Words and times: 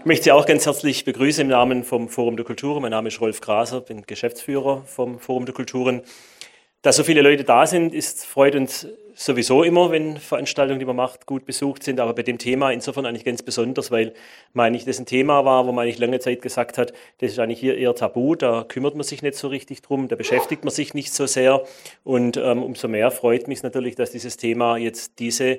Ich 0.00 0.04
möchte 0.04 0.24
Sie 0.24 0.32
auch 0.32 0.46
ganz 0.46 0.64
herzlich 0.64 1.04
begrüßen 1.04 1.42
im 1.42 1.48
Namen 1.48 1.82
vom 1.82 2.08
Forum 2.08 2.36
der 2.36 2.46
Kulturen. 2.46 2.80
Mein 2.82 2.92
Name 2.92 3.08
ist 3.08 3.20
Rolf 3.20 3.40
Graser, 3.40 3.80
bin 3.80 4.04
Geschäftsführer 4.06 4.82
vom 4.86 5.18
Forum 5.18 5.44
der 5.44 5.54
Kulturen. 5.54 6.02
Dass 6.82 6.96
so 6.96 7.02
viele 7.02 7.20
Leute 7.20 7.42
da 7.42 7.66
sind, 7.66 7.92
ist, 7.92 8.24
freut 8.24 8.54
uns 8.54 8.86
sowieso 9.16 9.64
immer, 9.64 9.90
wenn 9.90 10.16
Veranstaltungen, 10.16 10.78
die 10.78 10.84
man 10.84 10.94
macht, 10.94 11.26
gut 11.26 11.44
besucht 11.44 11.82
sind, 11.82 11.98
aber 11.98 12.14
bei 12.14 12.22
dem 12.22 12.38
Thema 12.38 12.70
insofern 12.70 13.04
eigentlich 13.04 13.24
ganz 13.24 13.42
besonders, 13.42 13.90
weil, 13.90 14.14
meine 14.52 14.76
ich, 14.76 14.84
das 14.84 15.00
ein 15.00 15.06
Thema 15.06 15.44
war, 15.44 15.66
wo 15.66 15.72
man 15.72 15.82
eigentlich 15.82 15.98
lange 15.98 16.20
Zeit 16.20 16.40
gesagt 16.40 16.78
hat, 16.78 16.92
das 17.18 17.32
ist 17.32 17.40
eigentlich 17.40 17.58
hier 17.58 17.76
eher 17.76 17.96
tabu, 17.96 18.36
da 18.36 18.62
kümmert 18.62 18.94
man 18.94 19.02
sich 19.02 19.22
nicht 19.22 19.34
so 19.34 19.48
richtig 19.48 19.82
drum, 19.82 20.06
da 20.06 20.14
beschäftigt 20.14 20.62
man 20.62 20.70
sich 20.70 20.94
nicht 20.94 21.12
so 21.12 21.26
sehr 21.26 21.64
und 22.04 22.36
ähm, 22.36 22.62
umso 22.62 22.86
mehr 22.86 23.10
freut 23.10 23.48
mich 23.48 23.64
natürlich, 23.64 23.96
dass 23.96 24.12
dieses 24.12 24.36
Thema 24.36 24.76
jetzt 24.76 25.18
diese 25.18 25.58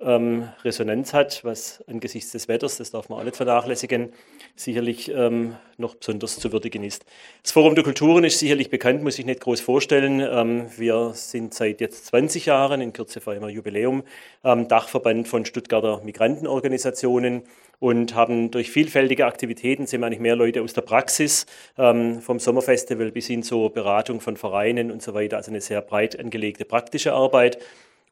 ähm, 0.00 0.48
Resonanz 0.64 1.12
hat, 1.12 1.44
was 1.44 1.82
angesichts 1.86 2.32
des 2.32 2.48
Wetters, 2.48 2.76
das 2.76 2.90
darf 2.90 3.08
man 3.08 3.20
auch 3.20 3.24
nicht 3.24 3.36
vernachlässigen, 3.36 4.12
sicherlich 4.54 5.10
ähm, 5.10 5.56
noch 5.78 5.94
besonders 5.94 6.38
zu 6.38 6.52
würdigen 6.52 6.84
ist. 6.84 7.04
Das 7.42 7.52
Forum 7.52 7.74
der 7.74 7.84
Kulturen 7.84 8.24
ist 8.24 8.38
sicherlich 8.38 8.70
bekannt, 8.70 9.02
muss 9.02 9.18
ich 9.18 9.26
nicht 9.26 9.40
groß 9.40 9.60
vorstellen. 9.60 10.20
Ähm, 10.20 10.66
wir 10.76 11.12
sind 11.14 11.54
seit 11.54 11.80
jetzt 11.80 12.06
20 12.06 12.46
Jahren, 12.46 12.80
in 12.80 12.92
Kürze 12.92 13.20
feiern 13.20 13.42
wir 13.42 13.50
Jubiläum, 13.50 14.02
Dachverband 14.42 15.26
von 15.26 15.44
Stuttgarter 15.44 16.02
Migrantenorganisationen 16.04 17.42
und 17.78 18.14
haben 18.14 18.50
durch 18.50 18.70
vielfältige 18.70 19.26
Aktivitäten 19.26 19.86
sind 19.86 20.02
eigentlich 20.04 20.20
mehr 20.20 20.36
Leute 20.36 20.62
aus 20.62 20.72
der 20.72 20.82
Praxis, 20.82 21.46
ähm, 21.76 22.20
vom 22.20 22.38
Sommerfestival 22.38 23.12
bis 23.12 23.26
hin 23.26 23.42
zur 23.42 23.72
Beratung 23.72 24.20
von 24.20 24.36
Vereinen 24.36 24.90
und 24.90 25.02
so 25.02 25.14
weiter, 25.14 25.36
also 25.36 25.50
eine 25.50 25.60
sehr 25.60 25.82
breit 25.82 26.18
angelegte 26.18 26.64
praktische 26.64 27.12
Arbeit. 27.12 27.58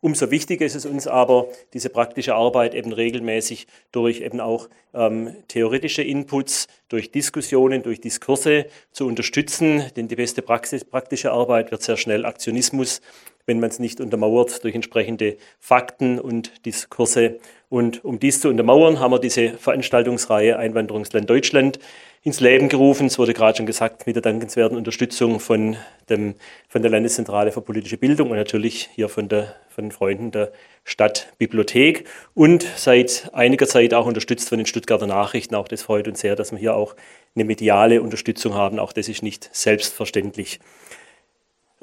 Umso 0.04 0.30
wichtiger 0.30 0.66
ist 0.66 0.74
es 0.74 0.84
uns 0.84 1.06
aber, 1.06 1.48
diese 1.72 1.88
praktische 1.88 2.34
Arbeit 2.34 2.74
eben 2.74 2.92
regelmäßig 2.92 3.66
durch 3.90 4.20
eben 4.20 4.38
auch 4.38 4.68
ähm, 4.92 5.34
theoretische 5.48 6.02
Inputs, 6.02 6.66
durch 6.90 7.10
Diskussionen, 7.10 7.83
durch 7.83 8.02
Diskurse 8.02 8.66
zu 8.92 9.06
unterstützen, 9.06 9.82
denn 9.97 10.06
die 10.06 10.16
beste 10.16 10.42
Praxis, 10.42 10.84
praktische 10.84 11.32
Arbeit 11.32 11.70
wird 11.70 11.80
sehr 11.82 11.97
schnell 11.97 12.27
Aktionismus, 12.27 13.00
wenn 13.47 13.60
man 13.60 13.70
es 13.70 13.78
nicht 13.78 13.98
untermauert 13.98 14.62
durch 14.62 14.75
entsprechende 14.75 15.38
Fakten 15.58 16.19
und 16.20 16.66
Diskurse. 16.66 17.38
Und 17.70 18.05
um 18.05 18.20
dies 18.20 18.42
zu 18.42 18.50
untermauern, 18.50 19.00
haben 19.00 19.12
wir 19.12 19.20
diese 19.20 19.55
Veranstaltungsreihe 19.55 20.58
Einwanderungsland 20.58 21.30
Deutschland 21.30 21.78
ins 22.25 22.41
Leben 22.41 22.70
gerufen. 22.70 23.06
Es 23.06 23.19
wurde 23.19 23.34
gerade 23.34 23.58
schon 23.58 23.67
gesagt, 23.67 24.06
mit 24.06 24.17
der 24.17 24.22
dankenswerten 24.22 24.78
Unterstützung 24.78 25.41
von, 25.41 25.77
dem, 26.08 26.34
von 26.69 26.81
der 26.81 26.91
Landeszentrale 26.91 27.53
für 27.53 27.61
politische 27.61 27.98
Bildung 27.98 28.31
und 28.31 28.39
natürlich 28.39 28.89
hier 28.94 29.11
von, 29.11 29.28
der, 29.28 29.55
von 29.69 29.84
den 29.84 29.92
Freunden 29.92 30.31
der 30.31 30.50
Stadtbibliothek 30.84 32.06
und 32.33 32.66
seit 32.77 33.28
einiger 33.34 33.66
Zeit 33.66 33.92
auch 33.92 34.06
unterstützt 34.06 34.48
von 34.48 34.56
den 34.56 34.66
Stuttgarter 34.66 35.06
Nachrichten. 35.06 35.55
Auch 35.55 35.69
das 35.69 35.83
freut 35.83 36.08
uns 36.08 36.20
sehr, 36.20 36.34
dass 36.34 36.50
wir 36.50 36.58
hier 36.58 36.75
auch 36.75 36.97
eine 37.34 37.44
mediale 37.44 38.00
Unterstützung 38.00 38.55
haben. 38.55 38.78
Auch 38.78 38.94
das 38.94 39.09
ist 39.09 39.22
nicht 39.22 39.50
selbstverständlich. 39.53 40.61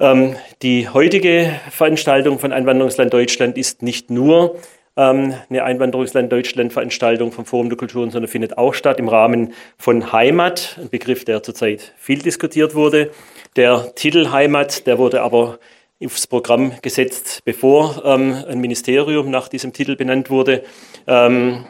Ähm, 0.00 0.34
die 0.62 0.88
heutige 0.88 1.60
Veranstaltung 1.70 2.40
von 2.40 2.52
Einwanderungsland 2.52 3.12
Deutschland 3.12 3.56
ist 3.56 3.82
nicht 3.82 4.10
nur 4.10 4.58
eine 4.94 5.64
Einwanderungsland 5.64 6.30
Deutschland-Veranstaltung 6.30 7.32
vom 7.32 7.46
Forum 7.46 7.70
der 7.70 7.78
Kulturen, 7.78 8.10
sondern 8.10 8.28
findet 8.28 8.58
auch 8.58 8.74
statt 8.74 8.98
im 8.98 9.08
Rahmen 9.08 9.54
von 9.78 10.12
Heimat, 10.12 10.78
ein 10.78 10.90
Begriff, 10.90 11.24
der 11.24 11.42
zurzeit 11.42 11.94
viel 11.96 12.18
diskutiert 12.18 12.74
wurde. 12.74 13.10
Der 13.56 13.94
Titel 13.94 14.30
Heimat, 14.32 14.86
der 14.86 14.98
wurde 14.98 15.22
aber 15.22 15.58
aufs 16.04 16.26
Programm 16.26 16.72
gesetzt, 16.82 17.40
bevor 17.44 18.02
ähm, 18.04 18.44
ein 18.46 18.60
Ministerium 18.60 19.30
nach 19.30 19.48
diesem 19.48 19.72
Titel 19.72 19.96
benannt 19.96 20.30
wurde. 20.30 20.62
Ähm, 21.06 21.64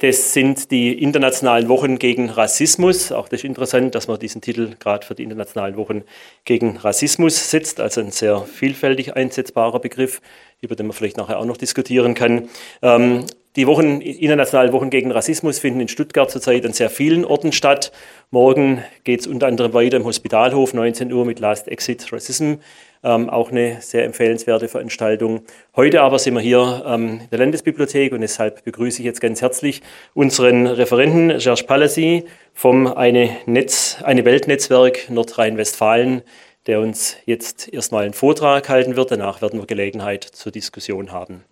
das 0.00 0.32
sind 0.34 0.70
die 0.70 1.00
internationalen 1.02 1.68
Wochen 1.68 1.98
gegen 1.98 2.28
Rassismus. 2.28 3.12
Auch 3.12 3.28
das 3.28 3.40
ist 3.40 3.44
interessant, 3.44 3.94
dass 3.94 4.08
man 4.08 4.18
diesen 4.18 4.40
Titel 4.40 4.74
gerade 4.78 5.06
für 5.06 5.14
die 5.14 5.22
internationalen 5.22 5.76
Wochen 5.76 6.02
gegen 6.44 6.76
Rassismus 6.76 7.50
setzt. 7.50 7.80
Also 7.80 8.00
ein 8.00 8.10
sehr 8.10 8.42
vielfältig 8.42 9.16
einsetzbarer 9.16 9.80
Begriff, 9.80 10.20
über 10.64 10.76
den 10.76 10.86
man 10.86 10.94
vielleicht 10.94 11.16
nachher 11.16 11.38
auch 11.38 11.44
noch 11.44 11.56
diskutieren 11.56 12.14
kann. 12.14 12.48
Ähm, 12.82 13.24
die 13.56 13.68
Wochen, 13.68 14.00
internationalen 14.00 14.72
Wochen 14.72 14.90
gegen 14.90 15.12
Rassismus 15.12 15.60
finden 15.60 15.80
in 15.80 15.88
Stuttgart 15.88 16.30
zurzeit 16.30 16.66
an 16.66 16.72
sehr 16.72 16.90
vielen 16.90 17.24
Orten 17.24 17.52
statt. 17.52 17.92
Morgen 18.30 18.82
geht 19.04 19.20
es 19.20 19.26
unter 19.28 19.46
anderem 19.46 19.72
weiter 19.74 19.96
im 19.96 20.04
Hospitalhof, 20.04 20.74
19 20.74 21.12
Uhr 21.12 21.24
mit 21.24 21.38
Last 21.38 21.68
Exit 21.68 22.12
Racism 22.12 22.54
ähm, 23.04 23.28
auch 23.28 23.50
eine 23.50 23.80
sehr 23.80 24.04
empfehlenswerte 24.04 24.66
Veranstaltung. 24.66 25.42
Heute 25.76 26.00
aber 26.00 26.18
sind 26.18 26.34
wir 26.34 26.40
hier 26.40 26.82
ähm, 26.86 27.20
in 27.22 27.30
der 27.30 27.38
Landesbibliothek 27.38 28.12
und 28.12 28.22
deshalb 28.22 28.64
begrüße 28.64 29.00
ich 29.00 29.04
jetzt 29.04 29.20
ganz 29.20 29.42
herzlich 29.42 29.82
unseren 30.14 30.66
Referenten 30.66 31.38
Serge 31.38 31.64
Palassi 31.64 32.24
vom 32.54 32.86
eine, 32.86 33.36
Netz, 33.46 33.98
eine 34.02 34.24
Weltnetzwerk 34.24 35.10
Nordrhein-Westfalen, 35.10 36.22
der 36.66 36.80
uns 36.80 37.16
jetzt 37.26 37.72
erstmal 37.72 38.04
einen 38.04 38.14
Vortrag 38.14 38.68
halten 38.68 38.96
wird. 38.96 39.10
Danach 39.10 39.42
werden 39.42 39.60
wir 39.60 39.66
Gelegenheit 39.66 40.24
zur 40.24 40.52
Diskussion 40.52 41.12
haben. 41.12 41.44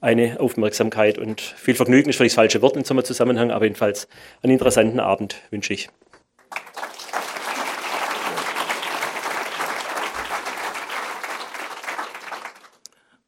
Eine 0.00 0.38
Aufmerksamkeit 0.40 1.18
und 1.18 1.40
viel 1.40 1.74
Vergnügen 1.74 2.10
ist 2.10 2.16
vielleicht 2.16 2.32
das 2.32 2.42
falsche 2.42 2.62
Wort 2.62 2.76
in 2.76 2.84
so 2.84 2.92
einem 2.92 3.04
Zusammenhang, 3.04 3.50
aber 3.50 3.64
jedenfalls 3.64 4.08
einen 4.42 4.52
interessanten 4.52 5.00
Abend 5.00 5.36
wünsche 5.50 5.72
ich. 5.72 5.88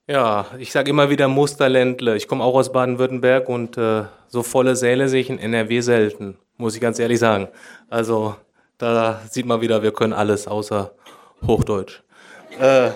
Ja, 0.08 0.46
ich 0.58 0.70
sage 0.70 0.90
immer 0.90 1.10
wieder 1.10 1.26
Musterländle. 1.26 2.14
Ich 2.14 2.28
komme 2.28 2.44
auch 2.44 2.54
aus 2.54 2.70
Baden-Württemberg 2.70 3.48
und 3.48 3.76
äh, 3.76 4.04
so 4.28 4.44
volle 4.44 4.76
Säle 4.76 5.08
sehe 5.08 5.20
ich 5.20 5.30
in 5.30 5.40
NRW 5.40 5.80
selten, 5.80 6.38
muss 6.58 6.76
ich 6.76 6.80
ganz 6.80 7.00
ehrlich 7.00 7.18
sagen. 7.18 7.48
Also 7.90 8.36
da 8.78 9.20
sieht 9.30 9.46
man 9.46 9.60
wieder, 9.60 9.82
wir 9.82 9.92
können 9.92 10.12
alles 10.12 10.48
außer 10.48 10.92
Hochdeutsch. 11.46 12.02
Äh, 12.58 12.90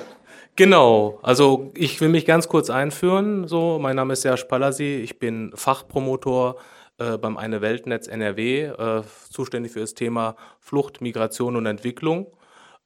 genau, 0.56 1.18
also 1.22 1.70
ich 1.74 2.00
will 2.00 2.08
mich 2.08 2.26
ganz 2.26 2.48
kurz 2.48 2.70
einführen. 2.70 3.48
So, 3.48 3.78
mein 3.80 3.96
Name 3.96 4.14
ist 4.14 4.22
Serge 4.22 4.46
Palasi, 4.48 5.00
ich 5.02 5.18
bin 5.18 5.52
Fachpromotor 5.54 6.56
äh, 6.98 7.16
beim 7.16 7.36
Eine 7.36 7.60
Weltnetz 7.60 8.08
NRW, 8.08 8.64
äh, 8.64 9.02
zuständig 9.30 9.72
für 9.72 9.80
das 9.80 9.94
Thema 9.94 10.36
Flucht, 10.60 11.00
Migration 11.00 11.56
und 11.56 11.66
Entwicklung. 11.66 12.26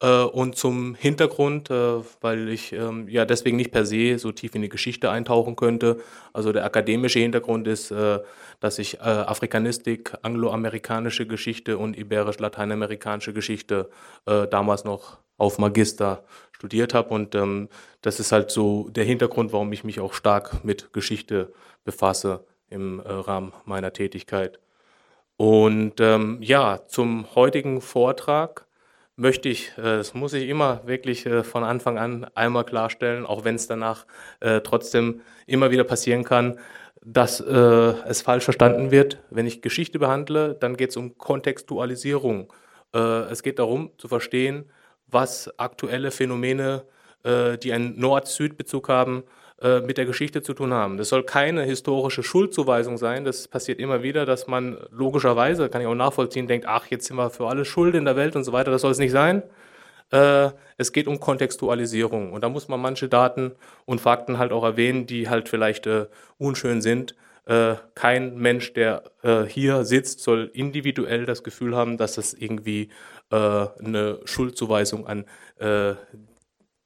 Äh, 0.01 0.25
und 0.25 0.57
zum 0.57 0.95
Hintergrund, 0.95 1.71
äh, 1.71 2.01
weil 2.21 2.49
ich 2.49 2.73
ähm, 2.73 3.09
ja 3.09 3.25
deswegen 3.25 3.57
nicht 3.57 3.71
per 3.71 3.87
se 3.87 4.19
so 4.19 4.33
tief 4.33 4.55
in 4.55 4.63
die 4.63 4.69
Geschichte 4.69 5.11
eintauchen 5.11 5.57
könnte. 5.57 6.01
Also 6.33 6.53
der 6.53 6.65
akademische 6.65 7.21
Hintergrund 7.21 7.67
ist, 7.69 7.91
äh, 7.91 8.21
dass 8.61 8.79
ich 8.79 9.01
Afrikanistik, 9.03 10.15
angloamerikanische 10.23 11.27
Geschichte 11.27 11.77
und 11.77 11.99
iberisch-lateinamerikanische 11.99 13.35
Geschichte 13.35 13.91
damals 14.25 14.85
noch 14.85 15.19
auf 15.37 15.59
Magister 15.59 16.25
studiert 16.53 16.95
habe. 16.95 17.11
Und 17.11 17.35
ähm, 17.35 17.69
das 18.01 18.21
ist 18.21 18.33
halt 18.33 18.51
so 18.51 18.89
der 18.89 19.05
Hintergrund, 19.05 19.53
warum 19.53 19.71
ich 19.73 19.85
mich 19.85 20.01
auch 20.01 20.15
stark 20.15 20.65
mit 20.65 20.95
Geschichte 20.95 21.53
befasse 21.85 22.47
im 22.71 23.01
Rahmen 23.01 23.53
meiner 23.67 23.93
Tätigkeit. 23.93 24.59
Und 25.37 26.01
ähm, 26.01 26.39
ja, 26.41 26.81
zum 26.87 27.35
heutigen 27.35 27.83
Vortrag 27.83 28.65
möchte 29.17 29.49
ich, 29.49 29.73
äh, 29.79 29.83
das 29.83 30.15
muss 30.15 30.33
ich 30.33 30.49
immer 30.49 30.87
wirklich 30.87 31.27
äh, 31.27 31.45
von 31.45 31.65
Anfang 31.65 31.99
an 31.99 32.27
einmal 32.35 32.65
klarstellen, 32.65 33.27
auch 33.27 33.45
wenn 33.45 33.55
es 33.55 33.67
danach 33.67 34.07
äh, 34.41 34.61
trotzdem 34.61 35.21
immer 35.47 35.71
wieder 35.71 35.85
passieren 35.85 36.25
kann, 36.25 36.59
dass 37.07 37.39
es 37.39 38.23
falsch 38.23 38.45
verstanden 38.45 38.91
wird. 38.91 39.19
Wenn 39.29 39.47
ich 39.47 39.61
Geschichte 39.61 39.99
behandle, 39.99 40.55
dann 40.55 40.75
geht 40.75 40.89
es 40.89 40.97
um 40.97 41.19
Kontextualisierung. 41.19 42.51
es 42.93 43.43
geht 43.43 43.59
darum 43.59 43.91
zu 43.99 44.09
verstehen, 44.09 44.71
was 45.09 45.53
aktuelle 45.59 46.11
Phänomene, 46.11 46.85
die 47.23 47.73
einen 47.75 48.01
Nord-Süd-Bezug 48.01 48.89
haben, 48.89 49.25
äh, 49.63 49.81
mit 49.81 49.99
der 49.99 50.05
Geschichte 50.05 50.43
zu 50.43 50.53
tun 50.53 50.73
haben. 50.73 50.97
Das 50.97 51.11
soll 51.11 51.23
keine 51.23 51.63
historische 51.63 52.25
Schuldzuweisung 52.25 52.99
sein. 52.99 53.25
Das 53.25 53.47
passiert 53.47 53.79
immer 53.79 54.03
wieder, 54.03 54.27
dass 54.27 54.49
man 54.49 54.77
logischerweise, 54.91 55.69
kann 55.69 55.81
ich 55.81 55.87
auch 55.87 55.95
nachvollziehen, 55.95 56.49
denkt, 56.49 56.67
ach, 56.67 56.87
jetzt 56.89 57.07
sind 57.07 57.17
wir 57.17 57.31
für 57.31 57.47
alle 57.47 57.65
Schuld 57.65 57.95
in 57.95 58.05
der 58.05 58.17
Welt 58.17 58.35
und 58.35 58.43
so 58.43 58.53
weiter. 58.53 58.73
Das 58.73 58.83
soll 58.83 58.91
es 58.91 58.99
nicht 58.99 59.13
sein. 59.13 59.45
Äh, 60.11 60.51
es 60.77 60.93
geht 60.93 61.07
um 61.07 61.21
Kontextualisierung. 61.21 62.33
Und 62.33 62.43
da 62.43 62.49
muss 62.49 62.67
man 62.67 62.81
manche 62.81 63.09
Daten 63.09 63.53
und 63.85 64.01
Fakten 64.01 64.39
halt 64.39 64.51
auch 64.51 64.65
erwähnen, 64.65 65.07
die 65.07 65.29
halt 65.29 65.49
vielleicht 65.49 65.87
äh, 65.87 66.07
unschön 66.37 66.83
sind. 66.83 67.15
Kein 67.95 68.39
Mensch, 68.39 68.73
der 68.73 69.03
hier 69.49 69.85
sitzt, 69.85 70.21
soll 70.21 70.51
individuell 70.55 71.27
das 71.27 71.45
Gefühl 71.45 71.77
haben, 71.77 71.99
dass 71.99 72.15
das 72.15 72.33
irgendwie 72.33 72.89
eine 73.29 74.19
Schuldzuweisung 74.25 75.07
an 75.07 75.27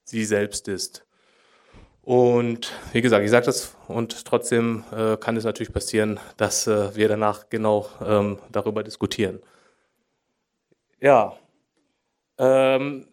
sie 0.02 0.24
selbst 0.24 0.66
ist. 0.66 1.06
Und 2.08 2.72
wie 2.94 3.02
gesagt, 3.02 3.22
ich 3.22 3.30
sage 3.30 3.44
das 3.44 3.76
und 3.86 4.24
trotzdem 4.24 4.82
äh, 4.96 5.18
kann 5.18 5.36
es 5.36 5.44
natürlich 5.44 5.74
passieren, 5.74 6.18
dass 6.38 6.66
äh, 6.66 6.96
wir 6.96 7.06
danach 7.06 7.50
genau 7.50 7.86
ähm, 8.02 8.38
darüber 8.50 8.82
diskutieren. 8.82 9.42
Ja, 11.00 11.36
ähm, 12.38 13.08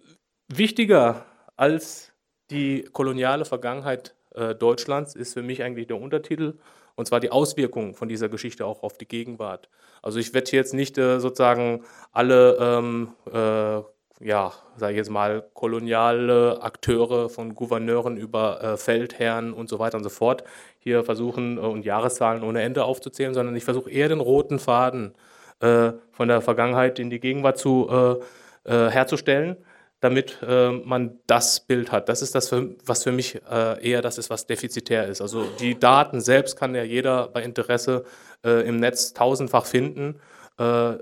wichtiger 0.48 1.26
als 1.58 2.14
die 2.52 2.88
koloniale 2.94 3.44
Vergangenheit 3.44 4.16
äh, 4.34 4.56
Deutschlands 4.56 5.14
ist 5.14 5.34
für 5.34 5.44
mich 5.44 5.62
eigentlich 5.62 5.88
der 5.88 6.00
Untertitel 6.00 6.58
und 6.96 7.06
zwar 7.06 7.20
die 7.20 7.32
Auswirkungen 7.32 7.96
von 7.96 8.08
dieser 8.08 8.30
Geschichte 8.30 8.66
auch 8.66 8.82
auf 8.82 8.98
die 8.98 9.10
Gegenwart. 9.10 9.68
Also 10.04 10.20
ich 10.20 10.34
werde 10.34 10.52
jetzt 10.52 10.74
nicht 10.74 10.98
äh, 10.98 11.20
sozusagen 11.20 11.84
alle, 12.14 12.58
ähm, 12.62 13.14
äh, 13.26 13.82
ja, 14.20 14.54
sage 14.78 14.94
ich 14.94 14.98
jetzt 14.98 15.10
mal, 15.10 15.44
koloniale 15.54 16.62
Akteure 16.62 17.30
von 17.30 17.56
Gouverneuren 17.56 18.18
über 18.18 18.64
äh, 18.64 18.78
Feldherren 18.78 19.54
und 19.54 19.70
so 19.70 19.80
weiter 19.80 19.98
und 19.98 20.04
so 20.04 20.10
fort 20.10 20.44
hier 20.80 21.04
versuchen 21.04 21.58
äh, 21.58 21.62
und 21.62 21.86
Jahreszahlen 21.86 22.44
ohne 22.44 22.62
Ende 22.62 22.86
aufzuzählen, 22.86 23.34
sondern 23.34 23.56
ich 23.56 23.66
versuche 23.66 23.90
eher 23.90 24.10
den 24.10 24.22
roten 24.22 24.60
Faden 24.60 25.14
äh, 25.60 25.92
von 26.12 26.28
der 26.28 26.42
Vergangenheit 26.42 27.00
in 27.00 27.10
die 27.10 27.20
Gegenwart 27.20 27.58
zu 27.58 27.90
äh, 27.90 28.90
herzustellen 28.90 29.58
damit 30.06 30.38
äh, 30.48 30.70
man 30.70 31.20
das 31.26 31.62
Bild 31.62 31.92
hat. 31.92 32.10
Das 32.10 32.22
ist 32.22 32.36
das, 32.36 32.50
für, 32.50 32.76
was 32.86 33.04
für 33.04 33.12
mich 33.12 33.42
äh, 33.50 33.84
eher 33.84 34.04
das 34.04 34.20
ist, 34.20 34.30
was 34.30 34.46
defizitär 34.46 35.08
ist. 35.08 35.20
Also 35.20 35.46
die 35.60 35.80
Daten 35.80 36.22
selbst 36.22 36.58
kann 36.58 36.76
ja 36.76 36.84
jeder 36.84 37.28
bei 37.30 37.42
Interesse 37.42 38.06
äh, 38.46 38.68
im 38.68 38.80
Netz 38.80 39.14
tausendfach 39.14 39.66
finden. 39.66 40.20
Äh, 40.58 40.98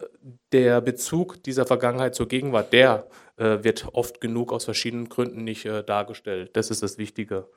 der 0.52 0.82
Bezug 0.82 1.44
dieser 1.44 1.66
Vergangenheit 1.66 2.16
zur 2.16 2.28
Gegenwart, 2.28 2.74
der 2.74 3.08
äh, 3.38 3.64
wird 3.64 3.88
oft 3.94 4.20
genug 4.20 4.52
aus 4.52 4.66
verschiedenen 4.66 5.10
Gründen 5.10 5.44
nicht 5.44 5.66
äh, 5.66 5.84
dargestellt. 5.84 6.52
Das 6.56 6.72
ist 6.72 6.82
das 6.82 6.98
Wichtige. 6.98 7.48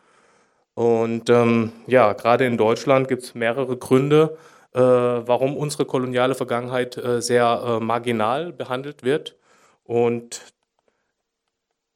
Und 0.75 1.31
ähm, 1.31 1.73
ja, 1.87 2.13
gerade 2.13 2.45
in 2.45 2.59
Deutschland 2.59 3.09
gibt 3.09 3.23
es 3.23 3.35
mehrere 3.35 3.77
Gründe, 3.77 4.37
warum 4.73 5.57
unsere 5.57 5.87
koloniale 5.87 6.35
Vergangenheit 6.35 7.01
sehr 7.21 7.81
marginal 7.81 8.53
behandelt 8.53 9.05
wird. 9.05 9.39
Und 9.85 10.43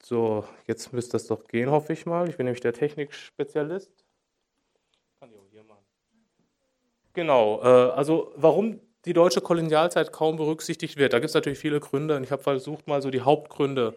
so, 0.02 0.44
jetzt 0.66 0.90
müsste 0.94 1.12
das 1.12 1.26
doch 1.26 1.46
gehen, 1.46 1.70
hoffe 1.70 1.92
ich 1.92 2.06
mal. 2.06 2.26
Ich 2.30 2.38
bin 2.38 2.46
nämlich 2.46 2.62
der 2.62 2.72
Technikspezialist. 2.72 3.92
Genau, 7.12 7.60
äh, 7.62 7.90
also 7.92 8.32
warum 8.36 8.80
die 9.04 9.12
deutsche 9.12 9.40
Kolonialzeit 9.40 10.12
kaum 10.12 10.36
berücksichtigt 10.36 10.96
wird. 10.96 11.12
Da 11.12 11.18
gibt 11.18 11.30
es 11.30 11.34
natürlich 11.34 11.58
viele 11.58 11.80
Gründe 11.80 12.16
und 12.16 12.24
ich 12.24 12.30
habe 12.30 12.42
versucht, 12.42 12.86
mal 12.86 13.02
so 13.02 13.10
die 13.10 13.22
Hauptgründe 13.22 13.94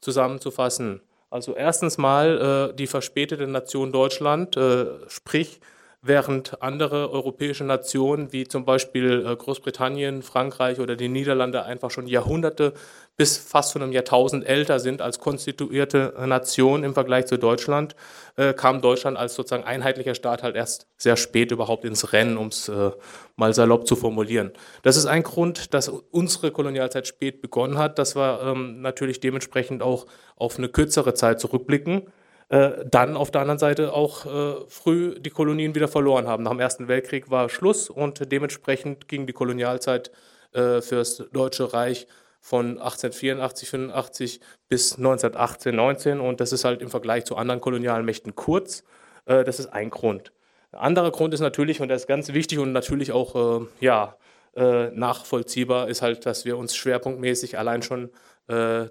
zusammenzufassen. 0.00 1.00
Also 1.30 1.54
erstens 1.54 1.98
mal 1.98 2.70
äh, 2.70 2.76
die 2.76 2.86
verspätete 2.86 3.46
Nation 3.46 3.92
Deutschland, 3.92 4.56
äh, 4.56 4.86
sprich 5.08 5.60
während 6.00 6.62
andere 6.62 7.10
europäische 7.10 7.64
Nationen 7.64 8.32
wie 8.32 8.46
zum 8.46 8.64
Beispiel 8.64 9.26
äh, 9.26 9.34
Großbritannien, 9.34 10.22
Frankreich 10.22 10.78
oder 10.78 10.94
die 10.94 11.08
Niederlande 11.08 11.64
einfach 11.64 11.90
schon 11.90 12.06
Jahrhunderte 12.06 12.72
bis 13.16 13.36
fast 13.36 13.70
zu 13.70 13.80
einem 13.80 13.90
Jahrtausend 13.90 14.46
älter 14.46 14.78
sind 14.78 15.02
als 15.02 15.18
konstituierte 15.18 16.14
Nation 16.24 16.84
im 16.84 16.94
Vergleich 16.94 17.26
zu 17.26 17.36
Deutschland, 17.36 17.96
äh, 18.36 18.54
kam 18.54 18.80
Deutschland 18.80 19.16
als 19.16 19.34
sozusagen 19.34 19.64
einheitlicher 19.64 20.14
Staat 20.14 20.44
halt 20.44 20.54
erst 20.54 20.86
sehr 20.96 21.16
spät 21.16 21.50
überhaupt 21.50 21.84
ins 21.84 22.12
Rennen, 22.12 22.36
um 22.36 22.46
es 22.46 22.68
äh, 22.68 22.92
mal 23.34 23.52
salopp 23.52 23.88
zu 23.88 23.96
formulieren. 23.96 24.52
Das 24.82 24.96
ist 24.96 25.06
ein 25.06 25.24
Grund, 25.24 25.74
dass 25.74 25.88
unsere 25.88 26.52
Kolonialzeit 26.52 27.08
spät 27.08 27.42
begonnen 27.42 27.76
hat, 27.76 27.98
dass 27.98 28.14
wir 28.14 28.40
ähm, 28.44 28.80
natürlich 28.82 29.18
dementsprechend 29.18 29.82
auch 29.82 30.06
auf 30.36 30.58
eine 30.58 30.68
kürzere 30.68 31.14
Zeit 31.14 31.40
zurückblicken 31.40 32.12
äh, 32.50 32.84
dann 32.90 33.16
auf 33.16 33.30
der 33.30 33.42
anderen 33.42 33.58
Seite 33.58 33.92
auch 33.92 34.24
äh, 34.24 34.64
früh 34.68 35.18
die 35.20 35.30
Kolonien 35.30 35.74
wieder 35.74 35.88
verloren 35.88 36.26
haben. 36.26 36.44
Nach 36.44 36.52
dem 36.52 36.60
Ersten 36.60 36.88
Weltkrieg 36.88 37.30
war 37.30 37.50
Schluss 37.50 37.90
und 37.90 38.32
dementsprechend 38.32 39.06
ging 39.06 39.26
die 39.26 39.34
Kolonialzeit 39.34 40.10
äh, 40.52 40.80
für 40.80 40.96
das 40.96 41.22
Deutsche 41.32 41.74
Reich 41.74 42.06
von 42.40 42.78
1884, 42.78 43.68
85 43.68 44.40
bis 44.68 44.96
1918, 44.96 45.76
19 45.76 46.20
und 46.20 46.40
das 46.40 46.52
ist 46.52 46.64
halt 46.64 46.80
im 46.80 46.88
Vergleich 46.88 47.26
zu 47.26 47.36
anderen 47.36 47.60
kolonialen 47.60 48.06
Mächten 48.06 48.34
kurz. 48.34 48.82
Äh, 49.26 49.44
das 49.44 49.60
ist 49.60 49.66
ein 49.66 49.90
Grund. 49.90 50.32
Ein 50.72 50.78
anderer 50.78 51.10
Grund 51.10 51.34
ist 51.34 51.40
natürlich, 51.40 51.82
und 51.82 51.88
das 51.88 52.02
ist 52.02 52.06
ganz 52.06 52.32
wichtig 52.32 52.58
und 52.58 52.72
natürlich 52.72 53.12
auch 53.12 53.60
äh, 53.60 53.66
ja, 53.80 54.16
äh, 54.56 54.88
nachvollziehbar, 54.90 55.88
ist 55.88 56.00
halt, 56.00 56.24
dass 56.24 56.46
wir 56.46 56.56
uns 56.56 56.74
schwerpunktmäßig 56.74 57.58
allein 57.58 57.82
schon 57.82 58.10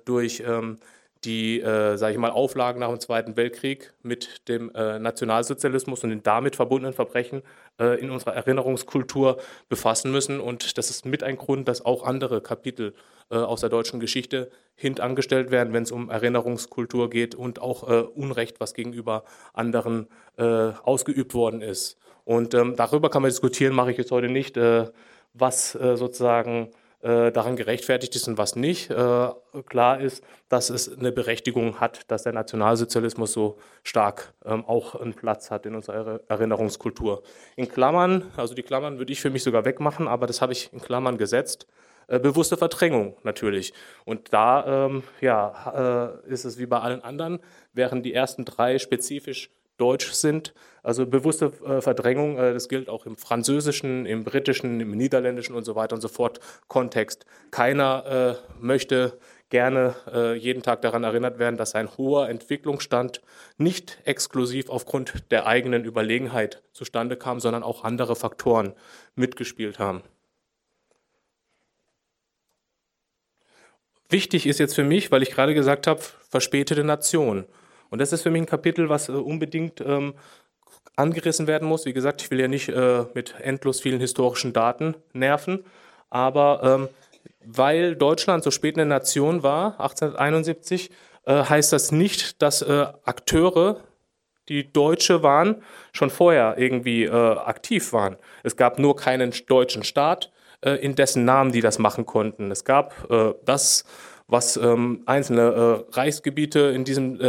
durch 0.06 0.44
ähm, 0.46 0.78
die, 1.24 1.60
äh, 1.62 1.98
sage 1.98 2.14
ich 2.14 2.20
mal, 2.20 2.32
Auflagen 2.32 2.80
nach 2.80 2.90
dem 2.90 3.00
Zweiten 3.00 3.36
Weltkrieg 3.36 3.94
mit 4.04 4.48
dem 4.48 4.74
äh, 4.74 5.00
Nationalsozialismus 5.00 6.04
und 6.04 6.10
den 6.10 6.24
damit 6.24 6.56
verbundenen 6.56 6.94
Verbrechen 6.94 7.42
äh, 7.80 8.00
in 8.00 8.12
unserer 8.12 8.36
Erinnerungskultur 8.36 9.38
befassen 9.70 10.12
müssen. 10.12 10.40
Und 10.40 10.78
das 10.78 10.90
ist 10.90 11.06
mit 11.06 11.24
ein 11.24 11.38
Grund, 11.38 11.68
dass 11.68 11.86
auch 11.86 12.04
andere 12.04 12.42
Kapitel 12.42 12.94
äh, 13.30 13.36
aus 13.36 13.62
der 13.62 13.70
deutschen 13.70 14.00
Geschichte 14.00 14.52
hintangestellt 14.76 15.52
werden, 15.52 15.74
wenn 15.74 15.84
es 15.84 15.92
um 15.92 16.10
Erinnerungskultur 16.10 17.10
geht 17.10 17.36
und 17.36 17.60
auch 17.62 17.90
äh, 17.90 18.02
Unrecht, 18.02 18.60
was 18.60 18.74
gegenüber 18.74 19.24
anderen 19.54 20.08
äh, 20.38 20.44
ausgeübt 20.44 21.34
worden 21.34 21.62
ist. 21.62 21.98
Und 22.26 22.54
ähm, 22.54 22.76
darüber 22.76 23.10
kann 23.10 23.22
man 23.22 23.32
diskutieren, 23.32 23.74
mache 23.74 23.92
ich 23.92 23.98
jetzt 23.98 24.12
heute 24.12 24.28
nicht, 24.28 24.60
was 25.34 25.72
sozusagen 25.72 26.72
äh, 27.02 27.32
daran 27.32 27.56
gerechtfertigt 27.56 28.16
ist 28.16 28.28
und 28.28 28.38
was 28.38 28.56
nicht. 28.56 28.90
Äh, 28.90 29.30
klar 29.68 30.00
ist, 30.00 30.24
dass 30.50 30.70
es 30.70 30.98
eine 30.98 31.12
Berechtigung 31.12 31.80
hat, 31.80 32.10
dass 32.10 32.24
der 32.24 32.34
Nationalsozialismus 32.34 33.34
so 33.34 33.58
stark 33.84 34.34
ähm, 34.46 34.66
auch 34.66 34.96
einen 34.96 35.14
Platz 35.14 35.52
hat 35.52 35.66
in 35.66 35.76
unserer 35.76 36.22
Erinnerungskultur. 36.28 37.24
In 37.56 37.70
Klammern, 37.70 38.32
also 38.36 38.56
die 38.56 38.64
Klammern 38.64 38.98
würde 38.98 39.14
ich 39.14 39.22
für 39.22 39.30
mich 39.30 39.44
sogar 39.44 39.64
wegmachen, 39.66 40.08
aber 40.08 40.26
das 40.26 40.42
habe 40.42 40.54
ich 40.54 40.74
in 40.74 40.82
Klammern 40.82 41.18
gesetzt. 41.18 41.68
Äh, 42.08 42.20
bewusste 42.20 42.58
Verdrängung 42.58 43.18
natürlich. 43.24 43.74
Und 44.06 44.34
da 44.34 44.86
ähm, 44.88 45.04
ja, 45.22 46.14
äh, 46.26 46.32
ist 46.32 46.46
es 46.46 46.58
wie 46.58 46.66
bei 46.66 46.80
allen 46.80 47.04
anderen, 47.04 47.40
während 47.74 48.06
die 48.06 48.14
ersten 48.14 48.46
drei 48.46 48.80
spezifisch 48.80 49.52
deutsch 49.78 50.12
sind. 50.12 50.54
Also 50.84 51.06
bewusste 51.06 51.52
äh, 51.66 51.82
Verdrängung, 51.82 52.38
äh, 52.38 52.54
das 52.54 52.70
gilt 52.70 52.90
auch 52.90 53.06
im 53.06 53.18
französischen, 53.18 54.06
im 54.06 54.24
britischen, 54.24 54.80
im 54.80 54.92
niederländischen 54.92 55.56
und 55.56 55.66
so 55.66 55.76
weiter 55.76 55.96
und 55.96 56.02
so 56.02 56.08
fort 56.08 56.40
Kontext. 56.68 57.26
Keiner 57.52 58.40
äh, 58.40 58.64
möchte 58.64 59.18
gerne 59.50 59.96
äh, 60.14 60.36
jeden 60.36 60.62
Tag 60.62 60.82
daran 60.82 61.04
erinnert 61.04 61.40
werden, 61.40 61.58
dass 61.58 61.76
ein 61.76 61.98
hoher 61.98 62.30
Entwicklungsstand 62.30 63.22
nicht 63.58 64.00
exklusiv 64.04 64.70
aufgrund 64.70 65.32
der 65.32 65.48
eigenen 65.48 65.86
Überlegenheit 65.86 66.62
zustande 66.74 67.16
kam, 67.16 67.40
sondern 67.40 67.64
auch 67.64 67.84
andere 67.84 68.16
Faktoren 68.16 68.74
mitgespielt 69.16 69.80
haben. 69.80 70.04
Wichtig 74.10 74.46
ist 74.46 74.60
jetzt 74.60 74.76
für 74.76 74.86
mich, 74.86 75.12
weil 75.12 75.22
ich 75.22 75.32
gerade 75.32 75.54
gesagt 75.54 75.86
habe, 75.86 76.02
verspätete 76.30 76.84
Nation. 76.84 77.46
Und 77.90 78.00
das 78.00 78.14
ist 78.14 78.24
für 78.24 78.30
mich 78.30 78.42
ein 78.42 78.48
Kapitel, 78.48 78.90
was 78.90 79.10
äh, 79.10 79.14
unbedingt 79.14 79.82
ähm, 79.82 80.14
angerissen 80.96 81.48
werden 81.48 81.68
muss. 81.68 81.86
Wie 81.86 81.94
gesagt, 81.94 82.22
ich 82.22 82.32
will 82.32 82.40
ja 82.40 82.48
nicht 82.48 82.70
äh, 82.70 83.06
mit 83.14 83.36
endlos 83.40 83.82
vielen 83.82 84.00
historischen 84.00 84.54
Daten 84.54 84.96
nerven, 85.14 85.64
aber 86.10 86.62
ähm, 86.64 86.90
weil 87.46 87.96
Deutschland 87.96 88.44
so 88.44 88.52
spät 88.52 88.76
eine 88.76 88.86
Nation 88.86 89.44
war, 89.44 89.80
1871, 89.80 90.92
äh, 91.26 91.44
heißt 91.44 91.72
das 91.74 91.92
nicht, 91.92 92.42
dass 92.42 92.62
äh, 92.62 92.88
Akteure, 93.04 93.82
die 94.50 94.72
Deutsche 94.72 95.24
waren, 95.24 95.62
schon 95.92 96.10
vorher 96.10 96.56
irgendwie 96.58 97.04
äh, 97.04 97.12
aktiv 97.12 97.92
waren. 97.94 98.18
Es 98.44 98.56
gab 98.56 98.80
nur 98.80 98.96
keinen 98.96 99.34
deutschen 99.48 99.84
Staat, 99.84 100.32
äh, 100.62 100.72
in 100.76 100.96
dessen 100.96 101.26
Namen 101.26 101.52
die 101.52 101.62
das 101.62 101.80
machen 101.80 102.06
konnten. 102.06 102.50
Es 102.50 102.64
gab 102.64 102.94
das, 103.46 103.86
was 104.28 104.58
ähm, 104.58 105.04
einzelne 105.06 105.86
Reichsgebiete 105.92 106.60
in 106.60 106.84
diesem 106.84 107.20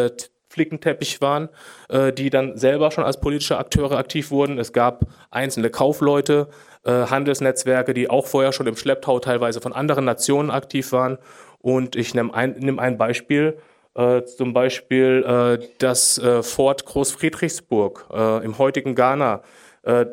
Flickenteppich 0.49 1.21
waren, 1.21 1.49
äh, 1.89 2.13
die 2.13 2.31
dann 2.31 2.57
selber 2.57 2.91
schon 2.91 3.05
als 3.05 3.21
politische 3.21 3.59
Akteure 3.59 3.99
aktiv 3.99 4.31
wurden. 4.31 4.59
Es 4.59 4.73
gab 4.73 5.05
einzelne 5.31 5.71
Kaufleute, 5.71 6.49
äh, 6.85 7.07
Handelsnetzwerke, 7.07 7.95
die 7.95 8.11
auch 8.11 8.27
vorher 8.27 8.53
schon 8.53 8.67
im 8.67 8.77
Schlepptau 8.77 9.19
teilweise 9.21 9.61
von 9.61 9.73
anderen 9.73 10.05
Nationen 10.05 10.51
aktiv 10.51 10.93
waren. 10.93 11.19
Und 11.61 11.97
ich 11.97 12.15
nehme 12.15 12.33
ein, 12.33 12.53
nehm 12.59 12.79
ein 12.79 12.99
Beispiel, 12.99 13.59
äh, 13.99 14.25
zum 14.25 14.53
Beispiel 14.53 15.25
äh, 15.27 15.67
das 15.79 16.19
äh, 16.19 16.45
Fort 16.45 16.85
Großfriedrichsburg 16.87 18.07
äh, 18.13 18.45
im 18.45 18.57
heutigen 18.59 18.95
Ghana. 18.95 19.43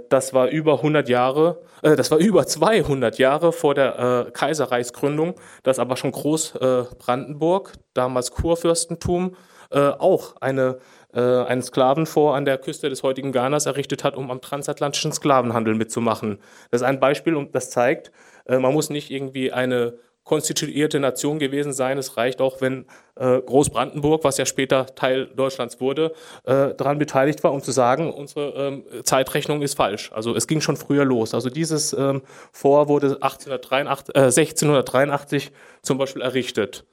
das 0.10 0.34
war 0.34 0.48
über 0.48 0.76
100 0.76 1.10
Jahre, 1.10 1.62
das 1.82 2.10
war 2.10 2.18
über 2.20 2.48
200 2.48 3.18
Jahre 3.18 3.52
vor 3.52 3.74
der 3.74 4.30
Kaiserreichsgründung, 4.32 5.34
das 5.64 5.80
aber 5.80 5.98
schon 5.98 6.12
Großbrandenburg, 6.12 7.74
damals 7.94 8.32
Kurfürstentum, 8.32 9.36
äh, 9.76 9.90
auch 9.90 10.38
eine, 10.40 10.78
äh, 11.14 11.20
einen 11.20 11.62
Sklavenfort 11.62 12.36
an 12.36 12.46
der 12.46 12.58
Küste 12.58 12.90
des 12.90 13.04
heutigen 13.04 13.34
Ghanas 13.34 13.66
errichtet 13.66 14.06
hat, 14.06 14.16
um 14.16 14.32
am 14.32 14.40
transatlantischen 14.40 15.12
Sklavenhandel 15.12 15.76
mitzumachen. 15.76 16.40
Das 16.72 16.82
ist 16.82 16.88
ein 16.88 17.02
Beispiel 17.02 17.36
und 17.36 17.54
das 17.54 17.70
zeigt, 17.70 18.12
äh, 18.46 18.58
man 18.58 18.74
muss 18.74 18.90
nicht 18.90 19.12
irgendwie 19.12 19.52
eine 19.52 20.00
konstituierte 20.24 21.00
Nation 21.00 21.40
gewesen 21.40 21.72
sein. 21.72 21.98
Es 21.98 22.18
reicht 22.18 22.42
auch, 22.42 22.62
wenn 22.62 22.86
äh, 23.16 23.42
Großbrandenburg, 23.42 24.24
was 24.24 24.38
ja 24.38 24.46
später 24.46 24.88
Teil 24.88 25.28
Deutschlands 25.28 25.80
wurde, 25.80 26.14
äh, 26.46 26.74
daran 26.74 26.98
beteiligt 26.98 27.44
war, 27.44 27.54
um 27.54 27.62
zu 27.62 27.72
sagen, 27.72 28.12
unsere 28.12 28.54
ähm, 28.56 28.86
Zeitrechnung 29.04 29.62
ist 29.62 29.76
falsch. 29.76 30.12
Also 30.14 30.36
es 30.36 30.48
ging 30.48 30.62
schon 30.62 30.78
früher 30.78 31.06
los. 31.06 31.34
Also 31.34 31.50
dieses 31.50 31.94
ähm, 31.94 32.24
Fort 32.52 32.88
wurde 32.88 33.18
1883, 33.22 34.16
äh, 34.16 34.20
1683 34.20 35.52
zum 35.84 35.98
Beispiel 35.98 36.22
errichtet. 36.24 36.86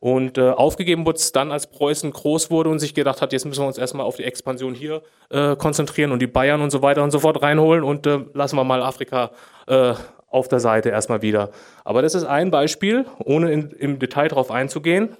Und 0.00 0.38
äh, 0.38 0.48
aufgegeben 0.48 1.04
wurde 1.04 1.18
es 1.18 1.30
dann, 1.30 1.52
als 1.52 1.66
Preußen 1.66 2.10
groß 2.10 2.50
wurde 2.50 2.70
und 2.70 2.78
sich 2.78 2.94
gedacht 2.94 3.20
hat, 3.20 3.34
jetzt 3.34 3.44
müssen 3.44 3.62
wir 3.62 3.66
uns 3.66 3.76
erstmal 3.76 4.06
auf 4.06 4.16
die 4.16 4.24
Expansion 4.24 4.74
hier 4.74 5.02
äh, 5.28 5.56
konzentrieren 5.56 6.10
und 6.10 6.20
die 6.20 6.26
Bayern 6.26 6.62
und 6.62 6.70
so 6.70 6.80
weiter 6.80 7.04
und 7.04 7.10
so 7.10 7.18
fort 7.18 7.42
reinholen 7.42 7.84
und 7.84 8.06
äh, 8.06 8.20
lassen 8.32 8.56
wir 8.56 8.64
mal 8.64 8.82
Afrika 8.82 9.30
äh, 9.66 9.92
auf 10.26 10.48
der 10.48 10.60
Seite 10.60 10.88
erstmal 10.88 11.20
wieder. 11.20 11.50
Aber 11.84 12.00
das 12.00 12.14
ist 12.14 12.24
ein 12.24 12.50
Beispiel, 12.50 13.04
ohne 13.18 13.52
in, 13.52 13.70
im 13.72 13.98
Detail 13.98 14.28
darauf 14.28 14.50
einzugehen. 14.50 15.16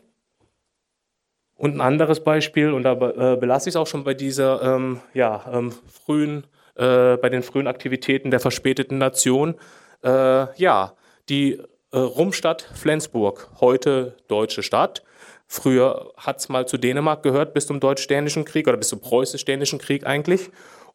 Und 1.57 1.75
ein 1.75 1.83
anderes 1.83 2.25
Beispiel, 2.25 2.73
und 2.73 2.85
da 2.85 2.93
äh, 2.93 3.37
belasse 3.37 3.69
ich 3.69 3.75
es 3.75 3.77
auch 3.77 3.87
schon 3.87 4.05
bei 4.05 4.15
dieser 4.15 4.63
ähm, 4.63 5.01
ja, 5.13 5.45
ähm, 5.53 5.75
frühen, 5.93 6.47
äh, 6.75 7.19
bei 7.19 7.29
den 7.29 7.43
frühen 7.43 7.67
Aktivitäten 7.67 8.31
der 8.31 8.41
verspäteten 8.41 8.97
Nation. 8.97 9.57
Äh, 10.03 10.59
ja, 10.59 10.95
die 11.29 11.61
äh, 11.93 11.99
Rumstadt 11.99 12.69
Flensburg, 12.75 13.49
heute 13.61 14.17
deutsche 14.29 14.63
Stadt. 14.63 15.03
Früher 15.47 16.13
hat 16.17 16.39
es 16.39 16.49
mal 16.49 16.67
zu 16.67 16.79
Dänemark 16.79 17.23
gehört 17.23 17.55
bis 17.55 17.67
zum 17.67 17.81
Deutsch-Dänischen 17.81 18.45
Krieg 18.45 18.69
oder 18.69 18.77
bis 18.77 18.89
zum 18.89 19.01
Preußisch-Dänischen 19.01 19.79
Krieg 19.79 20.07
eigentlich. 20.07 20.51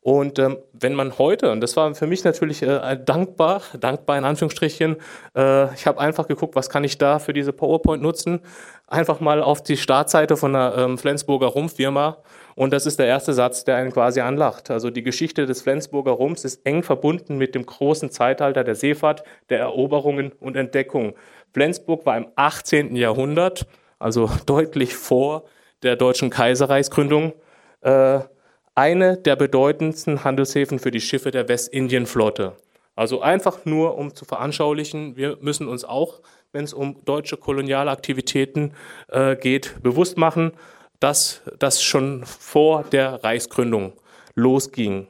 Und 0.06 0.38
ähm, 0.38 0.58
wenn 0.72 0.94
man 0.94 1.18
heute, 1.18 1.52
und 1.52 1.62
das 1.62 1.76
war 1.76 1.94
für 1.96 2.06
mich 2.06 2.24
natürlich 2.24 2.62
äh, 2.62 2.96
dankbar, 3.04 3.64
dankbar 3.80 4.20
in 4.20 4.24
Anführungsstrichen, 4.24 4.98
äh, 5.36 5.74
ich 5.74 5.88
habe 5.88 6.00
einfach 6.00 6.28
geguckt, 6.28 6.56
was 6.56 6.70
kann 6.70 6.84
ich 6.84 7.00
da 7.00 7.18
für 7.18 7.34
diese 7.34 7.52
PowerPoint 7.52 8.04
nutzen, 8.04 8.40
einfach 8.88 9.20
mal 9.20 9.42
auf 9.42 9.64
die 9.64 9.78
Startseite 9.78 10.38
von 10.38 10.56
einer 10.56 10.78
ähm, 10.78 10.98
Flensburger 11.00 11.48
Rumpfirma 11.48 12.18
und 12.56 12.72
das 12.72 12.86
ist 12.86 13.00
der 13.00 13.08
erste 13.08 13.34
Satz, 13.34 13.66
der 13.66 13.76
einen 13.76 13.92
quasi 13.92 14.22
anlacht. 14.22 14.72
Also 14.72 14.90
die 14.90 15.04
Geschichte 15.04 15.46
des 15.46 15.62
Flensburger 15.62 16.12
Rums 16.12 16.46
ist 16.46 16.66
eng 16.66 16.84
verbunden 16.84 17.38
mit 17.38 17.54
dem 17.54 17.66
großen 17.66 18.10
Zeitalter 18.12 18.64
der 18.64 18.76
Seefahrt, 18.76 19.24
der 19.50 19.60
Eroberungen 19.60 20.32
und 20.40 20.56
Entdeckung. 20.56 21.16
Flensburg 21.54 22.06
war 22.06 22.16
im 22.18 22.28
18. 22.36 22.96
Jahrhundert, 22.96 23.68
also 24.00 24.30
deutlich 24.46 24.96
vor 24.96 25.44
der 25.84 25.98
deutschen 25.98 26.30
Kaiserreichsgründung, 26.30 27.34
äh, 27.82 28.20
eine 28.74 29.18
der 29.18 29.36
bedeutendsten 29.36 30.24
Handelshäfen 30.24 30.80
für 30.80 30.92
die 30.92 31.02
Schiffe 31.02 31.32
der 31.32 31.50
Westindienflotte. 31.50 32.54
Also 32.96 33.22
einfach 33.22 33.66
nur, 33.66 33.98
um 33.98 34.16
zu 34.16 34.24
veranschaulichen, 34.24 35.18
wir 35.18 35.38
müssen 35.42 35.68
uns 35.68 35.84
auch, 35.84 36.22
wenn 36.54 36.64
es 36.64 36.74
um 36.74 37.04
deutsche 37.04 37.36
Kolonialaktivitäten 37.36 38.74
äh, 39.10 39.36
geht, 39.36 39.76
bewusst 39.84 40.18
machen, 40.18 40.54
dass 41.06 41.44
das 41.60 41.84
schon 41.84 42.26
vor 42.26 42.84
der 42.84 43.24
Reichsgründung 43.24 43.94
losging. 44.34 45.06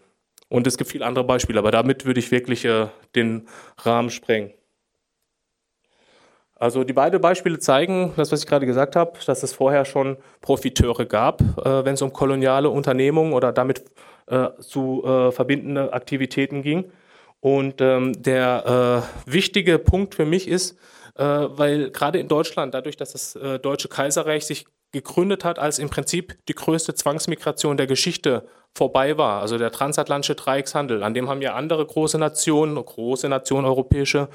Und 0.49 0.67
es 0.67 0.77
gibt 0.77 0.91
viele 0.91 1.05
andere 1.05 1.23
Beispiele, 1.23 1.57
aber 1.57 1.71
damit 1.71 2.05
würde 2.05 2.19
ich 2.19 2.31
wirklich 2.31 2.65
äh, 2.65 2.87
den 3.15 3.47
Rahmen 3.77 4.09
sprengen. 4.09 4.51
Also 6.57 6.83
die 6.83 6.91
beiden 6.91 7.21
Beispiele 7.21 7.59
zeigen, 7.59 8.11
das, 8.17 8.29
was 8.33 8.41
ich 8.41 8.45
gerade 8.45 8.65
gesagt 8.65 8.97
habe, 8.97 9.17
dass 9.25 9.41
es 9.41 9.53
vorher 9.53 9.85
schon 9.85 10.17
Profiteure 10.41 11.05
gab, 11.05 11.41
äh, 11.65 11.85
wenn 11.85 11.93
es 11.93 12.01
um 12.01 12.11
koloniale 12.11 12.69
Unternehmungen 12.69 13.31
oder 13.31 13.53
damit 13.53 13.85
äh, 14.27 14.49
zu 14.59 15.01
äh, 15.05 15.31
verbindende 15.31 15.93
Aktivitäten 15.93 16.61
ging. 16.61 16.91
Und 17.39 17.79
ähm, 17.79 18.21
der 18.21 19.05
äh, 19.25 19.31
wichtige 19.31 19.79
Punkt 19.79 20.13
für 20.13 20.25
mich 20.25 20.49
ist, 20.49 20.77
äh, 21.15 21.23
weil 21.23 21.89
gerade 21.91 22.19
in 22.19 22.27
Deutschland, 22.27 22.73
dadurch, 22.73 22.97
dass 22.97 23.13
das 23.13 23.39
Deutsche 23.61 23.87
Kaiserreich 23.87 24.45
sich 24.45 24.65
gegründet 24.95 25.43
hat, 25.43 25.59
als 25.59 25.77
im 25.77 25.89
Prinzip 25.89 26.37
die 26.47 26.55
größte 26.55 26.95
Zwangsmigration 26.95 27.77
der 27.77 27.85
Geschichte 27.85 28.47
vorbei 28.73 29.17
war, 29.17 29.41
also 29.41 29.57
der 29.57 29.71
transatlantische 29.71 30.35
Dreieckshandel, 30.35 31.03
an 31.03 31.13
dem 31.13 31.29
haben 31.29 31.41
ja 31.41 31.53
andere 31.53 31.85
große 31.85 32.17
Nationen, 32.17 32.75
große 32.75 33.29
Nationen 33.29 33.65
europäische, 33.65 34.27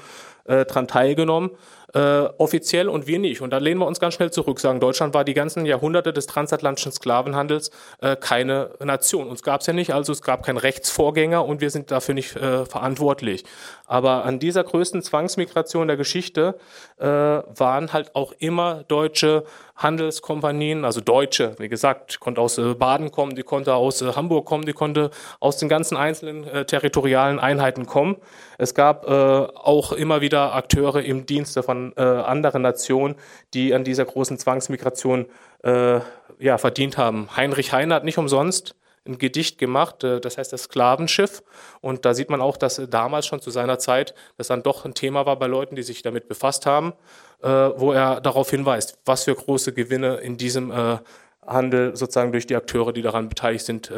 äh, 0.45 0.65
daran 0.65 0.87
teilgenommen 0.87 1.51
äh, 1.93 2.23
offiziell 2.37 2.87
und 2.87 3.07
wir 3.07 3.19
nicht. 3.19 3.41
Und 3.41 3.51
da 3.51 3.57
lehnen 3.57 3.79
wir 3.79 3.87
uns 3.87 3.99
ganz 3.99 4.13
schnell 4.13 4.31
zurück, 4.31 4.59
sagen, 4.59 4.79
Deutschland 4.79 5.13
war 5.13 5.23
die 5.23 5.33
ganzen 5.33 5.65
Jahrhunderte 5.65 6.13
des 6.13 6.27
transatlantischen 6.27 6.91
Sklavenhandels 6.91 7.71
äh, 8.01 8.15
keine 8.15 8.71
Nation. 8.83 9.27
Uns 9.27 9.43
gab 9.43 9.61
es 9.61 9.67
ja 9.67 9.73
nicht, 9.73 9.93
also 9.93 10.11
es 10.11 10.21
gab 10.21 10.45
keinen 10.45 10.57
Rechtsvorgänger 10.57 11.45
und 11.45 11.61
wir 11.61 11.69
sind 11.69 11.91
dafür 11.91 12.15
nicht 12.15 12.35
äh, 12.35 12.65
verantwortlich. 12.65 13.43
Aber 13.91 14.23
an 14.23 14.39
dieser 14.39 14.63
größten 14.63 15.01
Zwangsmigration 15.01 15.89
der 15.89 15.97
Geschichte 15.97 16.55
äh, 16.97 17.05
waren 17.05 17.91
halt 17.91 18.15
auch 18.15 18.31
immer 18.39 18.85
deutsche 18.87 19.43
Handelskompanien, 19.75 20.85
also 20.85 21.01
Deutsche, 21.01 21.55
wie 21.57 21.67
gesagt, 21.67 22.21
konnte 22.21 22.39
aus 22.39 22.57
äh, 22.57 22.73
Baden 22.73 23.11
kommen, 23.11 23.35
die 23.35 23.43
konnte 23.43 23.73
aus 23.73 24.01
äh, 24.01 24.13
Hamburg 24.13 24.45
kommen, 24.45 24.65
die 24.65 24.71
konnte 24.71 25.11
aus 25.41 25.57
den 25.57 25.67
ganzen 25.67 25.97
einzelnen 25.97 26.45
äh, 26.45 26.63
territorialen 26.63 27.37
Einheiten 27.37 27.85
kommen. 27.85 28.15
Es 28.57 28.75
gab 28.75 29.05
äh, 29.09 29.11
auch 29.11 29.91
immer 29.91 30.21
wieder 30.21 30.55
Akteure 30.55 31.03
im 31.03 31.25
Dienste 31.25 31.61
von 31.61 31.91
äh, 31.97 32.01
anderen 32.01 32.61
Nationen, 32.61 33.15
die 33.53 33.73
an 33.73 33.83
dieser 33.83 34.05
großen 34.05 34.37
Zwangsmigration 34.37 35.25
äh, 35.65 35.99
ja, 36.39 36.57
verdient 36.57 36.97
haben. 36.97 37.27
Heinrich 37.35 37.73
Heine 37.73 37.95
hat 37.95 38.05
nicht 38.05 38.17
umsonst 38.17 38.73
ein 39.07 39.17
Gedicht 39.17 39.57
gemacht, 39.57 40.03
äh, 40.03 40.19
das 40.19 40.37
heißt 40.37 40.53
das 40.53 40.63
Sklavenschiff. 40.63 41.43
Und 41.81 42.05
da 42.05 42.13
sieht 42.13 42.29
man 42.29 42.41
auch, 42.41 42.57
dass 42.57 42.81
damals 42.89 43.25
schon 43.25 43.41
zu 43.41 43.51
seiner 43.51 43.79
Zeit 43.79 44.13
das 44.37 44.47
dann 44.47 44.63
doch 44.63 44.85
ein 44.85 44.93
Thema 44.93 45.25
war 45.25 45.37
bei 45.37 45.47
Leuten, 45.47 45.75
die 45.75 45.83
sich 45.83 46.01
damit 46.01 46.27
befasst 46.27 46.65
haben, 46.65 46.93
äh, 47.41 47.47
wo 47.47 47.91
er 47.91 48.21
darauf 48.21 48.49
hinweist, 48.49 48.99
was 49.05 49.23
für 49.23 49.35
große 49.35 49.73
Gewinne 49.73 50.17
in 50.17 50.37
diesem 50.37 50.71
äh, 50.71 50.97
Handel 51.45 51.95
sozusagen 51.95 52.31
durch 52.31 52.45
die 52.45 52.55
Akteure, 52.55 52.93
die 52.93 53.01
daran 53.01 53.27
beteiligt 53.27 53.65
sind, 53.65 53.91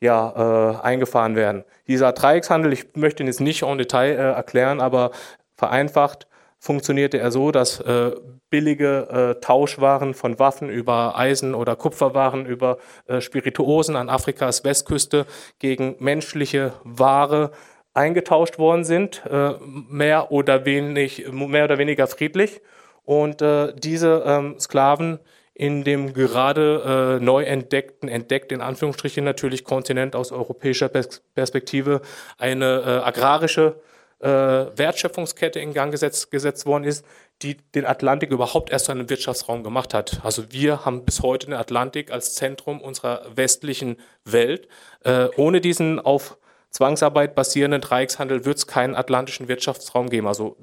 ja, 0.00 0.80
eingefahren 0.80 1.34
werden. 1.34 1.64
Dieser 1.88 2.12
Dreieckshandel, 2.12 2.72
ich 2.72 2.94
möchte 2.94 3.24
ihn 3.24 3.26
jetzt 3.26 3.40
nicht 3.40 3.64
en 3.64 3.78
Detail 3.78 4.14
erklären, 4.14 4.80
aber 4.80 5.10
vereinfacht 5.56 6.27
funktionierte 6.58 7.18
er 7.18 7.30
so, 7.30 7.50
dass 7.50 7.80
äh, 7.80 8.12
billige 8.50 9.36
äh, 9.36 9.40
Tauschwaren 9.40 10.14
von 10.14 10.38
Waffen 10.38 10.68
über 10.68 11.16
Eisen- 11.16 11.54
oder 11.54 11.76
Kupferwaren 11.76 12.46
über 12.46 12.78
äh, 13.06 13.20
Spirituosen 13.20 13.96
an 13.96 14.08
Afrikas 14.08 14.64
Westküste 14.64 15.26
gegen 15.58 15.96
menschliche 15.98 16.72
Ware 16.84 17.52
eingetauscht 17.94 18.58
worden 18.58 18.84
sind, 18.84 19.22
äh, 19.28 19.54
mehr, 19.88 20.30
oder 20.32 20.64
wenig, 20.64 21.30
mehr 21.30 21.64
oder 21.64 21.78
weniger 21.78 22.06
friedlich. 22.06 22.60
Und 23.04 23.40
äh, 23.42 23.72
diese 23.74 24.22
ähm, 24.26 24.58
Sklaven 24.58 25.18
in 25.54 25.82
dem 25.82 26.12
gerade 26.12 27.18
äh, 27.18 27.24
neu 27.24 27.42
entdeckten, 27.42 28.08
entdeckt 28.08 28.52
in 28.52 28.60
Anführungsstrichen 28.60 29.24
natürlich 29.24 29.64
Kontinent 29.64 30.14
aus 30.14 30.30
europäischer 30.30 30.88
Perspektive, 30.88 32.00
eine 32.38 33.02
agrarische 33.04 33.74
äh, 33.76 33.97
Wertschöpfungskette 34.20 35.60
in 35.60 35.72
Gang 35.72 35.92
gesetzt, 35.92 36.30
gesetzt 36.30 36.66
worden 36.66 36.84
ist, 36.84 37.04
die 37.42 37.56
den 37.74 37.86
Atlantik 37.86 38.30
überhaupt 38.30 38.70
erst 38.70 38.86
zu 38.86 38.92
einem 38.92 39.08
Wirtschaftsraum 39.08 39.62
gemacht 39.62 39.94
hat. 39.94 40.20
Also 40.24 40.50
wir 40.50 40.84
haben 40.84 41.04
bis 41.04 41.22
heute 41.22 41.46
den 41.46 41.54
Atlantik 41.54 42.10
als 42.10 42.34
Zentrum 42.34 42.80
unserer 42.80 43.24
westlichen 43.36 43.96
Welt. 44.24 44.68
Äh, 45.04 45.28
ohne 45.36 45.60
diesen 45.60 46.00
auf 46.00 46.36
Zwangsarbeit 46.70 47.34
basierenden 47.34 47.80
Dreieckshandel 47.80 48.44
wird 48.44 48.58
es 48.58 48.66
keinen 48.66 48.96
atlantischen 48.96 49.48
Wirtschaftsraum 49.48 50.10
geben. 50.10 50.26
Also 50.26 50.56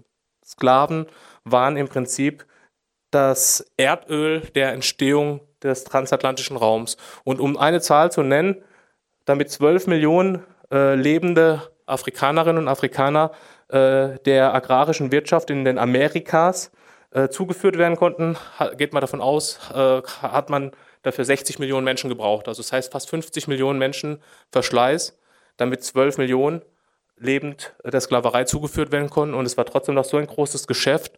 Sklaven 0.46 1.08
waren 1.44 1.78
im 1.78 1.88
Prinzip 1.88 2.46
das 3.12 3.72
Erdöl 3.78 4.42
der 4.54 4.74
Entstehung 4.74 5.40
des 5.64 5.86
transatlantischen 5.86 6.58
Raums. 6.58 6.98
Und 7.24 7.40
um 7.40 7.58
eine 7.58 7.80
Zahl 7.80 8.12
zu 8.12 8.22
nennen, 8.22 8.64
damit 9.24 9.50
zwölf 9.50 9.88
Millionen 9.88 10.44
äh, 10.72 10.96
lebende 10.96 11.62
Afrikanerinnen 11.86 12.64
und 12.64 12.68
Afrikaner 12.68 13.32
äh, 13.70 14.20
der 14.26 14.54
agrarischen 14.54 15.12
Wirtschaft 15.12 15.50
in 15.50 15.66
den 15.66 15.78
Amerikas 15.78 16.72
äh, 17.12 17.30
zugeführt 17.30 17.78
werden 17.78 17.96
konnten, 17.96 18.38
geht 18.78 18.94
man 18.94 19.02
davon 19.02 19.22
aus, 19.22 19.60
äh, 19.74 20.02
hat 20.22 20.50
man 20.50 20.72
dafür 21.04 21.26
60 21.26 21.60
Millionen 21.60 21.86
Menschen 21.86 22.10
gebraucht. 22.10 22.48
Also 22.48 22.62
das 22.62 22.72
heißt 22.72 22.92
fast 22.92 23.10
50 23.10 23.48
Millionen 23.48 23.80
Menschen 23.80 24.22
Verschleiß, 24.52 25.18
damit 25.58 25.84
12 25.84 26.18
Millionen 26.18 26.62
lebend 27.18 27.74
der 27.84 28.02
Sklaverei 28.02 28.44
zugeführt 28.44 28.92
werden 28.92 29.10
konnten. 29.10 29.36
Und 29.36 29.46
es 29.46 29.56
war 29.58 29.66
trotzdem 29.66 29.96
noch 29.96 30.06
so 30.06 30.18
ein 30.18 30.28
großes 30.28 30.68
Geschäft, 30.68 31.14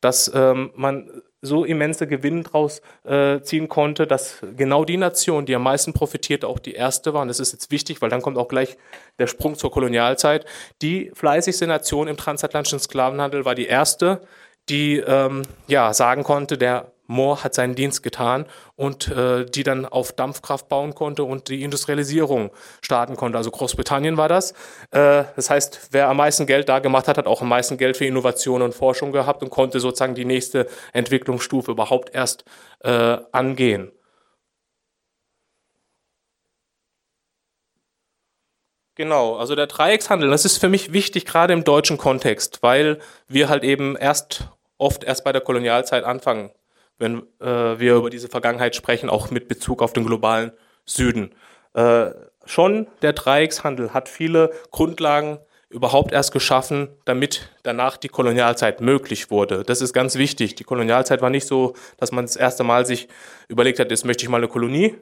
dass 0.00 0.30
ähm, 0.34 0.70
man 0.76 1.22
so 1.42 1.64
immense 1.64 2.06
Gewinne 2.06 2.42
draus 2.42 2.82
äh, 3.04 3.40
ziehen 3.40 3.68
konnte, 3.68 4.06
dass 4.06 4.40
genau 4.56 4.84
die 4.84 4.96
Nation, 4.96 5.46
die 5.46 5.54
am 5.54 5.62
meisten 5.62 5.92
profitierte, 5.92 6.46
auch 6.46 6.58
die 6.58 6.74
erste 6.74 7.14
war. 7.14 7.22
Und 7.22 7.28
das 7.28 7.40
ist 7.40 7.52
jetzt 7.52 7.70
wichtig, 7.70 8.02
weil 8.02 8.10
dann 8.10 8.22
kommt 8.22 8.36
auch 8.36 8.48
gleich 8.48 8.76
der 9.18 9.26
Sprung 9.26 9.56
zur 9.56 9.70
Kolonialzeit. 9.70 10.44
Die 10.82 11.10
fleißigste 11.14 11.66
Nation 11.66 12.08
im 12.08 12.16
transatlantischen 12.16 12.78
Sklavenhandel 12.78 13.44
war 13.44 13.54
die 13.54 13.66
erste, 13.66 14.20
die 14.68 14.98
ähm, 14.98 15.42
ja 15.66 15.94
sagen 15.94 16.24
konnte, 16.24 16.58
der 16.58 16.92
Moore 17.10 17.42
hat 17.42 17.54
seinen 17.54 17.74
Dienst 17.74 18.02
getan 18.02 18.46
und 18.76 19.08
äh, 19.08 19.44
die 19.44 19.64
dann 19.64 19.84
auf 19.84 20.12
Dampfkraft 20.12 20.68
bauen 20.68 20.94
konnte 20.94 21.24
und 21.24 21.48
die 21.48 21.64
Industrialisierung 21.64 22.50
starten 22.80 23.16
konnte. 23.16 23.36
Also 23.36 23.50
Großbritannien 23.50 24.16
war 24.16 24.28
das. 24.28 24.52
Äh, 24.92 25.24
das 25.34 25.50
heißt, 25.50 25.88
wer 25.90 26.08
am 26.08 26.18
meisten 26.18 26.46
Geld 26.46 26.68
da 26.68 26.78
gemacht 26.78 27.08
hat, 27.08 27.18
hat 27.18 27.26
auch 27.26 27.42
am 27.42 27.48
meisten 27.48 27.76
Geld 27.78 27.96
für 27.96 28.06
Innovation 28.06 28.62
und 28.62 28.74
Forschung 28.74 29.10
gehabt 29.10 29.42
und 29.42 29.50
konnte 29.50 29.80
sozusagen 29.80 30.14
die 30.14 30.24
nächste 30.24 30.68
Entwicklungsstufe 30.92 31.72
überhaupt 31.72 32.14
erst 32.14 32.44
äh, 32.84 33.18
angehen. 33.32 33.90
Genau, 38.94 39.36
also 39.36 39.56
der 39.56 39.66
Dreieckshandel, 39.66 40.30
das 40.30 40.44
ist 40.44 40.58
für 40.58 40.68
mich 40.68 40.92
wichtig, 40.92 41.24
gerade 41.24 41.54
im 41.54 41.64
deutschen 41.64 41.96
Kontext, 41.96 42.62
weil 42.62 42.98
wir 43.28 43.48
halt 43.48 43.64
eben 43.64 43.96
erst 43.96 44.44
oft 44.78 45.02
erst 45.04 45.24
bei 45.24 45.32
der 45.32 45.40
Kolonialzeit 45.40 46.04
anfangen 46.04 46.50
wenn 47.00 47.22
äh, 47.40 47.78
wir 47.78 47.96
über 47.96 48.10
diese 48.10 48.28
Vergangenheit 48.28 48.76
sprechen, 48.76 49.10
auch 49.10 49.30
mit 49.30 49.48
Bezug 49.48 49.82
auf 49.82 49.92
den 49.92 50.04
globalen 50.04 50.52
Süden. 50.84 51.34
Äh, 51.74 52.10
schon 52.44 52.86
der 53.02 53.14
Dreieckshandel 53.14 53.92
hat 53.92 54.08
viele 54.08 54.50
Grundlagen 54.70 55.38
überhaupt 55.70 56.12
erst 56.12 56.32
geschaffen, 56.32 56.88
damit 57.04 57.48
danach 57.62 57.96
die 57.96 58.08
Kolonialzeit 58.08 58.80
möglich 58.80 59.30
wurde. 59.30 59.62
Das 59.64 59.80
ist 59.80 59.92
ganz 59.92 60.16
wichtig. 60.16 60.56
Die 60.56 60.64
Kolonialzeit 60.64 61.22
war 61.22 61.30
nicht 61.30 61.46
so, 61.46 61.74
dass 61.96 62.10
man 62.12 62.26
das 62.26 62.36
erste 62.36 62.64
Mal 62.64 62.86
sich 62.86 63.08
überlegt 63.48 63.78
hat, 63.78 63.90
jetzt 63.90 64.04
möchte 64.04 64.24
ich 64.24 64.28
mal 64.28 64.38
eine 64.38 64.48
Kolonie 64.48 64.96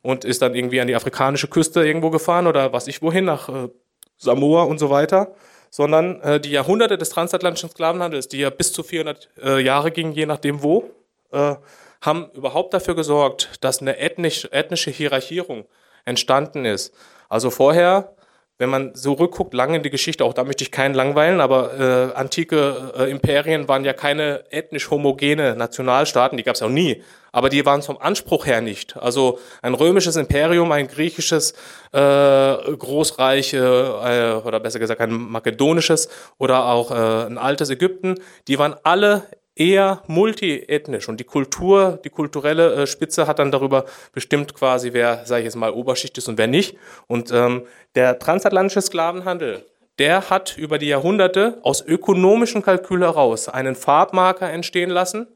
und 0.00 0.24
ist 0.24 0.40
dann 0.40 0.54
irgendwie 0.54 0.80
an 0.80 0.86
die 0.86 0.94
afrikanische 0.94 1.48
Küste 1.48 1.84
irgendwo 1.84 2.10
gefahren 2.10 2.46
oder 2.46 2.72
was 2.72 2.86
ich 2.86 3.02
wohin, 3.02 3.24
nach 3.24 3.48
äh, 3.48 3.68
Samoa 4.16 4.62
und 4.62 4.78
so 4.78 4.90
weiter, 4.90 5.34
sondern 5.70 6.20
äh, 6.20 6.40
die 6.40 6.50
Jahrhunderte 6.50 6.96
des 6.96 7.10
transatlantischen 7.10 7.70
Sklavenhandels, 7.70 8.28
die 8.28 8.38
ja 8.38 8.50
bis 8.50 8.72
zu 8.72 8.84
400 8.84 9.28
äh, 9.42 9.60
Jahre 9.60 9.90
gingen, 9.90 10.12
je 10.12 10.26
nachdem 10.26 10.62
wo, 10.62 10.88
äh, 11.32 11.56
haben 12.00 12.30
überhaupt 12.34 12.74
dafür 12.74 12.94
gesorgt, 12.94 13.50
dass 13.60 13.80
eine 13.80 13.98
ethnisch, 13.98 14.48
ethnische 14.50 14.90
Hierarchierung 14.90 15.66
entstanden 16.04 16.64
ist. 16.64 16.92
Also 17.28 17.50
vorher 17.50 18.14
wenn 18.62 18.70
man 18.70 18.94
so 18.94 19.14
rückguckt, 19.14 19.54
lange 19.54 19.78
in 19.78 19.82
die 19.82 19.90
Geschichte, 19.90 20.24
auch 20.24 20.34
da 20.34 20.44
möchte 20.44 20.62
ich 20.62 20.70
keinen 20.70 20.94
langweilen, 20.94 21.40
aber 21.40 22.12
äh, 22.12 22.16
antike 22.16 22.92
äh, 22.96 23.10
Imperien 23.10 23.66
waren 23.66 23.84
ja 23.84 23.92
keine 23.92 24.44
ethnisch 24.50 24.88
homogene 24.88 25.56
Nationalstaaten, 25.56 26.36
die 26.36 26.44
gab 26.44 26.54
es 26.54 26.62
auch 26.62 26.68
nie, 26.68 27.02
aber 27.32 27.48
die 27.48 27.66
waren 27.66 27.82
vom 27.82 27.98
Anspruch 27.98 28.46
her 28.46 28.60
nicht. 28.60 28.96
Also 28.96 29.40
ein 29.62 29.74
römisches 29.74 30.14
Imperium, 30.14 30.70
ein 30.70 30.86
griechisches 30.86 31.54
äh, 31.90 31.96
Großreich 31.96 33.54
äh, 33.54 33.58
oder 33.58 34.60
besser 34.60 34.78
gesagt 34.78 35.00
ein 35.00 35.10
makedonisches 35.12 36.08
oder 36.38 36.66
auch 36.66 36.92
äh, 36.92 37.26
ein 37.26 37.38
altes 37.38 37.68
Ägypten, 37.68 38.14
die 38.46 38.60
waren 38.60 38.76
alle 38.84 39.24
eher 39.54 40.02
multiethnisch 40.06 41.08
und 41.08 41.20
die 41.20 41.24
Kultur, 41.24 41.98
die 42.04 42.10
kulturelle 42.10 42.74
äh, 42.74 42.86
Spitze 42.86 43.26
hat 43.26 43.38
dann 43.38 43.50
darüber 43.50 43.84
bestimmt 44.12 44.54
quasi, 44.54 44.92
wer, 44.92 45.26
sage 45.26 45.40
ich 45.40 45.44
jetzt 45.46 45.56
mal, 45.56 45.72
Oberschicht 45.72 46.16
ist 46.18 46.28
und 46.28 46.38
wer 46.38 46.46
nicht. 46.46 46.76
Und 47.06 47.30
ähm, 47.32 47.66
der 47.94 48.18
transatlantische 48.18 48.80
Sklavenhandel, 48.80 49.66
der 49.98 50.30
hat 50.30 50.56
über 50.56 50.78
die 50.78 50.88
Jahrhunderte 50.88 51.58
aus 51.62 51.84
ökonomischen 51.84 52.62
Kalkül 52.62 53.02
heraus 53.02 53.48
einen 53.48 53.74
Farbmarker 53.74 54.50
entstehen 54.50 54.90
lassen, 54.90 55.26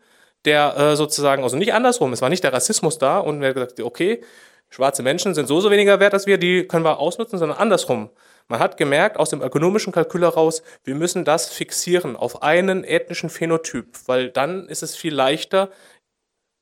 der 0.47 0.77
äh, 0.77 0.97
sozusagen, 0.97 1.43
also 1.43 1.57
nicht 1.57 1.75
andersrum, 1.75 2.13
es 2.13 2.23
war 2.23 2.31
nicht 2.31 2.45
der 2.45 2.53
Rassismus 2.53 2.99
da 2.99 3.19
und 3.19 3.41
wer 3.41 3.53
gesagt, 3.53 3.81
okay, 3.81 4.23
schwarze 4.71 5.03
Menschen 5.03 5.35
sind 5.35 5.47
so 5.47 5.61
so 5.61 5.71
weniger 5.71 6.01
wert 6.01 6.15
als 6.15 6.27
wir, 6.27 6.39
die 6.39 6.67
können 6.67 6.85
wir 6.85 6.99
ausnutzen, 6.99 7.39
sondern 7.39 7.59
andersrum. 7.59 8.11
Man 8.49 8.61
hat 8.61 8.77
gemerkt 8.77 9.17
aus 9.17 9.31
dem 9.31 9.43
ökonomischen 9.43 9.93
Kalkül 9.93 10.23
heraus, 10.23 10.63
wir 10.85 10.95
müssen 10.95 11.25
das 11.25 11.49
fixieren 11.49 12.17
auf 12.17 12.43
einen 12.43 12.85
ethnischen 12.85 13.29
Phänotyp, 13.29 13.99
weil 14.07 14.31
dann 14.31 14.69
ist 14.69 14.83
es 14.83 14.95
viel 14.95 15.15
leichter, 15.15 15.71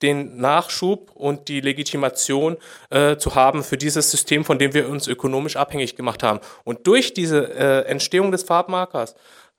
den 0.03 0.37
Nachschub 0.38 1.12
und 1.14 1.49
die 1.49 1.61
Legitimation 1.61 2.57
äh, 2.91 3.17
zu 3.17 3.35
haben 3.35 3.62
für 3.62 3.76
dieses 3.76 4.11
System, 4.11 4.45
von 4.45 4.59
dem 4.59 4.75
wir 4.75 4.88
uns 4.88 5.07
ökonomisch 5.07 5.57
abhängig 5.57 5.97
gemacht 5.97 6.23
haben. 6.23 6.41
Und 6.64 6.87
durch 6.87 7.14
diese 7.14 7.55
äh, 7.55 7.87
Entstehung 7.87 8.33
des 8.33 8.43
Farbmarkers 8.43 9.14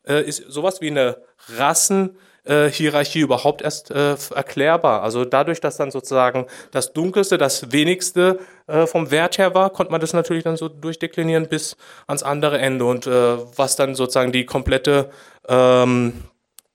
äh, 0.08 0.22
ist 0.24 0.44
sowas 0.48 0.82
wie 0.82 0.90
eine 0.90 1.22
Rassen- 1.58 2.18
äh, 2.46 2.70
Hierarchie 2.70 3.20
überhaupt 3.20 3.62
erst 3.62 3.92
äh, 3.92 4.16
erklärbar. 4.34 5.04
Also 5.04 5.26
dadurch, 5.26 5.60
dass 5.62 5.78
dann 5.78 5.92
sozusagen 5.92 6.46
das 6.72 6.94
Dunkelste, 6.94 7.38
das 7.38 7.72
Wenigste 7.72 8.40
äh, 8.68 8.86
vom 8.88 9.12
Wert 9.12 9.38
her 9.38 9.54
war, 9.54 9.70
konnte 9.72 9.92
man 9.92 10.02
das 10.02 10.14
natürlich 10.14 10.44
dann 10.44 10.58
so 10.58 10.70
durchdeklinieren 10.70 11.48
bis 11.48 11.76
ans 12.08 12.24
andere 12.24 12.58
Ende. 12.60 12.86
Und 12.86 13.08
äh, 13.08 13.38
was 13.56 13.76
dann 13.76 13.96
sozusagen 13.96 14.32
die 14.32 14.46
komplette 14.46 15.10
ähm, 15.48 16.14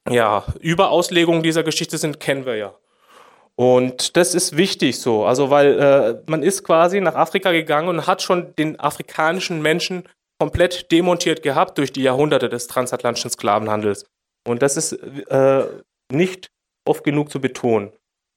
ja, 0.08 0.44
Überauslegung 0.60 1.42
dieser 1.42 1.62
Geschichte 1.62 1.98
sind, 1.98 2.20
kennen 2.20 2.46
wir 2.46 2.56
ja. 2.56 2.74
Und 3.56 4.16
das 4.16 4.34
ist 4.34 4.56
wichtig 4.56 5.00
so, 5.00 5.26
also 5.26 5.50
weil 5.50 5.78
äh, 5.78 6.22
man 6.30 6.42
ist 6.42 6.64
quasi 6.64 6.98
nach 6.98 7.14
Afrika 7.14 7.52
gegangen 7.52 7.88
und 7.88 8.06
hat 8.06 8.22
schon 8.22 8.54
den 8.56 8.80
afrikanischen 8.80 9.60
Menschen 9.60 10.04
komplett 10.38 10.90
demontiert 10.90 11.42
gehabt 11.42 11.76
durch 11.76 11.92
die 11.92 12.02
Jahrhunderte 12.02 12.48
des 12.48 12.68
transatlantischen 12.68 13.30
Sklavenhandels. 13.30 14.06
Und 14.46 14.62
das 14.62 14.76
ist 14.76 14.92
äh, 14.92 15.64
nicht 16.10 16.50
oft 16.86 17.04
genug 17.04 17.30
zu 17.30 17.40
betonen. 17.40 17.92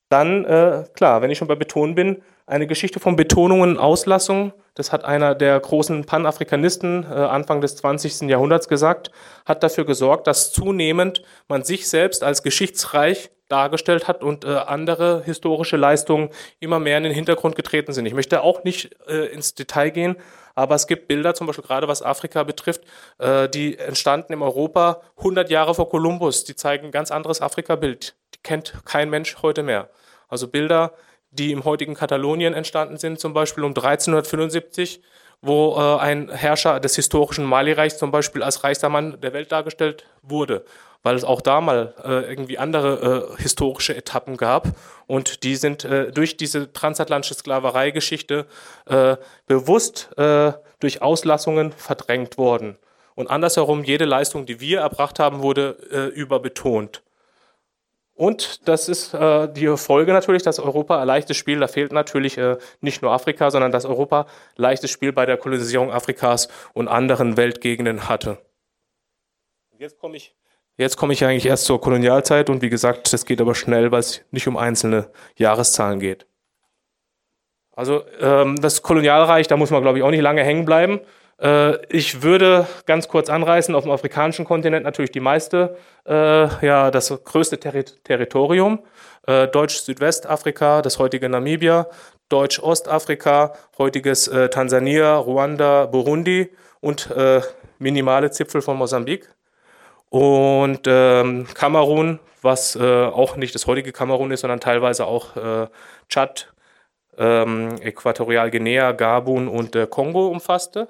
Dann, 0.09 0.45
äh, 0.45 0.85
klar, 0.93 1.21
wenn 1.21 1.31
ich 1.31 1.37
schon 1.37 1.47
bei 1.47 1.55
Betonen 1.55 1.95
bin, 1.95 2.21
eine 2.45 2.67
Geschichte 2.67 2.99
von 2.99 3.15
Betonungen 3.15 3.71
und 3.71 3.77
Auslassungen. 3.77 4.53
Das 4.75 4.91
hat 4.91 5.05
einer 5.05 5.33
der 5.33 5.59
großen 5.59 6.05
Panafrikanisten 6.05 7.03
äh, 7.03 7.07
Anfang 7.07 7.61
des 7.61 7.77
20. 7.77 8.29
Jahrhunderts 8.29 8.67
gesagt, 8.67 9.11
hat 9.45 9.63
dafür 9.63 9.85
gesorgt, 9.85 10.27
dass 10.27 10.51
zunehmend 10.51 11.23
man 11.47 11.63
sich 11.63 11.87
selbst 11.87 12.23
als 12.23 12.43
geschichtsreich 12.43 13.31
dargestellt 13.53 14.07
hat 14.07 14.23
und 14.23 14.45
äh, 14.45 14.47
andere 14.47 15.21
historische 15.23 15.77
Leistungen 15.77 16.31
immer 16.59 16.79
mehr 16.79 16.97
in 16.97 17.03
den 17.03 17.13
Hintergrund 17.13 17.55
getreten 17.55 17.93
sind. 17.93 18.07
Ich 18.07 18.15
möchte 18.15 18.41
auch 18.41 18.63
nicht 18.63 18.95
äh, 19.07 19.27
ins 19.27 19.53
Detail 19.53 19.91
gehen, 19.91 20.15
aber 20.55 20.73
es 20.73 20.87
gibt 20.87 21.07
Bilder, 21.07 21.35
zum 21.35 21.45
Beispiel 21.45 21.63
gerade 21.63 21.87
was 21.87 22.01
Afrika 22.01 22.41
betrifft, 22.41 22.81
äh, 23.19 23.47
die 23.47 23.77
entstanden 23.77 24.33
in 24.33 24.41
Europa 24.41 25.01
100 25.17 25.51
Jahre 25.51 25.75
vor 25.75 25.87
Kolumbus. 25.87 26.45
Die 26.45 26.55
zeigen 26.55 26.87
ein 26.87 26.91
ganz 26.91 27.11
anderes 27.11 27.41
Afrika-Bild. 27.41 28.15
Die 28.33 28.39
kennt 28.41 28.73
kein 28.85 29.11
Mensch 29.11 29.37
heute 29.43 29.61
mehr. 29.61 29.91
Also 30.29 30.47
Bilder, 30.47 30.93
die 31.29 31.51
im 31.51 31.63
heutigen 31.63 31.93
Katalonien 31.93 32.55
entstanden 32.55 32.97
sind, 32.97 33.19
zum 33.19 33.33
Beispiel 33.33 33.63
um 33.63 33.71
1375, 33.71 35.03
wo 35.43 35.75
äh, 35.77 35.99
ein 36.01 36.31
Herrscher 36.31 36.79
des 36.79 36.95
historischen 36.95 37.45
Mali-Reichs 37.45 37.99
zum 37.99 38.09
Beispiel 38.09 38.41
als 38.41 38.63
reichster 38.63 38.89
Mann 38.89 39.21
der 39.21 39.33
Welt 39.33 39.51
dargestellt 39.51 40.05
wurde 40.23 40.65
weil 41.03 41.15
es 41.15 41.23
auch 41.23 41.41
da 41.41 41.61
mal 41.61 41.93
äh, 42.03 42.29
irgendwie 42.29 42.57
andere 42.57 43.35
äh, 43.37 43.41
historische 43.41 43.95
Etappen 43.95 44.37
gab 44.37 44.69
und 45.05 45.43
die 45.43 45.55
sind 45.55 45.83
äh, 45.83 46.11
durch 46.11 46.37
diese 46.37 46.71
transatlantische 46.71 47.35
Sklavereigeschichte 47.35 48.47
äh, 48.87 49.17
bewusst 49.45 50.09
äh, 50.17 50.53
durch 50.79 51.01
Auslassungen 51.01 51.71
verdrängt 51.73 52.37
worden. 52.37 52.77
Und 53.15 53.29
andersherum, 53.29 53.83
jede 53.83 54.05
Leistung, 54.05 54.45
die 54.45 54.59
wir 54.59 54.79
erbracht 54.79 55.19
haben, 55.19 55.43
wurde 55.43 55.77
äh, 55.91 56.07
überbetont. 56.07 57.03
Und 58.15 58.67
das 58.67 58.89
ist 58.89 59.13
äh, 59.13 59.51
die 59.51 59.75
Folge 59.75 60.13
natürlich, 60.13 60.43
dass 60.43 60.59
Europa 60.59 61.01
ein 61.01 61.07
leichtes 61.07 61.35
Spiel, 61.35 61.59
da 61.59 61.67
fehlt 61.67 61.91
natürlich 61.91 62.37
äh, 62.37 62.57
nicht 62.79 63.01
nur 63.01 63.11
Afrika, 63.11 63.49
sondern 63.49 63.71
dass 63.71 63.85
Europa 63.85 64.27
leichtes 64.55 64.91
Spiel 64.91 65.11
bei 65.11 65.25
der 65.25 65.37
Kolonisierung 65.37 65.91
Afrikas 65.91 66.47
und 66.73 66.87
anderen 66.87 67.37
Weltgegenden 67.37 68.07
hatte. 68.07 68.37
Jetzt 69.79 69.99
komme 69.99 70.17
ich 70.17 70.35
Jetzt 70.77 70.97
komme 70.97 71.13
ich 71.13 71.23
eigentlich 71.23 71.45
erst 71.45 71.65
zur 71.65 71.79
Kolonialzeit 71.79 72.49
und 72.49 72.61
wie 72.61 72.69
gesagt, 72.69 73.13
das 73.13 73.25
geht 73.25 73.41
aber 73.41 73.53
schnell, 73.53 73.91
weil 73.91 73.99
es 73.99 74.21
nicht 74.31 74.47
um 74.47 74.57
einzelne 74.57 75.09
Jahreszahlen 75.35 75.99
geht. 75.99 76.25
Also 77.75 78.03
ähm, 78.19 78.59
das 78.61 78.81
Kolonialreich, 78.81 79.47
da 79.47 79.57
muss 79.57 79.71
man 79.71 79.81
glaube 79.81 79.99
ich 79.99 80.03
auch 80.03 80.11
nicht 80.11 80.21
lange 80.21 80.43
hängen 80.43 80.65
bleiben. 80.65 80.99
Äh, 81.39 81.85
ich 81.87 82.21
würde 82.21 82.67
ganz 82.85 83.07
kurz 83.07 83.29
anreißen, 83.29 83.75
auf 83.75 83.83
dem 83.83 83.91
afrikanischen 83.91 84.45
Kontinent 84.45 84.83
natürlich 84.83 85.11
die 85.11 85.19
meiste, 85.19 85.77
äh, 86.07 86.65
ja 86.65 86.91
das 86.91 87.09
größte 87.23 87.59
Terri 87.59 87.83
Territorium. 87.83 88.83
Äh, 89.25 89.47
Deutsch-Südwestafrika, 89.47 90.81
das 90.81 90.99
heutige 90.99 91.29
Namibia, 91.29 91.87
Deutsch-Ostafrika, 92.29 93.53
heutiges 93.77 94.27
äh, 94.27 94.49
Tansania, 94.49 95.15
Ruanda, 95.15 95.85
Burundi 95.85 96.49
und 96.81 97.09
äh, 97.11 97.41
minimale 97.79 98.31
Zipfel 98.31 98.61
von 98.61 98.77
Mosambik. 98.77 99.29
Und 100.13 100.81
ähm, 100.85 101.47
Kamerun, 101.55 102.19
was 102.43 102.75
äh, 102.75 103.05
auch 103.05 103.35
nicht 103.35 103.55
das 103.55 103.65
heutige 103.65 103.91
Kamerun 103.91 104.29
ist, 104.29 104.41
sondern 104.41 104.59
teilweise 104.59 105.07
auch 105.07 105.35
äh, 105.35 105.67
Tschad, 106.07 106.53
ähm, 107.17 107.77
Äquatorialguinea, 107.81 108.91
Gabun 108.91 109.47
und 109.47 109.75
äh, 109.75 109.87
Kongo 109.87 110.27
umfasste. 110.27 110.87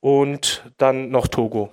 Und 0.00 0.64
dann 0.78 1.10
noch 1.10 1.28
Togo. 1.28 1.70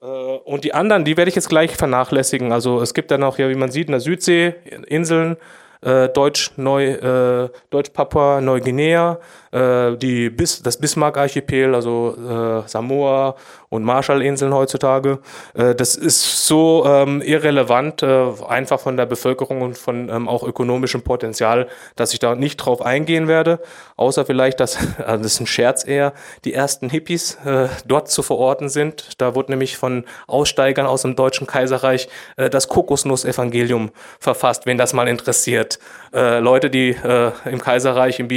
Äh, 0.00 0.06
und 0.06 0.64
die 0.64 0.72
anderen, 0.72 1.04
die 1.04 1.18
werde 1.18 1.28
ich 1.28 1.34
jetzt 1.34 1.50
gleich 1.50 1.76
vernachlässigen. 1.76 2.52
Also 2.52 2.80
es 2.80 2.94
gibt 2.94 3.10
dann 3.10 3.22
auch, 3.22 3.36
ja, 3.36 3.50
wie 3.50 3.54
man 3.54 3.70
sieht, 3.70 3.88
in 3.88 3.92
der 3.92 4.00
Südsee 4.00 4.54
Inseln, 4.86 5.36
äh, 5.82 6.08
Deutsch, 6.08 6.52
äh, 6.56 7.48
Deutsch 7.68 7.90
Papua 7.92 8.40
Neuguinea, 8.40 9.20
äh, 9.56 9.96
die 9.96 10.30
Bis, 10.30 10.62
das 10.62 10.76
Bismarck-Archipel, 10.76 11.74
also 11.74 12.16
äh, 12.16 12.68
Samoa 12.68 13.36
und 13.68 13.84
Marshallinseln 13.84 14.52
heutzutage. 14.52 15.18
Äh, 15.54 15.74
das 15.74 15.96
ist 15.96 16.46
so 16.46 16.84
ähm, 16.86 17.22
irrelevant, 17.22 18.02
äh, 18.02 18.26
einfach 18.48 18.80
von 18.80 18.96
der 18.96 19.06
Bevölkerung 19.06 19.62
und 19.62 19.78
von 19.78 20.08
ähm, 20.08 20.28
auch 20.28 20.42
ökonomischem 20.42 21.02
Potenzial, 21.02 21.68
dass 21.96 22.12
ich 22.12 22.18
da 22.18 22.34
nicht 22.34 22.56
drauf 22.58 22.82
eingehen 22.82 23.28
werde, 23.28 23.60
außer 23.96 24.26
vielleicht, 24.26 24.60
dass, 24.60 24.76
also 24.98 25.22
das 25.22 25.34
ist 25.34 25.40
ein 25.40 25.46
Scherz 25.46 25.86
eher, 25.86 26.12
die 26.44 26.52
ersten 26.52 26.90
Hippies 26.90 27.38
äh, 27.44 27.68
dort 27.86 28.10
zu 28.10 28.22
verorten 28.22 28.68
sind. 28.68 29.20
Da 29.20 29.34
wurde 29.34 29.52
nämlich 29.52 29.76
von 29.76 30.04
Aussteigern 30.26 30.86
aus 30.86 31.02
dem 31.02 31.16
Deutschen 31.16 31.46
Kaiserreich 31.46 32.08
äh, 32.36 32.50
das 32.50 32.68
Kokosnuss-Evangelium 32.68 33.90
verfasst, 34.20 34.66
wen 34.66 34.78
das 34.78 34.92
mal 34.92 35.08
interessiert. 35.08 35.78
Äh, 36.12 36.38
Leute, 36.40 36.70
die 36.70 36.90
äh, 36.90 37.32
im 37.44 37.60
Kaiserreich, 37.60 38.20
im 38.20 38.28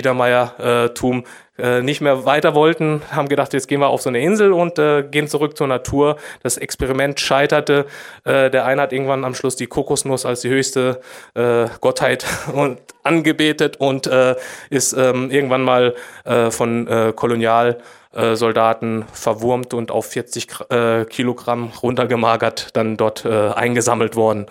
Biedermeiertum 1.10 1.24
äh, 1.58 1.82
nicht 1.82 2.00
mehr 2.02 2.26
weiter 2.26 2.56
wollten, 2.56 3.02
haben 3.12 3.28
gedacht, 3.28 3.54
jetzt 3.54 3.68
gehen 3.68 3.82
wir 3.82 3.88
auf 3.88 4.02
so 4.02 4.10
eine 4.10 4.22
Insel 4.22 4.54
und 4.54 4.80
äh, 4.80 5.04
gehen 5.04 5.28
zurück 5.28 5.58
zur 5.58 5.68
Natur. 5.68 6.16
Das 6.42 6.58
Experiment 6.58 7.20
scheiterte. 7.20 7.86
Äh, 8.24 8.50
der 8.50 8.66
eine 8.66 8.82
hat 8.84 8.94
irgendwann 8.94 9.26
am 9.26 9.36
Schluss 9.36 9.56
die 9.56 9.68
Kokosnuss 9.68 10.26
als 10.26 10.42
die 10.42 10.50
höchste 10.50 11.02
äh, 11.36 11.66
Gottheit 11.82 12.26
und 12.54 12.80
angebetet 13.04 13.78
und 13.78 14.08
äh, 14.08 14.36
ist 14.70 14.94
ähm, 14.94 15.32
irgendwann 15.32 15.64
mal 15.64 15.96
äh, 16.24 16.50
von 16.52 16.88
äh, 16.88 17.12
Kolonialsoldaten 17.16 19.06
verwurmt 19.12 19.74
und 19.74 19.92
auf 19.92 20.06
40 20.06 20.48
äh, 20.70 21.06
Kilogramm 21.06 21.72
runtergemagert 21.82 22.76
dann 22.76 22.96
dort 22.98 23.26
äh, 23.26 23.50
eingesammelt 23.50 24.16
worden. 24.16 24.46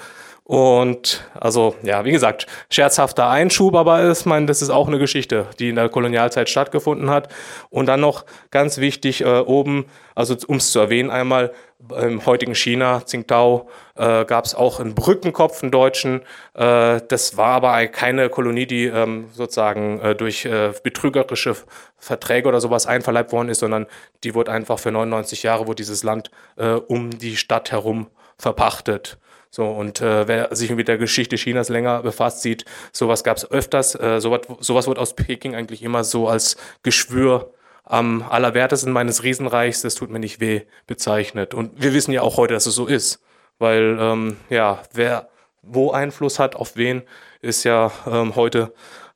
Und 0.49 1.29
also, 1.39 1.75
ja, 1.83 2.07
wie 2.07 2.11
gesagt, 2.11 2.47
scherzhafter 2.71 3.29
Einschub, 3.29 3.75
aber 3.75 4.11
ich 4.11 4.25
meine, 4.25 4.47
das 4.47 4.63
ist 4.63 4.71
auch 4.71 4.89
eine 4.89 4.99
Geschichte, 4.99 5.45
die 5.59 5.69
in 5.69 5.77
der 5.77 5.91
Kolonialzeit 5.91 6.49
stattgefunden 6.49 7.11
hat. 7.11 7.29
Und 7.69 7.85
dann 7.85 8.01
noch 8.01 8.25
ganz 8.51 8.79
wichtig, 8.79 9.21
äh, 9.21 9.41
oben, 9.41 9.85
also 10.15 10.35
um 10.47 10.57
es 10.57 10.71
zu 10.71 10.79
erwähnen, 10.79 11.11
einmal 11.11 11.53
im 12.01 12.25
heutigen 12.25 12.55
China, 12.55 13.01
Tsingtao, 13.01 13.69
äh, 13.95 14.25
gab 14.25 14.47
es 14.47 14.55
auch 14.55 14.81
einen 14.81 14.95
Brückenkopf, 14.95 15.63
einen 15.63 15.71
deutschen. 15.71 16.23
Äh, 16.55 17.03
das 17.07 17.37
war 17.37 17.57
aber 17.57 17.87
keine 17.89 18.31
Kolonie, 18.31 18.65
die 18.65 18.87
ähm, 18.87 19.29
sozusagen 19.35 20.01
äh, 20.01 20.15
durch 20.15 20.47
äh, 20.47 20.73
betrügerische 20.83 21.57
Verträge 21.99 22.49
oder 22.49 22.63
sowas 22.63 22.87
einverleibt 22.87 23.33
worden 23.33 23.51
ist, 23.51 23.59
sondern 23.59 23.87
die 24.25 24.35
wurde 24.35 24.51
einfach 24.51 24.79
für 24.79 24.93
99 24.93 25.43
Jahre, 25.43 25.69
wo 25.69 25.75
dieses 25.75 26.05
Land 26.05 26.31
äh, 26.57 26.71
um 26.71 27.11
die 27.11 27.37
Stadt 27.37 27.71
herum 27.71 28.07
verpachtet. 28.39 29.19
So, 29.51 29.67
und 29.67 30.01
äh, 30.01 30.29
wer 30.29 30.55
sich 30.55 30.71
mit 30.71 30.89
der 30.89 30.99
Geschichte 30.99 31.37
Chinas 31.37 31.69
länger 31.69 32.03
befasst, 32.03 32.43
sieht, 32.43 32.65
sowas 32.93 33.25
gab 33.25 33.39
es 33.39 33.51
öfters. 33.51 33.95
Äh, 33.95 34.21
sowas, 34.21 34.43
sowas 34.61 34.87
wird 34.87 34.99
aus 34.99 35.15
Peking 35.15 35.55
eigentlich 35.55 35.83
immer 35.83 36.05
so 36.05 36.29
als 36.29 36.57
Geschwür 36.83 37.53
am 37.85 38.23
allerwertesten 38.29 38.93
meines 38.93 39.23
Riesenreichs, 39.23 39.81
das 39.81 39.95
tut 39.95 40.11
mir 40.11 40.19
nicht 40.19 40.41
weh, 40.41 40.63
bezeichnet. 40.87 41.55
Und 41.55 41.81
wir 41.81 41.95
wissen 41.95 42.13
ja 42.13 42.21
auch 42.21 42.37
heute, 42.37 42.53
dass 42.53 42.67
es 42.67 42.75
so 42.75 42.87
ist. 42.87 43.23
Weil, 43.59 43.97
ähm, 43.99 44.37
ja, 44.51 44.83
wer 44.93 45.31
wo 45.63 45.91
Einfluss 45.91 46.39
hat, 46.39 46.55
auf 46.55 46.77
wen, 46.77 47.03
ist 47.41 47.65
ja 47.65 47.91
ähm, 48.07 48.37
heute 48.37 48.73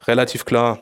relativ 0.07 0.45
klar. 0.45 0.81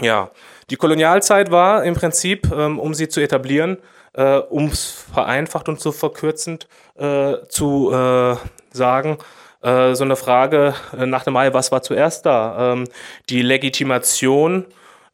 Ja, 0.00 0.30
die 0.70 0.76
Kolonialzeit 0.76 1.50
war 1.50 1.84
im 1.84 1.94
Prinzip, 1.94 2.50
ähm, 2.52 2.78
um 2.78 2.94
sie 2.94 3.08
zu 3.08 3.20
etablieren, 3.20 3.78
äh, 4.14 4.36
um 4.36 4.66
es 4.66 5.06
vereinfacht 5.12 5.68
und 5.68 5.80
zu 5.80 5.92
verkürzend 5.92 6.68
äh, 6.96 7.36
zu 7.48 7.92
äh, 7.92 8.36
sagen, 8.70 9.18
äh, 9.62 9.94
so 9.94 10.04
eine 10.04 10.16
Frage 10.16 10.74
äh, 10.98 11.06
nach 11.06 11.24
dem 11.24 11.34
Mai, 11.34 11.54
was 11.54 11.72
war 11.72 11.82
zuerst 11.82 12.26
da? 12.26 12.72
Ähm, 12.72 12.88
die 13.28 13.42
Legitimation 13.42 14.66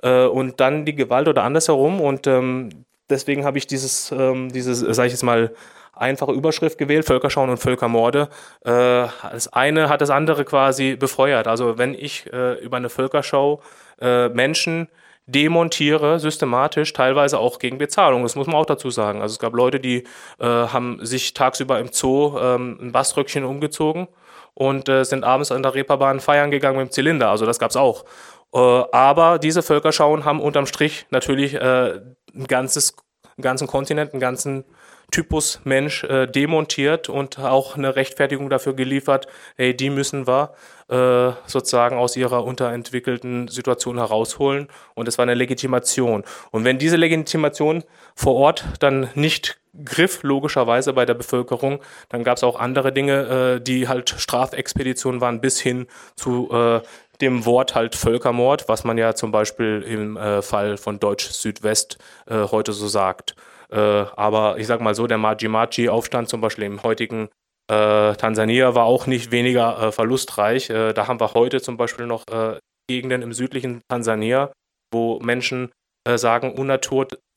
äh, 0.02 0.24
und 0.24 0.60
dann 0.60 0.84
die 0.84 0.94
Gewalt 0.94 1.28
oder 1.28 1.44
andersherum. 1.44 2.00
Und 2.00 2.26
ähm, 2.26 2.70
deswegen 3.10 3.44
habe 3.44 3.58
ich 3.58 3.66
dieses, 3.66 4.10
ähm, 4.10 4.50
dieses, 4.50 4.80
sage 4.80 5.06
ich 5.06 5.12
jetzt 5.12 5.22
mal, 5.22 5.54
einfache 5.92 6.32
Überschrift 6.32 6.78
gewählt, 6.78 7.04
Völkerschauen 7.04 7.50
und 7.50 7.58
Völkermorde. 7.58 8.28
Äh, 8.64 9.06
das 9.32 9.52
eine 9.52 9.88
hat 9.88 10.00
das 10.00 10.10
andere 10.10 10.44
quasi 10.44 10.96
befeuert. 10.96 11.46
Also 11.46 11.76
wenn 11.76 11.92
ich 11.94 12.26
über 12.26 12.76
eine 12.76 12.88
Völkerschau 12.88 13.60
Menschen 14.00 14.88
demontiere, 15.28 16.18
systematisch, 16.18 16.92
teilweise 16.94 17.38
auch 17.38 17.58
gegen 17.58 17.78
Bezahlung. 17.78 18.22
Das 18.22 18.34
muss 18.34 18.46
man 18.46 18.56
auch 18.56 18.66
dazu 18.66 18.90
sagen. 18.90 19.20
Also 19.20 19.34
es 19.34 19.38
gab 19.38 19.54
Leute, 19.54 19.78
die 19.78 20.04
äh, 20.38 20.44
haben 20.46 21.04
sich 21.04 21.34
tagsüber 21.34 21.78
im 21.78 21.92
Zoo 21.92 22.38
ähm, 22.38 22.78
ein 22.80 22.92
Baströckchen 22.92 23.44
umgezogen 23.44 24.08
und 24.54 24.88
äh, 24.88 25.04
sind 25.04 25.24
abends 25.24 25.52
an 25.52 25.62
der 25.62 25.74
Reeperbahn 25.74 26.20
feiern 26.20 26.50
gegangen 26.50 26.78
mit 26.78 26.88
dem 26.88 26.92
Zylinder. 26.92 27.28
Also 27.28 27.44
das 27.44 27.58
gab 27.58 27.70
es 27.70 27.76
auch. 27.76 28.06
Äh, 28.54 28.58
aber 28.58 29.38
diese 29.38 29.62
Völkerschauen 29.62 30.24
haben 30.24 30.40
unterm 30.40 30.66
Strich 30.66 31.06
natürlich 31.10 31.54
äh, 31.54 32.00
ein 32.34 32.46
ganzes, 32.48 32.96
einen 33.36 33.42
ganzen 33.42 33.66
Kontinent, 33.66 34.14
einen 34.14 34.20
ganzen 34.20 34.64
Typus 35.10 35.60
Mensch 35.64 36.04
äh, 36.04 36.26
demontiert 36.26 37.08
und 37.08 37.38
auch 37.38 37.76
eine 37.76 37.96
Rechtfertigung 37.96 38.50
dafür 38.50 38.74
geliefert, 38.74 39.26
hey, 39.56 39.74
die 39.74 39.88
müssen 39.88 40.26
wir 40.26 40.52
äh, 40.88 41.32
sozusagen 41.46 41.96
aus 41.96 42.16
ihrer 42.16 42.44
unterentwickelten 42.44 43.48
Situation 43.48 43.96
herausholen. 43.96 44.68
Und 44.94 45.08
es 45.08 45.16
war 45.16 45.22
eine 45.22 45.34
Legitimation. 45.34 46.24
Und 46.50 46.64
wenn 46.64 46.78
diese 46.78 46.96
Legitimation 46.96 47.84
vor 48.14 48.34
Ort 48.34 48.64
dann 48.80 49.08
nicht 49.14 49.58
griff, 49.84 50.22
logischerweise 50.22 50.92
bei 50.92 51.06
der 51.06 51.14
Bevölkerung, 51.14 51.80
dann 52.08 52.24
gab 52.24 52.36
es 52.36 52.44
auch 52.44 52.58
andere 52.58 52.92
Dinge, 52.92 53.56
äh, 53.56 53.60
die 53.60 53.88
halt 53.88 54.10
Strafexpeditionen 54.10 55.20
waren, 55.20 55.40
bis 55.40 55.60
hin 55.60 55.86
zu 56.16 56.50
äh, 56.52 56.80
dem 57.20 57.46
Wort 57.46 57.74
halt 57.74 57.96
Völkermord, 57.96 58.68
was 58.68 58.84
man 58.84 58.98
ja 58.98 59.14
zum 59.14 59.32
Beispiel 59.32 59.82
im 59.86 60.16
äh, 60.16 60.42
Fall 60.42 60.76
von 60.76 61.00
Deutsch 61.00 61.30
Südwest 61.30 61.98
äh, 62.26 62.44
heute 62.50 62.72
so 62.72 62.88
sagt. 62.88 63.34
Äh, 63.70 63.78
aber 63.78 64.58
ich 64.58 64.66
sag 64.66 64.80
mal 64.80 64.94
so, 64.94 65.06
der 65.06 65.18
Maji-Maji-Aufstand 65.18 66.28
zum 66.28 66.40
Beispiel 66.40 66.64
im 66.64 66.82
heutigen 66.82 67.28
äh, 67.70 68.14
Tansania 68.14 68.74
war 68.74 68.84
auch 68.84 69.06
nicht 69.06 69.30
weniger 69.30 69.78
äh, 69.78 69.92
verlustreich. 69.92 70.70
Äh, 70.70 70.94
da 70.94 71.06
haben 71.06 71.20
wir 71.20 71.34
heute 71.34 71.60
zum 71.60 71.76
Beispiel 71.76 72.06
noch 72.06 72.24
äh, 72.30 72.58
Gegenden 72.88 73.22
im 73.22 73.32
südlichen 73.34 73.82
Tansania, 73.88 74.52
wo 74.92 75.20
Menschen 75.20 75.70
äh, 76.06 76.16
sagen, 76.16 76.52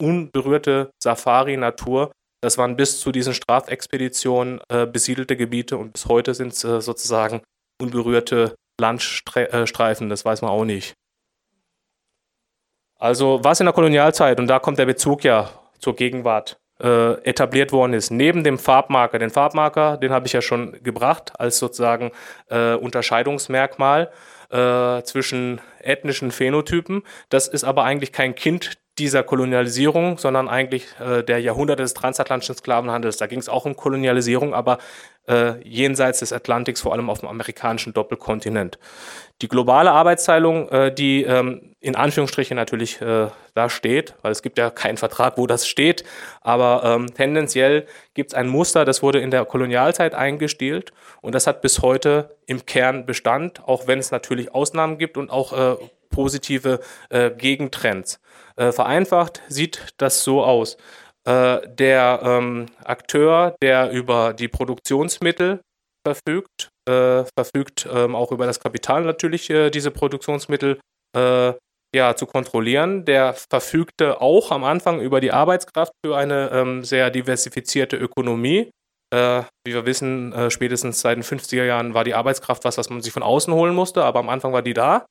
unberührte 0.02 0.92
Safari-Natur. 1.04 2.12
Das 2.42 2.58
waren 2.58 2.78
bis 2.78 3.00
zu 3.00 3.12
diesen 3.12 3.36
Strafexpeditionen 3.36 4.62
besiedelte 4.92 5.38
Gebiete 5.38 5.78
und 5.78 5.94
bis 5.94 6.08
heute 6.08 6.34
sind 6.34 6.54
es 6.54 6.62
sozusagen 6.62 7.42
unberührte 7.80 8.56
Landstreifen. 8.80 10.10
Das 10.10 10.26
weiß 10.26 10.42
man 10.42 10.50
auch 10.50 10.66
nicht. 10.66 10.96
Also 12.98 13.40
was 13.44 13.60
in 13.60 13.68
der 13.68 13.74
Kolonialzeit, 13.74 14.40
und 14.40 14.48
da 14.48 14.58
kommt 14.58 14.80
der 14.80 14.88
Bezug 14.88 15.24
ja 15.24 15.52
zur 15.82 15.96
Gegenwart 15.96 16.62
äh, 16.82 17.14
etabliert 17.24 17.72
worden 17.72 17.94
ist. 17.94 18.12
Neben 18.12 18.44
dem 18.44 18.58
Farbmarker, 18.58 19.20
den 19.20 19.30
Farbmarker, 19.30 19.98
den 19.98 20.12
habe 20.12 20.28
ich 20.28 20.34
ja 20.34 20.42
schon 20.42 20.82
gebracht 20.84 21.34
als 21.40 21.60
sozusagen 21.60 22.12
äh, 22.50 22.74
Unterscheidungsmerkmal 22.74 24.12
äh, 24.50 25.02
zwischen 25.04 25.62
ethnischen 25.80 26.32
Phänotypen. 26.32 27.04
Das 27.30 27.48
ist 27.48 27.64
aber 27.64 27.84
eigentlich 27.84 28.12
kein 28.12 28.36
Kind 28.36 28.78
dieser 28.98 29.24
Kolonialisierung, 29.24 30.18
sondern 30.18 30.50
eigentlich 30.50 30.86
äh, 31.00 31.24
der 31.24 31.40
Jahrhunderte 31.40 31.84
des 31.84 31.94
transatlantischen 31.94 32.56
Sklavenhandels. 32.56 33.18
Da 33.18 33.28
ging 33.28 33.40
es 33.40 33.48
auch 33.48 33.66
um 33.66 33.76
Kolonialisierung, 33.76 34.54
aber 34.54 34.80
äh, 35.28 35.62
jenseits 35.68 36.20
des 36.20 36.34
Atlantiks, 36.34 36.82
vor 36.82 36.94
allem 36.94 37.10
auf 37.10 37.20
dem 37.20 37.30
amerikanischen 37.30 37.94
Doppelkontinent. 37.94 38.80
Die 39.42 39.48
globale 39.48 39.92
Arbeitsteilung, 39.92 40.68
äh, 40.70 40.94
die 40.94 41.24
ähm, 41.24 41.76
in 41.80 41.96
Anführungsstrichen 41.96 42.56
natürlich 42.56 43.02
äh, 43.02 43.28
da 43.54 43.70
steht, 43.70 44.14
weil 44.22 44.32
es 44.32 44.42
gibt 44.42 44.58
ja 44.58 44.70
keinen 44.70 44.98
Vertrag, 44.98 45.38
wo 45.38 45.48
das 45.48 45.68
steht, 45.68 46.04
aber 46.42 46.82
ähm, 46.84 47.14
tendenziell 47.14 47.88
gibt 48.14 48.32
es 48.32 48.34
ein 48.36 48.50
Muster, 48.50 48.84
das 48.84 49.02
wurde 49.02 49.20
in 49.20 49.32
der 49.32 49.46
Kolonialzeit 49.46 50.14
eingestielt 50.16 50.92
und 51.22 51.34
das 51.34 51.48
hat 51.48 51.62
bis 51.62 51.82
heute 51.82 52.36
im 52.46 52.66
Kern 52.66 53.06
Bestand, 53.06 53.64
auch 53.68 53.88
wenn 53.88 54.00
es 54.00 54.12
natürlich 54.12 54.54
Ausnahmen 54.54 54.98
gibt 54.98 55.18
und 55.18 55.30
auch 55.30 55.54
äh, 55.54 55.76
positive 56.12 56.82
äh, 57.10 57.32
Gegentrends. 57.32 58.20
Äh, 58.62 58.72
vereinfacht 58.72 59.42
sieht 59.48 59.88
das 59.98 60.24
so 60.24 60.44
aus. 60.44 60.78
Äh, 61.28 61.68
der 61.68 62.20
ähm, 62.24 62.68
Akteur, 62.84 63.56
der 63.62 63.90
über 63.90 64.34
die 64.34 64.48
Produktionsmittel 64.48 65.62
verfügt, 66.06 66.70
äh, 66.88 67.24
verfügt 67.36 67.90
ähm, 67.92 68.16
auch 68.16 68.32
über 68.32 68.46
das 68.46 68.60
Kapital 68.60 69.04
natürlich, 69.04 69.50
äh, 69.50 69.72
diese 69.72 69.90
Produktionsmittel 69.90 70.80
äh, 71.18 71.54
ja, 71.96 72.16
zu 72.16 72.28
kontrollieren. 72.28 73.04
Der 73.06 73.34
verfügte 73.34 74.22
auch 74.22 74.52
am 74.52 74.64
Anfang 74.64 75.02
über 75.02 75.22
die 75.22 75.32
Arbeitskraft 75.32 75.94
für 76.06 76.16
eine 76.16 76.52
ähm, 76.52 76.84
sehr 76.84 77.10
diversifizierte 77.10 77.98
Ökonomie. 77.98 78.70
Äh, 79.12 79.42
wie 79.66 79.74
wir 79.74 79.88
wissen, 79.88 80.34
äh, 80.34 80.52
spätestens 80.52 81.02
seit 81.02 81.18
den 81.18 81.24
50er 81.24 81.66
Jahren 81.66 81.96
war 81.96 82.04
die 82.04 82.14
Arbeitskraft 82.14 82.64
was, 82.64 82.78
was 82.78 82.92
man 82.92 83.02
sich 83.02 83.12
von 83.12 83.24
außen 83.24 83.54
holen 83.54 83.74
musste, 83.74 84.04
aber 84.04 84.20
am 84.20 84.30
Anfang 84.30 84.54
war 84.54 84.62
die 84.62 84.76
da. 84.76 85.06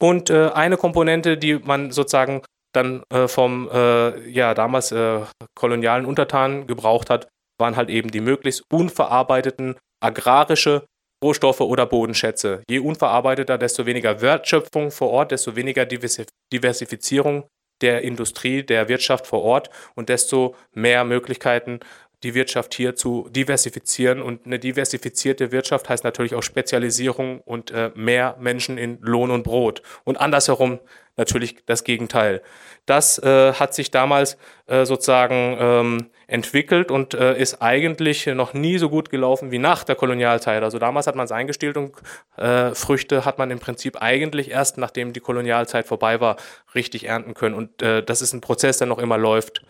Und 0.00 0.30
äh, 0.30 0.50
eine 0.50 0.76
Komponente, 0.76 1.36
die 1.36 1.58
man 1.58 1.90
sozusagen 1.90 2.42
dann 2.76 3.02
äh, 3.10 3.28
vom 3.28 3.68
äh, 3.72 4.28
ja, 4.28 4.54
damals 4.54 4.92
äh, 4.92 5.20
kolonialen 5.54 6.06
Untertanen 6.06 6.66
gebraucht 6.66 7.10
hat, 7.10 7.28
waren 7.58 7.76
halt 7.76 7.88
eben 7.90 8.10
die 8.10 8.20
möglichst 8.20 8.62
unverarbeiteten 8.72 9.76
agrarische 10.00 10.86
Rohstoffe 11.22 11.60
oder 11.60 11.86
Bodenschätze. 11.86 12.62
Je 12.68 12.80
unverarbeiteter, 12.80 13.56
desto 13.56 13.86
weniger 13.86 14.20
Wertschöpfung 14.20 14.90
vor 14.90 15.10
Ort, 15.10 15.30
desto 15.30 15.56
weniger 15.56 15.86
Diversifizierung 15.86 17.44
der 17.80 18.02
Industrie, 18.02 18.62
der 18.62 18.88
Wirtschaft 18.88 19.26
vor 19.26 19.42
Ort 19.42 19.70
und 19.94 20.08
desto 20.08 20.54
mehr 20.72 21.04
Möglichkeiten, 21.04 21.80
die 22.22 22.34
Wirtschaft 22.34 22.74
hier 22.74 22.96
zu 22.96 23.28
diversifizieren. 23.30 24.22
Und 24.22 24.46
eine 24.46 24.58
diversifizierte 24.58 25.52
Wirtschaft 25.52 25.88
heißt 25.88 26.04
natürlich 26.04 26.34
auch 26.34 26.42
Spezialisierung 26.42 27.40
und 27.40 27.70
äh, 27.70 27.90
mehr 27.94 28.36
Menschen 28.40 28.78
in 28.78 28.98
Lohn 29.00 29.30
und 29.30 29.44
Brot. 29.44 29.82
Und 30.04 30.20
andersherum 30.20 30.80
natürlich 31.16 31.56
das 31.66 31.84
Gegenteil. 31.84 32.42
Das 32.86 33.18
äh, 33.18 33.54
hat 33.54 33.74
sich 33.74 33.90
damals 33.90 34.36
äh, 34.66 34.84
sozusagen 34.84 35.56
ähm, 35.58 36.10
entwickelt 36.26 36.90
und 36.90 37.14
äh, 37.14 37.38
ist 37.38 37.62
eigentlich 37.62 38.26
noch 38.26 38.54
nie 38.54 38.78
so 38.78 38.88
gut 38.88 39.10
gelaufen 39.10 39.50
wie 39.50 39.58
nach 39.58 39.84
der 39.84 39.94
Kolonialzeit. 39.94 40.62
Also 40.62 40.78
damals 40.78 41.06
hat 41.06 41.14
man 41.14 41.24
es 41.24 41.32
eingestellt 41.32 41.76
und 41.76 41.92
äh, 42.36 42.74
Früchte 42.74 43.24
hat 43.24 43.38
man 43.38 43.50
im 43.50 43.58
Prinzip 43.58 44.02
eigentlich 44.02 44.50
erst, 44.50 44.78
nachdem 44.78 45.12
die 45.12 45.20
Kolonialzeit 45.20 45.86
vorbei 45.86 46.20
war, 46.20 46.36
richtig 46.74 47.06
ernten 47.08 47.34
können. 47.34 47.54
Und 47.54 47.82
äh, 47.82 48.02
das 48.02 48.22
ist 48.22 48.32
ein 48.32 48.40
Prozess, 48.40 48.78
der 48.78 48.86
noch 48.86 48.98
immer 48.98 49.18
läuft. 49.18 49.62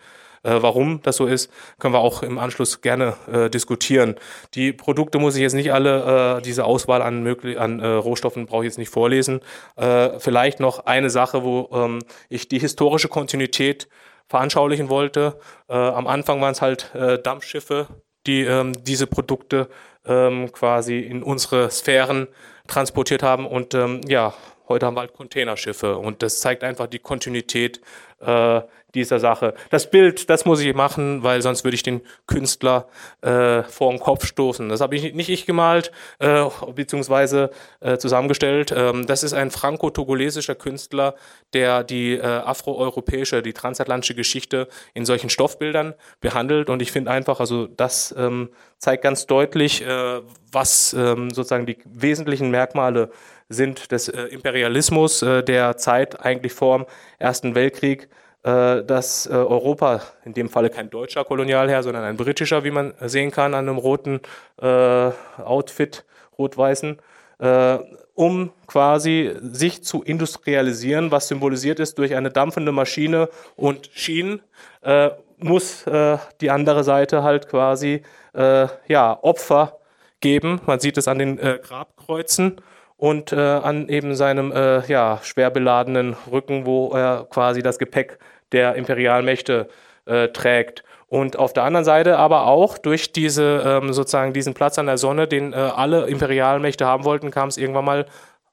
Äh, 0.45 0.61
warum 0.61 1.01
das 1.01 1.17
so 1.17 1.25
ist, 1.25 1.51
können 1.79 1.93
wir 1.93 1.99
auch 1.99 2.21
im 2.21 2.37
Anschluss 2.37 2.81
gerne 2.81 3.15
äh, 3.31 3.49
diskutieren. 3.49 4.15
Die 4.53 4.73
Produkte 4.73 5.17
muss 5.17 5.35
ich 5.35 5.41
jetzt 5.41 5.53
nicht 5.53 5.73
alle, 5.73 6.37
äh, 6.37 6.41
diese 6.41 6.65
Auswahl 6.65 7.01
an, 7.01 7.23
möglich 7.23 7.59
an 7.59 7.79
äh, 7.79 7.87
Rohstoffen 7.87 8.45
brauche 8.45 8.63
ich 8.63 8.69
jetzt 8.69 8.77
nicht 8.77 8.89
vorlesen. 8.89 9.41
Äh, 9.75 10.19
vielleicht 10.19 10.59
noch 10.59 10.85
eine 10.85 11.09
Sache, 11.09 11.43
wo 11.43 11.69
ähm, 11.73 11.99
ich 12.29 12.47
die 12.47 12.59
historische 12.59 13.07
Kontinuität 13.07 13.87
veranschaulichen 14.27 14.89
wollte. 14.89 15.39
Äh, 15.67 15.73
am 15.73 16.05
Anfang 16.07 16.41
waren 16.41 16.51
es 16.51 16.61
halt 16.61 16.91
Dampfschiffe, 17.23 17.87
die 18.27 18.41
ähm, 18.41 18.73
diese 18.83 19.07
Produkte 19.07 19.67
ähm, 20.05 20.51
quasi 20.51 20.99
in 20.99 21.23
unsere 21.23 21.69
Sphären 21.71 22.27
transportiert 22.67 23.23
haben 23.23 23.45
und 23.45 23.73
ähm, 23.73 24.01
ja, 24.07 24.33
heute 24.67 24.85
haben 24.85 24.95
wir 24.95 25.01
halt 25.01 25.13
Containerschiffe 25.13 25.97
und 25.97 26.23
das 26.23 26.39
zeigt 26.39 26.63
einfach 26.63 26.87
die 26.87 26.99
Kontinuität 26.99 27.81
äh, 28.19 28.61
dieser 28.95 29.19
Sache. 29.19 29.53
Das 29.69 29.89
Bild, 29.89 30.29
das 30.29 30.45
muss 30.45 30.59
ich 30.61 30.73
machen, 30.73 31.23
weil 31.23 31.41
sonst 31.41 31.63
würde 31.63 31.75
ich 31.75 31.83
den 31.83 32.01
Künstler 32.27 32.87
äh, 33.21 33.63
vor 33.63 33.91
den 33.91 33.99
Kopf 33.99 34.25
stoßen. 34.25 34.69
Das 34.69 34.81
habe 34.81 34.95
ich 34.95 35.13
nicht 35.13 35.29
ich 35.29 35.45
gemalt, 35.45 35.91
äh, 36.19 36.45
beziehungsweise 36.73 37.51
äh, 37.81 37.97
zusammengestellt. 37.97 38.73
Ähm, 38.75 39.05
das 39.05 39.23
ist 39.23 39.33
ein 39.33 39.51
franco-togolesischer 39.51 40.55
Künstler, 40.55 41.15
der 41.53 41.83
die 41.83 42.13
äh, 42.13 42.21
afroeuropäische, 42.23 43.41
die 43.41 43.53
transatlantische 43.53 44.15
Geschichte 44.15 44.67
in 44.93 45.05
solchen 45.05 45.29
Stoffbildern 45.29 45.93
behandelt. 46.21 46.69
Und 46.69 46.81
ich 46.81 46.91
finde 46.91 47.11
einfach, 47.11 47.39
also 47.39 47.67
das 47.67 48.15
ähm, 48.17 48.49
zeigt 48.77 49.03
ganz 49.03 49.25
deutlich, 49.25 49.85
äh, 49.85 50.21
was 50.51 50.93
ähm, 50.93 51.31
sozusagen 51.31 51.65
die 51.65 51.77
wesentlichen 51.85 52.49
Merkmale 52.49 53.11
sind 53.49 53.91
des 53.91 54.09
äh, 54.09 54.23
Imperialismus 54.23 55.21
äh, 55.21 55.43
der 55.43 55.77
Zeit 55.77 56.19
eigentlich 56.25 56.53
vor 56.53 56.79
dem 56.79 56.87
Ersten 57.19 57.55
Weltkrieg 57.55 58.09
dass 58.45 59.25
äh, 59.25 59.33
Europa, 59.33 60.01
in 60.23 60.33
dem 60.35 60.49
Falle 60.49 60.69
kein 60.69 60.91
deutscher 60.91 61.23
Kolonialherr, 61.23 61.81
sondern 61.81 62.03
ein 62.03 62.15
britischer, 62.15 62.63
wie 62.63 62.69
man 62.69 62.93
sehen 63.01 63.31
kann, 63.31 63.55
an 63.55 63.67
einem 63.67 63.79
roten 63.79 64.21
äh, 64.61 65.09
Outfit, 65.43 66.05
rot-weißen, 66.37 66.99
äh, 67.39 67.77
um 68.13 68.51
quasi 68.67 69.35
sich 69.41 69.83
zu 69.83 70.03
industrialisieren, 70.03 71.09
was 71.09 71.27
symbolisiert 71.27 71.79
ist 71.79 71.97
durch 71.97 72.13
eine 72.13 72.29
dampfende 72.29 72.71
Maschine 72.71 73.29
und 73.55 73.89
Schienen, 73.93 74.43
äh, 74.83 75.09
muss 75.37 75.87
äh, 75.87 76.19
die 76.39 76.51
andere 76.51 76.83
Seite 76.83 77.23
halt 77.23 77.49
quasi 77.49 78.03
ja, 78.37 79.17
Opfer 79.21 79.77
geben. 80.19 80.59
Man 80.65 80.81
sieht 80.81 80.97
es 80.97 81.07
an 81.07 81.19
den 81.19 81.37
Grabkreuzen 81.37 82.57
und 82.97 83.31
äh, 83.33 83.39
an 83.39 83.89
eben 83.89 84.15
seinem 84.15 84.51
äh, 84.51 84.85
ja, 84.87 85.19
schwer 85.21 85.49
beladenen 85.49 86.15
Rücken, 86.31 86.65
wo 86.65 86.91
er 86.91 87.27
quasi 87.29 87.61
das 87.61 87.77
Gepäck 87.77 88.19
der 88.55 88.75
Imperialmächte 88.75 89.67
äh, 90.05 90.29
trägt. 90.29 90.83
Und 91.07 91.37
auf 91.37 91.53
der 91.53 91.63
anderen 91.63 91.85
Seite 91.85 92.17
aber 92.17 92.47
auch 92.47 92.77
durch 92.77 93.11
diese, 93.11 93.63
ähm, 93.65 93.93
sozusagen 93.93 94.33
diesen 94.33 94.53
Platz 94.53 94.79
an 94.79 94.87
der 94.87 94.97
Sonne, 94.97 95.27
den 95.27 95.53
äh, 95.53 95.57
alle 95.57 96.07
Imperialmächte 96.07 96.85
haben 96.85 97.03
wollten, 97.03 97.29
kam 97.29 97.49
es 97.49 97.57
irgendwann 97.57 97.85
mal 97.85 98.05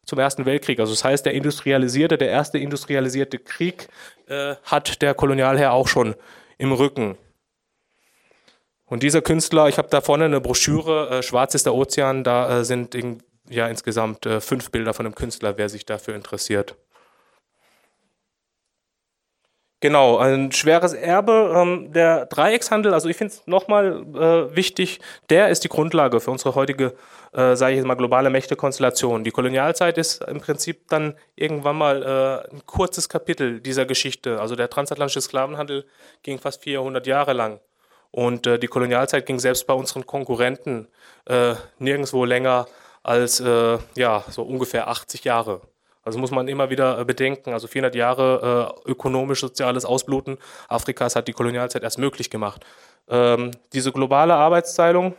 zum 0.05 0.19
Ersten 0.19 0.45
Weltkrieg. 0.45 0.81
Also 0.81 0.93
das 0.93 1.05
heißt, 1.05 1.25
der 1.25 1.33
industrialisierte, 1.33 2.19
der 2.19 2.29
erste 2.29 2.59
industrialisierte 2.59 3.39
Krieg 3.39 3.89
äh, 4.27 4.57
hat 4.65 5.01
der 5.01 5.15
Kolonialherr 5.15 5.73
auch 5.73 5.89
schon 5.89 6.15
im 6.59 6.73
Rücken. 6.73 7.17
Und 8.85 9.03
dieser 9.03 9.23
Künstler, 9.23 9.69
ich 9.69 9.79
habe 9.79 9.89
da 9.89 10.03
vorne 10.03 10.27
eine 10.27 10.41
Broschüre, 10.41 11.09
äh, 11.09 11.23
Schwarz 11.23 11.55
ist 11.55 11.65
der 11.65 11.75
Ozean, 11.75 12.25
da 12.25 12.61
äh, 12.61 12.65
sind 12.65 12.95
ja 13.49 13.67
insgesamt 13.69 14.27
äh, 14.27 14.41
fünf 14.41 14.71
Bilder 14.71 14.93
von 14.93 15.07
einem 15.07 15.15
Künstler, 15.15 15.57
wer 15.57 15.69
sich 15.69 15.87
dafür 15.87 16.15
interessiert. 16.15 16.77
Genau, 19.83 20.19
ein 20.19 20.53
schweres 20.53 20.93
Erbe. 20.95 21.53
Ähm, 21.57 21.93
der 21.93 22.27
Dreieckshandel, 22.27 22.95
also 22.95 23.09
ich 23.09 23.17
finde 23.17 23.35
es 23.35 23.47
nochmal 23.49 24.05
äh, 24.15 24.55
wichtig, 24.55 25.01
der 25.29 25.49
ist 25.49 25.65
die 25.65 25.69
Grundlage 25.69 26.21
für 26.21 26.31
unsere 26.31 26.55
heutige, 26.55 26.95
äh, 27.33 27.57
sage 27.57 27.73
ich 27.73 27.79
jetzt 27.79 27.87
mal, 27.87 27.97
globale 27.97 28.31
Mächtekonstellation. 28.31 29.25
Die 29.25 29.33
Kolonialzeit 29.33 29.99
ist 29.99 30.23
im 30.23 30.41
Prinzip 30.41 30.87
dann 30.89 31.17
irgendwann 31.35 31.77
mal 31.77 32.01
äh, 32.05 32.55
ein 32.55 32.65
kurzes 32.65 33.09
Kapitel 33.09 33.61
dieser 33.61 33.85
Geschichte. 33.85 34.41
Also 34.41 34.55
der 34.55 34.71
transatlantische 34.71 35.21
Sklavenhandel 35.21 35.85
ging 36.23 36.39
fast 36.39 36.63
400 36.63 37.05
Jahre 37.09 37.33
lang. 37.33 37.59
Und 38.13 38.47
äh, 38.47 38.61
die 38.61 38.69
Kolonialzeit 38.69 39.27
ging 39.27 39.41
selbst 39.41 39.67
bei 39.67 39.75
unseren 39.75 40.07
Konkurrenten 40.07 40.87
äh, 41.25 41.57
nirgendwo 41.81 42.25
länger 42.25 42.69
als 43.03 43.41
äh, 43.41 43.79
ja, 43.97 44.23
so 44.31 44.43
ungefähr 44.43 44.87
80 44.87 45.25
Jahre. 45.25 45.61
Also 46.03 46.19
muss 46.19 46.31
man 46.31 46.49
immer 46.49 46.71
wieder 46.71 46.99
äh, 46.99 47.05
bedenken, 47.05 47.53
also 47.53 47.67
400 47.67 47.95
Jahre 47.95 48.75
äh, 48.87 48.91
ökonomisch-soziales 48.91 49.85
Ausbluten 49.85 50.39
Afrikas 50.69 51.17
hat 51.17 51.29
die 51.29 51.33
Kolonialzeit 51.33 51.83
erst 51.83 51.99
möglich 51.99 52.31
gemacht. 52.31 52.65
Ähm, 53.09 53.53
diese 53.73 53.93
globale 53.93 54.35
Arbeitsteilung 54.35 55.15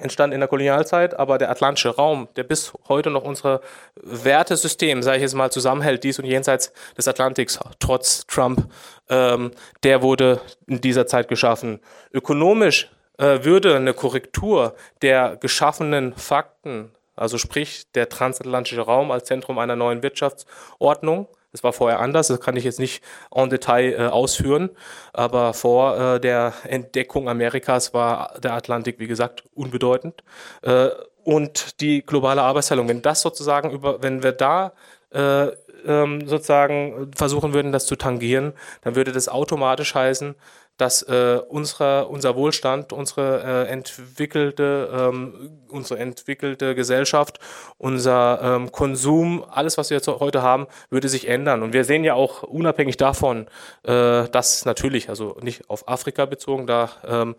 entstand 0.00 0.32
in 0.32 0.40
der 0.40 0.48
Kolonialzeit, 0.48 1.18
aber 1.18 1.38
der 1.38 1.50
atlantische 1.50 1.94
Raum, 1.94 2.28
der 2.36 2.44
bis 2.44 2.72
heute 2.88 3.10
noch 3.10 3.24
unser 3.24 3.60
Wertesystem, 3.96 5.02
sage 5.02 5.18
ich 5.18 5.22
jetzt 5.22 5.34
mal, 5.34 5.50
zusammenhält, 5.50 6.04
dies 6.04 6.18
und 6.18 6.24
jenseits 6.24 6.72
des 6.96 7.06
Atlantiks, 7.06 7.58
trotz 7.78 8.26
Trump, 8.26 8.70
ähm, 9.08 9.50
der 9.82 10.02
wurde 10.02 10.40
in 10.66 10.80
dieser 10.80 11.06
Zeit 11.06 11.28
geschaffen. 11.28 11.80
Ökonomisch 12.12 12.90
äh, 13.18 13.44
würde 13.44 13.76
eine 13.76 13.94
Korrektur 13.94 14.74
der 15.02 15.36
geschaffenen 15.36 16.14
Fakten 16.14 16.92
also 17.20 17.36
sprich 17.36 17.90
der 17.92 18.08
transatlantische 18.08 18.80
Raum 18.80 19.10
als 19.10 19.24
Zentrum 19.24 19.58
einer 19.58 19.76
neuen 19.76 20.02
Wirtschaftsordnung. 20.02 21.28
Das 21.52 21.62
war 21.62 21.72
vorher 21.72 22.00
anders, 22.00 22.28
das 22.28 22.40
kann 22.40 22.56
ich 22.56 22.64
jetzt 22.64 22.78
nicht 22.78 23.02
en 23.34 23.50
Detail 23.50 23.92
äh, 23.92 24.06
ausführen, 24.06 24.70
aber 25.12 25.52
vor 25.52 25.98
äh, 25.98 26.20
der 26.20 26.54
Entdeckung 26.64 27.28
Amerikas 27.28 27.92
war 27.92 28.38
der 28.40 28.54
Atlantik, 28.54 29.00
wie 29.00 29.08
gesagt, 29.08 29.44
unbedeutend. 29.54 30.22
Äh, 30.62 30.88
und 31.24 31.80
die 31.80 32.02
globale 32.02 32.42
Arbeitsteilung, 32.42 32.88
wenn 32.88 33.02
das 33.02 33.20
sozusagen 33.20 33.70
über, 33.70 34.02
wenn 34.02 34.22
wir 34.22 34.32
da 34.32 34.72
äh, 35.10 35.48
ähm, 35.86 36.26
sozusagen 36.26 37.10
versuchen 37.14 37.52
würden, 37.52 37.72
das 37.72 37.86
zu 37.86 37.96
tangieren, 37.96 38.52
dann 38.82 38.94
würde 38.94 39.12
das 39.12 39.28
automatisch 39.28 39.94
heißen, 39.94 40.34
dass 40.80 41.02
äh, 41.02 41.40
unsere, 41.48 42.06
unser 42.08 42.36
Wohlstand, 42.36 42.92
unsere, 42.92 43.66
äh, 43.66 43.70
entwickelte, 43.70 44.88
ähm, 44.92 45.60
unsere 45.68 46.00
entwickelte 46.00 46.74
Gesellschaft, 46.74 47.38
unser 47.76 48.40
ähm, 48.42 48.72
Konsum, 48.72 49.44
alles, 49.50 49.76
was 49.76 49.90
wir 49.90 49.98
jetzt 49.98 50.08
heute 50.08 50.42
haben, 50.42 50.66
würde 50.88 51.10
sich 51.10 51.28
ändern. 51.28 51.62
Und 51.62 51.74
wir 51.74 51.84
sehen 51.84 52.02
ja 52.02 52.14
auch 52.14 52.42
unabhängig 52.44 52.96
davon, 52.96 53.46
äh, 53.82 54.28
dass 54.28 54.64
natürlich, 54.64 55.10
also 55.10 55.36
nicht 55.42 55.68
auf 55.68 55.86
Afrika 55.86 56.24
bezogen, 56.24 56.66
da 56.66 56.90
ähm, 57.06 57.36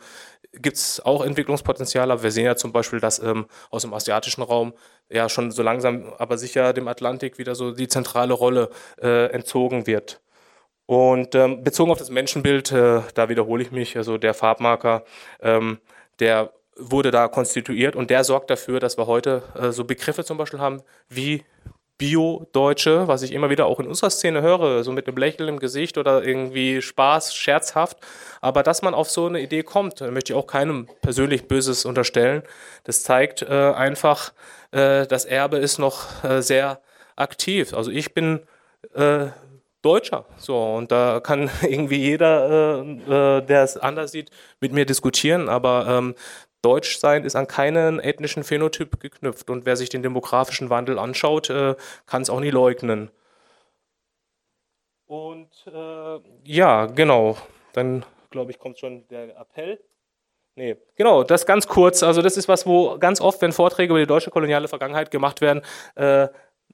gibt 0.53 0.77
es 0.77 1.03
auch 1.03 1.25
Entwicklungspotenzial, 1.25 2.11
aber 2.11 2.21
wir 2.21 2.31
sehen 2.31 2.45
ja 2.45 2.55
zum 2.55 2.71
Beispiel, 2.71 2.99
dass 2.99 3.17
ähm, 3.19 3.47
aus 3.71 3.81
dem 3.81 3.93
asiatischen 3.93 4.43
Raum 4.43 4.73
ja 5.09 5.29
schon 5.29 5.49
so 5.51 5.63
langsam, 5.63 6.13
aber 6.17 6.37
sicher 6.37 6.73
dem 6.73 6.87
Atlantik 6.87 7.39
wieder 7.39 7.55
so 7.55 7.71
die 7.71 7.87
zentrale 7.87 8.33
Rolle 8.33 8.69
äh, 9.01 9.31
entzogen 9.31 9.87
wird. 9.87 10.21
Und 10.91 11.35
ähm, 11.35 11.63
bezogen 11.63 11.89
auf 11.89 11.99
das 11.99 12.09
Menschenbild, 12.09 12.73
äh, 12.73 12.99
da 13.13 13.29
wiederhole 13.29 13.63
ich 13.63 13.71
mich, 13.71 13.95
also 13.95 14.17
der 14.17 14.33
Farbmarker, 14.33 15.05
ähm, 15.41 15.79
der 16.19 16.51
wurde 16.75 17.11
da 17.11 17.29
konstituiert 17.29 17.95
und 17.95 18.09
der 18.09 18.25
sorgt 18.25 18.49
dafür, 18.49 18.81
dass 18.81 18.97
wir 18.97 19.07
heute 19.07 19.41
äh, 19.57 19.71
so 19.71 19.85
Begriffe 19.85 20.25
zum 20.25 20.37
Beispiel 20.37 20.59
haben 20.59 20.81
wie 21.07 21.45
Bio-Deutsche, 21.97 23.07
was 23.07 23.21
ich 23.21 23.31
immer 23.31 23.49
wieder 23.49 23.67
auch 23.67 23.79
in 23.79 23.87
unserer 23.87 24.09
Szene 24.09 24.41
höre, 24.41 24.83
so 24.83 24.91
mit 24.91 25.07
einem 25.07 25.15
Lächeln 25.15 25.47
im 25.47 25.59
Gesicht 25.59 25.97
oder 25.97 26.25
irgendwie 26.25 26.81
Spaß, 26.81 27.33
scherzhaft. 27.33 27.97
Aber 28.41 28.61
dass 28.61 28.81
man 28.81 28.93
auf 28.93 29.09
so 29.09 29.27
eine 29.27 29.39
Idee 29.39 29.63
kommt, 29.63 30.01
möchte 30.01 30.33
ich 30.33 30.37
auch 30.37 30.47
keinem 30.47 30.89
persönlich 31.01 31.47
Böses 31.47 31.85
unterstellen. 31.85 32.43
Das 32.83 33.01
zeigt 33.01 33.43
äh, 33.43 33.45
einfach, 33.47 34.33
äh, 34.71 35.07
das 35.07 35.23
Erbe 35.23 35.55
ist 35.55 35.79
noch 35.79 36.21
äh, 36.25 36.41
sehr 36.41 36.81
aktiv. 37.15 37.73
Also 37.73 37.91
ich 37.91 38.13
bin 38.13 38.41
äh, 38.93 39.27
Deutscher. 39.81 40.25
So, 40.37 40.75
und 40.75 40.91
da 40.91 41.19
kann 41.19 41.49
irgendwie 41.61 41.97
jeder, 41.97 42.83
äh, 42.83 43.37
äh, 43.37 43.41
der 43.41 43.63
es 43.63 43.77
anders 43.77 44.11
sieht, 44.11 44.29
mit 44.59 44.73
mir 44.73 44.85
diskutieren. 44.85 45.49
Aber 45.49 45.87
ähm, 45.87 46.15
Deutsch 46.61 46.97
sein 46.97 47.23
ist 47.23 47.35
an 47.35 47.47
keinen 47.47 47.99
ethnischen 47.99 48.43
Phänotyp 48.43 48.99
geknüpft. 48.99 49.49
Und 49.49 49.65
wer 49.65 49.75
sich 49.75 49.89
den 49.89 50.03
demografischen 50.03 50.69
Wandel 50.69 50.99
anschaut, 50.99 51.49
äh, 51.49 51.75
kann 52.05 52.21
es 52.21 52.29
auch 52.29 52.39
nie 52.39 52.51
leugnen. 52.51 53.09
Und 55.07 55.49
äh, 55.67 56.19
ja, 56.45 56.85
genau. 56.85 57.37
Dann 57.73 58.05
glaube 58.29 58.51
ich, 58.51 58.59
kommt 58.59 58.79
schon 58.79 59.07
der 59.09 59.37
Appell. 59.37 59.79
Nee, 60.55 60.77
genau, 60.95 61.23
das 61.23 61.45
ganz 61.45 61.67
kurz. 61.67 62.03
Also 62.03 62.21
das 62.21 62.35
ist 62.37 62.47
was, 62.47 62.65
wo 62.65 62.97
ganz 62.97 63.21
oft, 63.21 63.41
wenn 63.41 63.51
Vorträge 63.53 63.91
über 63.91 63.99
die 63.99 64.07
deutsche 64.07 64.31
koloniale 64.31 64.67
Vergangenheit 64.67 65.09
gemacht 65.09 65.41
werden, 65.41 65.61
äh, 65.95 66.27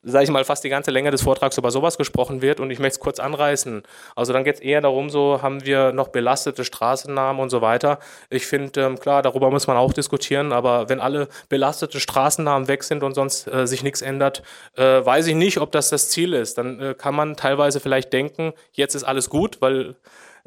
sage 0.04 0.26
ich 0.26 0.30
mal, 0.30 0.44
fast 0.46 0.64
die 0.64 0.70
ganze 0.70 0.92
Länge 0.92 1.12
des 1.12 1.22
Vortrags 1.22 1.58
über 1.58 1.72
sowas 1.72 1.98
gesprochen 1.98 2.42
wird 2.42 2.60
und 2.60 2.72
ich 2.72 2.80
möchte 2.80 2.96
es 2.96 3.00
kurz 3.00 3.20
anreißen. 3.20 3.84
Also 4.16 4.34
dann 4.34 4.44
geht 4.44 4.56
es 4.56 4.62
eher 4.62 4.82
darum, 4.82 5.10
so 5.10 5.42
haben 5.42 5.66
wir 5.66 5.92
noch 5.92 6.10
belastete 6.10 6.64
Straßennamen 6.64 7.42
und 7.42 7.50
so 7.50 7.62
weiter. 7.62 8.00
Ich 8.30 8.46
finde, 8.46 8.82
ähm, 8.82 9.00
klar, 9.00 9.22
darüber 9.22 9.52
muss 9.52 9.68
man 9.68 9.78
auch 9.78 9.94
diskutieren, 9.94 10.52
aber 10.52 10.90
wenn 10.90 11.00
alle 11.00 11.28
belastete 11.50 12.00
Straßennamen 12.00 12.68
weg 12.68 12.84
sind 12.84 13.04
und 13.04 13.14
sonst 13.14 13.48
äh, 13.48 13.68
sich 13.68 13.84
nichts 13.84 14.02
ändert, 14.02 14.44
äh, 14.76 14.84
weiß 14.84 15.28
ich 15.28 15.36
nicht, 15.36 15.60
ob 15.60 15.72
das 15.72 15.90
das 15.90 16.10
Ziel 16.10 16.34
ist. 16.34 16.58
Dann 16.58 16.80
äh, 16.80 16.94
kann 16.98 17.16
man 17.16 17.36
teilweise 17.36 17.80
vielleicht 17.80 18.14
denken, 18.14 18.54
jetzt 18.72 18.96
ist 18.96 19.04
alles 19.04 19.30
gut, 19.30 19.62
weil 19.62 19.96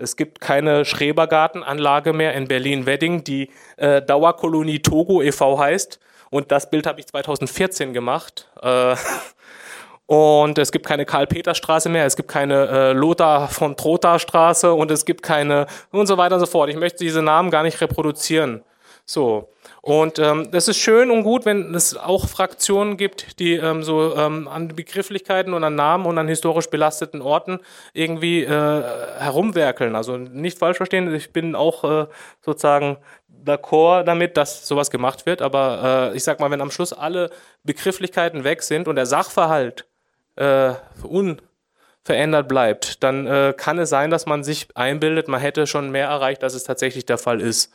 es 0.01 0.17
gibt 0.17 0.41
keine 0.41 0.87
Schrebergartenanlage 0.87 2.15
mehr 2.15 2.33
in 2.33 2.49
Berlin-Wedding, 2.49 3.23
die 3.23 3.51
äh, 3.77 4.01
Dauerkolonie 4.01 4.81
Togo 4.81 5.21
e.V. 5.21 5.59
heißt. 5.59 6.01
Und 6.31 6.53
das 6.53 6.71
Bild 6.71 6.87
habe 6.87 7.01
ich 7.01 7.07
2014 7.07 7.93
gemacht. 7.93 8.49
Äh, 8.63 8.97
und 10.07 10.59
es 10.59 10.73
gibt 10.73 10.87
keine 10.87 11.05
Karl-Peter-Straße 11.05 11.89
mehr, 11.89 12.07
es 12.07 12.17
gibt 12.17 12.29
keine 12.29 12.69
äh, 12.69 12.93
Lothar 12.93 13.49
von 13.49 13.77
Trotha-Straße 13.77 14.73
und 14.73 14.91
es 14.91 15.05
gibt 15.05 15.23
keine 15.23 15.67
und 15.91 16.07
so 16.07 16.17
weiter 16.17 16.37
und 16.37 16.41
so 16.41 16.47
fort. 16.47 16.71
Ich 16.71 16.77
möchte 16.77 17.05
diese 17.05 17.23
Namen 17.23 17.51
gar 17.51 17.63
nicht 17.63 17.81
reproduzieren. 17.81 18.63
So. 19.05 19.49
Und 19.83 20.19
ähm, 20.19 20.51
das 20.53 20.69
ist 20.69 20.77
schön 20.77 21.11
und 21.11 21.25
gut, 21.25 21.47
wenn 21.47 21.75
es 21.75 21.97
auch 21.97 22.29
Fraktionen 22.29 22.97
gibt, 22.97 23.41
die 23.41 23.55
ähm, 23.55 23.83
so 23.83 24.15
ähm, 24.15 24.47
an 24.47 24.69
Begrifflichkeiten 24.69 25.55
und 25.55 25.65
an 25.65 25.75
Namen 25.75 26.07
und 26.07 26.19
an 26.19 26.29
historisch 26.29 26.69
belasteten 26.69 27.23
Orten 27.23 27.61
irgendwie 27.95 28.45
äh, 28.45 28.83
herumwerkeln. 29.19 29.97
Also 29.97 30.17
nicht 30.17 30.59
falsch 30.59 30.77
verstehen, 30.77 31.13
ich 31.15 31.33
bin 31.33 31.55
auch 31.55 31.83
äh, 31.85 32.07
sozusagen 32.41 32.99
d'accord 33.45 34.05
damit, 34.05 34.37
dass 34.37 34.67
sowas 34.67 34.91
gemacht 34.91 35.27
wird, 35.27 35.43
aber 35.43 36.11
äh, 36.13 36.17
ich 36.17 36.25
sag 36.25 36.41
mal, 36.41 36.51
wenn 36.51 36.61
am 36.61 36.71
Schluss 36.71 36.93
alle 36.93 37.31
Begrifflichkeiten 37.65 38.45
weg 38.45 38.63
sind 38.63 38.89
und 38.89 38.97
der 38.97 39.07
Sachverhalt 39.07 39.87
äh, 40.37 40.73
unverändert 41.03 42.49
bleibt, 42.49 43.03
dann 43.03 43.27
äh, 43.27 43.55
kann 43.57 43.79
es 43.79 43.91
sein, 43.91 44.11
dass 44.11 44.27
man 44.27 44.45
sich 44.45 44.69
einbildet, 44.77 45.29
man 45.29 45.41
hätte 45.41 45.67
schon 45.67 45.91
mehr 45.91 46.09
erreicht, 46.09 46.45
als 46.45 46.55
es 46.55 46.65
tatsächlich 46.65 47.07
der 47.07 47.19
Fall 47.19 47.41
ist. 47.41 47.73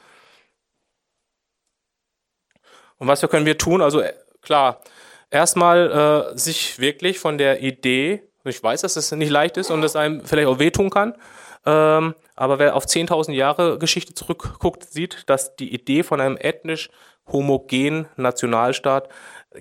Und 2.98 3.08
was 3.08 3.22
können 3.22 3.46
wir 3.46 3.58
tun? 3.58 3.82
Also 3.82 4.02
äh, 4.02 4.14
klar, 4.42 4.82
erstmal 5.30 6.34
äh, 6.34 6.38
sich 6.38 6.80
wirklich 6.80 7.20
von 7.20 7.38
der 7.38 7.62
Idee, 7.62 8.24
ich 8.44 8.62
weiß, 8.62 8.82
dass 8.82 8.96
es 8.96 9.12
nicht 9.12 9.30
leicht 9.32 9.58
ist 9.58 9.72
und 9.72 9.84
es 9.84 9.96
einem 9.96 10.26
vielleicht 10.26 10.48
auch 10.48 10.60
wehtun 10.60 10.90
kann, 10.90 11.16
ähm, 11.66 12.16
aber 12.36 12.60
wer 12.60 12.76
auf 12.76 12.86
10.000 12.86 13.32
Jahre 13.34 13.80
Geschichte 13.80 14.14
zurückguckt, 14.14 14.84
sieht, 14.84 15.30
dass 15.30 15.56
die 15.56 15.74
Idee 15.74 16.04
von 16.04 16.22
einem 16.22 16.38
ethnisch 16.38 16.90
homogenen 17.28 18.08
Nationalstaat 18.18 19.10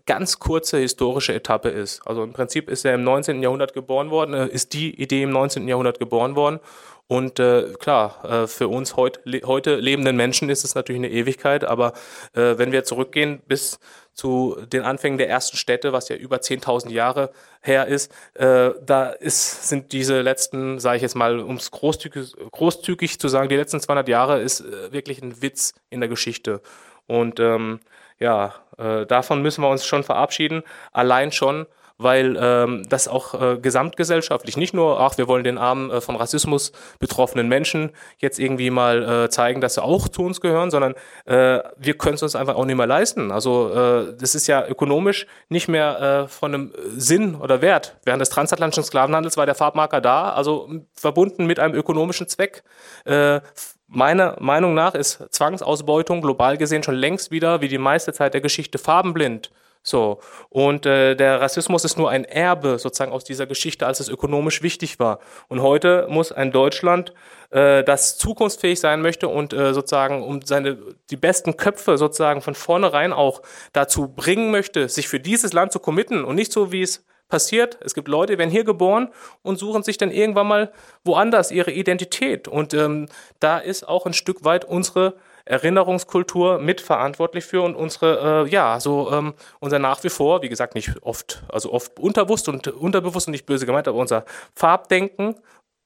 ganz 0.07 0.39
kurze 0.39 0.79
historische 0.79 1.33
Etappe 1.33 1.69
ist. 1.69 2.07
Also 2.07 2.23
im 2.23 2.33
Prinzip 2.33 2.69
ist 2.69 2.85
er 2.85 2.95
im 2.95 3.05
19. 3.05 3.43
Jahrhundert 3.43 3.73
geboren 3.73 4.11
worden, 4.11 4.35
äh, 4.35 4.49
ist 4.49 4.73
die 4.73 5.01
Idee 5.01 5.23
im 5.23 5.31
19. 5.31 5.69
Jahrhundert 5.69 5.99
geboren 5.99 6.37
worden. 6.37 6.61
Und 7.07 7.39
äh, 7.39 7.75
klar, 7.79 8.25
äh, 8.25 8.47
für 8.47 8.69
uns 8.69 8.97
heut, 8.97 9.21
le 9.25 9.43
heute 9.45 9.77
lebenden 9.77 10.17
Menschen 10.17 10.49
ist 10.49 10.65
es 10.65 10.75
natürlich 10.75 11.01
eine 11.01 11.11
Ewigkeit, 11.11 11.65
aber 11.65 11.93
äh, 12.33 12.57
wenn 12.57 12.73
wir 12.73 12.85
zurückgehen 12.85 13.43
bis 13.47 13.79
zu 14.15 14.57
den 14.73 14.83
Anfängen 14.83 15.19
der 15.19 15.29
ersten 15.29 15.57
Städte, 15.57 15.93
was 15.93 16.09
ja 16.09 16.17
über 16.17 16.37
10.000 16.37 16.91
Jahre 16.91 17.31
her 17.61 17.87
ist, 17.87 18.13
äh, 18.35 18.71
da 18.85 19.11
ist, 19.11 19.69
sind 19.69 19.93
diese 19.93 20.21
letzten, 20.21 20.79
sage 20.79 20.97
ich 20.97 21.03
jetzt 21.03 21.17
mal, 21.17 21.41
um 21.41 21.57
es 21.57 21.71
großzügig, 21.71 22.35
großzügig 22.53 23.19
zu 23.19 23.29
sagen, 23.29 23.49
die 23.49 23.57
letzten 23.57 23.81
200 23.81 24.09
Jahre 24.09 24.41
ist 24.41 24.61
äh, 24.61 24.93
wirklich 24.93 25.21
ein 25.21 25.43
Witz 25.43 25.75
in 25.91 26.01
der 26.01 26.09
Geschichte. 26.09 26.63
Und 27.07 27.41
ähm, 27.41 27.81
ja, 28.19 28.55
äh, 28.79 29.05
davon 29.07 29.43
müssen 29.43 29.63
wir 29.63 29.69
uns 29.69 29.85
schon 29.85 30.05
verabschieden. 30.05 30.63
Allein 30.93 31.33
schon, 31.33 31.67
weil 31.99 32.37
ähm, 32.41 32.83
das 32.89 33.09
auch 33.09 33.41
äh, 33.41 33.59
gesamtgesellschaftlich 33.59 34.57
nicht 34.57 34.75
nur, 34.75 35.01
ach, 35.01 35.17
wir 35.17 35.29
wollen 35.29 35.45
den 35.45 35.59
armen 35.59 35.91
äh, 35.91 36.01
von 36.01 36.17
Rassismus 36.17 36.73
betroffenen 36.99 37.49
Menschen 37.49 37.91
jetzt 38.19 38.39
irgendwie 38.39 38.71
mal 38.71 39.25
äh, 39.25 39.29
zeigen, 39.31 39.61
dass 39.61 39.75
sie 39.75 39.83
auch 39.83 40.09
zu 40.09 40.23
uns 40.23 40.41
gehören, 40.41 40.71
sondern 40.71 40.95
äh, 41.27 41.61
wir 41.77 41.97
können 41.97 42.15
es 42.15 42.23
uns 42.23 42.37
einfach 42.37 42.57
auch 42.57 42.65
nicht 42.65 42.77
mehr 42.77 42.87
leisten. 42.87 43.31
Also 43.31 43.71
äh, 43.73 44.17
das 44.19 44.35
ist 44.35 44.47
ja 44.47 44.67
ökonomisch 44.67 45.27
nicht 45.49 45.69
mehr 45.69 46.25
äh, 46.25 46.29
von 46.29 46.55
einem 46.55 46.73
Sinn 46.97 47.37
oder 47.37 47.63
Wert. 47.63 47.97
Während 48.05 48.21
des 48.21 48.31
transatlantischen 48.31 48.85
Sklavenhandels 48.85 49.37
war 49.37 49.47
der 49.47 49.55
Farbmarker 49.55 50.01
da, 50.01 50.33
also 50.33 50.69
verbunden 50.95 51.47
mit 51.47 51.61
einem 51.61 51.75
ökonomischen 51.75 52.29
Zweck. 52.29 52.65
Äh, 53.05 53.41
Meiner 53.87 54.37
Meinung 54.41 54.75
nach 54.75 54.95
ist 54.95 55.23
Zwangsausbeutung 55.31 56.21
global 56.21 56.57
gesehen 56.57 56.83
schon 56.83 56.97
längst 56.97 57.31
wieder, 57.31 57.61
wie 57.61 57.69
die 57.69 57.79
meiste 57.79 58.13
Zeit 58.13 58.35
der 58.35 58.41
Geschichte, 58.41 58.79
farbenblind. 58.79 59.53
So. 59.87 60.19
Und 60.49 60.87
äh, 60.87 61.15
der 61.15 61.43
Rassismus 61.43 61.85
ist 61.85 61.99
nur 61.99 62.09
ein 62.09 62.25
Erbe 62.25 62.79
sozusagen 62.79 63.13
aus 63.13 63.23
dieser 63.23 63.47
Geschichte, 63.47 63.87
als 63.87 64.01
es 64.01 64.09
ökonomisch 64.09 64.63
wichtig 64.63 64.99
war. 64.99 65.19
Und 65.49 65.61
heute 65.61 66.07
muss 66.09 66.33
ein 66.33 66.53
Deutschland, 66.53 67.13
äh, 67.51 67.85
das 67.85 68.17
zukunftsfähig 68.17 68.81
sein 68.81 69.03
möchte 69.03 69.29
und 69.29 69.53
äh, 69.53 69.75
sozusagen 69.75 70.23
um 70.23 70.41
seine 70.41 70.79
die 71.11 71.17
besten 71.17 71.59
Köpfe 71.59 71.99
sozusagen 71.99 72.41
von 72.41 72.55
vornherein 72.55 73.13
auch 73.13 73.43
dazu 73.75 74.09
bringen 74.09 74.51
möchte, 74.51 74.89
sich 74.89 75.07
für 75.07 75.21
dieses 75.21 75.53
Land 75.53 75.71
zu 75.71 75.79
committen 75.79 76.25
und 76.25 76.35
nicht 76.35 76.51
so 76.51 76.73
wie 76.73 76.83
es 76.83 77.05
passiert. 77.29 77.79
Es 77.83 77.93
gibt 77.93 78.09
Leute, 78.09 78.33
die 78.33 78.39
werden 78.39 78.51
hier 78.51 78.65
geboren 78.65 79.11
und 79.43 79.59
suchen 79.59 79.83
sich 79.83 79.99
dann 79.99 80.11
irgendwann 80.11 80.47
mal 80.47 80.73
woanders 81.05 81.51
ihre 81.51 81.73
Identität. 81.73 82.49
Und 82.49 82.73
ähm, 82.73 83.09
da 83.39 83.59
ist 83.59 83.87
auch 83.87 84.07
ein 84.07 84.15
Stück 84.15 84.45
weit 84.45 84.65
unsere 84.65 85.17
Erinnerungskultur 85.45 86.59
mitverantwortlich 86.59 87.45
für 87.45 87.63
und 87.63 87.75
unsere, 87.75 88.45
äh, 88.47 88.51
ja, 88.51 88.81
so 88.81 89.11
ähm, 89.13 89.35
unser 89.61 89.79
nach 89.79 90.03
wie 90.05 90.09
vor, 90.09 90.43
wie 90.43 90.49
gesagt, 90.49 90.75
nicht 90.75 91.03
oft, 91.03 91.43
also 91.49 91.73
oft 91.73 91.99
unterbewusst 91.99 92.49
und 92.49 92.67
unterbewusst 92.69 93.29
und 93.29 93.33
nicht 93.33 93.47
böse 93.47 93.67
gemeint, 93.67 93.87
aber 93.87 93.99
unser 93.99 94.25
Farbdenken 94.55 95.37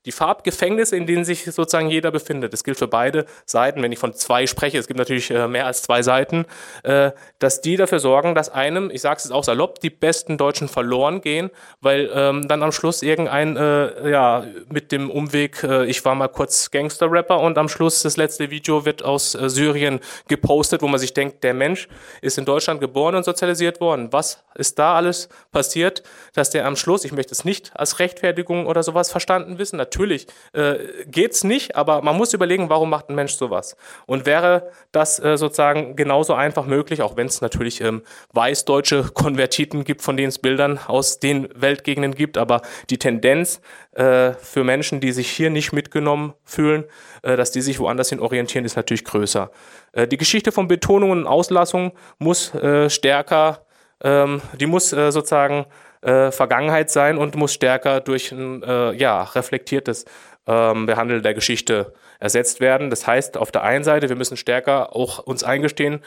die 0.07 0.13
Farbgefängnisse, 0.13 0.97
in 0.97 1.07
denen 1.07 1.25
sich 1.25 1.45
sozusagen 1.45 1.91
jeder 1.91 2.11
befindet. 2.11 2.53
Das 2.53 2.65
gilt 2.65 2.79
für 2.79 2.89
beide 2.89 3.27
Seiten, 3.45 3.83
wenn 3.83 3.93
ich 3.93 3.99
von 3.99 4.15
zwei 4.15 4.47
spreche, 4.47 4.79
es 4.79 4.87
gibt 4.87 4.99
natürlich 4.99 5.31
äh, 5.31 5.49
mehr 5.49 5.67
als 5.67 5.83
zwei 5.83 6.03
Seiten, 6.03 6.47
äh, 6.85 7.11
dass 7.39 7.61
die 7.61 7.77
dafür 7.77 7.99
sorgen, 7.99 8.35
dass 8.35 8.49
einem, 8.49 8.91
ich 8.91 9.01
sage 9.01 9.21
es 9.23 9.31
auch 9.31 9.45
salopp, 9.45 9.81
die 9.81 9.91
besten 9.91 10.39
Deutschen 10.39 10.69
verloren 10.69 11.21
gehen, 11.21 11.51
weil 11.81 12.11
ähm, 12.15 12.47
dann 12.47 12.63
am 12.63 12.73
Schluss 12.73 13.03
irgendein, 13.03 13.57
äh, 13.57 14.11
ja, 14.11 14.45
mit 14.69 14.93
dem 14.93 15.11
Umweg, 15.11 15.65
ich 15.87 16.05
war 16.05 16.15
mal 16.15 16.29
kurz 16.29 16.71
Gangster-Rapper 16.71 17.41
und 17.41 17.59
am 17.59 17.69
Schluss 17.69 18.03
das 18.03 18.17
letzte 18.17 18.51
Video 18.51 18.85
wird 18.85 19.03
aus 19.03 19.33
Syrien 19.33 20.01
gepostet, 20.29 20.83
wo 20.83 20.89
man 20.89 21.01
sich 21.01 21.15
denkt, 21.15 21.43
der 21.45 21.55
Mensch 21.55 21.89
ist 22.21 22.39
in 22.39 22.45
Deutschland 22.45 22.81
geboren 22.81 23.15
und 23.15 23.25
sozialisiert 23.25 23.81
worden. 23.81 24.13
Was 24.13 24.45
ist 24.55 24.79
da 24.79 24.95
alles 24.95 25.29
passiert, 25.53 26.03
dass 26.35 26.51
der 26.51 26.67
am 26.67 26.77
Schluss, 26.77 27.05
ich 27.05 27.13
möchte 27.13 27.33
es 27.33 27.45
nicht 27.45 27.73
als 27.75 27.99
Rechtfertigung 27.99 28.67
oder 28.67 28.83
sowas 28.83 29.11
verstanden 29.11 29.59
wissen, 29.59 29.79
natürlich 29.89 30.27
äh, 30.53 31.29
es 31.29 31.45
nicht, 31.45 31.77
aber 31.77 32.03
man 32.03 32.17
muss 32.17 32.35
überlegen, 32.35 32.69
warum 32.69 32.91
macht 32.91 33.09
ein 33.09 33.15
Mensch 33.15 33.33
sowas? 33.33 33.77
Und 34.07 34.27
wäre 34.27 34.71
das 34.93 35.19
äh, 35.19 35.37
sozusagen 35.37 35.97
genauso 35.97 36.35
einfach 36.35 36.67
möglich, 36.67 37.03
auch 37.03 37.17
wenn 37.17 37.27
es 37.27 37.41
natürlich 37.41 37.81
ähm, 37.81 38.03
weißdeutsche 38.33 39.11
Konvertiten 39.15 39.85
gibt, 39.85 40.03
von 40.03 40.17
denen 40.17 40.29
es 40.29 40.39
Bildern 40.39 40.79
aus 40.87 41.21
den 41.21 41.49
Weltgegenden 41.55 42.15
gibt, 42.15 42.37
aber 42.39 42.63
die 42.91 42.99
Tendenz 42.99 43.61
äh, 43.93 44.33
für 44.35 44.65
Menschen, 44.65 45.01
die 45.01 45.13
sich 45.13 45.31
hier 45.31 45.51
nicht 45.51 45.73
mitgenommen 45.73 46.35
fühlen, 46.45 46.85
äh, 47.23 47.37
dass 47.37 47.51
die 47.51 47.63
sich 47.63 47.79
woanders 47.81 48.11
hin 48.11 48.21
orientieren, 48.21 48.65
ist 48.65 48.77
natürlich 48.77 49.05
größer. 49.05 49.51
Äh, 49.93 50.07
die 50.07 50.19
Geschichte 50.19 50.53
von 50.53 50.69
Betonungen 50.69 51.21
und 51.21 51.27
Auslassungen 51.27 51.93
muss 52.19 52.55
äh, 52.55 52.91
stärker, 52.91 53.67
ähm, 54.03 54.41
die 54.61 54.67
muss 54.67 54.93
äh, 54.93 55.11
sozusagen 55.11 55.67
äh, 56.03 56.31
Vergangenheit 56.31 56.91
sein 56.91 57.19
und 57.19 57.37
muss 57.37 57.53
stärker 57.53 58.01
durch 58.01 58.33
ein 58.33 58.63
äh, 58.63 58.93
ja, 58.93 59.23
reflektiertes 59.23 60.05
ähm, 60.47 60.87
Behandeln 60.87 61.23
der 61.23 61.35
Geschichte 61.35 61.93
ersetzt 62.21 62.61
werden. 62.61 62.91
Das 62.91 63.07
heißt, 63.07 63.37
auf 63.37 63.53
der 63.53 63.63
einen 63.63 63.85
Seite, 63.85 64.09
wir 64.09 64.17
müssen 64.17 64.37
stärker 64.37 64.95
auch 64.97 65.19
uns 65.19 65.45
eingestehen, 65.45 66.01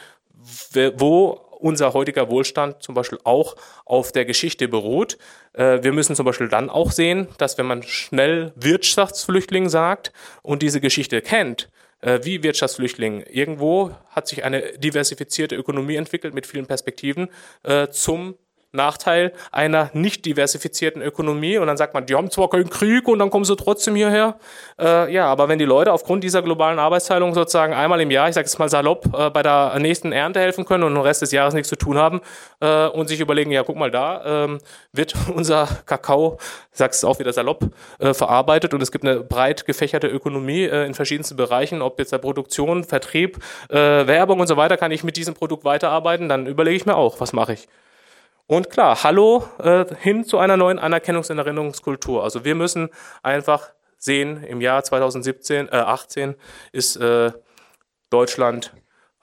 wo 0.94 1.40
unser 1.62 1.92
heutiger 1.94 2.28
Wohlstand 2.28 2.82
zum 2.82 2.94
Beispiel 2.94 3.20
auch 3.24 3.54
auf 3.84 4.12
der 4.12 4.24
Geschichte 4.24 4.68
beruht. 4.68 5.16
Äh, 5.52 5.82
wir 5.82 5.92
müssen 5.92 6.16
zum 6.16 6.26
Beispiel 6.26 6.48
dann 6.48 6.68
auch 6.68 6.90
sehen, 6.90 7.28
dass 7.38 7.56
wenn 7.56 7.66
man 7.66 7.82
schnell 7.82 8.52
Wirtschaftsflüchtling 8.56 9.68
sagt 9.68 10.12
und 10.42 10.62
diese 10.62 10.80
Geschichte 10.80 11.22
kennt, 11.22 11.70
äh, 12.00 12.20
wie 12.24 12.42
Wirtschaftsflüchtling, 12.42 13.22
irgendwo 13.30 13.92
hat 14.10 14.26
sich 14.26 14.44
eine 14.44 14.76
diversifizierte 14.78 15.54
Ökonomie 15.54 15.96
entwickelt 15.96 16.34
mit 16.34 16.46
vielen 16.46 16.66
Perspektiven 16.66 17.28
äh, 17.62 17.88
zum 17.88 18.34
Nachteil 18.72 19.32
einer 19.50 19.90
nicht 19.92 20.24
diversifizierten 20.24 21.02
Ökonomie. 21.02 21.58
Und 21.58 21.66
dann 21.66 21.76
sagt 21.76 21.94
man, 21.94 22.06
die 22.06 22.14
haben 22.14 22.30
zwar 22.30 22.48
keinen 22.50 22.70
Krieg 22.70 23.06
und 23.06 23.18
dann 23.18 23.30
kommen 23.30 23.44
sie 23.44 23.56
trotzdem 23.56 23.94
hierher. 23.94 24.36
Äh, 24.80 25.12
ja, 25.12 25.26
aber 25.26 25.48
wenn 25.48 25.58
die 25.58 25.64
Leute 25.64 25.92
aufgrund 25.92 26.24
dieser 26.24 26.42
globalen 26.42 26.78
Arbeitsteilung 26.78 27.34
sozusagen 27.34 27.74
einmal 27.74 28.00
im 28.00 28.10
Jahr, 28.10 28.28
ich 28.28 28.34
sage 28.34 28.46
es 28.46 28.58
mal 28.58 28.68
salopp, 28.68 29.06
äh, 29.16 29.30
bei 29.30 29.42
der 29.42 29.78
nächsten 29.78 30.12
Ernte 30.12 30.40
helfen 30.40 30.64
können 30.64 30.84
und 30.84 30.94
den 30.94 31.02
Rest 31.02 31.22
des 31.22 31.32
Jahres 31.32 31.54
nichts 31.54 31.68
zu 31.68 31.76
tun 31.76 31.98
haben 31.98 32.20
äh, 32.60 32.86
und 32.86 33.08
sich 33.08 33.20
überlegen, 33.20 33.50
ja, 33.50 33.62
guck 33.62 33.76
mal 33.76 33.90
da, 33.90 34.44
ähm, 34.44 34.58
wird 34.92 35.14
unser 35.34 35.68
Kakao, 35.86 36.38
ich 36.72 36.78
sage 36.78 36.92
es 36.92 37.04
auch 37.04 37.18
wieder 37.18 37.32
salopp, 37.32 37.64
äh, 37.98 38.14
verarbeitet 38.14 38.72
und 38.74 38.82
es 38.82 38.90
gibt 38.90 39.04
eine 39.04 39.20
breit 39.20 39.66
gefächerte 39.66 40.08
Ökonomie 40.08 40.64
äh, 40.64 40.86
in 40.86 40.94
verschiedensten 40.94 41.36
Bereichen, 41.36 41.82
ob 41.82 41.98
jetzt 41.98 42.12
der 42.12 42.18
Produktion, 42.18 42.84
Vertrieb, 42.84 43.38
äh, 43.68 43.76
Werbung 43.76 44.40
und 44.40 44.46
so 44.46 44.56
weiter, 44.56 44.76
kann 44.76 44.92
ich 44.92 45.04
mit 45.04 45.16
diesem 45.16 45.34
Produkt 45.34 45.64
weiterarbeiten, 45.64 46.28
dann 46.28 46.46
überlege 46.46 46.76
ich 46.76 46.86
mir 46.86 46.96
auch, 46.96 47.20
was 47.20 47.32
mache 47.32 47.52
ich. 47.52 47.68
Und 48.46 48.70
klar, 48.70 49.02
Hallo 49.02 49.48
äh, 49.58 49.84
hin 50.00 50.24
zu 50.24 50.38
einer 50.38 50.56
neuen 50.56 50.78
Anerkennungs- 50.78 51.30
und 51.30 51.38
Erinnerungskultur. 51.38 52.22
Also 52.22 52.44
wir 52.44 52.54
müssen 52.54 52.90
einfach 53.22 53.72
sehen, 53.98 54.42
im 54.42 54.60
Jahr 54.60 54.82
2017, 54.82 55.68
äh, 55.68 55.76
18 55.76 56.34
ist 56.72 56.96
äh, 56.96 57.32
Deutschland 58.10 58.74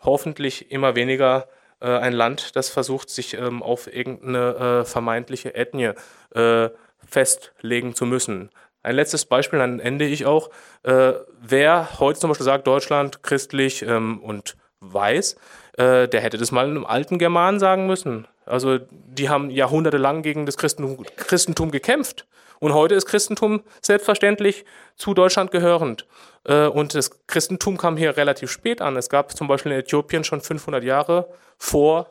hoffentlich 0.02 0.72
immer 0.72 0.96
weniger 0.96 1.48
äh, 1.82 1.88
ein 1.88 2.14
Land, 2.14 2.56
das 2.56 2.70
versucht, 2.70 3.10
sich 3.10 3.34
ähm, 3.34 3.62
auf 3.62 3.94
irgendeine 3.94 4.82
äh, 4.82 4.86
vermeintliche 4.86 5.54
Ethnie 5.54 5.92
äh, 6.34 6.70
festlegen 7.06 7.96
zu 7.96 8.06
müssen. 8.06 8.50
Ein 8.82 8.96
letztes 8.96 9.26
Beispiel, 9.26 9.60
dann 9.60 9.80
ende 9.80 10.06
ich 10.06 10.26
auch. 10.26 10.50
Äh, 10.84 11.14
wer 11.42 12.00
heute 12.00 12.20
zum 12.20 12.30
Beispiel 12.30 12.46
sagt, 12.46 12.66
Deutschland 12.66 13.22
christlich 13.24 13.82
ähm, 13.82 14.20
und 14.24 14.56
weiß, 14.80 15.36
äh, 15.78 16.08
der 16.08 16.22
hätte 16.22 16.38
das 16.38 16.52
mal 16.52 16.66
einem 16.66 16.86
alten 16.86 17.20
Germanen 17.20 17.60
sagen 17.60 17.88
müssen. 17.88 18.28
Also 18.50 18.80
die 18.90 19.30
haben 19.30 19.50
jahrhundertelang 19.50 20.24
gegen 20.24 20.46
das 20.46 20.58
Christentum, 20.58 21.06
Christentum 21.16 21.72
gekämpft. 21.72 22.26
Und 22.60 22.74
heute 22.74 22.96
ist 22.96 23.06
Christentum 23.06 23.64
selbstverständlich 23.82 24.66
zu 24.96 25.14
Deutschland 25.14 25.52
gehörend. 25.52 26.06
Äh, 26.44 26.68
und 26.68 26.94
das 26.94 27.26
Christentum 27.28 27.78
kam 27.78 27.96
hier 27.96 28.18
relativ 28.18 28.52
spät 28.52 28.82
an. 28.82 28.98
Es 28.98 29.10
gab 29.10 29.36
zum 29.36 29.48
Beispiel 29.48 29.72
in 29.72 29.80
Äthiopien 29.80 30.24
schon 30.24 30.42
500 30.42 30.84
Jahre 30.84 31.30
vor 31.58 32.10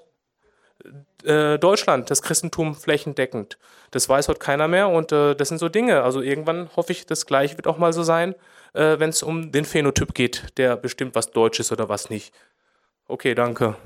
äh, 1.25 1.59
Deutschland 1.59 2.11
das 2.11 2.23
Christentum 2.23 2.75
flächendeckend. 2.75 3.59
Das 3.91 4.09
weiß 4.09 4.29
heute 4.29 4.39
keiner 4.39 4.69
mehr 4.69 4.89
und 4.89 5.13
äh, 5.13 5.35
das 5.35 5.49
sind 5.49 5.59
so 5.59 5.69
Dinge. 5.69 6.03
Also 6.03 6.23
irgendwann 6.23 6.71
hoffe 6.77 6.93
ich, 6.93 7.05
das 7.05 7.27
gleiche 7.27 7.57
wird 7.57 7.67
auch 7.67 7.79
mal 7.79 7.93
so 7.93 8.03
sein, 8.03 8.35
wenn 8.75 9.09
es 9.09 9.23
um 9.23 9.51
den 9.51 9.65
Phänotyp 9.65 10.13
geht, 10.13 10.59
der 10.59 10.77
bestimmt 10.77 11.15
was 11.15 11.31
Deutsch 11.31 11.59
ist 11.59 11.73
oder 11.73 11.89
was 11.89 12.11
nicht. 12.11 12.35
Okay, 13.09 13.35
danke. 13.35 13.77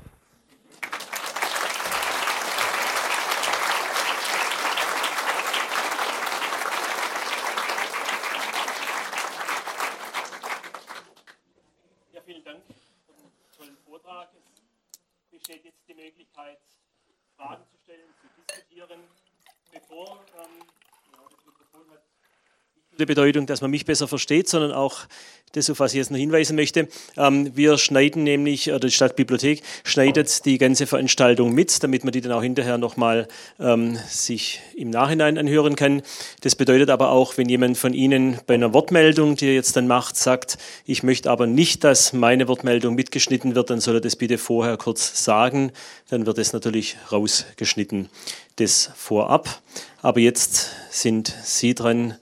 Der 23.03 23.07
Bedeutung, 23.07 23.45
dass 23.45 23.61
man 23.61 23.71
mich 23.71 23.85
besser 23.85 24.07
versteht, 24.07 24.47
sondern 24.47 24.71
auch 24.71 25.07
das, 25.51 25.69
auf 25.69 25.79
was 25.79 25.93
ich 25.93 25.97
jetzt 25.97 26.09
noch 26.09 26.17
hinweisen 26.17 26.55
möchte. 26.55 26.87
Ähm, 27.15 27.55
wir 27.55 27.77
schneiden 27.77 28.23
nämlich, 28.23 28.69
oder 28.69 28.79
die 28.87 28.91
Stadtbibliothek 28.91 29.61
schneidet 29.83 30.45
die 30.45 30.57
ganze 30.57 30.87
Veranstaltung 30.87 31.53
mit, 31.53 31.83
damit 31.83 32.03
man 32.03 32.11
die 32.11 32.21
dann 32.21 32.31
auch 32.31 32.41
hinterher 32.41 32.77
nochmal 32.77 33.27
ähm, 33.59 33.97
sich 34.07 34.61
im 34.75 34.89
Nachhinein 34.89 35.37
anhören 35.37 35.75
kann. 35.75 36.01
Das 36.41 36.55
bedeutet 36.55 36.89
aber 36.89 37.09
auch, 37.09 37.37
wenn 37.37 37.49
jemand 37.49 37.77
von 37.77 37.93
Ihnen 37.93 38.39
bei 38.47 38.55
einer 38.55 38.73
Wortmeldung, 38.73 39.35
die 39.35 39.47
er 39.47 39.53
jetzt 39.53 39.75
dann 39.75 39.85
macht, 39.85 40.17
sagt, 40.17 40.57
ich 40.85 41.03
möchte 41.03 41.29
aber 41.29 41.45
nicht, 41.45 41.83
dass 41.83 42.13
meine 42.13 42.47
Wortmeldung 42.47 42.95
mitgeschnitten 42.95 43.53
wird, 43.53 43.69
dann 43.69 43.79
soll 43.79 43.95
er 43.95 44.01
das 44.01 44.15
bitte 44.15 44.39
vorher 44.39 44.77
kurz 44.77 45.23
sagen. 45.23 45.71
Dann 46.09 46.25
wird 46.25 46.39
es 46.39 46.53
natürlich 46.53 46.97
rausgeschnitten. 47.11 48.09
Das 48.55 48.91
vorab. 48.95 49.61
Aber 50.01 50.19
jetzt 50.19 50.71
sind 50.89 51.33
Sie 51.43 51.75
dran 51.75 52.15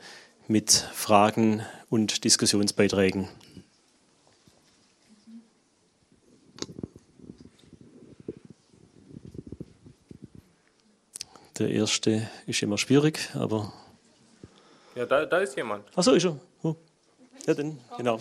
mit 0.48 0.72
Fragen 0.72 1.66
und 1.90 2.24
Diskussionsbeiträgen. 2.24 3.28
Der 11.58 11.70
erste 11.70 12.28
ist 12.48 12.64
immer 12.64 12.78
schwierig, 12.78 13.30
aber. 13.36 13.72
Ja, 14.96 15.06
da, 15.06 15.26
da 15.26 15.40
ist 15.40 15.56
jemand. 15.56 15.86
Achso, 15.96 16.14
ist 16.14 16.26
er. 16.26 16.40
Oh. 16.64 16.76
Ja, 17.46 17.54
dann, 17.54 17.80
genau. 17.98 18.20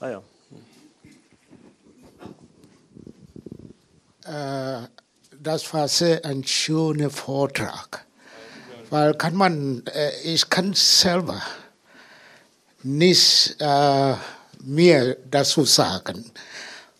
ah 0.00 0.10
ja. 0.10 0.22
Äh, 4.82 4.88
das 5.38 5.72
war 5.72 5.88
sehr 5.88 6.24
ein 6.24 6.44
schöner 6.44 7.10
Vortrag. 7.10 8.06
Weil 8.90 9.14
kann 9.14 9.36
man, 9.36 9.84
äh, 9.86 10.10
ich 10.24 10.50
kann 10.50 10.74
selber 10.74 11.40
nicht 12.82 13.56
äh, 13.60 14.14
mehr 14.64 15.16
dazu 15.30 15.64
sagen. 15.64 16.30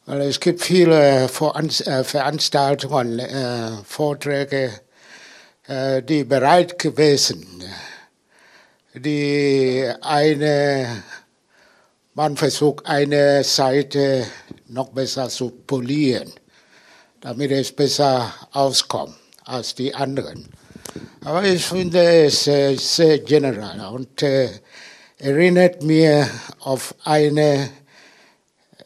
Weil 0.06 0.22
es 0.22 0.38
gibt 0.38 0.62
viele 0.62 1.24
äh, 1.24 1.28
Veranstaltungen, 1.28 3.18
äh, 3.18 3.70
Vorträge, 3.84 4.72
äh, 5.66 6.02
die 6.02 6.22
bereit 6.24 6.78
gewesen, 6.78 7.64
die 8.94 9.88
eine, 10.00 11.02
man 12.14 12.36
versucht 12.36 12.86
eine 12.86 13.42
Seite 13.42 14.26
noch 14.68 14.90
besser 14.90 15.28
zu 15.28 15.50
polieren, 15.50 16.32
damit 17.20 17.50
es 17.50 17.72
besser 17.72 18.32
auskommt 18.52 19.16
als 19.44 19.74
die 19.74 19.92
anderen. 19.92 20.48
Aber 21.24 21.44
ich 21.44 21.64
finde 21.64 22.24
es 22.24 22.46
äh, 22.46 22.76
sehr 22.76 23.18
general 23.18 23.94
und 23.94 24.22
äh, 24.22 24.48
erinnert 25.18 25.82
mir 25.82 26.28
auf 26.60 26.94
eine 27.04 27.70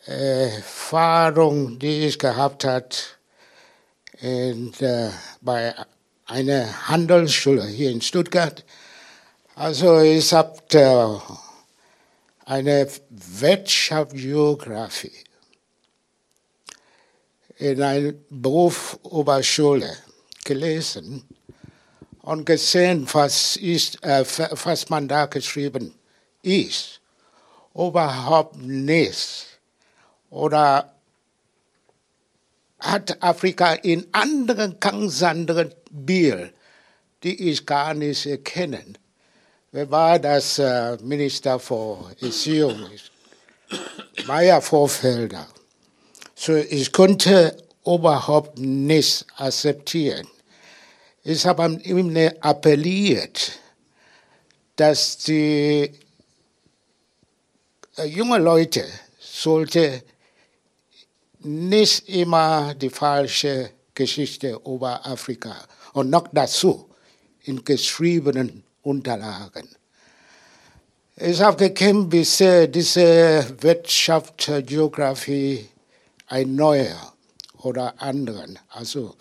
äh, 0.07 0.57
Erfahrung, 0.57 1.79
die 1.79 2.07
ich 2.07 2.19
gehabt 2.19 2.67
in, 4.21 4.73
äh, 4.81 5.11
bei 5.41 5.75
einer 6.27 6.89
Handelsschule 6.89 7.65
hier 7.67 7.91
in 7.91 8.01
Stuttgart. 8.01 8.65
Also 9.55 10.01
ich 10.01 10.33
habe 10.33 10.57
äh, 10.73 11.19
eine 12.45 12.89
Wirtschaftsgeografie 13.11 15.13
in 17.57 17.83
einer 17.83 18.13
Berufsoberschule 18.29 19.97
gelesen 20.45 21.25
und 22.25 22.47
gesehen, 22.47 23.07
was, 23.13 23.57
ist, 23.57 24.03
äh, 24.03 24.25
was 24.65 24.89
man 24.89 25.07
da 25.07 25.27
geschrieben 25.27 25.95
ist. 26.43 27.01
Überhaupt 27.75 28.57
nichts. 28.57 29.47
Oder 30.31 30.95
hat 32.81 33.23
Afrika 33.23 33.75
in 33.75 34.07
anderen, 34.13 34.81
ganz 34.81 35.23
anderen 35.23 35.75
Bild, 35.91 36.55
die 37.23 37.51
ich 37.51 37.67
gar 37.67 37.93
nicht 37.93 38.27
erkenne. 38.27 38.85
Wer 39.73 39.91
war 39.91 40.19
das 40.19 40.59
äh, 40.59 40.97
Minister 41.03 41.59
für 41.59 42.11
Erziehung? 42.21 42.87
Meier 44.27 44.63
Vorfelder. 44.63 45.47
So, 46.35 46.55
ich 46.55 46.91
konnte 46.91 47.57
überhaupt 47.85 48.59
nichts 48.59 49.27
akzeptieren. 49.37 50.27
Ich 51.27 51.47
habe 51.47 51.81
ihm 51.85 52.15
appelliert, 52.41 53.53
dass 54.77 55.17
die 55.17 55.91
äh, 57.97 58.05
junge 58.05 58.37
Leute 58.37 58.85
sollte 59.19 60.03
nicht 61.41 62.07
immer 62.11 62.75
die 62.75 62.91
falsche 62.91 63.71
Geschichte 63.95 64.61
über 64.67 65.07
Afrika 65.07 65.57
und 65.95 66.11
noch 66.11 66.29
dazu 66.31 66.91
in 67.45 67.65
geschriebenen 67.65 68.63
Unterlagen. 68.83 69.67
Ich 71.17 71.41
habe 71.41 71.57
gekämpft, 71.57 72.11
bis 72.11 72.37
diese 72.37 73.47
Wirtschaftsgeografie 73.63 75.71
ein 76.27 76.55
neuer 76.55 77.15
oder 77.63 77.99
anderen, 77.99 78.59
also 78.69 79.15